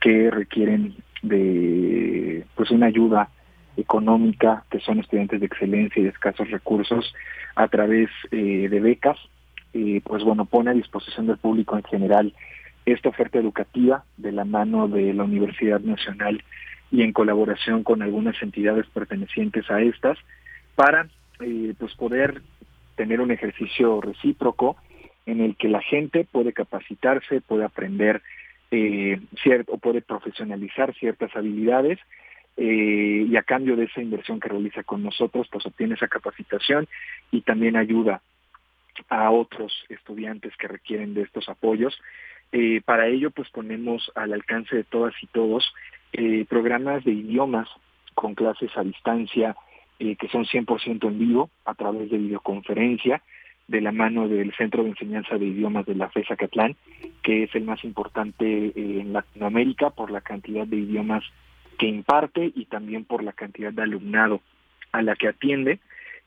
que 0.01 0.31
requieren 0.31 0.97
de 1.23 2.45
pues 2.55 2.71
una 2.71 2.87
ayuda 2.87 3.31
económica, 3.77 4.65
que 4.71 4.81
son 4.81 5.01
estudiantes 5.01 5.41
de 5.41 5.47
excelencia 5.47 6.01
y 6.01 6.05
de 6.05 6.11
escasos 6.11 6.51
recursos, 6.51 7.15
a 7.57 7.69
través 7.69 8.11
eh, 8.31 8.69
de 8.69 8.81
becas, 8.81 9.19
pues 10.05 10.23
bueno, 10.23 10.45
pone 10.45 10.71
a 10.71 10.75
disposición 10.75 11.27
del 11.27 11.37
público 11.37 11.77
en 11.77 11.83
general 11.83 12.33
esta 12.87 13.09
oferta 13.09 13.39
educativa 13.39 14.05
de 14.17 14.33
la 14.33 14.45
mano 14.45 14.89
de 14.89 15.13
la 15.15 15.25
Universidad 15.25 15.81
Nacional 15.81 16.43
y 16.91 17.03
en 17.03 17.13
colaboración 17.13 17.83
con 17.83 18.03
algunas 18.03 18.41
entidades 18.43 18.87
pertenecientes 18.87 19.71
a 19.71 19.81
estas, 19.81 20.19
para 20.75 21.09
eh, 21.41 21.75
pues 21.79 21.95
poder 21.95 22.43
tener 22.97 23.21
un 23.21 23.31
ejercicio 23.31 24.01
recíproco 24.01 24.77
en 25.27 25.41
el 25.41 25.57
que 25.57 25.69
la 25.69 25.81
gente 25.81 26.27
puede 26.31 26.53
capacitarse, 26.53 27.41
puede 27.41 27.65
aprender 27.65 28.23
eh, 28.71 29.21
cierto, 29.43 29.73
o 29.73 29.79
puede 29.79 30.03
profesionalizar 30.03 30.95
ciertas 30.95 31.35
habilidades 31.35 31.99
eh, 32.57 33.27
y 33.29 33.37
a 33.37 33.43
cambio 33.43 33.77
de 33.77 33.85
esa 33.85 34.01
inversión 34.01 34.39
que 34.39 34.49
realiza 34.49 34.85
con 34.85 35.03
nosotros, 35.03 35.49
pues 35.51 35.67
obtiene 35.67 35.95
esa 35.95 36.09
capacitación 36.09 36.87
y 37.31 37.41
también 37.41 37.77
ayuda 37.77 38.23
a 39.09 39.31
otros 39.31 39.73
estudiantes 39.89 40.57
que 40.57 40.69
requieren 40.69 41.15
de 41.15 41.23
estos 41.23 41.49
apoyos. 41.49 41.99
Eh, 42.53 42.81
para 42.85 43.09
ello, 43.09 43.31
pues 43.33 43.51
ponemos 43.51 44.11
al 44.15 44.33
alcance 44.33 44.77
de 44.77 44.85
todas 44.85 45.15
y 45.21 45.27
todos 45.27 45.75
eh, 46.13 46.45
programas 46.49 47.05
de 47.05 47.13
idiomas 47.13 47.69
con 48.15 48.35
clases 48.35 48.71
a 48.77 48.85
distancia 48.85 49.57
que 49.99 50.29
son 50.29 50.45
100% 50.45 51.07
en 51.07 51.19
vivo 51.19 51.51
a 51.65 51.75
través 51.75 52.11
de 52.11 52.19
videoconferencia 52.19 53.23
de 53.69 53.81
la 53.81 53.93
mano 53.93 54.29
del 54.29 54.53
Centro 54.55 54.83
de 54.83 54.91
Enseñanza 54.91 55.39
de 55.39 55.47
Idiomas 55.47 55.87
de 55.87 55.95
la 55.95 56.11
FESA 56.11 56.37
Catlán, 56.37 56.77
que 57.23 57.45
es 57.45 57.55
el 57.55 57.65
más 57.65 57.83
importante 57.85 58.73
en 58.77 59.13
Latinoamérica 59.13 59.91
por 59.91 60.11
la 60.11 60.21
cantidad 60.21 60.67
de 60.67 60.77
idiomas 60.77 61.25
imparte 61.87 62.53
y 62.55 62.67
también 62.67 63.05
por 63.05 63.23
la 63.23 63.33
cantidad 63.33 63.73
de 63.73 63.83
alumnado 63.83 64.41
a 64.93 65.03
la 65.03 65.17
que 65.17 65.29
atiende 65.29 65.81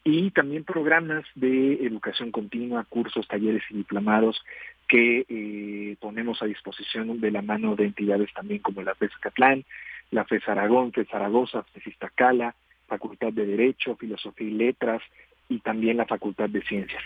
y 0.04 0.32
también 0.32 0.64
programas 0.64 1.26
de 1.36 1.86
educación 1.86 2.32
continua, 2.32 2.86
cursos, 2.86 3.28
talleres 3.28 3.64
y 3.70 3.76
diplomados 3.76 4.42
que 4.88 5.26
eh, 5.28 5.98
ponemos 6.00 6.42
a 6.42 6.46
disposición 6.46 7.20
de 7.20 7.32
la 7.32 7.42
mano 7.42 7.76
de 7.76 7.86
entidades 7.86 8.32
también 8.34 8.62
como 8.62 8.82
la 8.82 8.96
FES 8.96 9.12
Catlán, 9.20 9.66
la 10.12 10.24
FES 10.24 10.48
Aragón, 10.48 10.94
FES 10.94 11.10
Zaragoza, 11.10 11.64
FES 11.64 11.88
Iztacala, 11.88 12.56
Facultad 12.88 13.34
de 13.34 13.46
Derecho, 13.46 13.98
Filosofía 13.98 14.48
y 14.48 14.52
Letras 14.52 15.02
y 15.50 15.60
también 15.60 15.98
la 15.98 16.06
Facultad 16.06 16.50
de 16.50 16.62
Ciencias. 16.62 17.04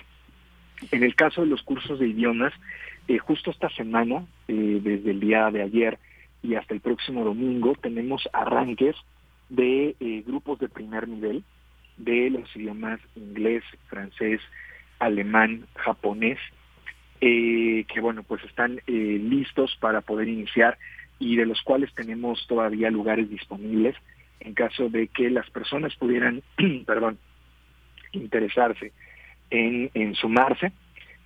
En 0.91 1.03
el 1.03 1.15
caso 1.15 1.41
de 1.41 1.47
los 1.47 1.63
cursos 1.63 1.99
de 1.99 2.07
idiomas, 2.07 2.53
eh, 3.07 3.17
justo 3.17 3.51
esta 3.51 3.69
semana, 3.69 4.25
eh, 4.47 4.79
desde 4.81 5.11
el 5.11 5.19
día 5.19 5.49
de 5.49 5.63
ayer, 5.63 5.97
y 6.43 6.55
hasta 6.55 6.73
el 6.73 6.81
próximo 6.81 7.23
domingo 7.23 7.76
tenemos 7.81 8.27
arranques 8.34 8.95
de 9.49 9.95
eh, 9.99 10.23
grupos 10.26 10.59
de 10.59 10.69
primer 10.69 11.07
nivel 11.07 11.43
de 11.97 12.30
los 12.30 12.55
idiomas 12.55 12.99
inglés, 13.15 13.63
francés, 13.88 14.41
alemán, 14.99 15.68
japonés, 15.76 16.39
eh, 17.19 17.85
que 17.93 17.99
bueno, 17.99 18.23
pues 18.23 18.43
están 18.45 18.81
eh, 18.88 19.19
listos 19.22 19.77
para 19.80 20.01
poder 20.01 20.27
iniciar 20.27 20.77
y 21.19 21.35
de 21.35 21.45
los 21.45 21.61
cuales 21.61 21.93
tenemos 21.93 22.47
todavía 22.47 22.89
lugares 22.89 23.30
disponibles 23.30 23.95
en 24.39 24.55
caso 24.55 24.89
de 24.89 25.07
que 25.07 25.30
las 25.30 25.47
personas 25.51 25.95
pudieran, 25.95 26.41
perdón, 26.88 27.19
interesarse 28.13 28.91
en, 29.51 29.91
en 29.93 30.15
sumarse. 30.15 30.72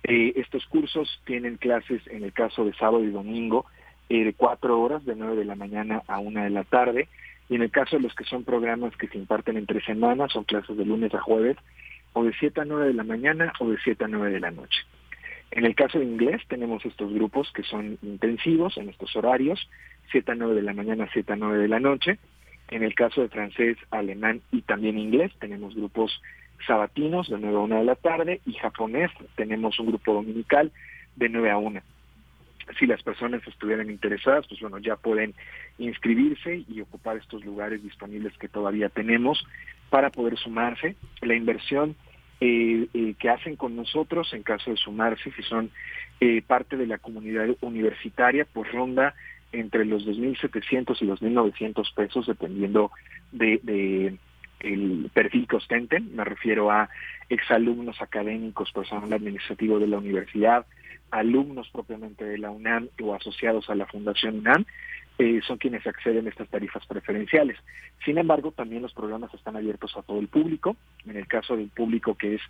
estos 0.02 0.66
cursos 0.66 1.22
tienen 1.24 1.56
clases 1.56 2.02
en 2.08 2.24
el 2.24 2.32
caso 2.32 2.64
de 2.66 2.74
sábado 2.74 3.02
y 3.02 3.10
domingo 3.10 3.64
eh, 4.08 4.24
de 4.24 4.34
cuatro 4.34 4.80
horas, 4.80 5.04
de 5.04 5.16
nueve 5.16 5.36
de 5.36 5.44
la 5.44 5.56
mañana 5.56 6.02
a 6.06 6.18
una 6.18 6.44
de 6.44 6.50
la 6.50 6.64
tarde. 6.64 7.08
Y 7.48 7.54
en 7.56 7.62
el 7.62 7.70
caso 7.70 7.96
de 7.96 8.02
los 8.02 8.14
que 8.14 8.24
son 8.24 8.44
programas 8.44 8.96
que 8.96 9.08
se 9.08 9.18
imparten 9.18 9.56
entre 9.56 9.80
semanas, 9.82 10.32
son 10.32 10.44
clases 10.44 10.76
de 10.76 10.84
lunes 10.84 11.14
a 11.14 11.20
jueves, 11.20 11.56
o 12.12 12.24
de 12.24 12.32
siete 12.38 12.62
a 12.62 12.64
nueve 12.64 12.88
de 12.88 12.94
la 12.94 13.04
mañana 13.04 13.52
o 13.60 13.68
de 13.68 13.76
siete 13.84 14.04
a 14.04 14.08
nueve 14.08 14.30
de 14.30 14.40
la 14.40 14.50
noche. 14.50 14.80
En 15.50 15.64
el 15.64 15.74
caso 15.74 15.98
de 15.98 16.04
inglés 16.04 16.42
tenemos 16.48 16.84
estos 16.84 17.12
grupos 17.12 17.52
que 17.52 17.62
son 17.62 17.98
intensivos 18.02 18.76
en 18.78 18.88
estos 18.88 19.14
horarios, 19.16 19.68
siete 20.10 20.32
a 20.32 20.34
nueve 20.34 20.54
de 20.54 20.62
la 20.62 20.72
mañana, 20.72 21.08
siete 21.12 21.34
a 21.34 21.36
nueve 21.36 21.58
de 21.58 21.68
la 21.68 21.78
noche. 21.78 22.18
En 22.68 22.82
el 22.82 22.94
caso 22.94 23.20
de 23.20 23.28
francés, 23.28 23.76
alemán 23.90 24.40
y 24.50 24.62
también 24.62 24.98
inglés 24.98 25.32
tenemos 25.38 25.74
grupos 25.76 26.20
sabatinos 26.66 27.28
de 27.28 27.38
nueve 27.38 27.56
a 27.56 27.60
una 27.60 27.78
de 27.78 27.84
la 27.84 27.94
tarde 27.96 28.40
y 28.46 28.54
japonés 28.54 29.10
tenemos 29.36 29.78
un 29.78 29.86
grupo 29.88 30.14
dominical 30.14 30.72
de 31.16 31.28
nueve 31.28 31.50
a 31.50 31.58
una 31.58 31.82
si 32.78 32.86
las 32.86 33.02
personas 33.02 33.46
estuvieran 33.46 33.90
interesadas, 33.90 34.46
pues 34.48 34.60
bueno, 34.60 34.78
ya 34.78 34.96
pueden 34.96 35.34
inscribirse 35.78 36.64
y 36.68 36.80
ocupar 36.80 37.16
estos 37.16 37.44
lugares 37.44 37.82
disponibles 37.82 38.36
que 38.38 38.48
todavía 38.48 38.88
tenemos 38.88 39.44
para 39.90 40.10
poder 40.10 40.36
sumarse. 40.38 40.96
La 41.22 41.34
inversión 41.34 41.96
eh, 42.40 42.88
eh, 42.92 43.14
que 43.18 43.30
hacen 43.30 43.56
con 43.56 43.76
nosotros 43.76 44.32
en 44.34 44.42
caso 44.42 44.70
de 44.70 44.76
sumarse, 44.76 45.30
si 45.32 45.42
son 45.42 45.70
eh, 46.20 46.42
parte 46.46 46.76
de 46.76 46.86
la 46.86 46.98
comunidad 46.98 47.48
universitaria, 47.60 48.46
pues 48.52 48.70
ronda 48.72 49.14
entre 49.52 49.84
los 49.84 50.06
2.700 50.06 50.96
y 51.00 51.06
2.900 51.06 51.94
pesos, 51.94 52.26
dependiendo 52.26 52.90
de, 53.32 53.60
de 53.62 54.16
el 54.60 55.10
perfil 55.14 55.46
que 55.46 55.56
ostenten. 55.56 56.14
Me 56.14 56.24
refiero 56.24 56.70
a 56.70 56.88
exalumnos 57.28 58.00
académicos, 58.02 58.72
personal 58.72 59.12
administrativo 59.12 59.78
de 59.78 59.86
la 59.86 59.98
universidad, 59.98 60.66
alumnos 61.10 61.68
propiamente 61.70 62.24
de 62.24 62.38
la 62.38 62.50
UNAM 62.50 62.88
o 63.02 63.14
asociados 63.14 63.68
a 63.70 63.74
la 63.74 63.86
Fundación 63.86 64.38
UNAM, 64.38 64.64
eh, 65.18 65.40
son 65.46 65.56
quienes 65.56 65.86
acceden 65.86 66.26
a 66.26 66.30
estas 66.30 66.48
tarifas 66.48 66.84
preferenciales. 66.86 67.56
Sin 68.04 68.18
embargo, 68.18 68.52
también 68.52 68.82
los 68.82 68.92
programas 68.92 69.32
están 69.32 69.56
abiertos 69.56 69.96
a 69.96 70.02
todo 70.02 70.20
el 70.20 70.28
público. 70.28 70.76
En 71.06 71.16
el 71.16 71.26
caso 71.26 71.56
del 71.56 71.68
público 71.68 72.16
que 72.16 72.34
es 72.34 72.42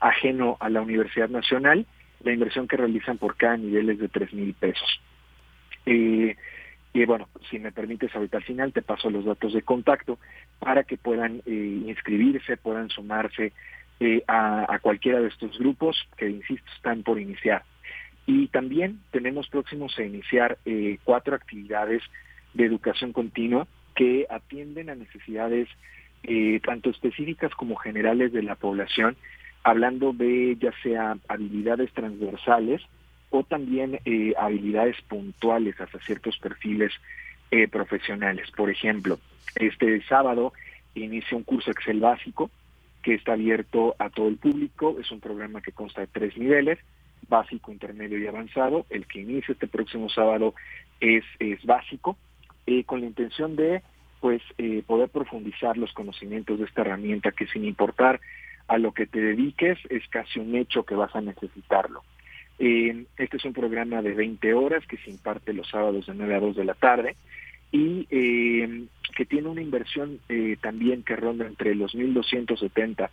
ajeno 0.00 0.56
a 0.60 0.70
la 0.70 0.80
Universidad 0.80 1.28
Nacional, 1.28 1.86
la 2.22 2.32
inversión 2.32 2.66
que 2.66 2.78
realizan 2.78 3.18
por 3.18 3.36
cada 3.36 3.58
nivel 3.58 3.90
es 3.90 3.98
de 3.98 4.08
tres 4.08 4.32
mil 4.32 4.54
pesos. 4.54 5.00
Eh, 5.84 6.36
Y 6.94 7.04
bueno, 7.06 7.28
si 7.50 7.58
me 7.58 7.72
permites, 7.72 8.14
ahorita 8.14 8.38
al 8.38 8.44
final 8.44 8.72
te 8.72 8.80
paso 8.80 9.10
los 9.10 9.24
datos 9.24 9.52
de 9.52 9.62
contacto 9.62 10.16
para 10.60 10.84
que 10.84 10.96
puedan 10.96 11.42
eh, 11.44 11.82
inscribirse, 11.86 12.56
puedan 12.56 12.88
sumarse 12.88 13.52
a, 14.28 14.78
cualquiera 14.80 15.20
de 15.20 15.28
estos 15.28 15.58
grupos 15.58 15.96
que, 16.16 16.28
insisto, 16.28 16.70
están 16.76 17.02
por 17.02 17.18
iniciar. 17.18 17.64
Y 18.26 18.48
también 18.48 19.00
tenemos 19.10 19.48
próximos 19.48 19.98
a 19.98 20.04
iniciar 20.04 20.58
eh, 20.64 20.98
cuatro 21.04 21.34
actividades 21.34 22.02
de 22.54 22.64
educación 22.64 23.12
continua 23.12 23.66
que 23.94 24.26
atienden 24.30 24.90
a 24.90 24.94
necesidades 24.94 25.68
tanto 26.62 26.88
específicas 26.88 27.54
como 27.54 27.76
generales 27.76 28.32
de 28.32 28.42
la 28.42 28.54
población, 28.54 29.14
hablando 29.62 30.14
de 30.14 30.56
ya 30.58 30.72
sea 30.82 31.18
habilidades 31.28 31.92
transversales, 31.92 32.80
o 33.34 33.42
también 33.42 33.98
eh, 34.04 34.32
habilidades 34.38 34.96
puntuales 35.08 35.80
hasta 35.80 35.98
ciertos 35.98 36.38
perfiles 36.38 36.92
eh, 37.50 37.66
profesionales. 37.66 38.48
Por 38.52 38.70
ejemplo, 38.70 39.18
este 39.56 40.00
sábado 40.02 40.52
inicia 40.94 41.36
un 41.36 41.42
curso 41.42 41.72
Excel 41.72 41.98
básico 41.98 42.48
que 43.02 43.14
está 43.14 43.32
abierto 43.32 43.96
a 43.98 44.08
todo 44.08 44.28
el 44.28 44.36
público. 44.36 44.96
Es 45.00 45.10
un 45.10 45.18
programa 45.18 45.60
que 45.60 45.72
consta 45.72 46.02
de 46.02 46.06
tres 46.06 46.36
niveles, 46.38 46.78
básico, 47.28 47.72
intermedio 47.72 48.18
y 48.18 48.26
avanzado. 48.26 48.86
El 48.90 49.06
que 49.06 49.20
inicia 49.20 49.52
este 49.52 49.66
próximo 49.66 50.08
sábado 50.08 50.54
es, 51.00 51.24
es 51.38 51.64
básico, 51.64 52.16
eh, 52.66 52.84
con 52.84 53.00
la 53.00 53.06
intención 53.06 53.56
de 53.56 53.82
pues 54.20 54.40
poder 54.86 55.10
profundizar 55.10 55.76
los 55.76 55.92
conocimientos 55.92 56.58
de 56.58 56.64
esta 56.64 56.80
herramienta 56.80 57.32
que 57.32 57.46
sin 57.46 57.66
importar 57.66 58.20
a 58.68 58.78
lo 58.78 58.92
que 58.92 59.06
te 59.06 59.20
dediques 59.20 59.78
es 59.90 60.06
casi 60.08 60.40
un 60.40 60.54
hecho 60.54 60.84
que 60.84 60.94
vas 60.94 61.14
a 61.14 61.20
necesitarlo. 61.20 62.02
Eh, 62.58 63.04
este 63.18 63.36
es 63.36 63.44
un 63.44 63.52
programa 63.52 64.00
de 64.00 64.14
20 64.14 64.54
horas 64.54 64.86
que 64.86 64.96
se 64.98 65.10
imparte 65.10 65.52
los 65.52 65.68
sábados 65.68 66.06
de 66.06 66.14
9 66.14 66.34
a 66.34 66.40
2 66.40 66.56
de 66.56 66.64
la 66.64 66.74
tarde 66.74 67.16
y 67.72 68.06
eh, 68.10 68.84
que 69.16 69.26
tiene 69.26 69.48
una 69.48 69.60
inversión 69.60 70.20
eh, 70.28 70.56
también 70.60 71.02
que 71.02 71.16
ronda 71.16 71.46
entre 71.46 71.74
los 71.74 71.94
1.270 71.94 73.10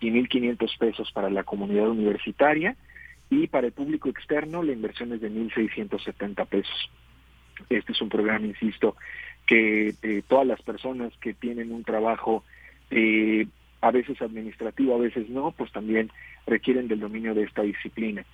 y 0.00 0.10
1.500 0.10 0.78
pesos 0.78 1.10
para 1.12 1.30
la 1.30 1.42
comunidad 1.42 1.88
universitaria 1.88 2.76
y 3.30 3.46
para 3.48 3.66
el 3.66 3.72
público 3.72 4.08
externo 4.08 4.62
la 4.62 4.72
inversión 4.72 5.12
es 5.12 5.20
de 5.20 5.30
1.670 5.30 6.46
pesos. 6.46 6.90
Este 7.70 7.92
es 7.92 8.00
un 8.00 8.08
programa, 8.08 8.46
insisto, 8.46 8.96
que 9.46 9.94
todas 10.28 10.46
las 10.46 10.60
personas 10.62 11.12
que 11.20 11.34
tienen 11.34 11.72
un 11.72 11.84
trabajo 11.84 12.44
a 13.80 13.90
veces 13.90 14.20
administrativo, 14.20 14.94
a 14.94 14.98
veces 14.98 15.28
no, 15.28 15.52
pues 15.52 15.72
también 15.72 16.10
requieren 16.46 16.88
del 16.88 17.00
dominio 17.00 17.34
de 17.34 17.44
esta 17.44 17.62
disciplina 17.62 18.24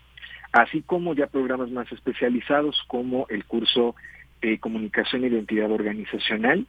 así 0.53 0.83
como 0.83 1.15
ya 1.15 1.27
programas 1.27 1.71
más 1.71 1.91
especializados 1.91 2.83
como 2.87 3.27
el 3.29 3.45
curso 3.45 3.95
de 4.41 4.59
Comunicación 4.59 5.25
e 5.25 5.29
Identidad 5.29 5.71
Organizacional, 5.71 6.67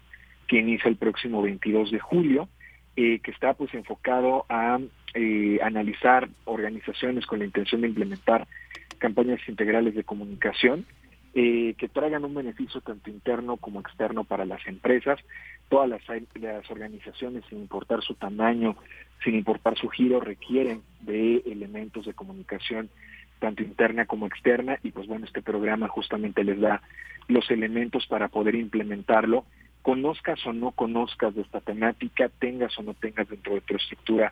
que 0.48 0.60
inicia 0.60 0.90
el 0.90 0.95
próximo 0.95 1.41
22 1.41 1.91
de 1.91 2.00
julio, 2.00 2.48
eh, 2.95 3.20
que 3.20 3.32
está 3.32 3.54
pues 3.54 3.74
enfocado 3.74 4.45
a 4.50 4.80
eh, 5.14 5.60
analizar 5.61 6.30
organizaciones 6.45 7.26
con 7.26 7.40
la 7.40 7.45
intención 7.45 7.81
de 7.81 7.88
implementar 7.88 8.48
campañas 8.98 9.40
integrales 9.48 9.95
de 9.95 10.03
comunicación 10.03 10.85
eh, 11.35 11.73
que 11.80 11.90
traigan 11.90 12.26
un 12.26 12.35
beneficio 12.35 12.80
tanto 12.81 13.10
interno 13.10 13.57
como 13.57 13.80
externo 13.80 14.23
para 14.23 14.45
las 14.45 14.65
empresas. 14.68 15.19
Todas 15.68 15.90
las, 15.90 16.02
organizaciones, 16.69 17.44
sin 17.49 17.57
importar 17.57 18.03
su 18.03 18.14
tamaño, 18.14 18.76
sin 19.23 19.34
importar 19.34 19.76
su 19.76 19.90
giro, 19.90 20.19
requieren 20.19 20.84
de 21.02 21.38
elementos 21.48 22.06
de 22.06 22.14
comunicación 22.14 22.90
tanto 23.40 23.64
interna 23.64 24.06
como 24.06 24.27
externa, 24.27 24.77
y 24.84 24.91
pues 24.91 25.07
bueno, 25.07 25.26
este 25.26 25.41
programa 25.41 25.88
justamente 25.88 26.44
les 26.44 26.61
da 26.61 26.84
los 27.27 27.49
elementos 27.49 28.06
para 28.06 28.27
poder 28.27 28.53
implementarlo, 28.53 29.45
conozcas 29.81 30.45
o 30.45 30.53
no 30.53 30.72
conozcas 30.72 31.34
de 31.34 31.41
esta 31.41 31.61
temática, 31.61 32.30
tengas 32.40 32.77
o 32.77 32.84
no 32.84 32.94
tengas 32.94 33.27
dentro 33.27 33.56
de 33.56 33.61
tu 33.61 33.76
estructura 33.76 34.31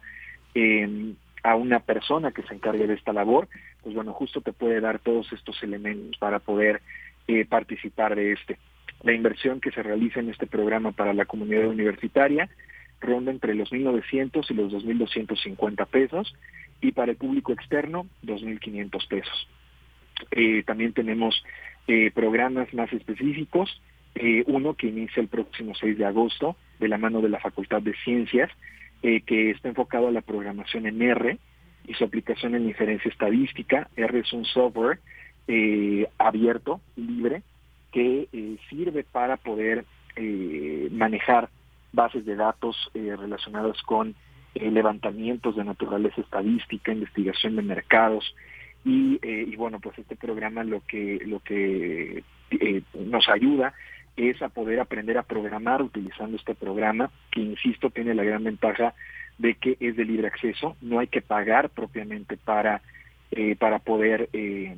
em, 0.53 1.15
a 1.43 1.55
una 1.55 1.79
persona 1.79 2.31
que 2.31 2.43
se 2.43 2.53
encargue 2.53 2.87
de 2.87 2.93
esta 2.93 3.13
labor, 3.13 3.47
pues 3.83 3.95
bueno, 3.95 4.13
justo 4.13 4.41
te 4.41 4.53
puede 4.53 4.79
dar 4.79 4.99
todos 4.99 5.31
estos 5.33 5.61
elementos 5.63 6.17
para 6.19 6.39
poder 6.39 6.81
eh, 7.27 7.45
participar 7.45 8.15
de 8.15 8.33
este. 8.33 8.57
La 9.03 9.13
inversión 9.13 9.59
que 9.59 9.71
se 9.71 9.81
realiza 9.81 10.19
en 10.19 10.29
este 10.29 10.45
programa 10.45 10.91
para 10.91 11.13
la 11.13 11.25
comunidad 11.25 11.67
universitaria 11.67 12.49
ronda 12.99 13.31
entre 13.31 13.55
los 13.55 13.71
1.900 13.71 14.49
y 14.49 14.53
los 14.53 14.71
2.250 14.71 15.87
pesos 15.87 16.35
y 16.81 16.91
para 16.91 17.11
el 17.11 17.17
público 17.17 17.51
externo 17.51 18.07
2.500 18.23 19.07
pesos. 19.07 19.47
Eh, 20.31 20.63
también 20.63 20.93
tenemos 20.93 21.43
eh, 21.87 22.11
programas 22.13 22.73
más 22.73 22.91
específicos, 22.93 23.81
eh, 24.15 24.43
uno 24.47 24.75
que 24.75 24.87
inicia 24.87 25.21
el 25.21 25.27
próximo 25.27 25.73
6 25.75 25.97
de 25.97 26.05
agosto 26.05 26.55
de 26.79 26.87
la 26.87 26.97
mano 26.97 27.21
de 27.21 27.29
la 27.29 27.39
Facultad 27.39 27.81
de 27.81 27.95
Ciencias, 28.03 28.51
que 29.01 29.51
está 29.51 29.69
enfocado 29.69 30.07
a 30.07 30.11
la 30.11 30.21
programación 30.21 30.85
en 30.85 31.01
R 31.01 31.37
y 31.87 31.93
su 31.95 32.03
aplicación 32.03 32.55
en 32.55 32.67
inferencia 32.67 33.09
estadística. 33.09 33.89
R 33.95 34.19
es 34.19 34.31
un 34.33 34.45
software 34.45 34.99
abierto, 36.17 36.81
libre, 36.95 37.41
que 37.91 38.27
sirve 38.69 39.03
para 39.03 39.37
poder 39.37 39.85
manejar 40.91 41.49
bases 41.91 42.25
de 42.25 42.35
datos 42.35 42.91
relacionadas 42.93 43.81
con 43.81 44.15
eh, 44.53 44.69
levantamientos 44.69 45.55
de 45.55 45.63
naturaleza 45.63 46.19
estadística, 46.19 46.91
investigación 46.91 47.55
de 47.55 47.61
mercados 47.61 48.35
y, 48.83 49.17
eh, 49.21 49.45
y 49.47 49.55
bueno, 49.55 49.79
pues 49.79 49.97
este 49.97 50.17
programa 50.17 50.65
lo 50.65 50.81
que 50.85 51.21
lo 51.25 51.39
que 51.39 52.21
eh, 52.49 52.81
nos 52.93 53.29
ayuda 53.29 53.73
es 54.17 54.41
a 54.41 54.49
poder 54.49 54.79
aprender 54.79 55.17
a 55.17 55.23
programar 55.23 55.81
utilizando 55.81 56.37
este 56.37 56.55
programa 56.55 57.11
que 57.31 57.41
insisto 57.41 57.89
tiene 57.89 58.13
la 58.13 58.23
gran 58.23 58.43
ventaja 58.43 58.93
de 59.37 59.55
que 59.55 59.77
es 59.79 59.95
de 59.95 60.05
libre 60.05 60.27
acceso, 60.27 60.75
no 60.81 60.99
hay 60.99 61.07
que 61.07 61.21
pagar 61.21 61.69
propiamente 61.69 62.37
para 62.37 62.81
para 63.59 63.79
poder 63.79 64.29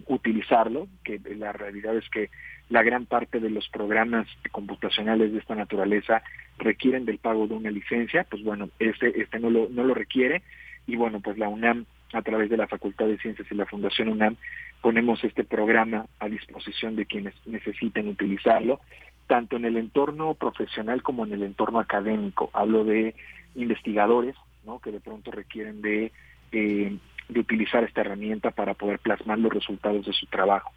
utilizarlo, 0.06 0.88
que 1.04 1.20
la 1.38 1.54
realidad 1.54 1.98
es 1.98 2.08
que 2.10 2.30
la 2.70 2.84
gran 2.84 3.06
parte 3.06 3.40
de 3.40 3.50
los 3.50 3.68
programas 3.70 4.28
computacionales 4.52 5.32
de 5.32 5.40
esta 5.40 5.56
naturaleza 5.56 6.22
requieren 6.60 7.06
del 7.06 7.18
pago 7.18 7.48
de 7.48 7.56
una 7.56 7.72
licencia, 7.72 8.26
pues 8.30 8.44
bueno, 8.44 8.70
este, 8.80 9.22
este 9.22 9.40
no, 9.40 9.50
lo, 9.50 9.70
no 9.70 9.84
lo 9.84 9.94
requiere. 9.94 10.44
Y 10.86 10.96
bueno, 10.96 11.20
pues 11.20 11.38
la 11.38 11.50
UNAM 11.50 11.86
a 12.14 12.22
través 12.22 12.50
de 12.50 12.58
la 12.58 12.68
Facultad 12.68 13.08
de 13.08 13.18
Ciencias 13.18 13.48
y 13.52 13.56
la 13.56 13.66
Fundación 13.66 14.10
UNAM 14.10 14.38
ponemos 14.82 15.24
este 15.24 15.44
programa 15.44 16.06
a 16.20 16.30
disposición 16.30 16.96
de 16.96 17.06
quienes 17.06 17.34
necesiten 17.46 18.08
utilizarlo, 18.08 18.82
tanto 19.28 19.58
en 19.58 19.66
el 19.66 19.78
entorno 19.78 20.34
profesional 20.34 21.02
como 21.02 21.26
en 21.26 21.34
el 21.34 21.44
entorno 21.44 21.80
académico. 21.80 22.50
Hablo 22.54 22.84
de 22.84 23.16
investigadores, 23.56 24.36
¿no? 24.66 24.80
que 24.80 24.92
de 24.92 25.00
pronto 25.00 25.32
requieren 25.32 25.82
de, 25.82 26.12
eh, 26.52 26.98
de 27.30 27.40
utilizar 27.40 27.84
esta 27.84 28.02
herramienta 28.02 28.52
para 28.52 28.74
poder 28.74 29.00
plasmar 29.00 29.40
los 29.40 29.54
resultados 29.54 30.06
de 30.06 30.14
su 30.14 30.26
trabajo. 30.28 30.72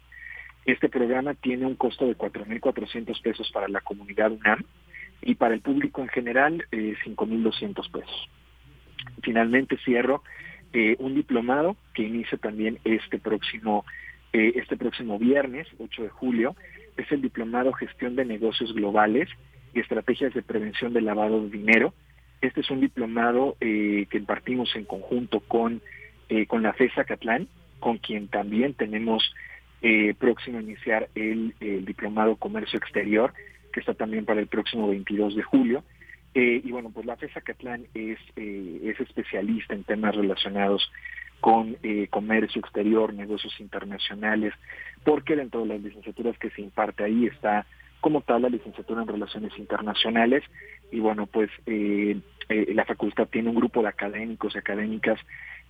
Este 0.65 0.89
programa 0.89 1.33
tiene 1.33 1.65
un 1.65 1.75
costo 1.75 2.05
de 2.05 2.17
4.400 2.17 3.21
pesos 3.21 3.49
para 3.51 3.67
la 3.69 3.81
comunidad 3.81 4.31
UNAM 4.31 4.63
y 5.21 5.35
para 5.35 5.53
el 5.53 5.61
público 5.61 6.01
en 6.01 6.09
general 6.09 6.65
eh, 6.71 6.95
5.200 7.05 7.89
pesos. 7.91 8.29
Finalmente 9.23 9.77
cierro 9.77 10.23
eh, 10.73 10.97
un 10.99 11.15
diplomado 11.15 11.77
que 11.93 12.03
inicia 12.03 12.37
también 12.37 12.79
este 12.83 13.17
próximo 13.17 13.85
eh, 14.33 14.53
este 14.55 14.75
próximo 14.75 15.17
viernes 15.17 15.67
8 15.79 16.03
de 16.03 16.09
julio 16.09 16.55
es 16.97 17.11
el 17.11 17.21
diplomado 17.21 17.73
Gestión 17.73 18.15
de 18.15 18.25
Negocios 18.25 18.73
Globales 18.73 19.29
y 19.73 19.79
Estrategias 19.79 20.33
de 20.33 20.41
Prevención 20.41 20.93
del 20.93 21.05
Lavado 21.05 21.43
de 21.43 21.49
Dinero. 21.49 21.93
Este 22.41 22.61
es 22.61 22.69
un 22.69 22.81
diplomado 22.81 23.55
eh, 23.61 24.07
que 24.09 24.17
impartimos 24.17 24.75
en 24.75 24.85
conjunto 24.85 25.39
con 25.41 25.81
con 26.49 26.61
la 26.61 26.73
FESA 26.73 27.05
Catlán, 27.05 27.47
con 27.79 27.99
quien 27.99 28.27
también 28.27 28.73
tenemos 28.73 29.33
eh, 29.81 30.15
próximo 30.17 30.57
a 30.57 30.61
iniciar 30.61 31.09
el, 31.13 31.53
diplomado 31.85 32.35
Comercio 32.35 32.77
Exterior, 32.79 33.33
que 33.71 33.79
está 33.79 33.93
también 33.93 34.25
para 34.25 34.39
el 34.39 34.47
próximo 34.47 34.87
22 34.87 35.35
de 35.35 35.43
julio. 35.43 35.83
Eh, 36.33 36.61
y 36.63 36.71
bueno, 36.71 36.91
pues 36.93 37.05
la 37.05 37.15
FESA 37.15 37.41
Catlán 37.41 37.85
es, 37.93 38.17
eh, 38.35 38.79
es 38.83 38.99
especialista 38.99 39.73
en 39.73 39.83
temas 39.83 40.15
relacionados 40.15 40.91
con 41.39 41.77
eh, 41.83 42.07
comercio 42.09 42.59
exterior, 42.59 43.13
negocios 43.13 43.59
internacionales, 43.59 44.53
porque 45.03 45.35
dentro 45.35 45.61
de 45.61 45.67
las 45.67 45.81
licenciaturas 45.81 46.37
que 46.37 46.49
se 46.51 46.61
imparte 46.61 47.03
ahí 47.03 47.25
está 47.27 47.65
como 48.01 48.21
tal 48.21 48.43
la 48.43 48.49
licenciatura 48.49 49.01
en 49.01 49.07
relaciones 49.07 49.57
internacionales. 49.57 50.43
Y 50.91 50.99
bueno 50.99 51.25
pues 51.25 51.49
la 51.65 52.85
facultad 52.85 53.27
tiene 53.27 53.49
un 53.49 53.55
grupo 53.55 53.81
de 53.81 53.89
académicos 53.89 54.55
y 54.55 54.57
académicas 54.57 55.19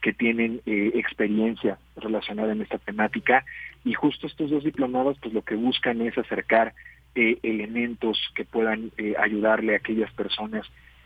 que 0.01 0.13
tienen 0.13 0.61
eh, 0.65 0.91
experiencia 0.95 1.79
relacionada 1.95 2.51
en 2.51 2.61
esta 2.61 2.77
temática. 2.77 3.45
Y 3.83 3.93
justo 3.93 4.27
estos 4.27 4.49
dos 4.49 4.63
diplomados 4.63 5.17
pues 5.21 5.33
lo 5.33 5.41
que 5.43 5.55
buscan 5.55 6.01
es 6.01 6.17
acercar 6.17 6.73
eh, 7.15 7.39
elementos 7.43 8.19
que 8.35 8.45
puedan 8.45 8.91
eh, 8.97 9.15
ayudarle 9.17 9.73
a 9.73 9.77
aquellas 9.77 10.11
personas 10.13 10.65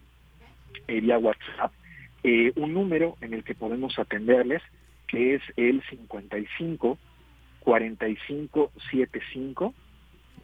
eh, 0.89 1.01
vía 1.01 1.19
WhatsApp, 1.19 1.73
eh, 2.23 2.53
un 2.57 2.73
número 2.75 3.17
en 3.21 3.35
el 3.35 3.45
que 3.45 3.55
podemos 3.55 3.99
atenderles, 3.99 4.63
que 5.07 5.35
es 5.35 5.43
el 5.57 5.83
55 5.91 6.99
45 7.61 8.73
75 8.91 9.75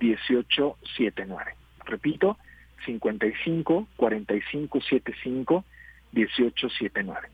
1879. 0.00 1.54
Repito, 1.86 2.36
55 2.84 3.88
45 3.96 4.80
75 4.80 5.64
1879. 6.12 7.28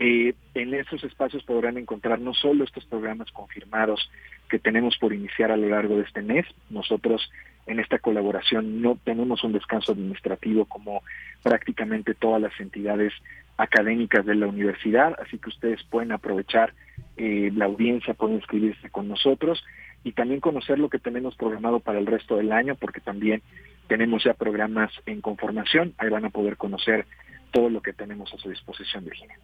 Eh, 0.00 0.34
en 0.54 0.74
esos 0.74 1.02
espacios 1.02 1.42
podrán 1.42 1.76
encontrar 1.76 2.20
no 2.20 2.32
solo 2.32 2.62
estos 2.62 2.84
programas 2.84 3.32
confirmados 3.32 4.08
que 4.48 4.60
tenemos 4.60 4.96
por 4.96 5.12
iniciar 5.12 5.50
a 5.50 5.56
lo 5.56 5.68
largo 5.68 5.96
de 5.96 6.02
este 6.02 6.22
mes, 6.22 6.46
nosotros 6.70 7.28
en 7.66 7.80
esta 7.80 7.98
colaboración 7.98 8.80
no 8.80 8.96
tenemos 9.04 9.44
un 9.44 9.52
descanso 9.52 9.92
administrativo 9.92 10.64
como 10.66 11.02
prácticamente 11.42 12.14
todas 12.14 12.40
las 12.40 12.58
entidades 12.60 13.12
académicas 13.56 14.24
de 14.24 14.36
la 14.36 14.46
universidad, 14.46 15.14
así 15.20 15.36
que 15.38 15.50
ustedes 15.50 15.82
pueden 15.84 16.12
aprovechar 16.12 16.72
eh, 17.16 17.50
la 17.54 17.66
audiencia, 17.66 18.14
pueden 18.14 18.36
inscribirse 18.36 18.88
con 18.90 19.08
nosotros 19.08 19.62
y 20.04 20.12
también 20.12 20.40
conocer 20.40 20.78
lo 20.78 20.88
que 20.88 21.00
tenemos 21.00 21.34
programado 21.34 21.80
para 21.80 21.98
el 21.98 22.06
resto 22.06 22.36
del 22.36 22.52
año, 22.52 22.76
porque 22.76 23.00
también 23.00 23.42
tenemos 23.88 24.22
ya 24.24 24.34
programas 24.34 24.92
en 25.06 25.20
conformación, 25.20 25.94
ahí 25.98 26.10
van 26.10 26.24
a 26.24 26.30
poder 26.30 26.56
conocer 26.56 27.06
todo 27.50 27.70
lo 27.70 27.80
que 27.80 27.92
tenemos 27.92 28.32
a 28.32 28.38
su 28.38 28.50
disposición, 28.50 29.04
Virginia. 29.04 29.36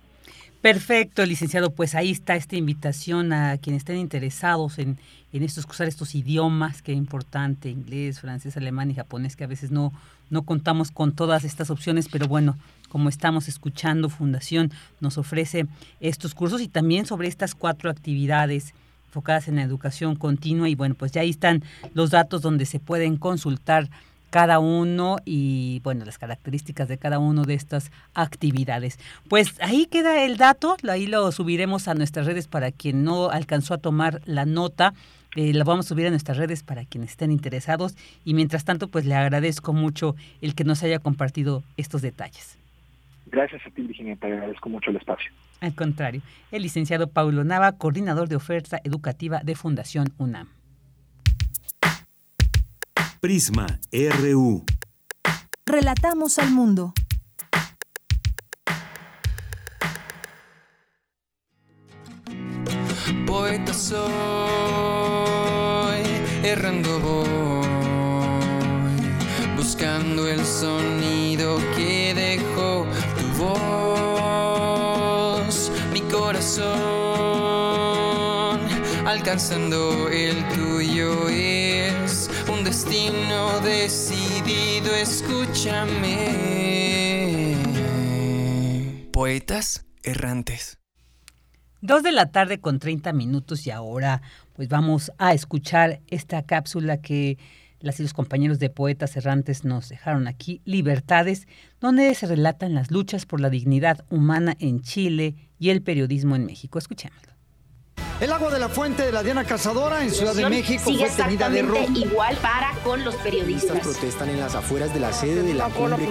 Perfecto, 0.61 1.27
licenciado. 1.27 1.75
Pues 1.75 1.95
ahí 1.95 2.11
está 2.11 2.37
esta 2.37 2.57
invitación 2.57 3.33
a 3.33 3.59
quienes 3.59 3.81
estén 3.81 3.99
interesados 3.99 4.79
en, 4.79 4.99
en 5.33 5.43
estos, 5.43 5.66
estos 5.81 6.15
idiomas, 6.15 6.81
que 6.81 6.93
es 6.93 6.99
importante, 6.99 7.69
inglés, 7.69 8.21
francés, 8.21 8.57
alemán 8.57 8.91
y 8.91 8.95
japonés, 8.95 9.37
que 9.37 9.45
a 9.45 9.47
veces 9.47 9.71
no, 9.71 9.93
no 10.31 10.43
contamos 10.43 10.91
con 10.91 11.12
todas 11.12 11.45
estas 11.45 11.69
opciones, 11.69 12.09
pero 12.11 12.29
bueno, 12.29 12.57
como 12.89 13.09
estamos 13.09 13.49
escuchando, 13.49 14.09
Fundación 14.09 14.71
nos 15.01 15.19
ofrece 15.19 15.66
estos 16.01 16.35
cursos 16.35 16.62
y 16.62 16.69
también 16.69 17.05
sobre 17.05 17.29
estas 17.29 17.55
cuatro 17.55 17.91
actividades 17.91 18.73
enfocadas 19.07 19.49
en 19.49 19.57
la 19.57 19.62
educación 19.62 20.16
continua 20.16 20.69
y 20.69 20.75
bueno, 20.75 20.95
pues 20.95 21.12
ya 21.12 21.21
ahí 21.21 21.31
están 21.31 21.62
los 21.93 22.11
datos 22.11 22.41
donde 22.41 22.65
se 22.66 22.81
pueden 22.81 23.16
consultar 23.16 23.89
cada 24.35 24.59
uno 24.59 25.19
y 25.24 25.78
bueno, 25.85 26.05
las 26.05 26.19
características 26.19 26.89
de 26.89 26.98
cada 26.98 27.20
uno 27.20 27.44
de 27.44 27.55
estas 27.55 27.93
actividades. 28.15 28.98
Pues 29.28 29.55
ahí 29.62 29.86
queda 29.86 30.24
el 30.24 30.39
dato, 30.39 30.77
ahí 30.89 31.06
lo 31.06 31.31
subiremos 31.31 31.86
a 31.86 31.94
nuestras 31.94 32.27
redes 32.27 32.48
para 32.48 32.73
quien 32.73 33.05
no 33.05 33.31
alcanzó 33.31 33.74
a 33.74 33.78
tomar 33.78 34.23
la 34.24 34.44
nota. 34.44 34.93
Eh, 35.36 35.55
la 35.55 35.62
vamos 35.62 35.86
a 35.86 35.90
subir 35.90 36.09
a 36.09 36.11
nuestras 36.11 36.36
redes 36.36 36.65
para 36.65 36.85
quienes 36.85 37.11
estén 37.11 37.31
interesados 37.31 37.94
y 38.24 38.35
mientras 38.35 38.65
tanto 38.65 38.89
pues 38.89 39.06
le 39.06 39.15
agradezco 39.15 39.73
mucho 39.73 40.16
el 40.40 40.56
que 40.56 40.65
nos 40.65 40.82
haya 40.82 40.98
compartido 40.98 41.62
estos 41.77 42.02
detalles. 42.02 42.59
Gracias 43.27 43.65
a 43.65 43.70
ti 43.70 43.82
Virginia, 43.82 44.16
te 44.16 44.27
agradezco 44.27 44.69
mucho 44.69 44.90
el 44.90 44.97
espacio. 44.97 45.31
Al 45.61 45.77
contrario, 45.77 46.23
el 46.51 46.62
licenciado 46.65 47.06
Paulo 47.06 47.44
Nava, 47.44 47.70
coordinador 47.78 48.28
de 48.28 48.35
oferta 48.35 48.81
educativa 48.82 49.43
de 49.44 49.55
Fundación 49.55 50.12
UNAM. 50.19 50.48
Prisma 53.24 53.66
RU. 53.90 54.64
Relatamos 55.64 56.38
al 56.38 56.51
mundo. 56.51 56.92
Poeta 63.26 63.72
soy, 63.72 64.02
errando 66.42 67.01
voy, 67.01 67.66
buscando 69.56 70.28
el 70.28 70.44
sonido 70.44 71.56
que 71.74 72.12
dejó 72.12 72.86
tu 73.16 73.26
voz, 75.48 75.72
mi 75.94 76.02
corazón, 76.02 76.74
alcanzando 79.06 80.10
el 80.10 80.46
decidido, 83.65 84.95
escúchame. 84.95 86.37
Poetas 89.12 89.85
errantes. 90.03 90.79
Dos 91.81 92.03
de 92.03 92.12
la 92.12 92.31
tarde 92.31 92.61
con 92.61 92.79
30 92.79 93.12
minutos 93.12 93.66
y 93.66 93.71
ahora 93.71 94.23
pues 94.55 94.69
vamos 94.69 95.12
a 95.19 95.35
escuchar 95.35 96.01
esta 96.07 96.43
cápsula 96.45 97.01
que 97.01 97.37
las 97.81 98.01
y 98.01 98.03
los 98.05 98.15
compañeros 98.15 98.59
de 98.59 98.71
Poetas 98.71 99.16
Errantes 99.16 99.65
nos 99.65 99.91
dejaron 99.91 100.27
aquí, 100.27 100.62
Libertades, 100.65 101.47
donde 101.81 102.15
se 102.15 102.27
relatan 102.27 102.75
las 102.75 102.91
luchas 102.91 103.27
por 103.27 103.41
la 103.41 103.51
dignidad 103.51 104.05
humana 104.09 104.57
en 104.59 104.81
Chile 104.81 105.35
y 105.59 105.69
el 105.69 105.83
periodismo 105.83 106.37
en 106.37 106.47
México. 106.47 106.79
Escuchémoslo. 106.79 107.34
El 108.24 108.32
agua 108.32 108.51
de 108.51 108.59
la 108.59 108.70
fuente 108.70 109.02
de 109.02 109.12
la 109.12 109.22
Diana 109.22 109.44
Cazadora 109.44 110.02
en 110.02 110.10
Ciudad 110.10 110.34
de 110.34 110.48
México 110.48 110.84
sigue 110.86 111.10
fue 111.10 111.24
tenida 111.24 111.51
de 111.51 111.60
rojo. 111.60 111.84
igual 111.94 112.34
para 112.36 112.72
con 112.82 113.05
los 113.05 113.14
periodistas. 113.16 113.78
protestan 113.80 114.30
en 114.30 114.40
las 114.40 114.55
afueras 114.55 114.94
de 114.94 115.01
la 115.01 115.12
sede 115.12 115.42
de 115.42 115.52
la 115.52 115.68
cumbre 115.68 116.06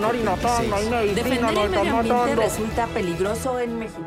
Defender 1.16 1.58
el 1.58 1.70
medio 1.72 1.98
ambiente 1.98 2.36
resulta 2.36 2.86
peligroso 2.86 3.60
en 3.60 3.80
México. 3.80 4.04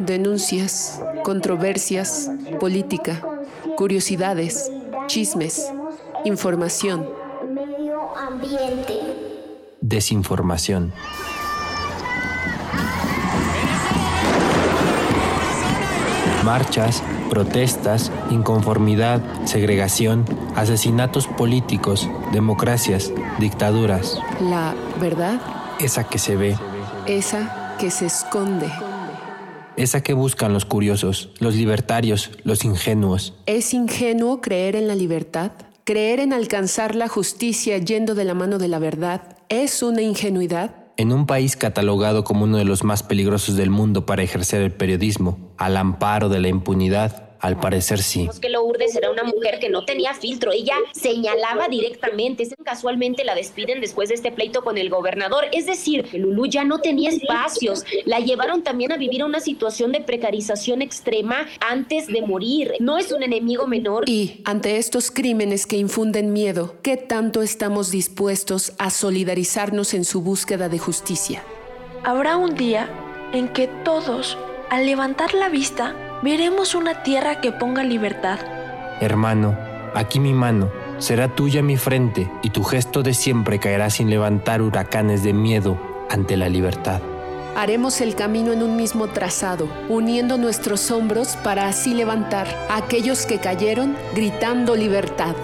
Denuncias, 0.00 1.00
controversias, 1.22 2.28
política, 2.58 3.24
curiosidades, 3.76 4.72
chismes, 5.06 5.70
información. 6.24 7.08
Medio 7.54 8.16
ambiente. 8.18 8.98
Desinformación. 9.80 10.92
Marchas, 16.44 17.02
protestas, 17.30 18.10
inconformidad, 18.30 19.22
segregación, 19.44 20.24
asesinatos 20.56 21.28
políticos, 21.28 22.08
democracias, 22.32 23.12
dictaduras. 23.38 24.18
La 24.40 24.74
verdad. 25.00 25.40
Esa 25.78 26.04
que 26.04 26.18
se 26.18 26.36
ve. 26.36 26.56
Esa 27.06 27.76
que 27.78 27.90
se 27.90 28.06
esconde. 28.06 28.70
Esa 29.76 30.02
que 30.02 30.14
buscan 30.14 30.52
los 30.52 30.64
curiosos, 30.64 31.30
los 31.38 31.54
libertarios, 31.54 32.30
los 32.44 32.64
ingenuos. 32.64 33.34
¿Es 33.46 33.72
ingenuo 33.72 34.40
creer 34.40 34.76
en 34.76 34.88
la 34.88 34.94
libertad? 34.94 35.52
¿Creer 35.84 36.20
en 36.20 36.32
alcanzar 36.32 36.94
la 36.94 37.08
justicia 37.08 37.78
yendo 37.78 38.14
de 38.14 38.24
la 38.24 38.34
mano 38.34 38.58
de 38.58 38.68
la 38.68 38.78
verdad 38.78 39.36
es 39.48 39.82
una 39.82 40.02
ingenuidad? 40.02 40.76
En 40.96 41.12
un 41.12 41.26
país 41.26 41.56
catalogado 41.56 42.22
como 42.22 42.44
uno 42.44 42.58
de 42.58 42.64
los 42.64 42.84
más 42.84 43.02
peligrosos 43.02 43.56
del 43.56 43.70
mundo 43.70 44.06
para 44.06 44.22
ejercer 44.22 44.62
el 44.62 44.72
periodismo, 44.72 45.51
al 45.62 45.76
amparo 45.76 46.28
de 46.28 46.40
la 46.40 46.48
impunidad, 46.48 47.28
al 47.38 47.58
parecer 47.58 48.00
sí. 48.00 48.28
Que 48.40 48.48
Lourdes 48.48 48.94
era 48.94 49.10
una 49.10 49.24
mujer 49.24 49.58
que 49.60 49.68
no 49.68 49.84
tenía 49.84 50.14
filtro. 50.14 50.52
Ella 50.52 50.74
señalaba 50.92 51.68
directamente. 51.68 52.48
Casualmente 52.64 53.24
la 53.24 53.34
despiden 53.34 53.80
después 53.80 54.08
de 54.08 54.14
este 54.14 54.30
pleito 54.30 54.62
con 54.62 54.78
el 54.78 54.90
gobernador. 54.90 55.46
Es 55.52 55.66
decir, 55.66 56.04
que 56.04 56.18
Lulú 56.18 56.46
ya 56.46 56.64
no 56.64 56.78
tenía 56.78 57.10
espacios. 57.10 57.84
La 58.04 58.20
llevaron 58.20 58.62
también 58.62 58.92
a 58.92 58.96
vivir 58.96 59.24
una 59.24 59.40
situación 59.40 59.90
de 59.90 60.00
precarización 60.00 60.82
extrema 60.82 61.48
antes 61.68 62.06
de 62.06 62.22
morir. 62.22 62.74
No 62.78 62.96
es 62.96 63.10
un 63.10 63.24
enemigo 63.24 63.66
menor. 63.66 64.08
Y 64.08 64.40
ante 64.44 64.76
estos 64.76 65.10
crímenes 65.10 65.66
que 65.66 65.76
infunden 65.76 66.32
miedo, 66.32 66.76
¿qué 66.82 66.96
tanto 66.96 67.42
estamos 67.42 67.90
dispuestos 67.90 68.72
a 68.78 68.90
solidarizarnos 68.90 69.94
en 69.94 70.04
su 70.04 70.22
búsqueda 70.22 70.68
de 70.68 70.78
justicia? 70.78 71.42
Habrá 72.04 72.36
un 72.36 72.54
día 72.54 72.88
en 73.32 73.48
que 73.48 73.66
todos, 73.84 74.36
al 74.72 74.86
levantar 74.86 75.34
la 75.34 75.50
vista, 75.50 75.94
veremos 76.22 76.74
una 76.74 77.02
tierra 77.02 77.42
que 77.42 77.52
ponga 77.52 77.84
libertad. 77.84 78.38
Hermano, 79.02 79.54
aquí 79.94 80.18
mi 80.18 80.32
mano, 80.32 80.70
será 80.96 81.28
tuya 81.28 81.62
mi 81.62 81.76
frente, 81.76 82.32
y 82.42 82.48
tu 82.48 82.64
gesto 82.64 83.02
de 83.02 83.12
siempre 83.12 83.58
caerá 83.58 83.90
sin 83.90 84.08
levantar 84.08 84.62
huracanes 84.62 85.22
de 85.22 85.34
miedo 85.34 85.78
ante 86.08 86.38
la 86.38 86.48
libertad. 86.48 87.02
Haremos 87.54 88.00
el 88.00 88.14
camino 88.14 88.54
en 88.54 88.62
un 88.62 88.76
mismo 88.76 89.08
trazado, 89.08 89.68
uniendo 89.90 90.38
nuestros 90.38 90.90
hombros 90.90 91.36
para 91.44 91.66
así 91.66 91.92
levantar 91.92 92.48
a 92.70 92.78
aquellos 92.78 93.26
que 93.26 93.40
cayeron 93.40 93.94
gritando 94.14 94.74
libertad. 94.74 95.36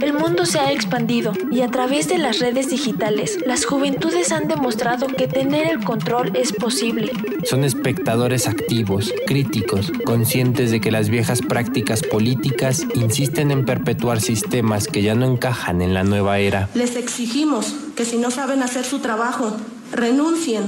El 0.00 0.12
mundo 0.12 0.46
se 0.46 0.58
ha 0.58 0.72
expandido 0.72 1.32
y 1.50 1.60
a 1.60 1.68
través 1.68 2.08
de 2.08 2.18
las 2.18 2.38
redes 2.38 2.70
digitales, 2.70 3.38
las 3.46 3.64
juventudes 3.64 4.32
han 4.32 4.48
demostrado 4.48 5.06
que 5.06 5.28
tener 5.28 5.68
el 5.68 5.84
control 5.84 6.32
es 6.34 6.52
posible. 6.52 7.12
Son 7.44 7.64
espectadores 7.64 8.48
activos, 8.48 9.12
críticos, 9.26 9.92
conscientes 10.04 10.70
de 10.70 10.80
que 10.80 10.90
las 10.90 11.08
viejas 11.08 11.40
prácticas 11.40 12.02
políticas 12.02 12.84
insisten 12.94 13.50
en 13.50 13.64
perpetuar 13.64 14.20
sistemas 14.20 14.88
que 14.88 15.02
ya 15.02 15.14
no 15.14 15.26
encajan 15.26 15.82
en 15.82 15.94
la 15.94 16.04
nueva 16.04 16.38
era. 16.38 16.68
Les 16.74 16.96
exigimos 16.96 17.74
que 17.96 18.04
si 18.04 18.18
no 18.18 18.30
saben 18.30 18.62
hacer 18.62 18.84
su 18.84 18.98
trabajo, 18.98 19.56
renuncien 19.92 20.64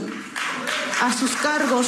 a 1.02 1.12
sus 1.12 1.32
cargos. 1.36 1.86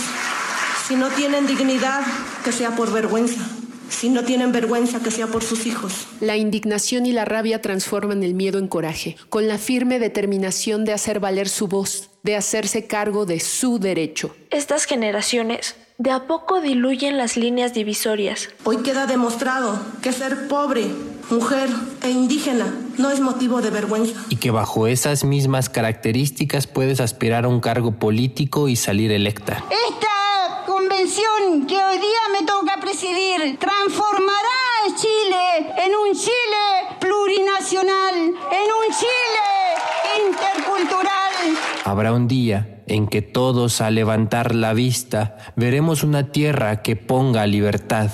Si 0.87 0.95
no 0.95 1.09
tienen 1.09 1.47
dignidad, 1.47 2.03
que 2.45 2.53
sea 2.53 2.77
por 2.77 2.93
vergüenza. 2.93 3.56
Si 3.89 4.09
no 4.09 4.25
tienen 4.25 4.53
vergüenza, 4.53 5.01
que 5.01 5.11
sea 5.11 5.27
por 5.27 5.43
sus 5.43 5.67
hijos. 5.67 6.07
La 6.21 6.37
indignación 6.37 7.07
y 7.07 7.13
la 7.13 7.25
rabia 7.25 7.63
transforman 7.63 8.23
el 8.23 8.35
miedo 8.35 8.59
en 8.59 8.69
coraje, 8.69 9.17
con 9.29 9.49
la 9.49 9.59
firme 9.59 9.99
determinación 9.99 10.85
de 10.85 10.93
hacer 10.93 11.21
valer 11.21 11.49
su 11.49 11.69
voz, 11.69 12.11
de 12.23 12.37
hacerse 12.37 12.87
cargo 12.87 13.27
de 13.27 13.41
su 13.41 13.79
derecho. 13.79 14.35
Estas 14.51 14.85
generaciones 14.85 15.77
de 15.99 16.11
a 16.11 16.27
poco 16.27 16.61
diluyen 16.61 17.17
las 17.17 17.37
líneas 17.37 17.73
divisorias. 17.73 18.51
Hoy 18.65 18.79
queda 18.79 19.07
demostrado 19.07 19.81
que 20.03 20.13
ser 20.13 20.47
pobre, 20.49 20.87
mujer 21.31 21.71
e 22.03 22.11
indígena 22.11 22.75
no 22.99 23.11
es 23.11 23.21
motivo 23.21 23.63
de 23.63 23.71
vergüenza. 23.71 24.21
Y 24.29 24.37
que 24.37 24.51
bajo 24.51 24.87
esas 24.87 25.25
mismas 25.25 25.69
características 25.71 26.67
puedes 26.67 27.01
aspirar 27.01 27.45
a 27.45 27.49
un 27.49 27.61
cargo 27.61 27.93
político 27.93 28.69
y 28.69 28.77
salir 28.77 29.11
electa. 29.11 29.65
Esta 29.91 30.16
convención 30.67 31.67
que 31.67 31.77
hoy 31.77 31.99
día 31.99 32.39
me 32.39 32.45
toca 32.45 32.81
presidir 32.81 33.59
transformará 33.59 34.59
a 34.85 34.95
Chile 34.95 35.75
en 35.85 35.93
un 35.95 36.15
Chile 36.15 36.99
plurinacional, 37.01 38.15
en 38.17 38.33
un 38.33 38.95
Chile 38.95 40.29
intercultural. 40.29 41.57
Habrá 41.85 42.13
un 42.13 42.27
día 42.27 42.83
en 42.89 43.07
que 43.07 43.23
todos 43.23 43.81
al 43.81 43.95
levantar 43.95 44.55
la 44.55 44.75
vista 44.75 45.37
veremos 45.55 46.03
una 46.03 46.33
tierra 46.33 46.83
que 46.83 46.97
ponga 46.97 47.47
libertad. 47.47 48.11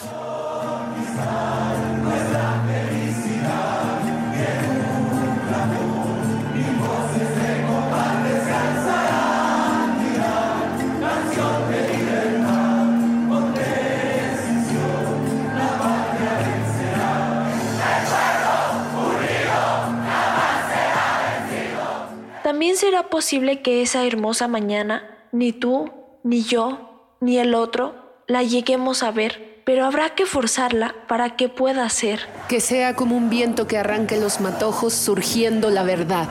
También 22.63 22.77
será 22.77 23.09
posible 23.09 23.61
que 23.61 23.83
esa 23.83 24.07
hermosa 24.07 24.47
mañana 24.47 25.03
ni 25.33 25.51
tú, 25.53 25.91
ni 26.23 26.45
yo, 26.45 27.09
ni 27.21 27.39
el 27.39 27.57
otro 27.57 27.97
la 28.29 28.45
lleguemos 28.45 29.03
a 29.03 29.11
ver, 29.11 29.61
pero 29.65 29.85
habrá 29.85 30.11
que 30.11 30.27
forzarla 30.27 30.95
para 31.09 31.35
que 31.35 31.49
pueda 31.49 31.89
ser. 31.89 32.21
Que 32.49 32.61
sea 32.61 32.95
como 32.95 33.17
un 33.17 33.31
viento 33.31 33.67
que 33.67 33.79
arranque 33.79 34.17
los 34.17 34.41
matojos 34.41 34.93
surgiendo 34.93 35.71
la 35.71 35.83
verdad 35.83 36.29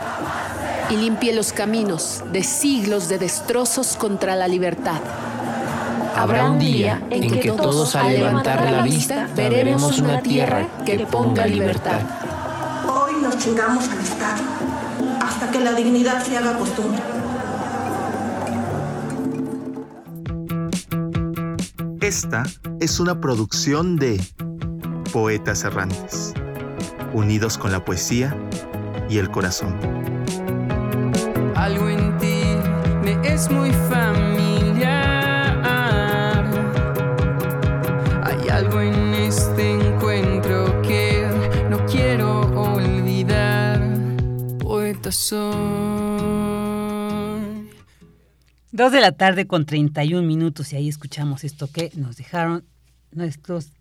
y 0.90 0.96
limpie 0.96 1.34
los 1.34 1.52
caminos 1.52 2.24
de 2.32 2.44
siglos 2.44 3.10
de 3.10 3.18
destrozos 3.18 3.98
contra 3.98 4.38
la 4.38 4.48
libertad. 4.48 5.02
Habrá 6.16 6.50
un 6.50 6.60
día 6.60 7.02
en 7.10 7.30
que 7.30 7.52
todos 7.52 7.94
al 7.98 8.14
levantar 8.14 8.72
la 8.72 8.84
vista 8.84 9.28
veremos 9.36 10.00
una 10.00 10.22
tierra 10.22 10.66
que 10.86 11.00
ponga 11.00 11.46
libertad. 11.46 12.00
Hoy 12.88 13.22
nos 13.22 13.38
chingamos 13.38 13.90
al 13.90 14.00
Estado 14.00 14.71
hasta 15.32 15.50
que 15.50 15.62
la 15.62 15.72
dignidad 15.72 16.22
se 16.24 16.38
haga 16.38 16.58
costumbre. 16.58 17.02
Esta 22.02 22.44
es 22.82 23.00
una 23.00 23.22
producción 23.22 23.96
de 23.96 24.22
Poetas 25.14 25.64
Errantes, 25.64 26.34
unidos 27.14 27.58
con 27.58 27.72
la 27.72 27.86
poesía 27.86 28.36
y 29.10 29.20
el 29.20 29.32
corazón. 29.32 29.78
Algo 31.56 31.88
en 31.88 32.18
ti 32.18 32.44
me 33.02 33.18
es 33.24 33.50
muy 33.50 33.72
familiar. 33.90 34.61
Soy. 45.32 45.72
Dos 48.74 48.92
de 48.92 49.00
la 49.00 49.14
tarde 49.14 49.48
con 49.48 49.66
31 49.66 50.28
minutos 50.28 50.74
y 50.74 50.76
ahí 50.76 50.90
escuchamos 50.90 51.46
esto 51.46 51.70
que 51.72 51.92
nos 51.96 52.18
dejaron 52.18 52.66
nuestros 53.12 53.72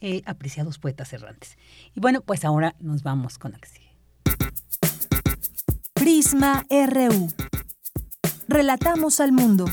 eh, 0.00 0.22
apreciados 0.26 0.78
poetas 0.78 1.12
errantes. 1.12 1.56
Y 1.94 2.00
bueno, 2.00 2.20
pues 2.20 2.44
ahora 2.44 2.74
nos 2.80 3.04
vamos 3.04 3.38
con 3.38 3.52
sigue. 3.52 3.96
Prisma 5.94 6.64
RU. 6.68 7.28
Relatamos 8.48 9.20
al 9.20 9.30
mundo. 9.30 9.66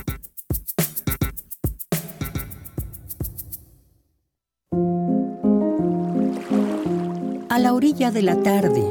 A 7.49 7.57
la 7.57 7.73
orilla 7.73 8.11
de 8.11 8.21
la 8.21 8.41
tarde, 8.43 8.83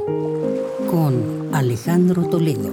con 0.91 1.38
Alejandro 1.63 2.23
Toledo. 2.31 2.71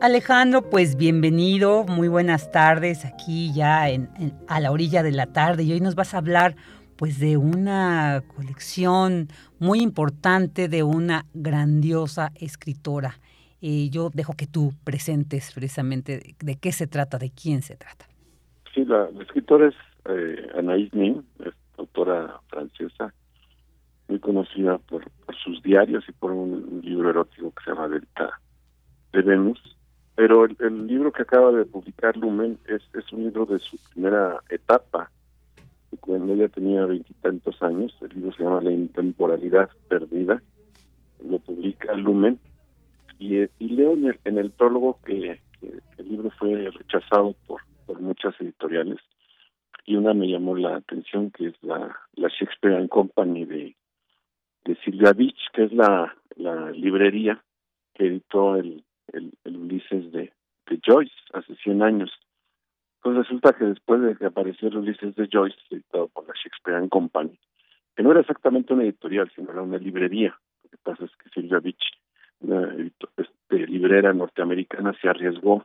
Alejandro, 0.00 0.62
pues 0.62 0.96
bienvenido, 0.96 1.84
muy 1.84 2.08
buenas 2.08 2.50
tardes 2.52 3.04
aquí 3.04 3.52
ya 3.54 3.88
en, 3.88 4.08
en- 4.18 4.32
a 4.46 4.60
la 4.60 4.70
orilla 4.70 5.02
de 5.02 5.12
la 5.12 5.26
tarde 5.26 5.64
y 5.64 5.72
hoy 5.72 5.80
nos 5.80 5.94
vas 5.94 6.14
a 6.14 6.18
hablar 6.18 6.54
pues 6.96 7.18
de 7.18 7.36
una 7.36 8.22
colección 8.36 9.28
muy 9.58 9.80
importante 9.80 10.68
de 10.68 10.82
una 10.82 11.26
grandiosa 11.34 12.30
escritora. 12.36 13.18
Eh, 13.60 13.88
yo 13.90 14.10
dejo 14.12 14.34
que 14.34 14.46
tú 14.46 14.72
presentes 14.84 15.52
precisamente 15.54 16.18
de, 16.18 16.34
de 16.40 16.56
qué 16.56 16.72
se 16.72 16.86
trata, 16.86 17.18
de 17.18 17.30
quién 17.30 17.62
se 17.62 17.76
trata. 17.76 18.06
Sí, 18.74 18.84
la, 18.84 19.10
la 19.10 19.22
escritora 19.22 19.68
es 19.68 19.74
eh, 20.08 20.46
Anaïs 20.58 20.92
Nin, 20.94 21.24
es 21.44 21.52
autora 21.78 22.40
francesa, 22.48 23.12
muy 24.08 24.18
conocida 24.20 24.78
por, 24.78 25.10
sus 25.42 25.62
diarios 25.62 26.04
y 26.08 26.12
por 26.12 26.32
un 26.32 26.80
libro 26.82 27.10
erótico 27.10 27.52
que 27.52 27.64
se 27.64 27.70
llama 27.70 27.88
Delta 27.88 28.40
de 29.12 29.22
Venus. 29.22 29.60
Pero 30.14 30.44
el, 30.44 30.86
libro 30.86 31.12
que 31.12 31.22
acaba 31.22 31.52
de 31.52 31.64
publicar 31.66 32.16
Lumen 32.16 32.58
es, 32.66 32.82
es 32.94 33.12
un 33.12 33.24
libro 33.24 33.44
de 33.46 33.58
su 33.58 33.76
primera 33.92 34.40
etapa, 34.48 35.10
cuando 36.00 36.32
ella 36.32 36.48
tenía 36.48 36.86
veintitantos 36.86 37.62
años. 37.62 37.96
El 38.00 38.10
libro 38.10 38.32
se 38.32 38.42
llama 38.42 38.60
La 38.60 38.72
intemporalidad 38.72 39.70
perdida. 39.88 40.42
Lo 41.28 41.38
publica 41.38 41.94
Lumen. 41.94 42.38
Y, 43.18 43.38
eh, 43.38 43.50
y 43.58 43.70
leo 43.70 43.94
en 43.94 44.06
el, 44.06 44.20
en 44.24 44.38
el 44.38 44.50
prólogo 44.50 44.98
que, 45.04 45.40
que 45.60 45.80
el 45.98 46.08
libro 46.08 46.30
fue 46.38 46.70
rechazado 46.70 47.34
por 47.46 47.60
por 47.86 48.00
muchas 48.00 48.38
editoriales 48.40 48.98
y 49.86 49.94
una 49.94 50.12
me 50.12 50.26
llamó 50.28 50.56
la 50.56 50.76
atención 50.76 51.30
que 51.30 51.46
es 51.46 51.62
la, 51.62 51.96
Shakespeare 52.16 52.76
and 52.76 52.88
Company 52.88 53.44
de, 53.44 53.76
de 54.64 54.76
Silvia 54.84 55.12
Beach, 55.12 55.38
que 55.52 55.64
es 55.64 55.72
la, 55.72 56.12
librería 56.74 57.42
que 57.94 58.06
editó 58.06 58.56
el, 58.56 58.84
el, 59.12 59.56
Ulises 59.56 60.12
de, 60.12 60.32
de 60.66 60.80
Joyce 60.84 61.14
hace 61.32 61.54
100 61.54 61.82
años. 61.82 62.10
Pues 63.00 63.16
resulta 63.16 63.52
que 63.54 63.64
después 63.64 64.02
de 64.02 64.16
que 64.16 64.26
apareció 64.26 64.68
el 64.68 64.78
Ulises 64.78 65.14
de 65.14 65.28
Joyce, 65.32 65.56
editado 65.70 66.08
por 66.08 66.26
la 66.26 66.34
Shakespeare 66.34 66.76
and 66.76 66.90
Company, 66.90 67.38
que 67.94 68.02
no 68.02 68.10
era 68.10 68.20
exactamente 68.20 68.74
una 68.74 68.82
editorial, 68.82 69.30
sino 69.34 69.52
era 69.52 69.62
una 69.62 69.78
librería. 69.78 70.38
Lo 70.64 70.70
que 70.70 70.76
pasa 70.82 71.04
es 71.04 71.10
que 71.16 71.30
Silvia 71.30 71.60
Beach, 71.60 71.82
una 72.40 72.74
este, 73.16 73.66
librera 73.66 74.12
norteamericana, 74.12 74.92
se 75.00 75.08
arriesgó 75.08 75.64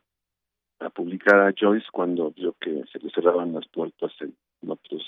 a 0.81 0.89
publicar 0.89 1.39
a 1.39 1.53
Joyce 1.57 1.85
cuando 1.91 2.31
vio 2.31 2.53
que 2.59 2.83
se 2.91 2.99
le 2.99 3.11
cerraban 3.11 3.53
las 3.53 3.67
puertas 3.67 4.11
en, 4.19 4.35
otros 4.67 5.03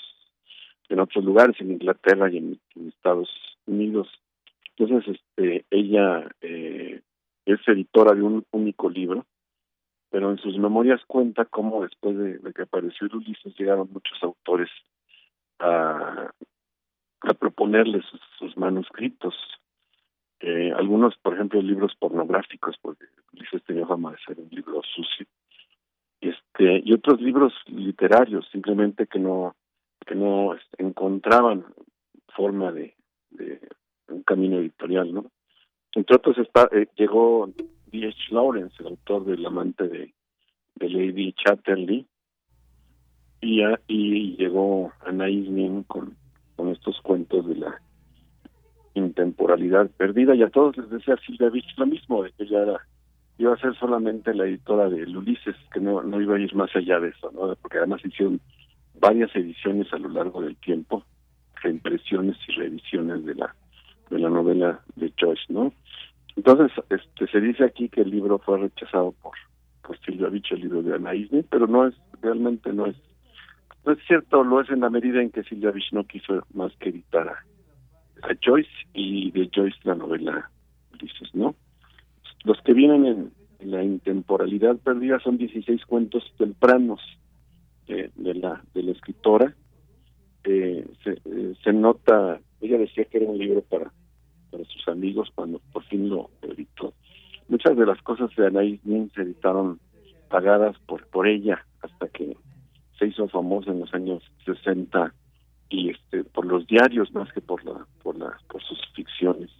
en 0.88 1.00
otros 1.00 1.24
lugares, 1.24 1.56
en 1.60 1.72
Inglaterra 1.72 2.30
y 2.30 2.38
en, 2.38 2.60
Estados 2.88 3.30
Unidos. 3.66 4.08
Entonces, 4.76 5.16
este, 5.16 5.64
ella 5.70 6.30
eh, 6.40 7.00
es 7.44 7.60
editora 7.66 8.14
de 8.14 8.22
un 8.22 8.44
único 8.52 8.88
libro, 8.88 9.26
pero 10.10 10.30
en 10.30 10.38
sus 10.38 10.56
memorias 10.58 11.00
cuenta 11.06 11.44
cómo 11.44 11.82
después 11.82 12.16
de, 12.16 12.40
que 12.52 12.62
apareció 12.62 13.08
Ulises 13.12 13.56
llegaron 13.58 13.90
muchos 13.92 14.22
autores 14.22 14.70
a, 15.58 16.30
a 17.20 17.34
proponerle 17.34 18.02
sus, 18.38 18.56
manuscritos. 18.56 19.34
Eh, 20.40 20.72
algunos, 20.76 21.16
por 21.16 21.34
ejemplo, 21.34 21.60
libros 21.62 21.94
pornográficos, 21.98 22.76
porque 22.80 23.06
Ulises 23.32 23.62
tenía 23.64 23.86
fama 23.86 24.12
de 24.12 24.18
ser 24.26 24.38
un 24.38 24.48
libro 24.50 24.82
sucio 24.82 25.26
este 26.28 26.82
y 26.84 26.92
otros 26.92 27.20
libros 27.20 27.52
literarios 27.66 28.48
simplemente 28.50 29.06
que 29.06 29.18
no 29.18 29.54
que 30.06 30.14
no 30.14 30.56
encontraban 30.78 31.64
forma 32.34 32.72
de, 32.72 32.94
de 33.30 33.60
un 34.08 34.22
camino 34.22 34.58
editorial 34.58 35.12
no 35.12 35.26
entre 35.92 36.16
otros 36.16 36.38
está 36.38 36.68
eh, 36.72 36.86
llegó 36.96 37.48
D.H. 37.92 38.16
Lawrence 38.30 38.76
el 38.80 38.88
autor 38.88 39.24
del 39.24 39.44
amante 39.46 39.88
de, 39.88 40.12
Lady 40.80 41.32
Chatterley 41.32 42.06
y, 43.40 43.62
y 43.86 44.36
llegó 44.36 44.92
Anaïs 45.06 45.48
Nin 45.48 45.84
con 45.84 46.16
con 46.56 46.68
estos 46.68 47.00
cuentos 47.00 47.46
de 47.46 47.56
la 47.56 47.80
intemporalidad 48.94 49.90
perdida 49.90 50.34
y 50.34 50.42
a 50.42 50.50
todos 50.50 50.76
les 50.76 50.88
decía 50.90 51.16
Silvia 51.26 51.50
Beach 51.50 51.76
lo 51.76 51.86
mismo 51.86 52.22
de 52.22 52.32
que 52.32 52.44
ella 52.44 52.62
era 52.62 52.86
iba 53.38 53.54
a 53.54 53.58
ser 53.58 53.74
solamente 53.76 54.34
la 54.34 54.44
editora 54.44 54.88
de 54.88 55.02
Ulises, 55.04 55.56
que 55.72 55.80
no, 55.80 56.02
no 56.02 56.20
iba 56.20 56.36
a 56.36 56.40
ir 56.40 56.54
más 56.54 56.74
allá 56.76 57.00
de 57.00 57.08
eso, 57.08 57.30
¿no? 57.32 57.54
Porque 57.56 57.78
además 57.78 58.04
hicieron 58.04 58.40
varias 59.00 59.34
ediciones 59.34 59.92
a 59.92 59.98
lo 59.98 60.08
largo 60.08 60.42
del 60.42 60.56
tiempo, 60.56 61.04
reimpresiones 61.62 62.36
y 62.48 62.52
reediciones 62.52 63.24
de 63.24 63.34
la 63.34 63.54
de 64.10 64.18
la 64.18 64.28
novela 64.28 64.80
de 64.96 65.12
Joyce, 65.18 65.44
¿no? 65.48 65.72
Entonces, 66.36 66.70
este 66.90 67.26
se 67.26 67.40
dice 67.40 67.64
aquí 67.64 67.88
que 67.88 68.02
el 68.02 68.10
libro 68.10 68.38
fue 68.38 68.58
rechazado 68.58 69.12
por 69.22 69.32
por 69.82 69.98
Silvia 70.00 70.28
Bicho, 70.28 70.54
el 70.54 70.62
libro 70.62 70.82
de 70.82 70.94
Anaísne, 70.94 71.44
pero 71.50 71.66
no 71.66 71.86
es 71.86 71.94
realmente 72.22 72.72
no 72.72 72.86
es 72.86 72.96
no 73.84 73.92
es 73.92 73.98
cierto, 74.06 74.44
lo 74.44 74.60
es 74.60 74.70
en 74.70 74.80
la 74.80 74.90
medida 74.90 75.20
en 75.20 75.30
que 75.30 75.42
Silvia 75.42 75.70
Beach 75.70 75.92
no 75.92 76.04
quiso 76.04 76.46
más 76.54 76.72
que 76.76 76.88
editar 76.88 77.28
a, 77.28 78.26
a 78.26 78.34
Joyce 78.42 78.70
y 78.94 79.30
de 79.32 79.50
Joyce 79.54 79.78
la 79.82 79.94
novela 79.94 80.50
Ulises, 80.92 81.34
¿no? 81.34 81.54
Vienen 82.74 83.06
en, 83.06 83.70
la 83.70 83.82
intemporalidad 83.84 84.76
perdida 84.78 85.20
son 85.20 85.38
16 85.38 85.86
cuentos 85.86 86.24
tempranos 86.36 87.00
de, 87.86 88.10
la, 88.16 88.62
de 88.74 88.82
la 88.82 88.90
escritora. 88.90 89.54
Eh, 90.42 90.84
eh, 91.06 91.54
se, 91.62 91.72
nota, 91.72 92.40
ella 92.60 92.78
decía 92.78 93.04
que 93.04 93.18
era 93.18 93.30
un 93.30 93.38
libro 93.38 93.62
para, 93.62 93.92
para 94.50 94.64
sus 94.64 94.88
amigos 94.88 95.30
cuando 95.34 95.60
por 95.72 95.84
fin 95.84 96.08
lo 96.08 96.30
editó. 96.42 96.92
Muchas 97.48 97.76
de 97.76 97.86
las 97.86 98.02
cosas 98.02 98.34
de 98.36 98.48
Anaïs 98.48 98.80
Nin 98.84 99.10
se 99.14 99.22
editaron 99.22 99.78
pagadas 100.28 100.76
por, 100.80 101.06
por 101.06 101.28
ella 101.28 101.64
hasta 101.80 102.08
que 102.08 102.36
se 102.98 103.06
hizo 103.06 103.28
famosa 103.28 103.70
en 103.70 103.80
los 103.80 103.94
años 103.94 104.22
60 104.46 105.14
y 105.70 105.90
este 105.90 106.24
por 106.24 106.44
los 106.44 106.66
diarios 106.66 107.12
más 107.14 107.32
que 107.32 107.40
por 107.40 107.64
la 107.64 107.86
por 108.02 108.18
la 108.18 108.36
por 108.48 108.62
sus 108.62 108.78
ficciones 108.94 109.50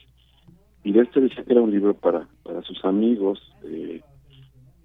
y 0.84 0.92
de 0.92 1.00
este 1.00 1.22
decía 1.22 1.42
que 1.42 1.52
era 1.52 1.62
un 1.62 1.70
libro 1.70 1.94
para, 1.94 2.28
para 2.42 2.62
sus 2.62 2.84
amigos. 2.84 3.40
Eh, 3.64 4.02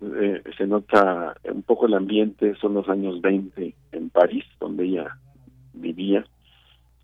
eh, 0.02 0.42
se 0.58 0.66
nota 0.66 1.36
un 1.44 1.62
poco 1.64 1.88
el 1.88 1.94
ambiente, 1.94 2.56
son 2.56 2.74
los 2.74 2.88
años 2.88 3.20
20 3.20 3.76
en 3.92 4.10
París, 4.10 4.46
donde 4.62 4.86
ella 4.86 5.18
vivía. 5.74 6.26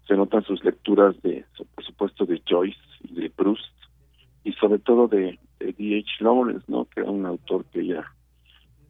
Se 0.07 0.15
notan 0.15 0.43
sus 0.43 0.63
lecturas 0.63 1.21
de, 1.23 1.43
por 1.75 1.83
supuesto, 1.83 2.25
de 2.25 2.41
Joyce 2.47 2.79
y 3.03 3.13
de 3.15 3.29
Proust, 3.29 3.73
y 4.45 4.53
sobre 4.53 4.79
todo 4.79 5.09
de, 5.09 5.39
D.H. 5.59 6.23
Lawrence, 6.23 6.63
¿no? 6.67 6.85
que 6.85 7.01
era 7.01 7.09
un 7.09 7.25
autor 7.25 7.65
que 7.65 7.81
ella 7.81 8.05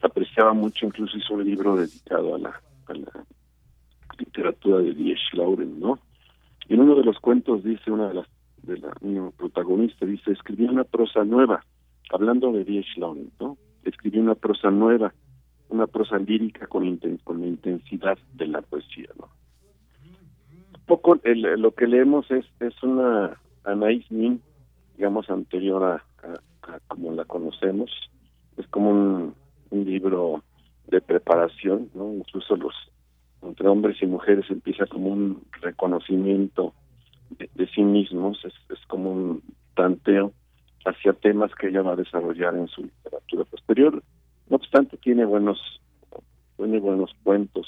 apreciaba 0.02 0.54
mucho, 0.54 0.86
incluso 0.86 1.18
hizo 1.18 1.34
un 1.34 1.46
libro 1.46 1.78
dedicado 1.78 2.36
a 2.36 2.38
la, 2.38 2.62
a 2.88 2.94
la 2.94 3.26
literatura 4.20 4.80
de 4.80 4.94
D.H. 4.94 5.36
Lawrence, 5.38 5.80
¿no? 5.80 6.00
Y 6.68 6.74
en 6.74 6.82
uno 6.82 6.96
de 6.96 7.04
los 7.04 7.20
cuentos 7.20 7.64
dice 7.64 7.92
una 7.92 8.10
de 8.10 8.16
las 8.16 8.28
de 8.66 8.78
la 8.78 8.94
protagonista, 9.38 10.06
dice, 10.06 10.32
escribí 10.32 10.66
una 10.66 10.84
prosa 10.84 11.24
nueva, 11.24 11.64
hablando 12.12 12.52
de 12.52 12.64
D.H. 12.64 13.00
Lawrence, 13.00 13.34
¿no? 13.40 13.58
Escribí 13.84 14.20
una 14.20 14.36
prosa 14.36 14.72
nueva, 14.72 15.14
una 15.70 15.88
prosa 15.88 16.18
lírica 16.18 16.68
con, 16.68 16.84
la 16.84 17.48
intensidad 17.48 18.18
de 18.34 18.48
la 18.48 18.62
poesía, 18.62 19.10
¿no? 19.20 19.30
Poco 20.86 21.20
lo 21.24 21.72
que 21.72 21.88
leemos 21.88 22.30
es, 22.30 22.46
es 22.60 22.84
una 22.84 23.40
Anaïs 23.64 24.06
Nin, 24.12 24.42
digamos, 24.96 25.30
anterior 25.30 25.84
a, 25.84 26.04
como 26.88 27.12
la 27.12 27.26
conocemos, 27.26 27.90
es 28.58 28.68
como 28.68 28.92
un, 28.92 29.36
un 29.72 29.86
libro 29.86 30.44
de 30.88 31.02
preparación, 31.02 31.90
¿no? 31.96 32.14
Incluso 32.14 32.56
los 32.56 32.74
entre 33.42 33.68
hombres 33.68 33.98
y 34.02 34.08
mujeres 34.08 34.46
empieza 34.50 34.86
como 34.88 35.10
un 35.10 35.44
reconocimiento 35.62 36.74
de, 37.38 37.68
sí 37.68 37.82
mismos, 37.84 38.44
es, 38.46 38.54
es 38.70 38.86
como 38.88 39.12
un 39.12 39.44
tanteo 39.76 40.34
hacia 40.86 41.14
temas 41.14 41.54
que 41.56 41.68
ella 41.68 41.82
va 41.82 41.94
a 41.94 41.98
desarrollar 41.98 42.56
en 42.56 42.68
su 42.68 42.84
literatura 42.84 43.44
posterior. 43.46 44.04
No 44.50 44.58
obstante, 44.58 44.98
tiene 44.98 45.26
buenos, 45.26 45.60
tiene 46.58 46.80
buenos 46.80 47.12
cuentos 47.24 47.68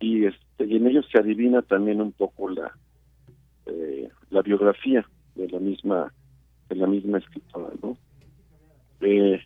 y 0.00 0.24
este 0.24 0.64
y 0.64 0.76
en 0.76 0.86
ellos 0.86 1.06
se 1.10 1.18
adivina 1.18 1.62
también 1.62 2.00
un 2.00 2.12
poco 2.12 2.48
la 2.48 2.72
eh, 3.66 4.08
la 4.30 4.42
biografía 4.42 5.06
de 5.34 5.48
la 5.48 5.58
misma 5.58 6.12
de 6.68 6.76
la 6.76 6.86
misma 6.86 7.18
escritora, 7.18 7.70
¿no? 7.82 7.96
Eh, 9.00 9.40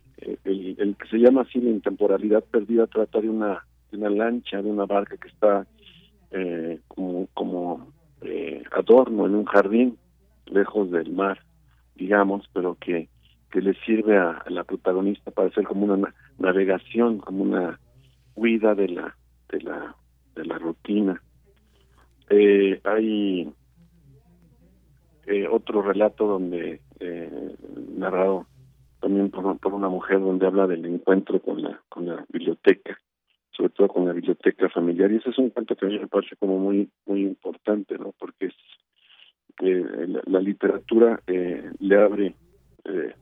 el, 0.45 0.77
el, 0.79 0.97
que 0.97 1.09
se 1.09 1.19
llama 1.19 1.43
así 1.43 1.61
la 1.61 1.71
intemporalidad 1.71 2.45
perdida 2.45 2.87
trata 2.87 3.21
de 3.21 3.29
una 3.29 3.65
de 3.91 3.99
una 3.99 4.11
lancha, 4.11 4.63
de 4.63 4.71
una 4.71 4.87
barca 4.87 5.17
que 5.17 5.29
está 5.29 5.67
eh, 6.31 6.81
como 6.89 7.29
como 7.35 7.93
adorno 8.73 9.27
en 9.27 9.35
un 9.35 9.45
jardín 9.45 9.99
lejos 10.47 10.91
del 10.91 11.13
mar, 11.13 11.39
digamos, 11.95 12.49
pero 12.53 12.77
que, 12.77 13.09
que 13.51 13.61
le 13.61 13.75
sirve 13.85 14.17
a, 14.19 14.43
la 14.49 14.65
protagonista 14.65 15.31
para 15.31 15.49
hacer 15.49 15.65
como 15.65 15.85
una 15.85 16.15
navegación, 16.39 17.19
como 17.19 17.43
una 17.45 17.79
huida 18.35 18.75
de 18.75 18.89
la 18.89 19.17
de 19.51 19.61
la 19.61 19.97
de 20.35 20.45
la 20.45 20.59
rutina. 20.59 21.23
Eh, 22.31 22.81
hay 22.85 23.53
eh, 25.27 25.47
otro 25.49 25.83
relato 25.83 26.27
donde 26.27 26.81
eh, 27.01 27.57
narrado 27.97 28.47
también 29.01 29.31
por, 29.31 29.59
por, 29.59 29.75
una 29.75 29.89
mujer 29.89 30.21
donde 30.21 30.47
habla 30.47 30.67
del 30.67 30.85
encuentro 30.87 31.41
con 31.41 31.63
la 31.63 31.81
con 31.89 32.07
la 32.07 32.25
biblioteca 32.31 32.99
sobre 33.57 33.71
todo 33.71 33.89
con 33.89 34.07
la 34.07 34.13
biblioteca 34.13 34.69
familiar 34.69 35.11
y 35.13 35.17
ese 35.17 35.31
es 35.31 35.39
un 35.39 35.51
cuento 35.51 35.77
que 35.77 35.87
a 35.87 35.89
mí 35.89 35.99
me 35.99 36.07
parece 36.07 36.37
como 36.37 36.59
muy 36.59 36.89
muy 37.07 37.23
importante 37.23 37.97
no 37.99 38.13
porque 38.19 38.47
es 38.47 38.55
eh, 39.63 39.85
la, 40.27 40.41
literatura 40.41 41.21
eh, 41.27 41.71
le 41.79 41.97
abre 41.97 42.35
eh, 42.85 43.15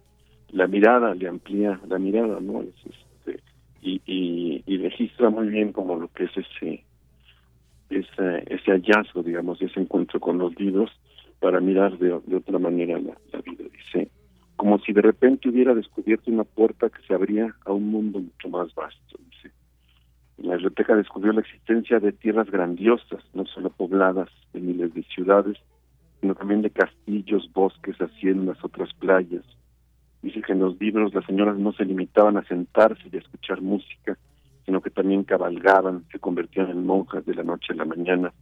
la 0.51 0.67
mirada 0.67 1.15
le 1.15 1.29
amplía 1.29 1.81
la 1.87 1.99
mirada 1.99 2.41
no 2.41 2.63
este, 2.63 3.43
y, 3.83 4.01
y, 4.07 4.63
y, 4.67 4.79
registra 4.79 5.29
muy 5.29 5.49
bien 5.49 5.73
como 5.73 5.97
lo 5.97 6.09
que 6.09 6.25
es 6.25 6.31
ese 6.37 6.85
ese, 7.91 8.45
ese 8.47 8.71
hallazgo 8.71 9.23
digamos 9.23 9.61
ese 9.61 9.81
encuentro 9.81 10.19
con 10.21 10.39
los 10.39 10.59
libros 10.59 10.91
para 11.41 11.61
mirar 11.61 11.99
de, 11.99 12.21
de 12.25 12.37
otra 12.37 12.59
manera 12.59 12.99
la, 13.01 13.19
la 13.33 13.41
vida. 13.41 13.65
Dice 13.71 14.11
como 14.57 14.79
si 14.79 14.93
de 14.93 15.03
repente 15.03 15.49
hubiera 15.49 15.75
descubierto 15.75 16.31
una 16.31 16.45
puerta 16.45 16.89
que 16.89 17.03
se 17.07 17.13
abría 17.13 17.55
a 17.65 17.73
un 17.73 17.91
mundo 17.91 18.21
mucho 18.21 18.49
más 18.49 18.73
vasto 18.75 19.19
dice 19.19 19.53
la 20.39 20.55
biblioteca 20.55 20.97
descubrió 20.97 21.33
la 21.33 21.41
existencia 21.41 22.01
de 22.01 22.13
tierras 22.13 22.51
grandiosas, 22.51 23.23
no 23.35 23.45
solo 23.47 23.71
pobladas 23.71 24.29
de 24.53 24.61
miles 24.61 24.95
de 24.95 25.03
ciudades, 25.05 25.59
sino 26.21 26.35
también 26.35 26.63
de 26.63 26.71
castillos, 26.71 27.51
bosques, 27.53 27.97
haciendas, 27.99 28.59
otras 28.65 28.93
playas. 28.95 29.45
Dice 30.23 30.41
que 30.43 30.53
en 30.53 30.61
los 30.61 30.81
libros 30.81 31.13
las 31.15 31.25
señoras 31.27 31.57
no 31.59 31.73
se 31.73 31.85
limitaban 31.85 32.37
a 32.37 32.45
sentarse 32.45 33.03
y 33.11 33.17
a 33.17 33.21
escuchar 33.21 33.61
música, 33.61 34.17
sino 34.65 34.81
que 34.81 34.91
también 34.91 35.25
cabalgaban, 35.25 36.05
se 36.13 36.19
convertían 36.19 36.71
en 36.71 36.87
monjas 36.87 37.27
de 37.27 37.35
la 37.35 37.43
noche 37.43 37.73
a 37.73 37.77
la 37.77 37.85
mañana, 37.85 38.33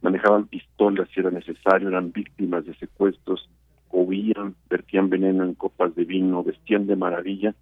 manejaban 0.00 0.46
pistolas 0.46 1.08
si 1.12 1.20
era 1.20 1.30
necesario, 1.30 1.88
eran 1.88 2.12
víctimas 2.12 2.64
de 2.64 2.74
secuestros, 2.76 3.48
huían, 3.90 4.54
vertían 4.68 5.10
veneno 5.10 5.44
en 5.44 5.54
copas 5.54 5.94
de 5.94 6.04
vino, 6.04 6.42
vestían 6.42 6.86
de 6.86 6.96
maravilla 6.96 7.54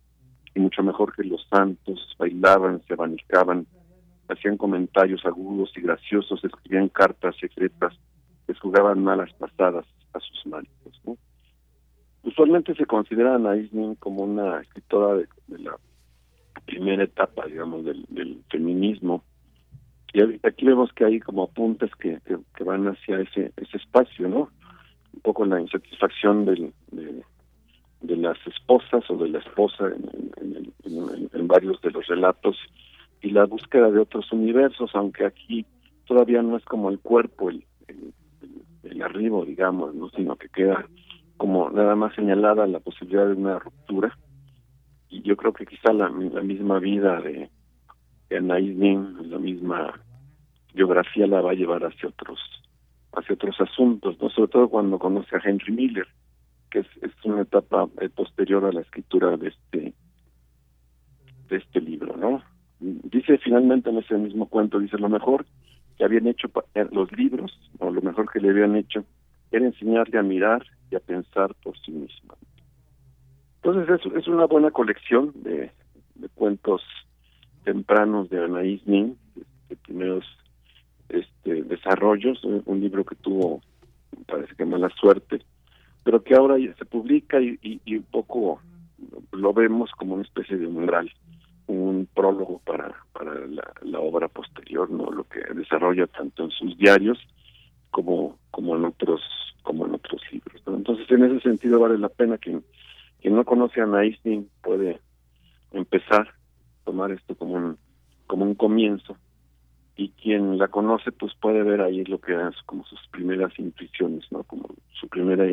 y 0.54 0.60
mucho 0.60 0.82
mejor 0.82 1.14
que 1.14 1.24
los 1.24 1.46
santos, 1.48 2.14
bailaban, 2.18 2.82
se 2.86 2.94
abanicaban, 2.94 3.66
hacían 4.28 4.56
comentarios 4.56 5.24
agudos 5.26 5.72
y 5.76 5.80
graciosos, 5.80 6.42
escribían 6.44 6.88
cartas 6.88 7.36
secretas, 7.40 7.94
les 8.46 8.58
jugaban 8.58 9.02
malas 9.02 9.32
pasadas 9.34 9.84
a 10.12 10.20
sus 10.20 10.46
maridos. 10.46 11.00
Usualmente 12.22 12.74
se 12.74 12.86
considera 12.86 13.34
a 13.34 13.38
Naisnin 13.38 13.96
como 13.96 14.22
una 14.22 14.60
escritora 14.60 15.14
de, 15.14 15.28
la 15.58 15.76
primera 16.64 17.04
etapa, 17.04 17.46
digamos, 17.46 17.84
del, 17.84 18.42
feminismo. 18.50 19.22
Y 20.12 20.22
aquí 20.46 20.64
vemos 20.64 20.92
que 20.92 21.04
hay 21.04 21.20
como 21.20 21.42
apuntes 21.42 21.90
que, 21.96 22.18
que, 22.24 22.64
van 22.64 22.86
hacia 22.86 23.20
ese, 23.20 23.52
ese 23.56 23.76
espacio, 23.76 24.28
¿no? 24.28 24.48
Un 25.12 25.20
poco 25.22 25.44
la 25.44 25.60
insatisfacción 25.60 26.44
del, 26.44 26.72
de, 26.83 26.83
de 26.83 26.83
las 28.24 28.38
esposas 28.46 29.08
o 29.10 29.16
de 29.16 29.28
la 29.28 29.38
esposa 29.38 29.86
en, 29.86 30.72
en, 31.32 31.46
varios 31.46 31.80
de 31.82 31.90
los 31.90 32.06
relatos 32.06 32.56
y 33.20 33.30
la 33.30 33.44
búsqueda 33.44 33.90
de 33.90 34.00
otros 34.00 34.32
universos, 34.32 34.90
aunque 34.94 35.26
aquí 35.26 35.66
todavía 36.06 36.42
no 36.42 36.56
es 36.56 36.64
como 36.64 36.90
el 36.90 36.98
cuerpo, 36.98 37.50
el, 37.50 37.64
el, 38.82 39.02
arribo, 39.02 39.44
digamos, 39.44 39.94
no 39.94 40.08
sino 40.10 40.36
que 40.36 40.48
queda 40.48 40.86
como 41.36 41.70
nada 41.70 41.94
más 41.94 42.14
señalada 42.14 42.66
la 42.66 42.80
posibilidad 42.80 43.26
de 43.26 43.34
una 43.34 43.58
ruptura. 43.58 44.16
Y 45.10 45.22
yo 45.22 45.36
creo 45.36 45.52
que 45.52 45.66
quizá 45.66 45.92
la, 45.92 46.08
misma 46.08 46.78
vida 46.78 47.20
de, 47.20 47.50
de 48.30 48.40
Nin, 48.40 49.30
la 49.30 49.38
misma 49.38 50.00
biografía 50.72 51.26
la 51.26 51.40
va 51.40 51.50
a 51.52 51.54
llevar 51.54 51.84
hacia 51.84 52.08
otros 52.08 52.40
hacia 53.12 53.34
otros 53.34 53.60
asuntos, 53.60 54.20
no 54.20 54.28
sobre 54.30 54.50
todo 54.50 54.68
cuando 54.68 54.98
conoce 54.98 55.36
a 55.36 55.40
Henry 55.44 55.72
Miller, 55.72 56.08
que 56.74 56.80
es, 56.80 57.24
una 57.24 57.42
etapa 57.42 57.88
eh, 58.00 58.08
posterior 58.08 58.64
a 58.64 58.72
la 58.72 58.80
escritura 58.80 59.36
de 59.36 59.48
este 59.48 59.94
de 61.48 61.56
este 61.56 61.80
libro, 61.80 62.16
¿no? 62.16 62.42
Dice 62.80 63.38
finalmente 63.38 63.90
en 63.90 63.98
ese 63.98 64.16
mismo 64.16 64.48
cuento, 64.48 64.80
dice 64.80 64.98
lo 64.98 65.08
mejor 65.08 65.46
que 65.96 66.04
habían 66.04 66.26
hecho 66.26 66.50
eh, 66.74 66.86
los 66.90 67.12
libros, 67.12 67.56
o 67.78 67.90
lo 67.90 68.02
mejor 68.02 68.28
que 68.32 68.40
le 68.40 68.50
habían 68.50 68.74
hecho, 68.74 69.04
era 69.52 69.64
enseñarle 69.64 70.18
a 70.18 70.22
mirar 70.22 70.66
y 70.90 70.96
a 70.96 71.00
pensar 71.00 71.54
por 71.62 71.78
sí 71.78 71.92
misma. 71.92 72.34
Entonces 73.62 74.00
es, 74.16 74.26
una 74.26 74.46
buena 74.46 74.72
colección 74.72 75.32
de, 75.44 75.70
cuentos 76.34 76.82
tempranos 77.62 78.28
de 78.30 78.38
Anaïs 78.38 78.84
Nin, 78.86 79.16
de, 79.68 79.76
primeros 79.76 80.24
este, 81.08 81.62
desarrollos, 81.62 82.42
un 82.42 82.80
libro 82.80 83.04
que 83.04 83.14
tuvo, 83.14 83.60
parece 84.26 84.56
que 84.56 84.64
mala 84.64 84.88
suerte, 85.00 85.40
pero 86.04 86.22
que 86.22 86.34
ahora 86.34 86.56
se 86.78 86.84
publica 86.84 87.40
y, 87.40 87.58
y, 87.62 87.96
un 87.96 88.04
poco 88.04 88.60
lo 89.32 89.52
vemos 89.52 89.90
como 89.92 90.14
una 90.14 90.22
especie 90.22 90.56
de 90.56 90.66
umbral 90.66 91.10
un 91.66 92.06
prólogo 92.14 92.60
para, 92.64 92.94
para 93.12 93.34
la, 93.46 93.98
obra 93.98 94.28
posterior, 94.28 94.90
no 94.90 95.10
lo 95.10 95.24
que 95.24 95.40
desarrolla 95.54 96.06
tanto 96.06 96.44
en 96.44 96.50
sus 96.50 96.76
diarios 96.76 97.18
como, 97.90 98.38
como 98.50 98.76
en 98.76 98.84
otros 98.84 99.22
como 99.62 99.86
en 99.86 99.94
otros 99.94 100.20
libros. 100.30 100.62
Entonces, 100.66 101.10
en 101.10 101.24
ese 101.24 101.40
sentido 101.40 101.80
vale 101.80 101.96
la 101.96 102.10
pena 102.10 102.36
que 102.36 102.60
quien 103.22 103.34
no 103.34 103.44
conoce 103.44 103.80
a 103.80 103.86
Naistin 103.86 104.50
puede 104.62 105.00
empezar 105.72 106.28
a 106.28 106.84
tomar 106.84 107.12
esto 107.12 107.34
como 107.34 107.54
un 107.54 107.78
como 108.26 108.44
un 108.44 108.54
comienzo 108.54 109.16
y 109.96 110.10
quien 110.10 110.58
la 110.58 110.68
conoce 110.68 111.12
pues 111.12 111.32
puede 111.40 111.62
ver 111.62 111.80
ahí 111.80 112.04
lo 112.04 112.20
que 112.20 112.32
eran 112.32 112.52
como 112.66 112.84
sus 112.84 113.00
primeras 113.08 113.58
intuiciones, 113.58 114.30
¿no? 114.30 114.42
Como 114.42 114.68
su 114.92 115.08
primera 115.08 115.44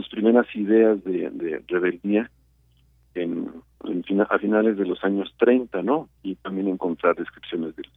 sus 0.00 0.10
primeras 0.10 0.46
ideas 0.54 1.02
de, 1.04 1.62
rebeldía 1.68 2.30
en, 3.14 3.48
a 4.28 4.38
finales 4.38 4.76
de 4.76 4.86
los 4.86 5.02
años 5.04 5.34
30, 5.38 5.82
¿no? 5.82 6.08
Y 6.22 6.36
también 6.36 6.68
encontrar 6.68 7.16
descripciones 7.16 7.74
del, 7.76 7.88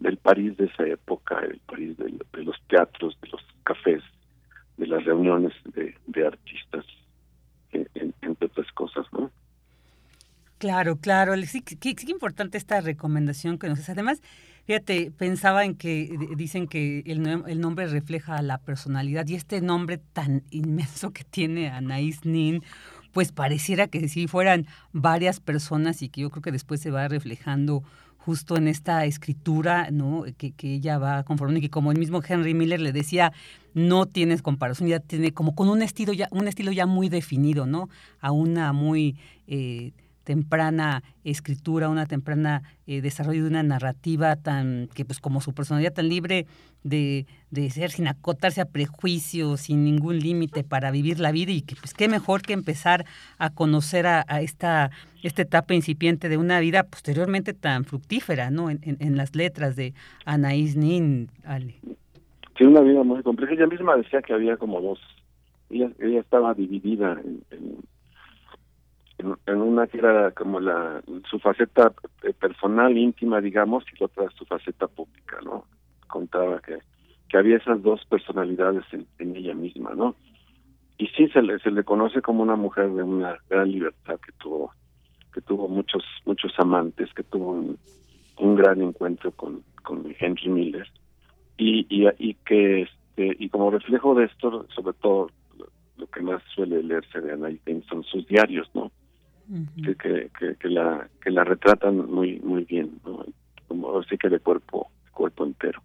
del 0.00 0.16
París 0.18 0.56
de 0.56 0.66
esa 0.66 0.86
época, 0.86 1.40
el 1.40 1.60
París 1.66 1.96
de, 1.96 2.42
los 2.42 2.56
teatros, 2.68 3.18
de 3.20 3.28
los 3.28 3.42
cafés, 3.64 4.02
de 4.76 4.86
las 4.86 5.04
reuniones 5.04 5.52
de, 5.74 5.94
de 6.06 6.26
artistas, 6.26 6.84
entre 7.72 8.46
otras 8.46 8.70
cosas, 8.72 9.06
¿no? 9.12 9.30
Claro, 10.58 10.96
claro. 10.96 11.36
Sí, 11.46 11.62
qué, 11.62 11.94
importante 12.08 12.58
esta 12.58 12.80
recomendación 12.80 13.58
que 13.58 13.68
nos 13.68 13.78
hace. 13.80 13.92
Además, 13.92 14.20
fíjate, 14.68 15.10
pensaba 15.10 15.64
en 15.64 15.74
que 15.76 16.14
dicen 16.36 16.68
que 16.68 17.02
el, 17.06 17.58
nombre 17.58 17.86
refleja 17.86 18.42
la 18.42 18.58
personalidad 18.58 19.26
y 19.26 19.34
este 19.34 19.62
nombre 19.62 19.96
tan 19.96 20.42
inmenso 20.50 21.10
que 21.10 21.24
tiene 21.24 21.70
Anaïs 21.70 22.26
Nin, 22.26 22.62
pues 23.12 23.32
pareciera 23.32 23.88
que 23.88 24.06
si 24.08 24.28
fueran 24.28 24.66
varias 24.92 25.40
personas 25.40 26.02
y 26.02 26.10
que 26.10 26.20
yo 26.20 26.28
creo 26.28 26.42
que 26.42 26.52
después 26.52 26.82
se 26.82 26.90
va 26.90 27.08
reflejando 27.08 27.82
justo 28.18 28.58
en 28.58 28.68
esta 28.68 29.06
escritura, 29.06 29.90
¿no? 29.90 30.24
Que, 30.36 30.52
que 30.52 30.74
ella 30.74 30.98
va 30.98 31.22
conformando 31.22 31.60
y 31.60 31.62
que 31.62 31.70
como 31.70 31.90
el 31.90 31.98
mismo 31.98 32.20
Henry 32.22 32.52
Miller 32.52 32.78
le 32.78 32.92
decía, 32.92 33.32
no 33.72 34.04
tienes 34.04 34.42
comparación, 34.42 34.90
ya 34.90 35.00
tiene 35.00 35.32
como 35.32 35.54
con 35.54 35.70
un 35.70 35.80
estilo 35.80 36.12
ya, 36.12 36.28
un 36.30 36.46
estilo 36.46 36.72
ya 36.72 36.84
muy 36.84 37.08
definido, 37.08 37.64
¿no? 37.64 37.88
A 38.20 38.32
una 38.32 38.74
muy 38.74 39.16
eh, 39.46 39.92
temprana 40.28 41.02
escritura, 41.24 41.88
una 41.88 42.04
temprana 42.04 42.60
eh, 42.86 43.00
desarrollo 43.00 43.44
de 43.44 43.48
una 43.48 43.62
narrativa 43.62 44.36
tan, 44.36 44.90
que 44.94 45.06
pues 45.06 45.20
como 45.20 45.40
su 45.40 45.54
personalidad 45.54 45.94
tan 45.94 46.10
libre 46.10 46.44
de, 46.84 47.24
de 47.50 47.70
ser 47.70 47.88
sin 47.90 48.08
acotarse 48.08 48.60
a 48.60 48.66
prejuicios, 48.66 49.62
sin 49.62 49.84
ningún 49.84 50.18
límite 50.18 50.64
para 50.64 50.90
vivir 50.90 51.18
la 51.18 51.32
vida 51.32 51.52
y 51.52 51.62
que 51.62 51.76
pues 51.76 51.94
qué 51.94 52.08
mejor 52.08 52.42
que 52.42 52.52
empezar 52.52 53.06
a 53.38 53.48
conocer 53.48 54.06
a, 54.06 54.22
esta, 54.42 54.90
esta 55.22 55.40
etapa 55.40 55.72
incipiente 55.72 56.28
de 56.28 56.36
una 56.36 56.60
vida 56.60 56.82
posteriormente 56.82 57.54
tan 57.54 57.86
fructífera, 57.86 58.50
¿no? 58.50 58.68
En, 58.68 58.80
en, 58.82 59.16
las 59.16 59.34
letras 59.34 59.76
de 59.76 59.94
Anaís 60.26 60.76
Nin, 60.76 61.30
Ale. 61.42 61.76
Tiene 62.54 62.72
una 62.72 62.82
vida 62.82 63.02
muy 63.02 63.22
compleja. 63.22 63.54
Ella 63.54 63.66
misma 63.66 63.96
decía 63.96 64.20
que 64.20 64.34
había 64.34 64.58
como 64.58 64.82
dos, 64.82 64.98
ella, 65.70 65.90
ella 66.00 66.20
estaba 66.20 66.52
dividida 66.52 67.18
en, 67.24 67.40
una 69.24 69.86
que 69.86 69.98
era 69.98 70.30
como 70.32 70.60
la 70.60 71.02
su 71.28 71.38
faceta 71.38 71.92
eh, 72.22 72.32
personal 72.32 72.96
íntima 72.96 73.40
digamos 73.40 73.84
y 73.92 73.98
la 73.98 74.06
otra 74.06 74.30
su 74.30 74.44
faceta 74.44 74.86
pública 74.86 75.38
no 75.44 75.64
contaba 76.06 76.60
que 76.60 76.78
que 77.28 77.36
había 77.36 77.56
esas 77.56 77.82
dos 77.82 78.04
personalidades 78.06 78.84
en, 78.92 79.36
ella 79.36 79.54
misma 79.54 79.92
no 79.94 80.14
y 80.96 81.08
sí 81.08 81.28
se 81.28 81.42
le 81.42 81.58
se 81.58 81.70
le 81.70 81.84
conoce 81.84 82.22
como 82.22 82.42
una 82.42 82.56
mujer 82.56 82.90
de 82.90 83.02
una 83.02 83.38
gran 83.48 83.70
libertad 83.70 84.18
que 84.24 84.32
tuvo 84.38 84.72
que 85.32 85.40
tuvo 85.40 85.68
muchos 85.68 86.04
muchos 86.24 86.52
amantes 86.58 87.12
que 87.14 87.24
tuvo 87.24 87.52
un, 87.52 88.56
gran 88.56 88.80
encuentro 88.80 89.32
con 89.32 89.62
con 89.82 90.14
Henry 90.18 90.48
Miller. 90.48 90.86
Y 91.56 91.86
y, 91.88 92.08
y 92.18 92.34
que 92.34 92.82
este 92.82 93.36
y 93.38 93.48
como 93.48 93.70
reflejo 93.70 94.14
de 94.14 94.26
esto 94.26 94.66
sobre 94.74 94.94
todo 94.94 95.28
lo 95.98 96.06
que 96.06 96.22
más 96.22 96.42
suele 96.54 96.82
leerse 96.82 97.20
de 97.20 97.32
Anna 97.32 97.48
son 97.88 98.04
sus 98.04 98.26
diarios, 98.26 98.68
¿no? 98.74 98.90
Que, 99.84 99.96
que, 100.38 100.56
que, 100.56 100.68
la 100.68 101.08
que 101.22 101.30
la 101.30 101.44
retratan 101.44 102.10
muy 102.10 102.38
muy 102.40 102.64
bien 102.64 103.00
¿no? 103.04 103.24
como 103.66 103.98
así 103.98 104.16
que 104.18 104.28
de 104.28 104.40
cuerpo 104.40 104.90
cuerpo 105.12 105.44
entero 105.44 105.82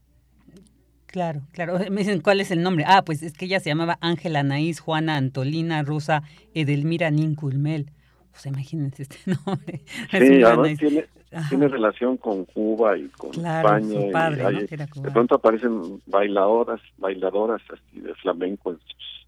Claro, 1.14 1.42
claro. 1.52 1.78
Me 1.92 2.02
dicen 2.02 2.22
cuál 2.22 2.42
es 2.42 2.50
el 2.50 2.64
nombre. 2.64 2.86
Ah, 2.88 3.04
pues 3.06 3.22
es 3.22 3.34
que 3.34 3.46
ella 3.46 3.60
se 3.60 3.70
llamaba 3.70 4.00
Ángela 4.02 4.40
Anaís 4.40 4.80
Juana 4.80 5.16
Antolina 5.16 5.84
Rosa 5.84 6.24
Edelmira 6.56 7.12
Ninculmel. 7.12 7.92
Pues 8.32 8.48
imagínense 8.48 9.04
este 9.04 9.18
nombre. 9.46 9.82
Sí, 10.10 10.44
además 10.44 10.76
tiene, 10.80 11.06
tiene, 11.50 11.68
relación 11.68 12.18
con 12.18 12.46
Cuba 12.46 12.98
y 12.98 13.10
con 13.10 13.30
España. 13.30 14.12
Padre, 14.12 14.66
de 14.66 15.12
pronto 15.12 15.36
aparecen 15.36 16.02
bailadoras, 16.08 16.82
bailadoras 16.98 17.62
así 17.72 18.00
de 18.00 18.16
flamenco 18.16 18.72
en 18.72 18.80
sus, 18.80 19.28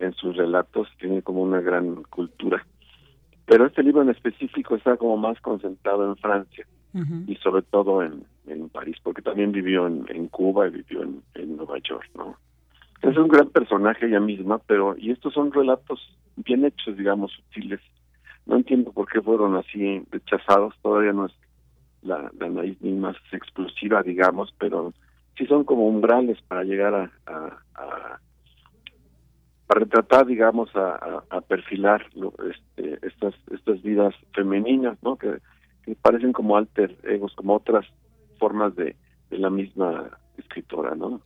en 0.00 0.12
sus 0.14 0.36
relatos. 0.36 0.88
Tiene 0.98 1.22
como 1.22 1.42
una 1.42 1.60
gran 1.60 2.02
cultura. 2.10 2.66
Pero 3.46 3.66
este 3.66 3.82
libro 3.82 4.02
en 4.02 4.10
específico 4.10 4.76
está 4.76 4.96
como 4.96 5.16
más 5.16 5.40
concentrado 5.40 6.06
en 6.06 6.16
Francia 6.16 6.66
y 7.26 7.36
sobre 7.36 7.62
todo 7.62 8.02
en, 8.02 8.24
en 8.48 8.68
París, 8.68 8.96
porque 9.02 9.22
también 9.22 9.52
vivió 9.52 9.86
en, 9.86 10.04
en 10.08 10.26
Cuba 10.26 10.66
y 10.66 10.70
vivió 10.70 11.02
en, 11.02 11.22
en 11.34 11.56
Nueva 11.56 11.78
York, 11.78 12.08
¿no? 12.16 12.36
Es 13.02 13.16
un 13.16 13.28
gran 13.28 13.48
personaje 13.48 14.06
ella 14.06 14.20
misma, 14.20 14.58
pero 14.66 14.96
y 14.98 15.10
estos 15.10 15.32
son 15.32 15.52
relatos 15.52 16.00
bien 16.36 16.64
hechos, 16.64 16.96
digamos, 16.96 17.32
sutiles. 17.32 17.80
No 18.46 18.56
entiendo 18.56 18.92
por 18.92 19.08
qué 19.08 19.22
fueron 19.22 19.56
así 19.56 20.02
rechazados, 20.10 20.74
todavía 20.82 21.12
no 21.12 21.26
es 21.26 21.32
la, 22.02 22.30
la 22.38 22.48
ni 22.48 22.92
más 22.92 23.16
explosiva, 23.32 24.02
digamos, 24.02 24.52
pero 24.58 24.92
sí 25.36 25.46
son 25.46 25.64
como 25.64 25.86
umbrales 25.86 26.38
para 26.48 26.64
llegar 26.64 26.94
a, 26.94 27.10
a 27.74 28.20
para 29.70 29.84
retratar, 29.84 30.26
digamos, 30.26 30.74
a, 30.74 31.22
a, 31.30 31.40
perfilar 31.42 32.04
este, 32.50 33.06
estas 33.06 33.36
estas 33.52 33.80
vidas 33.82 34.12
femeninas, 34.34 34.98
¿no? 35.00 35.14
Que, 35.14 35.38
que 35.84 35.94
parecen 35.94 36.32
como 36.32 36.56
alter 36.56 36.96
egos, 37.04 37.32
como 37.36 37.54
otras 37.54 37.86
formas 38.40 38.74
de, 38.74 38.96
de 39.30 39.38
la 39.38 39.48
misma 39.48 40.10
escritora, 40.38 40.96
¿no? 40.96 41.20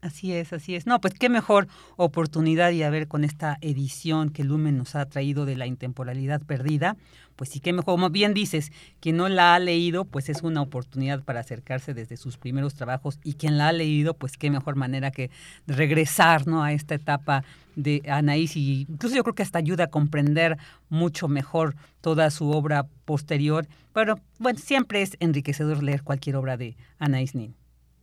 Así 0.00 0.32
es, 0.32 0.52
así 0.52 0.76
es. 0.76 0.86
No, 0.86 1.00
pues 1.00 1.14
qué 1.14 1.28
mejor 1.28 1.66
oportunidad 1.96 2.70
y 2.70 2.84
a 2.84 2.90
ver 2.90 3.08
con 3.08 3.24
esta 3.24 3.58
edición 3.60 4.30
que 4.30 4.44
Lumen 4.44 4.78
nos 4.78 4.94
ha 4.94 5.06
traído 5.06 5.44
de 5.44 5.56
la 5.56 5.66
intemporalidad 5.66 6.40
perdida, 6.40 6.96
pues 7.34 7.50
sí 7.50 7.58
qué 7.58 7.72
mejor, 7.72 7.94
como 7.94 8.10
bien 8.10 8.32
dices, 8.32 8.70
quien 9.00 9.16
no 9.16 9.28
la 9.28 9.54
ha 9.54 9.58
leído, 9.58 10.04
pues 10.04 10.28
es 10.28 10.42
una 10.42 10.62
oportunidad 10.62 11.24
para 11.24 11.40
acercarse 11.40 11.94
desde 11.94 12.16
sus 12.16 12.36
primeros 12.36 12.74
trabajos 12.74 13.18
y 13.24 13.34
quien 13.34 13.58
la 13.58 13.68
ha 13.68 13.72
leído, 13.72 14.14
pues 14.14 14.36
qué 14.36 14.50
mejor 14.50 14.76
manera 14.76 15.10
que 15.10 15.30
regresar, 15.66 16.46
¿no? 16.46 16.62
a 16.62 16.72
esta 16.72 16.94
etapa 16.94 17.42
de 17.74 18.02
Anaís 18.08 18.56
y 18.56 18.86
incluso 18.88 19.16
yo 19.16 19.22
creo 19.24 19.34
que 19.34 19.42
hasta 19.42 19.58
ayuda 19.58 19.84
a 19.84 19.90
comprender 19.90 20.58
mucho 20.88 21.28
mejor 21.28 21.74
toda 22.00 22.30
su 22.30 22.50
obra 22.50 22.86
posterior, 23.04 23.66
pero 23.92 24.20
bueno, 24.38 24.58
siempre 24.58 25.02
es 25.02 25.16
enriquecedor 25.18 25.82
leer 25.82 26.02
cualquier 26.02 26.36
obra 26.36 26.56
de 26.56 26.76
Anaís 26.98 27.34
Nin. 27.34 27.54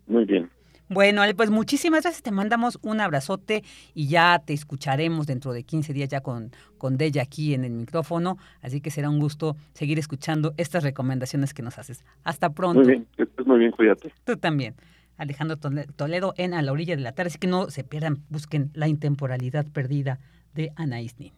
Muy 0.07 0.25
bien. 0.25 0.49
Bueno, 0.87 1.23
pues 1.35 1.49
muchísimas 1.49 2.03
gracias, 2.03 2.21
te 2.21 2.31
mandamos 2.31 2.77
un 2.83 3.01
abrazote 3.01 3.63
y 3.95 4.07
ya 4.07 4.41
te 4.45 4.53
escucharemos 4.53 5.25
dentro 5.25 5.51
de 5.51 5.63
15 5.63 5.93
días 5.93 6.09
ya 6.09 6.21
con, 6.21 6.51
con 6.77 6.97
Della 6.97 7.23
aquí 7.23 7.55
en 7.55 7.65
el 7.65 7.71
micrófono, 7.71 8.37
así 8.61 8.81
que 8.81 8.91
será 8.91 9.09
un 9.09 9.19
gusto 9.19 9.57
seguir 9.73 9.97
escuchando 9.97 10.53
estas 10.57 10.83
recomendaciones 10.83 11.53
que 11.55 11.63
nos 11.63 11.79
haces. 11.79 12.05
Hasta 12.23 12.51
pronto. 12.51 12.81
Muy 12.81 12.87
bien, 12.87 13.07
muy 13.45 13.59
bien, 13.59 13.71
cuídate. 13.71 14.13
Tú 14.23 14.37
también. 14.37 14.75
Alejandro 15.17 15.57
Toledo 15.57 16.33
en 16.37 16.53
A 16.53 16.61
la 16.61 16.71
orilla 16.71 16.95
de 16.95 17.01
la 17.01 17.13
tarde, 17.13 17.29
así 17.29 17.39
que 17.39 17.47
no 17.47 17.69
se 17.69 17.83
pierdan, 17.83 18.23
busquen 18.29 18.71
la 18.73 18.87
intemporalidad 18.87 19.65
perdida 19.65 20.19
de 20.53 20.71
Anaís 20.75 21.17
Nin. 21.19 21.33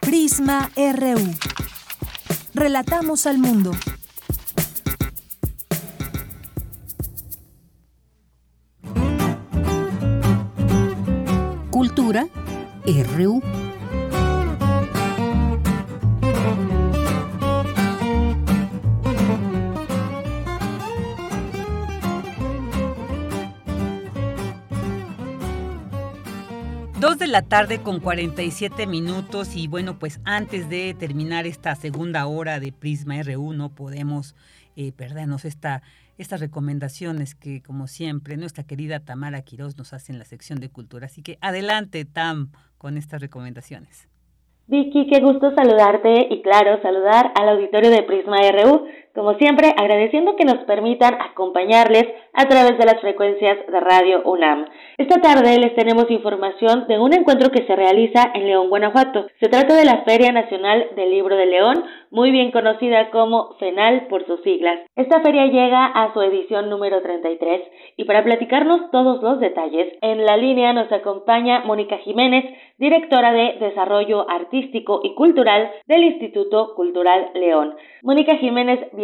Prisma 0.00 0.70
RU. 0.76 1.34
Relatamos 2.54 3.26
al 3.26 3.38
mundo. 3.38 3.70
RU. 12.12 13.42
Dos 27.00 27.18
de 27.18 27.26
la 27.26 27.40
tarde 27.40 27.80
con 27.80 28.00
47 28.00 28.86
minutos 28.86 29.56
y 29.56 29.66
bueno, 29.66 29.98
pues 29.98 30.20
antes 30.24 30.68
de 30.68 30.94
terminar 30.98 31.46
esta 31.46 31.74
segunda 31.74 32.26
hora 32.26 32.60
de 32.60 32.70
Prisma 32.72 33.22
RU 33.22 33.54
no 33.54 33.70
podemos 33.70 34.34
eh, 34.76 34.92
perdernos 34.92 35.46
esta, 35.46 35.82
estas 36.18 36.40
recomendaciones 36.40 37.34
que 37.34 37.62
como 37.62 37.86
siempre 37.86 38.36
nuestra 38.36 38.64
querida 38.64 39.00
Tamara 39.00 39.42
Quiroz 39.42 39.76
nos 39.76 39.92
hace 39.92 40.12
en 40.12 40.18
la 40.18 40.24
sección 40.24 40.60
de 40.60 40.70
cultura. 40.70 41.06
Así 41.06 41.22
que 41.22 41.38
adelante 41.40 42.04
Tam 42.04 42.50
con 42.78 42.96
estas 42.96 43.20
recomendaciones. 43.20 44.08
Vicky, 44.66 45.06
qué 45.08 45.20
gusto 45.20 45.54
saludarte 45.54 46.28
y 46.30 46.40
claro, 46.40 46.80
saludar 46.80 47.32
al 47.34 47.50
auditorio 47.50 47.90
de 47.90 48.02
Prisma 48.02 48.38
RU, 48.50 48.86
como 49.14 49.34
siempre 49.34 49.72
agradeciendo 49.76 50.34
que 50.34 50.44
nos 50.44 50.58
permitan 50.64 51.14
acompañarles 51.14 52.04
a 52.32 52.46
través 52.46 52.76
de 52.76 52.84
las 52.84 53.00
frecuencias 53.00 53.58
de 53.66 53.80
Radio 53.80 54.22
UNAM. 54.24 54.66
Esta 54.98 55.20
tarde 55.20 55.58
les 55.58 55.74
tenemos 55.76 56.10
información 56.10 56.86
de 56.88 56.98
un 56.98 57.14
encuentro 57.14 57.50
que 57.50 57.64
se 57.64 57.76
realiza 57.76 58.32
en 58.34 58.46
León, 58.46 58.68
Guanajuato. 58.68 59.26
Se 59.40 59.48
trata 59.48 59.76
de 59.76 59.84
la 59.84 60.02
Feria 60.02 60.32
Nacional 60.32 60.88
del 60.96 61.10
Libro 61.10 61.36
de 61.36 61.46
León, 61.46 61.84
muy 62.10 62.32
bien 62.32 62.50
conocida 62.50 63.10
como 63.10 63.54
FENAL 63.60 64.08
por 64.08 64.26
sus 64.26 64.42
siglas. 64.42 64.80
Esta 64.96 65.20
feria 65.20 65.46
llega 65.46 65.86
a 65.86 66.12
su 66.12 66.20
edición 66.20 66.68
número 66.68 67.00
33 67.00 67.62
y 67.96 68.04
para 68.04 68.24
platicarnos 68.24 68.90
todos 68.90 69.22
los 69.22 69.38
detalles, 69.38 69.96
en 70.00 70.24
la 70.24 70.36
línea 70.36 70.72
nos 70.72 70.90
acompaña 70.90 71.62
Mónica 71.64 71.98
Jiménez, 71.98 72.44
directora 72.78 73.32
de 73.32 73.58
Desarrollo 73.60 74.28
Artístico 74.28 75.00
y 75.04 75.14
Cultural 75.14 75.70
del 75.86 76.02
Instituto 76.02 76.74
Cultural 76.74 77.30
León. 77.34 77.76
Mónica 78.02 78.36
Jiménez, 78.36 78.80
bienvenida. 78.92 79.03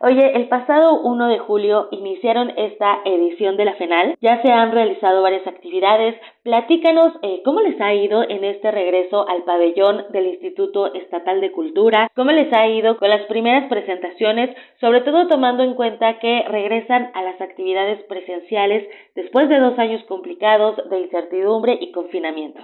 Oye, 0.00 0.36
el 0.36 0.48
pasado 0.48 1.00
1 1.02 1.28
de 1.28 1.38
julio 1.38 1.88
iniciaron 1.90 2.50
esta 2.56 3.00
edición 3.04 3.56
de 3.56 3.64
la 3.64 3.74
FENAL. 3.74 4.16
Ya 4.20 4.40
se 4.42 4.50
han 4.50 4.72
realizado 4.72 5.22
varias 5.22 5.46
actividades. 5.46 6.14
Platícanos 6.42 7.12
eh, 7.22 7.42
cómo 7.44 7.60
les 7.60 7.80
ha 7.80 7.92
ido 7.94 8.22
en 8.28 8.44
este 8.44 8.70
regreso 8.70 9.28
al 9.28 9.42
pabellón 9.44 10.06
del 10.12 10.26
Instituto 10.26 10.94
Estatal 10.94 11.40
de 11.40 11.52
Cultura, 11.52 12.08
cómo 12.14 12.30
les 12.32 12.52
ha 12.52 12.66
ido 12.66 12.96
con 12.96 13.10
las 13.10 13.22
primeras 13.26 13.68
presentaciones, 13.68 14.56
sobre 14.80 15.02
todo 15.02 15.28
tomando 15.28 15.62
en 15.62 15.74
cuenta 15.74 16.18
que 16.18 16.44
regresan 16.48 17.10
a 17.14 17.22
las 17.22 17.40
actividades 17.40 18.02
presenciales 18.04 18.88
después 19.14 19.48
de 19.48 19.58
dos 19.58 19.78
años 19.78 20.02
complicados 20.04 20.76
de 20.88 21.00
incertidumbre 21.00 21.78
y 21.80 21.92
confinamiento. 21.92 22.60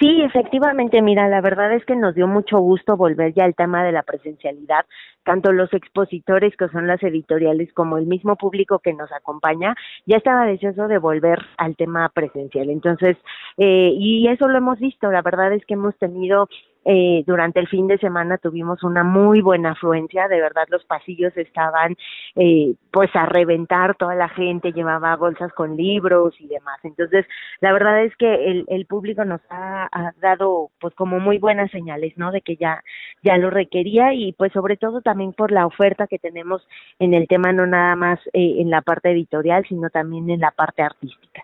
Sí, 0.00 0.22
efectivamente, 0.22 1.00
mira, 1.02 1.28
la 1.28 1.40
verdad 1.40 1.72
es 1.72 1.84
que 1.84 1.94
nos 1.94 2.16
dio 2.16 2.26
mucho 2.26 2.58
gusto 2.58 2.96
volver 2.96 3.32
ya 3.32 3.44
al 3.44 3.54
tema 3.54 3.84
de 3.84 3.92
la 3.92 4.02
presencialidad, 4.02 4.84
tanto 5.24 5.52
los 5.52 5.72
expositores 5.72 6.56
que 6.56 6.68
son 6.68 6.86
las 6.86 7.02
editoriales 7.02 7.72
como 7.72 7.98
el 7.98 8.06
mismo 8.06 8.36
público 8.36 8.78
que 8.78 8.92
nos 8.92 9.10
acompaña, 9.12 9.74
ya 10.06 10.16
estaba 10.16 10.46
deseoso 10.46 10.88
de 10.88 10.98
volver 10.98 11.38
al 11.56 11.76
tema 11.76 12.08
presencial. 12.10 12.70
Entonces, 12.70 13.16
eh, 13.56 13.92
y 13.94 14.28
eso 14.28 14.48
lo 14.48 14.58
hemos 14.58 14.78
visto, 14.78 15.10
la 15.10 15.22
verdad 15.22 15.52
es 15.52 15.64
que 15.66 15.74
hemos 15.74 15.96
tenido 15.98 16.48
eh, 16.84 17.24
durante 17.26 17.60
el 17.60 17.68
fin 17.68 17.86
de 17.86 17.98
semana 17.98 18.36
tuvimos 18.36 18.82
una 18.82 19.02
muy 19.02 19.40
buena 19.40 19.70
afluencia, 19.70 20.28
de 20.28 20.40
verdad 20.40 20.64
los 20.68 20.84
pasillos 20.84 21.34
estaban 21.36 21.96
eh, 22.36 22.74
pues 22.90 23.08
a 23.14 23.24
reventar, 23.26 23.96
toda 23.96 24.14
la 24.14 24.28
gente 24.28 24.72
llevaba 24.72 25.16
bolsas 25.16 25.52
con 25.54 25.76
libros 25.76 26.34
y 26.38 26.46
demás. 26.46 26.78
Entonces, 26.82 27.26
la 27.60 27.72
verdad 27.72 28.04
es 28.04 28.14
que 28.16 28.34
el, 28.50 28.64
el 28.68 28.86
público 28.86 29.24
nos 29.24 29.40
ha, 29.50 29.88
dado 30.20 30.70
pues 30.80 30.94
como 30.94 31.20
muy 31.20 31.38
buenas 31.38 31.70
señales, 31.70 32.12
¿no? 32.16 32.30
De 32.32 32.40
que 32.42 32.56
ya, 32.56 32.82
ya 33.22 33.36
lo 33.38 33.50
requería 33.50 34.12
y 34.12 34.32
pues 34.32 34.52
sobre 34.52 34.76
todo 34.76 35.00
también 35.00 35.13
por 35.36 35.52
la 35.52 35.66
oferta 35.66 36.06
que 36.06 36.18
tenemos 36.18 36.66
en 36.98 37.14
el 37.14 37.26
tema, 37.26 37.52
no 37.52 37.66
nada 37.66 37.96
más 37.96 38.20
eh, 38.32 38.56
en 38.58 38.70
la 38.70 38.82
parte 38.82 39.10
editorial, 39.10 39.64
sino 39.68 39.90
también 39.90 40.28
en 40.30 40.40
la 40.40 40.50
parte 40.50 40.82
artística. 40.82 41.42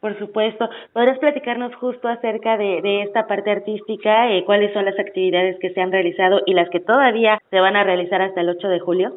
Por 0.00 0.18
supuesto. 0.18 0.68
¿Podrás 0.94 1.18
platicarnos 1.18 1.74
justo 1.74 2.08
acerca 2.08 2.56
de, 2.56 2.80
de 2.80 3.02
esta 3.02 3.26
parte 3.26 3.50
artística? 3.50 4.30
Eh, 4.30 4.44
¿Cuáles 4.46 4.72
son 4.72 4.86
las 4.86 4.98
actividades 4.98 5.58
que 5.60 5.74
se 5.74 5.80
han 5.80 5.92
realizado 5.92 6.40
y 6.46 6.54
las 6.54 6.70
que 6.70 6.80
todavía 6.80 7.38
se 7.50 7.60
van 7.60 7.76
a 7.76 7.84
realizar 7.84 8.22
hasta 8.22 8.40
el 8.40 8.48
8 8.48 8.68
de 8.68 8.80
julio? 8.80 9.12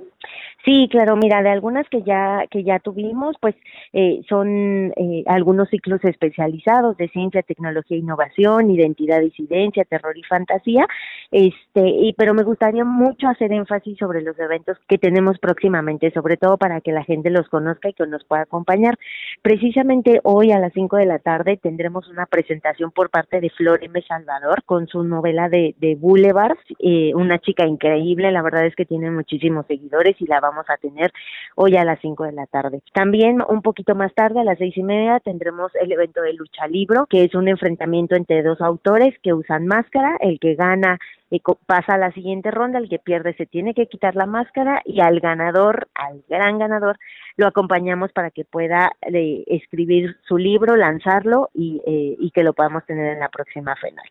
Sí, 0.65 0.87
claro, 0.89 1.17
mira, 1.17 1.43
de 1.43 1.49
algunas 1.49 1.89
que 1.89 2.03
ya 2.03 2.45
que 2.49 2.63
ya 2.63 2.79
tuvimos, 2.79 3.35
pues 3.41 3.53
eh, 3.91 4.21
son 4.29 4.93
eh, 4.95 5.23
algunos 5.25 5.67
ciclos 5.69 6.01
especializados 6.05 6.95
de 6.95 7.09
ciencia, 7.09 7.41
tecnología, 7.43 7.97
innovación, 7.97 8.71
identidad, 8.71 9.19
disidencia, 9.19 9.83
terror 9.83 10.17
y 10.17 10.23
fantasía, 10.23 10.87
este, 11.31 11.85
y 11.85 12.13
pero 12.13 12.33
me 12.33 12.43
gustaría 12.43 12.85
mucho 12.85 13.27
hacer 13.27 13.51
énfasis 13.51 13.97
sobre 13.97 14.21
los 14.21 14.39
eventos 14.39 14.77
que 14.87 14.97
tenemos 14.97 15.37
próximamente, 15.37 16.11
sobre 16.11 16.37
todo 16.37 16.57
para 16.57 16.79
que 16.79 16.93
la 16.93 17.03
gente 17.03 17.29
los 17.29 17.49
conozca 17.49 17.89
y 17.89 17.93
que 17.93 18.07
nos 18.07 18.23
pueda 18.23 18.43
acompañar. 18.43 18.97
Precisamente 19.41 20.21
hoy 20.23 20.53
a 20.53 20.59
las 20.59 20.71
5 20.71 20.95
de 20.95 21.05
la 21.07 21.19
tarde 21.19 21.57
tendremos 21.61 22.07
una 22.07 22.25
presentación 22.25 22.91
por 22.91 23.09
parte 23.09 23.41
de 23.41 23.49
Flor 23.49 23.83
M. 23.83 24.01
Salvador 24.07 24.63
con 24.63 24.87
su 24.87 25.03
novela 25.03 25.49
de, 25.49 25.75
de 25.79 25.95
Boulevard, 25.95 26.57
eh, 26.79 27.11
una 27.15 27.39
chica 27.39 27.65
increíble, 27.65 28.31
la 28.31 28.41
verdad 28.41 28.65
es 28.65 28.75
que 28.77 28.85
tiene 28.85 29.11
muchísimos 29.11 29.65
seguidores 29.67 30.15
y 30.21 30.25
la 30.25 30.39
vamos 30.39 30.52
a 30.69 30.77
tener 30.77 31.11
hoy 31.55 31.75
a 31.77 31.85
las 31.85 31.99
5 32.01 32.23
de 32.25 32.31
la 32.31 32.45
tarde. 32.47 32.81
También 32.93 33.41
un 33.47 33.61
poquito 33.61 33.95
más 33.95 34.13
tarde, 34.13 34.39
a 34.39 34.43
las 34.43 34.57
seis 34.57 34.77
y 34.77 34.83
media, 34.83 35.19
tendremos 35.19 35.71
el 35.75 35.91
evento 35.91 36.21
de 36.21 36.33
lucha 36.33 36.67
libro, 36.67 37.05
que 37.07 37.23
es 37.23 37.35
un 37.35 37.47
enfrentamiento 37.47 38.15
entre 38.15 38.43
dos 38.43 38.61
autores 38.61 39.15
que 39.21 39.33
usan 39.33 39.67
máscara, 39.67 40.17
el 40.19 40.39
que 40.39 40.55
gana 40.55 40.99
eh, 41.31 41.41
pasa 41.65 41.95
a 41.95 41.97
la 41.97 42.11
siguiente 42.11 42.51
ronda, 42.51 42.77
el 42.77 42.89
que 42.89 42.99
pierde 42.99 43.33
se 43.33 43.47
tiene 43.47 43.73
que 43.73 43.87
quitar 43.87 44.15
la 44.15 44.27
máscara 44.27 44.81
y 44.85 45.01
al 45.01 45.19
ganador, 45.19 45.87
al 45.95 46.23
gran 46.29 46.59
ganador, 46.59 46.99
lo 47.37 47.47
acompañamos 47.47 48.11
para 48.11 48.29
que 48.29 48.45
pueda 48.45 48.91
eh, 49.01 49.43
escribir 49.47 50.17
su 50.27 50.37
libro, 50.37 50.75
lanzarlo 50.75 51.49
y, 51.53 51.81
eh, 51.87 52.15
y 52.19 52.29
que 52.31 52.43
lo 52.43 52.53
podamos 52.53 52.85
tener 52.85 53.13
en 53.13 53.19
la 53.19 53.29
próxima 53.29 53.75
final. 53.77 54.05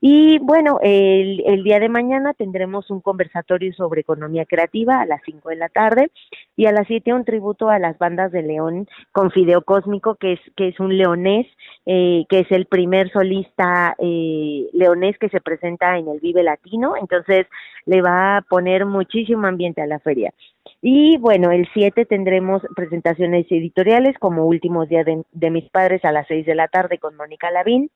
Y 0.00 0.38
bueno, 0.38 0.78
el, 0.80 1.42
el, 1.44 1.64
día 1.64 1.80
de 1.80 1.88
mañana 1.88 2.32
tendremos 2.32 2.88
un 2.88 3.00
conversatorio 3.00 3.72
sobre 3.74 4.02
economía 4.02 4.44
creativa 4.44 5.00
a 5.00 5.06
las 5.06 5.20
5 5.24 5.48
de 5.48 5.56
la 5.56 5.68
tarde 5.68 6.12
y 6.56 6.66
a 6.66 6.72
las 6.72 6.86
7 6.86 7.12
un 7.14 7.24
tributo 7.24 7.68
a 7.68 7.80
las 7.80 7.98
bandas 7.98 8.30
de 8.30 8.42
León 8.42 8.86
con 9.10 9.32
Fideo 9.32 9.62
Cósmico, 9.62 10.14
que 10.14 10.34
es, 10.34 10.40
que 10.56 10.68
es 10.68 10.78
un 10.78 10.96
leonés, 10.96 11.48
eh, 11.84 12.26
que 12.28 12.40
es 12.40 12.52
el 12.52 12.66
primer 12.66 13.10
solista 13.10 13.96
eh, 13.98 14.68
leonés 14.72 15.18
que 15.18 15.30
se 15.30 15.40
presenta 15.40 15.98
en 15.98 16.06
el 16.06 16.20
Vive 16.20 16.44
Latino, 16.44 16.94
entonces 17.00 17.46
le 17.84 18.00
va 18.00 18.36
a 18.36 18.42
poner 18.42 18.86
muchísimo 18.86 19.48
ambiente 19.48 19.82
a 19.82 19.86
la 19.86 19.98
feria. 19.98 20.32
Y 20.80 21.16
bueno, 21.18 21.50
el 21.50 21.68
7 21.74 22.04
tendremos 22.04 22.62
presentaciones 22.76 23.46
editoriales 23.50 24.16
como 24.20 24.46
Últimos 24.46 24.88
Días 24.88 25.06
de, 25.06 25.24
de 25.32 25.50
mis 25.50 25.68
Padres 25.70 26.04
a 26.04 26.12
las 26.12 26.28
6 26.28 26.46
de 26.46 26.54
la 26.54 26.68
tarde 26.68 26.98
con 26.98 27.16
Mónica 27.16 27.50
Lavín 27.50 27.90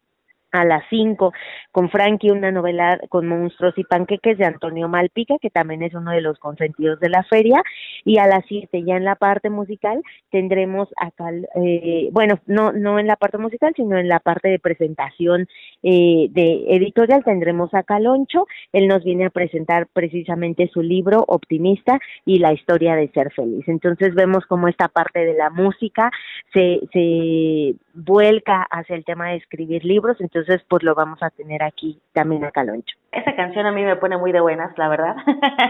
a 0.52 0.64
las 0.64 0.84
5 0.90 1.32
con 1.72 1.90
Frankie, 1.90 2.30
una 2.30 2.52
novela 2.52 3.00
con 3.08 3.26
monstruos 3.26 3.74
y 3.76 3.84
panqueques 3.84 4.38
de 4.38 4.44
Antonio 4.44 4.88
Malpica, 4.88 5.36
que 5.40 5.50
también 5.50 5.82
es 5.82 5.94
uno 5.94 6.10
de 6.12 6.20
los 6.20 6.38
consentidos 6.38 7.00
de 7.00 7.08
la 7.08 7.24
feria, 7.24 7.62
y 8.04 8.18
a 8.18 8.26
las 8.26 8.44
7 8.46 8.84
ya 8.84 8.96
en 8.96 9.04
la 9.04 9.16
parte 9.16 9.50
musical 9.50 10.02
tendremos 10.30 10.88
acá, 10.96 11.30
eh, 11.56 12.08
bueno, 12.12 12.38
no, 12.46 12.72
no 12.72 12.98
en 12.98 13.06
la 13.06 13.16
parte 13.16 13.38
musical, 13.38 13.72
sino 13.74 13.98
en 13.98 14.08
la 14.08 14.20
parte 14.20 14.48
de 14.48 14.58
presentación 14.58 15.48
eh, 15.82 16.28
de 16.30 16.64
editorial 16.68 17.24
tendremos 17.24 17.72
a 17.74 17.82
Caloncho, 17.82 18.46
él 18.72 18.86
nos 18.88 19.02
viene 19.04 19.26
a 19.26 19.30
presentar 19.30 19.86
precisamente 19.92 20.68
su 20.72 20.82
libro 20.82 21.24
Optimista 21.26 21.98
y 22.26 22.38
la 22.38 22.52
historia 22.52 22.94
de 22.94 23.08
ser 23.08 23.32
feliz. 23.32 23.66
Entonces 23.68 24.14
vemos 24.14 24.44
cómo 24.46 24.68
esta 24.68 24.88
parte 24.88 25.24
de 25.24 25.34
la 25.34 25.50
música 25.50 26.10
se, 26.52 26.80
se 26.92 27.74
vuelca 27.94 28.66
hacia 28.70 28.96
el 28.96 29.04
tema 29.04 29.30
de 29.30 29.36
escribir 29.36 29.84
libros, 29.84 30.20
entonces 30.20 30.41
pues 30.68 30.82
lo 30.82 30.94
vamos 30.94 31.22
a 31.22 31.30
tener 31.30 31.62
aquí 31.62 32.00
también 32.12 32.44
a 32.44 32.50
Caloncho. 32.50 32.96
Esa 33.12 33.36
canción 33.36 33.66
a 33.66 33.72
mí 33.72 33.82
me 33.82 33.96
pone 33.96 34.16
muy 34.16 34.32
de 34.32 34.40
buenas, 34.40 34.76
la 34.78 34.88
verdad. 34.88 35.14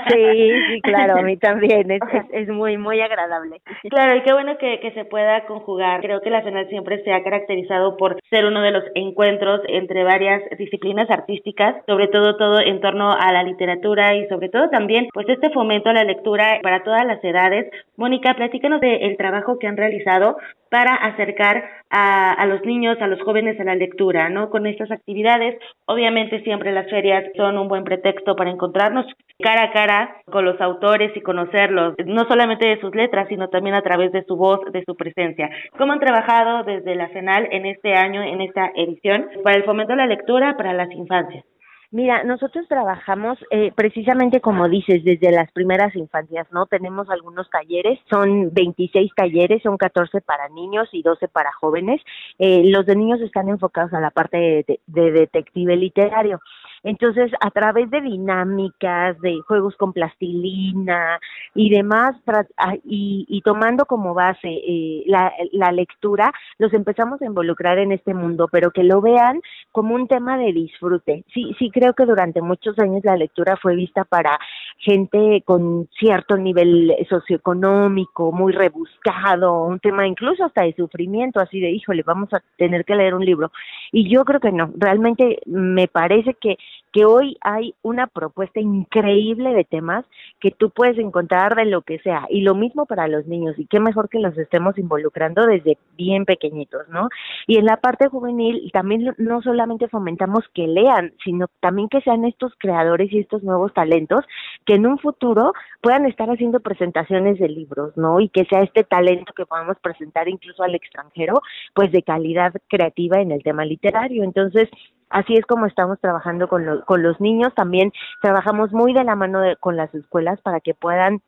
Sí, 0.08 0.50
sí, 0.68 0.80
claro, 0.82 1.18
a 1.18 1.22
mí 1.22 1.36
también, 1.36 1.90
es, 1.90 2.00
es, 2.32 2.48
muy, 2.48 2.76
muy 2.76 3.00
agradable. 3.00 3.60
Claro, 3.90 4.16
y 4.16 4.22
qué 4.22 4.32
bueno 4.32 4.56
que, 4.58 4.78
que 4.80 4.92
se 4.92 5.04
pueda 5.04 5.44
conjugar. 5.46 6.00
Creo 6.00 6.20
que 6.20 6.30
la 6.30 6.42
FENAL 6.42 6.68
siempre 6.68 7.02
se 7.02 7.12
ha 7.12 7.22
caracterizado 7.22 7.96
por 7.96 8.18
ser 8.30 8.44
uno 8.44 8.60
de 8.60 8.70
los 8.70 8.84
encuentros 8.94 9.60
entre 9.68 10.04
varias 10.04 10.42
disciplinas 10.58 11.10
artísticas, 11.10 11.76
sobre 11.86 12.08
todo 12.08 12.36
todo 12.36 12.60
en 12.60 12.80
torno 12.80 13.12
a 13.12 13.32
la 13.32 13.42
literatura 13.42 14.14
y 14.14 14.26
sobre 14.28 14.48
todo 14.48 14.68
también 14.70 15.08
pues 15.12 15.28
este 15.28 15.50
fomento 15.50 15.90
a 15.90 15.94
la 15.94 16.04
lectura 16.04 16.60
para 16.62 16.84
todas 16.84 17.04
las 17.04 17.22
edades. 17.24 17.70
Mónica, 17.96 18.34
platícanos 18.34 18.80
del 18.80 19.16
trabajo 19.16 19.58
que 19.58 19.66
han 19.66 19.76
realizado 19.76 20.36
para 20.70 20.94
acercar 20.94 21.64
a, 21.90 22.32
a, 22.32 22.46
los 22.46 22.64
niños, 22.64 22.96
a 23.00 23.06
los 23.06 23.20
jóvenes 23.22 23.60
a 23.60 23.64
la 23.64 23.74
lectura, 23.74 24.30
¿no? 24.30 24.48
Con 24.48 24.66
estas 24.66 24.90
actividades, 24.90 25.58
obviamente 25.84 26.42
siempre 26.42 26.72
las 26.72 26.88
ferias 26.88 27.24
son 27.36 27.58
un 27.58 27.68
buen 27.68 27.84
pretexto 27.84 28.36
para 28.36 28.50
encontrarnos 28.50 29.06
cara 29.38 29.64
a 29.64 29.72
cara 29.72 30.16
con 30.26 30.44
los 30.44 30.60
autores 30.60 31.16
y 31.16 31.20
conocerlos, 31.20 31.94
no 32.06 32.24
solamente 32.26 32.68
de 32.68 32.80
sus 32.80 32.94
letras, 32.94 33.28
sino 33.28 33.48
también 33.48 33.74
a 33.74 33.82
través 33.82 34.12
de 34.12 34.24
su 34.24 34.36
voz, 34.36 34.60
de 34.72 34.84
su 34.84 34.94
presencia. 34.96 35.50
¿Cómo 35.76 35.92
han 35.92 36.00
trabajado 36.00 36.64
desde 36.64 36.94
la 36.94 37.08
FENAL 37.08 37.48
en 37.50 37.66
este 37.66 37.94
año, 37.94 38.22
en 38.22 38.40
esta 38.40 38.70
edición, 38.76 39.28
para 39.42 39.56
el 39.56 39.64
fomento 39.64 39.92
de 39.92 39.98
la 39.98 40.06
lectura 40.06 40.56
para 40.56 40.72
las 40.72 40.90
infancias? 40.92 41.44
Mira, 41.92 42.24
nosotros 42.24 42.66
trabajamos 42.68 43.38
eh, 43.50 43.70
precisamente 43.76 44.40
como 44.40 44.66
dices, 44.66 45.04
desde 45.04 45.30
las 45.30 45.52
primeras 45.52 45.94
infancias, 45.94 46.50
¿no? 46.50 46.64
Tenemos 46.64 47.10
algunos 47.10 47.50
talleres, 47.50 47.98
son 48.10 48.50
26 48.54 49.12
talleres, 49.14 49.62
son 49.62 49.76
14 49.76 50.22
para 50.22 50.48
niños 50.48 50.88
y 50.92 51.02
12 51.02 51.28
para 51.28 51.52
jóvenes. 51.52 52.00
Eh, 52.38 52.62
los 52.64 52.86
de 52.86 52.96
niños 52.96 53.20
están 53.20 53.50
enfocados 53.50 53.92
a 53.92 54.00
la 54.00 54.10
parte 54.10 54.64
de 54.86 55.10
detective 55.10 55.76
literario. 55.76 56.40
Entonces, 56.84 57.30
a 57.40 57.50
través 57.50 57.90
de 57.90 58.00
dinámicas, 58.00 59.18
de 59.20 59.40
juegos 59.46 59.76
con 59.76 59.92
plastilina 59.92 61.18
y 61.54 61.70
demás, 61.70 62.16
ah, 62.56 62.74
y, 62.84 63.24
y 63.28 63.40
tomando 63.42 63.84
como 63.86 64.14
base 64.14 64.48
eh, 64.48 65.04
la, 65.06 65.32
la 65.52 65.70
lectura, 65.72 66.32
los 66.58 66.72
empezamos 66.72 67.22
a 67.22 67.26
involucrar 67.26 67.78
en 67.78 67.92
este 67.92 68.14
mundo, 68.14 68.48
pero 68.50 68.70
que 68.70 68.82
lo 68.82 69.00
vean 69.00 69.40
como 69.70 69.94
un 69.94 70.08
tema 70.08 70.38
de 70.38 70.52
disfrute. 70.52 71.24
Sí, 71.32 71.54
sí 71.58 71.70
creo 71.70 71.94
que 71.94 72.04
durante 72.04 72.42
muchos 72.42 72.78
años 72.78 73.04
la 73.04 73.16
lectura 73.16 73.56
fue 73.56 73.76
vista 73.76 74.04
para 74.04 74.38
gente 74.78 75.42
con 75.44 75.88
cierto 75.98 76.36
nivel 76.36 76.94
socioeconómico, 77.08 78.32
muy 78.32 78.52
rebuscado, 78.52 79.64
un 79.64 79.78
tema 79.78 80.06
incluso 80.06 80.44
hasta 80.44 80.62
de 80.62 80.74
sufrimiento, 80.74 81.40
así 81.40 81.60
de, 81.60 81.70
híjole, 81.70 82.02
vamos 82.02 82.32
a 82.32 82.42
tener 82.56 82.84
que 82.84 82.94
leer 82.94 83.14
un 83.14 83.24
libro. 83.24 83.52
Y 83.92 84.08
yo 84.08 84.24
creo 84.24 84.40
que 84.40 84.52
no, 84.52 84.70
realmente 84.76 85.38
me 85.46 85.88
parece 85.88 86.34
que 86.34 86.56
que 86.92 87.04
hoy 87.04 87.36
hay 87.40 87.74
una 87.82 88.06
propuesta 88.06 88.60
increíble 88.60 89.54
de 89.54 89.64
temas 89.64 90.04
que 90.40 90.50
tú 90.50 90.70
puedes 90.70 90.98
encontrar 90.98 91.54
de 91.56 91.64
lo 91.64 91.82
que 91.82 91.98
sea 92.00 92.26
y 92.28 92.42
lo 92.42 92.54
mismo 92.54 92.86
para 92.86 93.08
los 93.08 93.26
niños 93.26 93.58
y 93.58 93.66
qué 93.66 93.80
mejor 93.80 94.08
que 94.08 94.18
los 94.18 94.36
estemos 94.36 94.76
involucrando 94.78 95.46
desde 95.46 95.78
bien 95.96 96.24
pequeñitos, 96.24 96.88
¿no? 96.88 97.08
Y 97.46 97.58
en 97.58 97.64
la 97.64 97.78
parte 97.78 98.08
juvenil 98.08 98.70
también 98.72 99.14
no 99.18 99.42
solamente 99.42 99.88
fomentamos 99.88 100.44
que 100.54 100.66
lean, 100.66 101.12
sino 101.24 101.46
también 101.60 101.88
que 101.88 102.00
sean 102.02 102.24
estos 102.24 102.52
creadores 102.58 103.12
y 103.12 103.20
estos 103.20 103.42
nuevos 103.42 103.72
talentos 103.72 104.24
que 104.66 104.74
en 104.74 104.86
un 104.86 104.98
futuro 104.98 105.52
puedan 105.80 106.06
estar 106.06 106.28
haciendo 106.28 106.60
presentaciones 106.60 107.38
de 107.38 107.48
libros, 107.48 107.96
¿no? 107.96 108.20
Y 108.20 108.28
que 108.28 108.44
sea 108.44 108.62
este 108.62 108.84
talento 108.84 109.32
que 109.32 109.46
podamos 109.46 109.78
presentar 109.80 110.28
incluso 110.28 110.62
al 110.62 110.74
extranjero, 110.74 111.40
pues 111.74 111.90
de 111.90 112.02
calidad 112.02 112.52
creativa 112.68 113.20
en 113.20 113.32
el 113.32 113.42
tema 113.42 113.64
literario. 113.64 114.24
Entonces, 114.24 114.68
Así 115.12 115.34
es 115.34 115.44
como 115.46 115.66
estamos 115.66 116.00
trabajando 116.00 116.48
con, 116.48 116.82
con 116.86 117.02
los 117.02 117.20
niños. 117.20 117.54
También 117.54 117.92
trabajamos 118.20 118.72
muy 118.72 118.94
de 118.94 119.04
la 119.04 119.14
mano 119.14 119.40
con 119.60 119.76
las 119.76 119.94
escuelas 119.94 120.40
para 120.40 120.60
que 120.60 120.74
puedan 120.74 121.22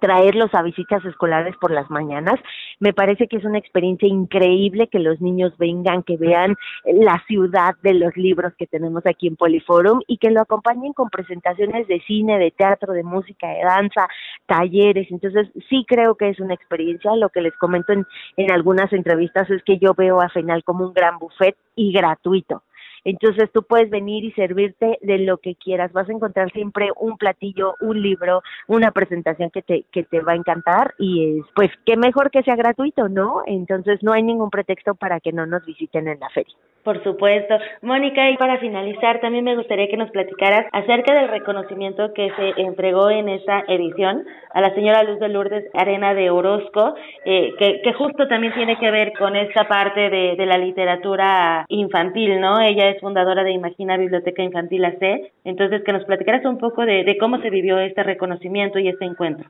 traerlos 0.00 0.54
a 0.54 0.62
visitas 0.62 1.04
escolares 1.04 1.56
por 1.56 1.70
las 1.70 1.90
mañanas. 1.90 2.38
Me 2.78 2.92
parece 2.92 3.26
que 3.26 3.36
es 3.36 3.44
una 3.44 3.58
experiencia 3.58 4.08
increíble 4.08 4.88
que 4.88 5.00
los 5.00 5.20
niños 5.20 5.52
vengan, 5.58 6.02
que 6.02 6.16
vean 6.16 6.56
la 6.84 7.22
ciudad 7.26 7.74
de 7.82 7.94
los 7.94 8.16
libros 8.16 8.54
que 8.56 8.66
tenemos 8.66 9.04
aquí 9.06 9.26
en 9.26 9.36
Poliforum 9.36 10.00
y 10.06 10.18
que 10.18 10.30
lo 10.30 10.40
acompañen 10.40 10.92
con 10.92 11.10
presentaciones 11.10 11.88
de 11.88 12.00
cine, 12.06 12.38
de 12.38 12.50
teatro, 12.52 12.92
de 12.92 13.02
música, 13.02 13.48
de 13.48 13.62
danza, 13.64 14.08
talleres. 14.46 15.08
Entonces, 15.10 15.48
sí 15.68 15.84
creo 15.86 16.14
que 16.14 16.28
es 16.28 16.40
una 16.40 16.54
experiencia. 16.54 17.14
Lo 17.16 17.30
que 17.30 17.42
les 17.42 17.56
comento 17.56 17.92
en, 17.92 18.06
en 18.36 18.52
algunas 18.52 18.92
entrevistas 18.92 19.50
es 19.50 19.62
que 19.64 19.78
yo 19.78 19.94
veo 19.94 20.20
a 20.20 20.28
FENAL 20.28 20.64
como 20.64 20.86
un 20.86 20.92
gran 20.92 21.18
buffet 21.18 21.56
y 21.74 21.92
gratuito. 21.92 22.62
Entonces 23.04 23.50
tú 23.52 23.62
puedes 23.62 23.90
venir 23.90 24.24
y 24.24 24.32
servirte 24.32 24.98
de 25.00 25.18
lo 25.18 25.38
que 25.38 25.54
quieras. 25.54 25.92
Vas 25.92 26.08
a 26.08 26.12
encontrar 26.12 26.50
siempre 26.52 26.90
un 26.96 27.16
platillo, 27.16 27.74
un 27.80 28.00
libro, 28.02 28.42
una 28.66 28.90
presentación 28.90 29.50
que 29.50 29.62
te, 29.62 29.84
que 29.90 30.04
te 30.04 30.20
va 30.20 30.32
a 30.32 30.36
encantar 30.36 30.94
y 30.98 31.38
es, 31.38 31.46
pues 31.54 31.70
qué 31.86 31.96
mejor 31.96 32.30
que 32.30 32.42
sea 32.42 32.56
gratuito, 32.56 33.08
¿no? 33.08 33.42
Entonces 33.46 34.02
no 34.02 34.12
hay 34.12 34.22
ningún 34.22 34.50
pretexto 34.50 34.94
para 34.94 35.20
que 35.20 35.32
no 35.32 35.46
nos 35.46 35.64
visiten 35.64 36.08
en 36.08 36.20
la 36.20 36.28
feria. 36.30 36.54
Por 36.84 37.02
supuesto. 37.04 37.58
Mónica, 37.82 38.30
y 38.30 38.36
para 38.38 38.58
finalizar, 38.58 39.20
también 39.20 39.44
me 39.44 39.56
gustaría 39.56 39.88
que 39.88 39.98
nos 39.98 40.10
platicaras 40.10 40.66
acerca 40.72 41.14
del 41.14 41.28
reconocimiento 41.28 42.14
que 42.14 42.30
se 42.36 42.62
entregó 42.62 43.10
en 43.10 43.28
esta 43.28 43.64
edición 43.68 44.24
a 44.54 44.60
la 44.60 44.74
señora 44.74 45.02
Luz 45.02 45.20
de 45.20 45.28
Lourdes 45.28 45.64
Arena 45.74 46.14
de 46.14 46.30
Orozco, 46.30 46.94
eh, 47.24 47.52
que, 47.58 47.82
que 47.82 47.92
justo 47.92 48.26
también 48.28 48.54
tiene 48.54 48.78
que 48.78 48.90
ver 48.90 49.12
con 49.18 49.36
esta 49.36 49.68
parte 49.68 50.08
de, 50.08 50.36
de 50.36 50.46
la 50.46 50.58
literatura 50.58 51.66
infantil, 51.68 52.40
¿no? 52.40 52.60
Ella 52.60 52.88
es 52.88 53.00
fundadora 53.00 53.44
de 53.44 53.52
Imagina 53.52 53.96
Biblioteca 53.96 54.42
Infantil 54.42 54.84
AC, 54.84 55.32
entonces 55.44 55.82
que 55.84 55.92
nos 55.92 56.04
platicaras 56.04 56.44
un 56.46 56.58
poco 56.58 56.84
de, 56.86 57.04
de 57.04 57.18
cómo 57.18 57.40
se 57.40 57.50
vivió 57.50 57.78
este 57.78 58.02
reconocimiento 58.02 58.78
y 58.78 58.88
este 58.88 59.04
encuentro. 59.04 59.48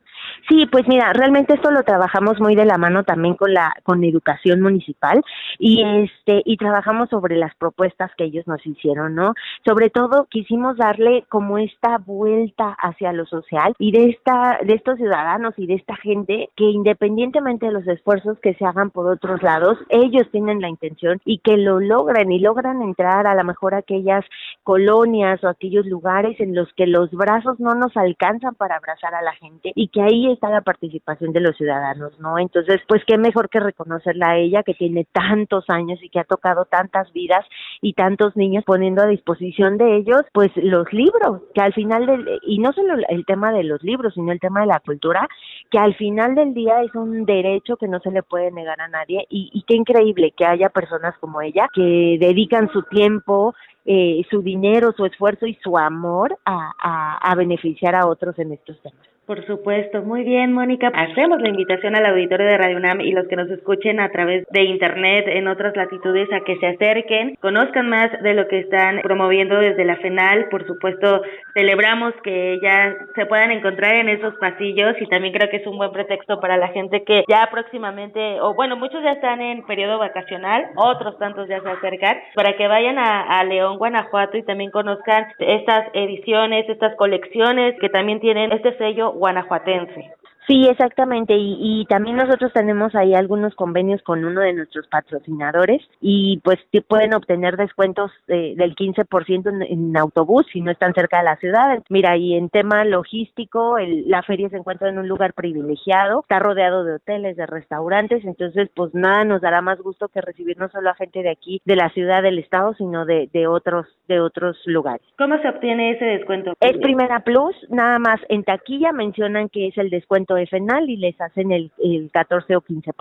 Sí, 0.49 0.67
pues 0.67 0.87
mira, 0.89 1.13
realmente 1.13 1.55
esto 1.55 1.71
lo 1.71 1.83
trabajamos 1.85 2.41
muy 2.41 2.55
de 2.57 2.65
la 2.65 2.77
mano 2.77 3.05
también 3.05 3.35
con 3.35 3.55
la 3.55 3.73
con 3.85 4.03
educación 4.05 4.61
municipal 4.61 5.23
y 5.59 5.83
este 5.83 6.43
y 6.45 6.57
trabajamos 6.57 7.13
las 7.29 7.55
propuestas 7.57 8.11
que 8.17 8.25
ellos 8.25 8.47
nos 8.47 8.65
hicieron, 8.67 9.15
¿no? 9.15 9.35
Sobre 9.65 9.91
todo 9.91 10.27
quisimos 10.31 10.77
darle 10.77 11.25
como 11.29 11.59
esta 11.59 11.99
vuelta 11.99 12.77
hacia 12.81 13.13
lo 13.13 13.27
social 13.27 13.75
y 13.79 13.93
de 13.93 14.11
esta 14.11 14.59
de 14.65 14.75
estos 14.75 14.97
ciudadanos 14.97 15.55
y 15.57 15.67
de 15.67 15.75
esta 15.75 15.97
gente 15.97 16.51
que 16.57 16.65
independientemente 16.65 17.67
de 17.67 17.73
los 17.73 17.87
esfuerzos 17.87 18.39
que 18.41 18.55
se 18.55 18.65
hagan 18.65 18.91
por 18.91 19.07
otros 19.07 19.43
lados, 19.43 19.79
ellos 19.89 20.27
tienen 20.31 20.61
la 20.61 20.69
intención 20.69 21.21
y 21.25 21.39
que 21.39 21.57
lo 21.57 21.81
logran 21.81 22.31
y 22.33 22.39
logran 22.39 22.83
entrar 22.83 23.27
a 23.27 23.35
lo 23.35 23.45
mejor 23.45 23.75
aquellas 23.75 24.25
colonias 24.63 25.43
o 25.45 25.49
aquellos 25.49 25.87
lugares 25.87 26.39
en 26.41 26.55
los 26.55 26.73
que 26.75 26.87
los 26.87 27.11
brazos 27.11 27.61
no 27.61 27.75
nos 27.75 27.97
alcanzan 27.97 28.55
para 28.55 28.77
abrazar 28.77 29.15
a 29.15 29.23
la 29.23 29.33
gente 29.35 29.73
y 29.75 29.89
que 29.89 30.03
ahí 30.03 30.31
está 30.33 30.51
la 30.51 30.61
participación 30.63 31.33
de 31.33 31.41
los 31.41 31.57
ciudadanos, 31.57 32.19
¿no? 32.21 32.39
Entonces, 32.39 32.81
pues 32.89 33.03
qué 33.07 33.19
mejor 33.19 33.49
que 33.49 33.61
reconocerla 33.61 34.31
a 34.31 34.37
ella 34.37 34.63
que 34.63 34.75
tiene 34.75 35.07
tantos 35.13 35.65
años 35.69 35.99
y 36.03 36.09
que 36.09 36.21
ha 36.21 36.25
tocado 36.25 36.65
tantas 36.65 37.10
vidas 37.13 37.45
y 37.81 37.95
tantos 37.95 38.37
niños 38.37 38.65
poniendo 38.65 39.03
a 39.03 39.07
disposición 39.07 39.79
de 39.79 39.97
ellos, 39.97 40.23
pues 40.33 40.51
los 40.57 40.93
libros, 40.93 41.43
que 41.55 41.61
al 41.61 41.73
final 41.73 42.07
del, 42.07 42.41
y 42.47 42.59
no 42.59 42.73
solo 42.73 42.95
el 43.09 43.25
tema 43.25 43.53
de 43.53 43.65
los 43.65 43.83
libros, 43.83 44.15
sino 44.15 44.33
el 44.33 44.41
tema 44.41 44.61
de 44.61 44.67
la 44.67 44.81
cultura, 44.81 45.29
que 45.71 45.79
al 45.79 45.95
final 45.95 46.35
del 46.35 46.55
día 46.55 46.83
es 46.83 46.95
un 46.95 47.25
derecho 47.25 47.77
que 47.77 47.89
no 47.89 48.01
se 48.01 48.11
le 48.11 48.23
puede 48.23 48.51
negar 48.51 48.81
a 48.81 48.89
nadie 48.89 49.27
y, 49.31 49.51
y 49.53 49.63
qué 49.63 49.77
increíble 49.77 50.33
que 50.37 50.45
haya 50.45 50.69
personas 50.69 51.17
como 51.19 51.41
ella 51.41 51.69
que 51.73 52.17
dedican 52.21 52.71
su 52.73 52.83
tiempo, 52.83 53.55
eh, 53.85 54.23
su 54.31 54.43
dinero, 54.43 54.93
su 54.97 55.07
esfuerzo 55.07 55.47
y 55.47 55.55
su 55.63 55.77
amor 55.79 56.39
a, 56.45 56.73
a, 56.83 57.19
a 57.19 57.35
beneficiar 57.35 57.95
a 57.95 58.07
otros 58.07 58.39
en 58.39 58.53
estos 58.53 58.81
temas. 58.83 59.07
Por 59.31 59.47
supuesto, 59.47 60.03
muy 60.03 60.25
bien, 60.25 60.53
Mónica. 60.53 60.91
Hacemos 60.93 61.41
la 61.41 61.51
invitación 61.51 61.95
al 61.95 62.05
auditorio 62.05 62.49
de 62.49 62.59
Radio 62.59 62.79
UNAM 62.79 63.01
y 63.01 63.13
los 63.13 63.29
que 63.29 63.37
nos 63.37 63.49
escuchen 63.49 64.01
a 64.01 64.11
través 64.11 64.45
de 64.51 64.65
internet 64.65 65.25
en 65.29 65.47
otras 65.47 65.77
latitudes 65.77 66.29
a 66.33 66.41
que 66.41 66.57
se 66.57 66.67
acerquen, 66.67 67.37
conozcan 67.37 67.89
más 67.89 68.11
de 68.25 68.35
lo 68.35 68.49
que 68.49 68.59
están 68.59 68.99
promoviendo 69.05 69.61
desde 69.61 69.85
la 69.85 69.99
FENAL, 69.99 70.49
por 70.51 70.67
supuesto, 70.67 71.23
celebramos 71.55 72.13
que 72.25 72.59
ya 72.61 72.93
se 73.15 73.25
puedan 73.27 73.53
encontrar 73.53 73.95
en 73.95 74.09
esos 74.09 74.35
pasillos 74.41 74.97
y 75.01 75.07
también 75.07 75.33
creo 75.33 75.49
que 75.49 75.59
es 75.59 75.67
un 75.69 75.79
buen 75.79 75.93
pretexto 75.93 76.41
para 76.41 76.57
la 76.57 76.67
gente 76.69 77.05
que 77.05 77.23
ya 77.29 77.49
próximamente, 77.53 78.41
o 78.41 78.55
bueno, 78.55 78.75
muchos 78.75 79.01
ya 79.05 79.13
están 79.13 79.41
en 79.41 79.65
periodo 79.65 80.01
vacacional, 80.01 80.71
otros 80.75 81.17
tantos 81.21 81.49
ya 81.49 81.61
se 81.61 81.69
acercan, 81.69 82.19
para 82.35 82.57
que 82.57 82.67
vayan 82.67 82.99
a, 82.99 83.39
a 83.39 83.45
León, 83.45 83.79
Guanajuato 83.79 84.37
y 84.37 84.43
también 84.43 84.73
conozcan 84.73 85.29
estas 85.39 85.87
ediciones, 85.93 86.69
estas 86.69 86.97
colecciones 86.97 87.77
que 87.81 87.91
también 87.91 88.19
tienen 88.19 88.51
este 88.51 88.77
sello 88.77 89.20
guanajuatense. 89.21 90.20
Sí, 90.51 90.67
exactamente. 90.67 91.37
Y, 91.37 91.59
y, 91.61 91.85
también 91.85 92.17
nosotros 92.17 92.53
tenemos 92.53 92.93
ahí 92.97 93.15
algunos 93.15 93.55
convenios 93.55 94.03
con 94.03 94.25
uno 94.25 94.41
de 94.41 94.53
nuestros 94.53 94.89
patrocinadores 94.89 95.81
y 96.01 96.41
pues 96.43 96.59
pueden 96.89 97.15
obtener 97.15 97.57
descuentos 97.57 98.11
eh, 98.27 98.55
del 98.57 98.75
15% 98.75 99.49
en, 99.49 99.63
en 99.63 99.97
autobús 99.97 100.45
si 100.53 100.61
no 100.61 100.73
están 100.73 100.93
cerca 100.93 101.19
de 101.19 101.25
la 101.25 101.37
ciudad. 101.37 101.85
Mira, 101.89 102.17
y 102.17 102.35
en 102.35 102.49
tema 102.49 102.85
logístico, 102.85 103.79
el, 103.79 104.09
la 104.09 104.25
feria 104.25 104.49
se 104.49 104.57
encuentra 104.57 104.89
en 104.89 104.99
un 104.99 105.07
lugar 105.07 105.35
privilegiado, 105.35 106.23
está 106.23 106.41
rodeado 106.41 106.83
de 106.83 106.95
hoteles, 106.95 107.37
de 107.37 107.47
restaurantes, 107.47 108.25
entonces 108.25 108.71
pues 108.75 108.93
nada 108.93 109.25
nos 109.25 109.41
dará 109.41 109.61
más 109.61 109.79
gusto 109.81 110.09
que 110.09 110.21
recibir 110.21 110.59
no 110.59 110.69
solo 110.71 110.91
a 110.91 110.95
gente 110.95 111.23
de 111.23 111.31
aquí, 111.31 111.63
de 111.65 111.77
la 111.77 111.91
ciudad, 111.91 112.25
del 112.25 112.41
estado, 112.41 112.75
sino 112.75 113.05
de, 113.05 113.31
de 113.33 113.47
otros 113.47 113.87
de 114.09 114.19
otros 114.21 114.57
lugares. 114.65 115.07
¿Cómo 115.17 115.39
se 115.39 115.49
obtiene 115.49 115.93
ese 115.93 116.07
descuento? 116.07 116.55
Es 116.59 116.77
Primera 116.79 117.21
Plus, 117.21 117.55
nada 117.69 118.01
más 118.01 118.19
en 118.29 118.43
taquilla 118.43 118.91
mencionan 118.91 119.49
que 119.49 119.69
es 119.69 119.79
el 119.79 119.91
descuento 119.91 120.40
y 120.87 120.97
les 120.97 121.21
hacen 121.21 121.53
el, 121.53 121.71
el 121.83 122.11
14 122.13 122.57
o 122.57 122.61
15%. 122.61 122.93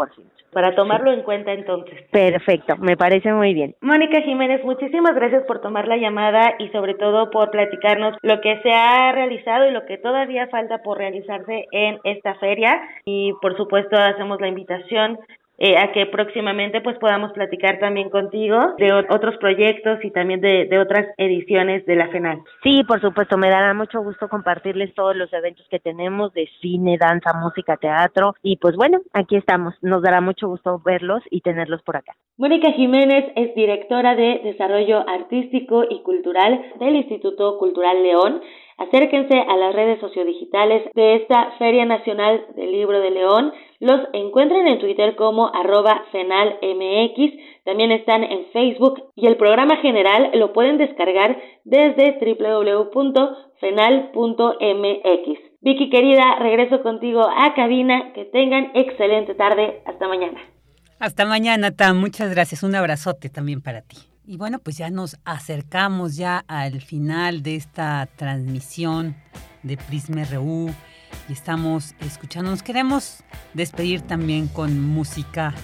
Para 0.51 0.73
tomarlo 0.73 1.11
en 1.11 1.21
cuenta 1.21 1.53
entonces. 1.53 2.01
Perfecto, 2.11 2.75
me 2.77 2.97
parece 2.97 3.31
muy 3.33 3.53
bien. 3.53 3.75
Mónica 3.81 4.21
Jiménez, 4.21 4.63
muchísimas 4.63 5.13
gracias 5.13 5.43
por 5.43 5.61
tomar 5.61 5.87
la 5.87 5.97
llamada 5.97 6.55
y 6.57 6.69
sobre 6.69 6.95
todo 6.95 7.29
por 7.29 7.51
platicarnos 7.51 8.17
lo 8.21 8.41
que 8.41 8.59
se 8.61 8.71
ha 8.71 9.11
realizado 9.11 9.67
y 9.67 9.71
lo 9.71 9.85
que 9.85 9.97
todavía 9.97 10.47
falta 10.47 10.79
por 10.79 10.97
realizarse 10.97 11.67
en 11.71 11.99
esta 12.03 12.35
feria. 12.35 12.81
Y 13.05 13.33
por 13.41 13.55
supuesto 13.57 13.95
hacemos 13.95 14.41
la 14.41 14.47
invitación 14.47 15.19
eh, 15.59 15.77
a 15.77 15.91
que 15.91 16.05
próximamente 16.05 16.81
pues 16.81 16.97
podamos 16.97 17.31
platicar 17.33 17.79
también 17.79 18.09
contigo 18.09 18.75
de 18.77 18.93
otros 18.93 19.37
proyectos 19.37 19.99
y 20.03 20.11
también 20.11 20.41
de, 20.41 20.65
de, 20.65 20.79
otras 20.79 21.07
ediciones 21.17 21.85
de 21.85 21.95
la 21.95 22.07
FENAL. 22.07 22.39
Sí, 22.63 22.83
por 22.87 23.01
supuesto, 23.01 23.37
me 23.37 23.49
dará 23.49 23.73
mucho 23.73 24.01
gusto 24.01 24.29
compartirles 24.29 24.93
todos 24.93 25.15
los 25.15 25.31
eventos 25.33 25.67
que 25.69 25.79
tenemos 25.79 26.33
de 26.33 26.49
cine, 26.61 26.97
danza, 26.97 27.33
música, 27.33 27.77
teatro 27.77 28.35
y 28.41 28.57
pues 28.57 28.75
bueno, 28.75 28.99
aquí 29.13 29.35
estamos. 29.35 29.75
Nos 29.81 30.01
dará 30.01 30.21
mucho 30.21 30.47
gusto 30.47 30.81
verlos 30.83 31.21
y 31.29 31.41
tenerlos 31.41 31.81
por 31.83 31.97
acá. 31.97 32.13
Mónica 32.37 32.71
Jiménez 32.71 33.25
es 33.35 33.53
directora 33.53 34.15
de 34.15 34.39
Desarrollo 34.43 35.07
Artístico 35.09 35.83
y 35.89 36.01
Cultural 36.03 36.61
del 36.79 36.95
Instituto 36.95 37.57
Cultural 37.57 38.01
León. 38.01 38.41
Acérquense 38.79 39.37
a 39.37 39.57
las 39.57 39.75
redes 39.75 39.99
sociodigitales 39.99 40.89
de 40.95 41.15
esta 41.15 41.51
Feria 41.59 41.85
Nacional 41.85 42.45
del 42.55 42.71
Libro 42.71 43.01
de 43.01 43.11
León. 43.11 43.51
Los 43.81 43.99
encuentren 44.13 44.67
en 44.67 44.79
Twitter 44.79 45.17
como 45.17 45.53
arroba 45.53 46.05
FenalMX. 46.13 47.33
También 47.65 47.91
están 47.91 48.23
en 48.23 48.45
Facebook 48.53 49.03
y 49.15 49.27
el 49.27 49.35
programa 49.35 49.75
general 49.77 50.31
lo 50.35 50.53
pueden 50.53 50.77
descargar 50.77 51.37
desde 51.65 52.19
www.fenal.mx. 52.21 53.39
Vicky 55.61 55.89
querida, 55.89 56.37
regreso 56.39 56.81
contigo 56.81 57.21
a 57.21 57.53
cabina. 57.53 58.13
Que 58.13 58.23
tengan 58.23 58.71
excelente 58.75 59.35
tarde. 59.35 59.81
Hasta 59.85 60.07
mañana. 60.07 60.39
Hasta 60.99 61.25
mañana, 61.25 61.71
Tam. 61.75 61.99
Muchas 61.99 62.31
gracias. 62.31 62.63
Un 62.63 62.75
abrazote 62.75 63.29
también 63.29 63.61
para 63.61 63.81
ti. 63.81 64.08
Y 64.29 64.37
bueno, 64.37 64.59
pues 64.59 64.77
ya 64.77 64.91
nos 64.91 65.17
acercamos 65.25 66.15
ya 66.15 66.45
al 66.47 66.81
final 66.81 67.41
de 67.41 67.55
esta 67.55 68.07
transmisión 68.15 69.15
de 69.63 69.75
Prisma 69.75 70.23
RU 70.23 70.69
y 71.27 71.33
estamos 71.33 71.95
escuchando. 71.99 72.51
Nos 72.51 72.61
queremos 72.61 73.23
despedir 73.55 74.01
también 74.01 74.47
con 74.47 74.79
música, 74.79 75.55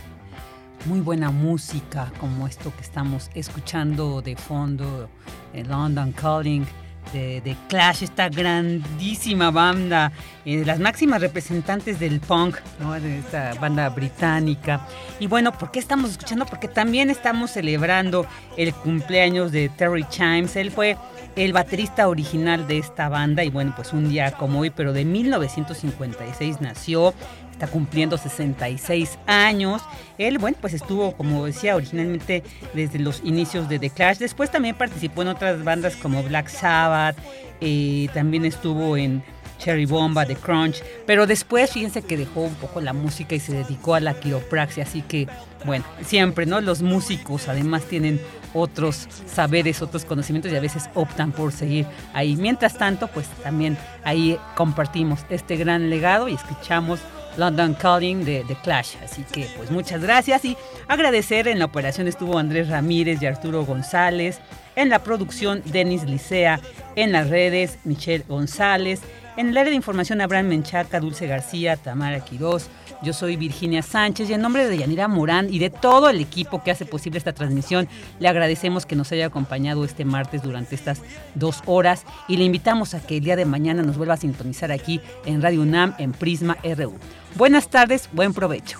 muy 0.86 1.00
buena 1.00 1.30
música, 1.30 2.12
como 2.20 2.48
esto 2.48 2.76
que 2.76 2.82
estamos 2.82 3.30
escuchando 3.36 4.24
de 4.24 4.36
fondo, 4.36 5.12
el 5.54 5.68
London 5.68 6.12
Calling. 6.14 6.66
De, 7.14 7.56
Clash, 7.70 8.04
esta 8.04 8.28
grandísima 8.30 9.50
banda, 9.50 10.12
eh, 10.44 10.64
las 10.66 10.80
máximas 10.80 11.22
representantes 11.22 12.00
del 12.00 12.20
punk, 12.20 12.58
de 13.02 13.20
esta 13.20 13.54
banda 13.56 13.88
británica. 13.90 14.86
Y 15.20 15.28
bueno, 15.28 15.52
¿por 15.58 15.72
qué 15.72 15.80
estamos 15.80 16.12
escuchando? 16.12 16.46
Porque 16.46 16.68
también 16.68 17.10
estamos 17.10 17.52
celebrando 17.52 18.26
el 18.58 18.74
cumpleaños 18.74 19.52
de 19.52 19.70
Terry 19.70 20.06
Chimes. 20.10 20.56
Él 20.58 20.72
fue 20.72 20.98
el 21.36 21.54
baterista 21.54 22.08
original 22.08 22.68
de 22.68 22.78
esta 22.78 23.10
banda 23.10 23.44
y 23.44 23.50
bueno, 23.50 23.74
pues 23.76 23.94
un 23.94 24.10
día 24.10 24.32
como 24.32 24.60
hoy, 24.60 24.70
pero 24.70 24.94
de 24.94 25.06
1956 25.06 26.62
nació, 26.62 27.14
está 27.56 27.68
cumpliendo 27.68 28.18
66 28.18 29.18
años. 29.26 29.82
Él, 30.18 30.38
bueno, 30.38 30.58
pues 30.60 30.74
estuvo, 30.74 31.16
como 31.16 31.46
decía, 31.46 31.76
originalmente 31.76 32.44
desde 32.74 33.00
los 33.00 33.22
inicios 33.24 33.70
de 33.70 33.80
The 33.80 33.90
Clash. 33.90 34.18
Después 34.18 34.52
también 34.52 34.76
participó 34.76 35.22
en 35.22 35.30
otras 35.30 35.64
bandas 35.64 35.96
como 35.96 36.22
Black 36.24 36.50
Sabbath, 36.50 37.18
eh, 37.62 38.10
también 38.14 38.44
estuvo 38.46 38.98
en 38.98 39.24
Cherry 39.58 39.86
Bomba, 39.86 40.26
The 40.26 40.36
Crunch, 40.36 40.84
pero 41.06 41.26
después 41.26 41.72
fíjense 41.72 42.02
que 42.02 42.18
dejó 42.18 42.42
un 42.42 42.56
poco 42.56 42.82
la 42.82 42.92
música 42.92 43.36
y 43.36 43.40
se 43.40 43.54
dedicó 43.54 43.96
a 43.96 44.02
la 44.02 44.14
quiropraxia, 44.20 44.84
así 44.84 45.02
que 45.02 45.28
bueno, 45.64 45.86
siempre, 46.06 46.46
¿no? 46.46 46.60
Los 46.60 46.82
músicos 46.82 47.48
además 47.48 47.84
tienen 47.84 48.20
otros 48.54 49.08
saberes, 49.26 49.82
otros 49.82 50.04
conocimientos 50.04 50.52
y 50.52 50.58
a 50.58 50.60
veces 50.60 50.90
optan 50.94 51.32
por 51.32 51.54
seguir 51.54 51.88
ahí. 52.14 52.36
Mientras 52.36 52.78
tanto, 52.78 53.08
pues 53.08 53.28
también 53.44 53.78
ahí 54.04 54.38
compartimos 54.56 55.22
este 55.30 55.56
gran 55.56 55.90
legado 55.90 56.28
y 56.28 56.34
escuchamos 56.34 57.00
London 57.38 57.74
Calling 57.74 58.26
de 58.26 58.58
Clash. 58.64 58.96
Así 59.04 59.24
que 59.32 59.48
pues 59.58 59.72
muchas 59.72 60.02
gracias 60.02 60.46
y 60.46 60.58
agradecer 60.88 61.48
en 61.48 61.60
la 61.60 61.66
operación 61.66 62.08
estuvo 62.08 62.38
Andrés 62.38 62.70
Ramírez 62.70 63.22
y 63.22 63.26
Arturo 63.26 63.66
González, 63.66 64.40
en 64.76 64.90
la 64.90 65.00
producción 65.00 65.62
Denis 65.66 66.04
Licea, 66.04 66.60
en 66.96 67.12
las 67.12 67.30
redes 67.30 67.80
Michelle 67.84 68.26
González, 68.28 69.02
en 69.38 69.50
el 69.50 69.58
área 69.58 69.70
de 69.70 69.76
información 69.76 70.22
Abraham 70.22 70.48
Menchaca, 70.48 71.00
Dulce 71.00 71.28
García, 71.28 71.76
Tamara 71.78 72.20
Quirós. 72.22 72.70
Yo 73.04 73.14
soy 73.14 73.36
Virginia 73.36 73.82
Sánchez 73.82 74.30
y 74.30 74.34
en 74.34 74.42
nombre 74.42 74.68
de 74.68 74.78
Yanira 74.78 75.08
Morán 75.08 75.54
y 75.54 75.60
de 75.60 75.70
todo 75.70 76.10
el 76.10 76.20
equipo 76.20 76.64
que 76.64 76.72
hace 76.72 76.86
posible 76.86 77.18
esta 77.18 77.34
transmisión, 77.34 77.88
le 78.20 78.28
agradecemos 78.28 78.86
que 78.86 78.96
nos 78.96 79.12
haya 79.12 79.28
acompañado 79.28 79.86
este 79.86 80.06
martes 80.06 80.42
durante 80.42 80.76
estas 80.76 81.02
dos 81.36 81.62
horas 81.66 82.06
y 82.28 82.38
le 82.38 82.46
invitamos 82.46 82.94
a 82.94 83.06
que 83.06 83.18
el 83.18 83.24
día 83.24 83.36
de 83.36 83.46
mañana 83.46 83.84
nos 83.84 83.98
vuelva 83.98 84.16
a 84.16 84.18
sintonizar 84.18 84.72
aquí 84.72 85.02
en 85.26 85.42
Radio 85.42 85.62
UNAM 85.62 85.96
en 85.98 86.12
Prisma 86.12 86.58
RU. 86.64 86.94
Buenas 87.36 87.70
tardes, 87.70 88.10
buen 88.14 88.34
provecho. 88.34 88.80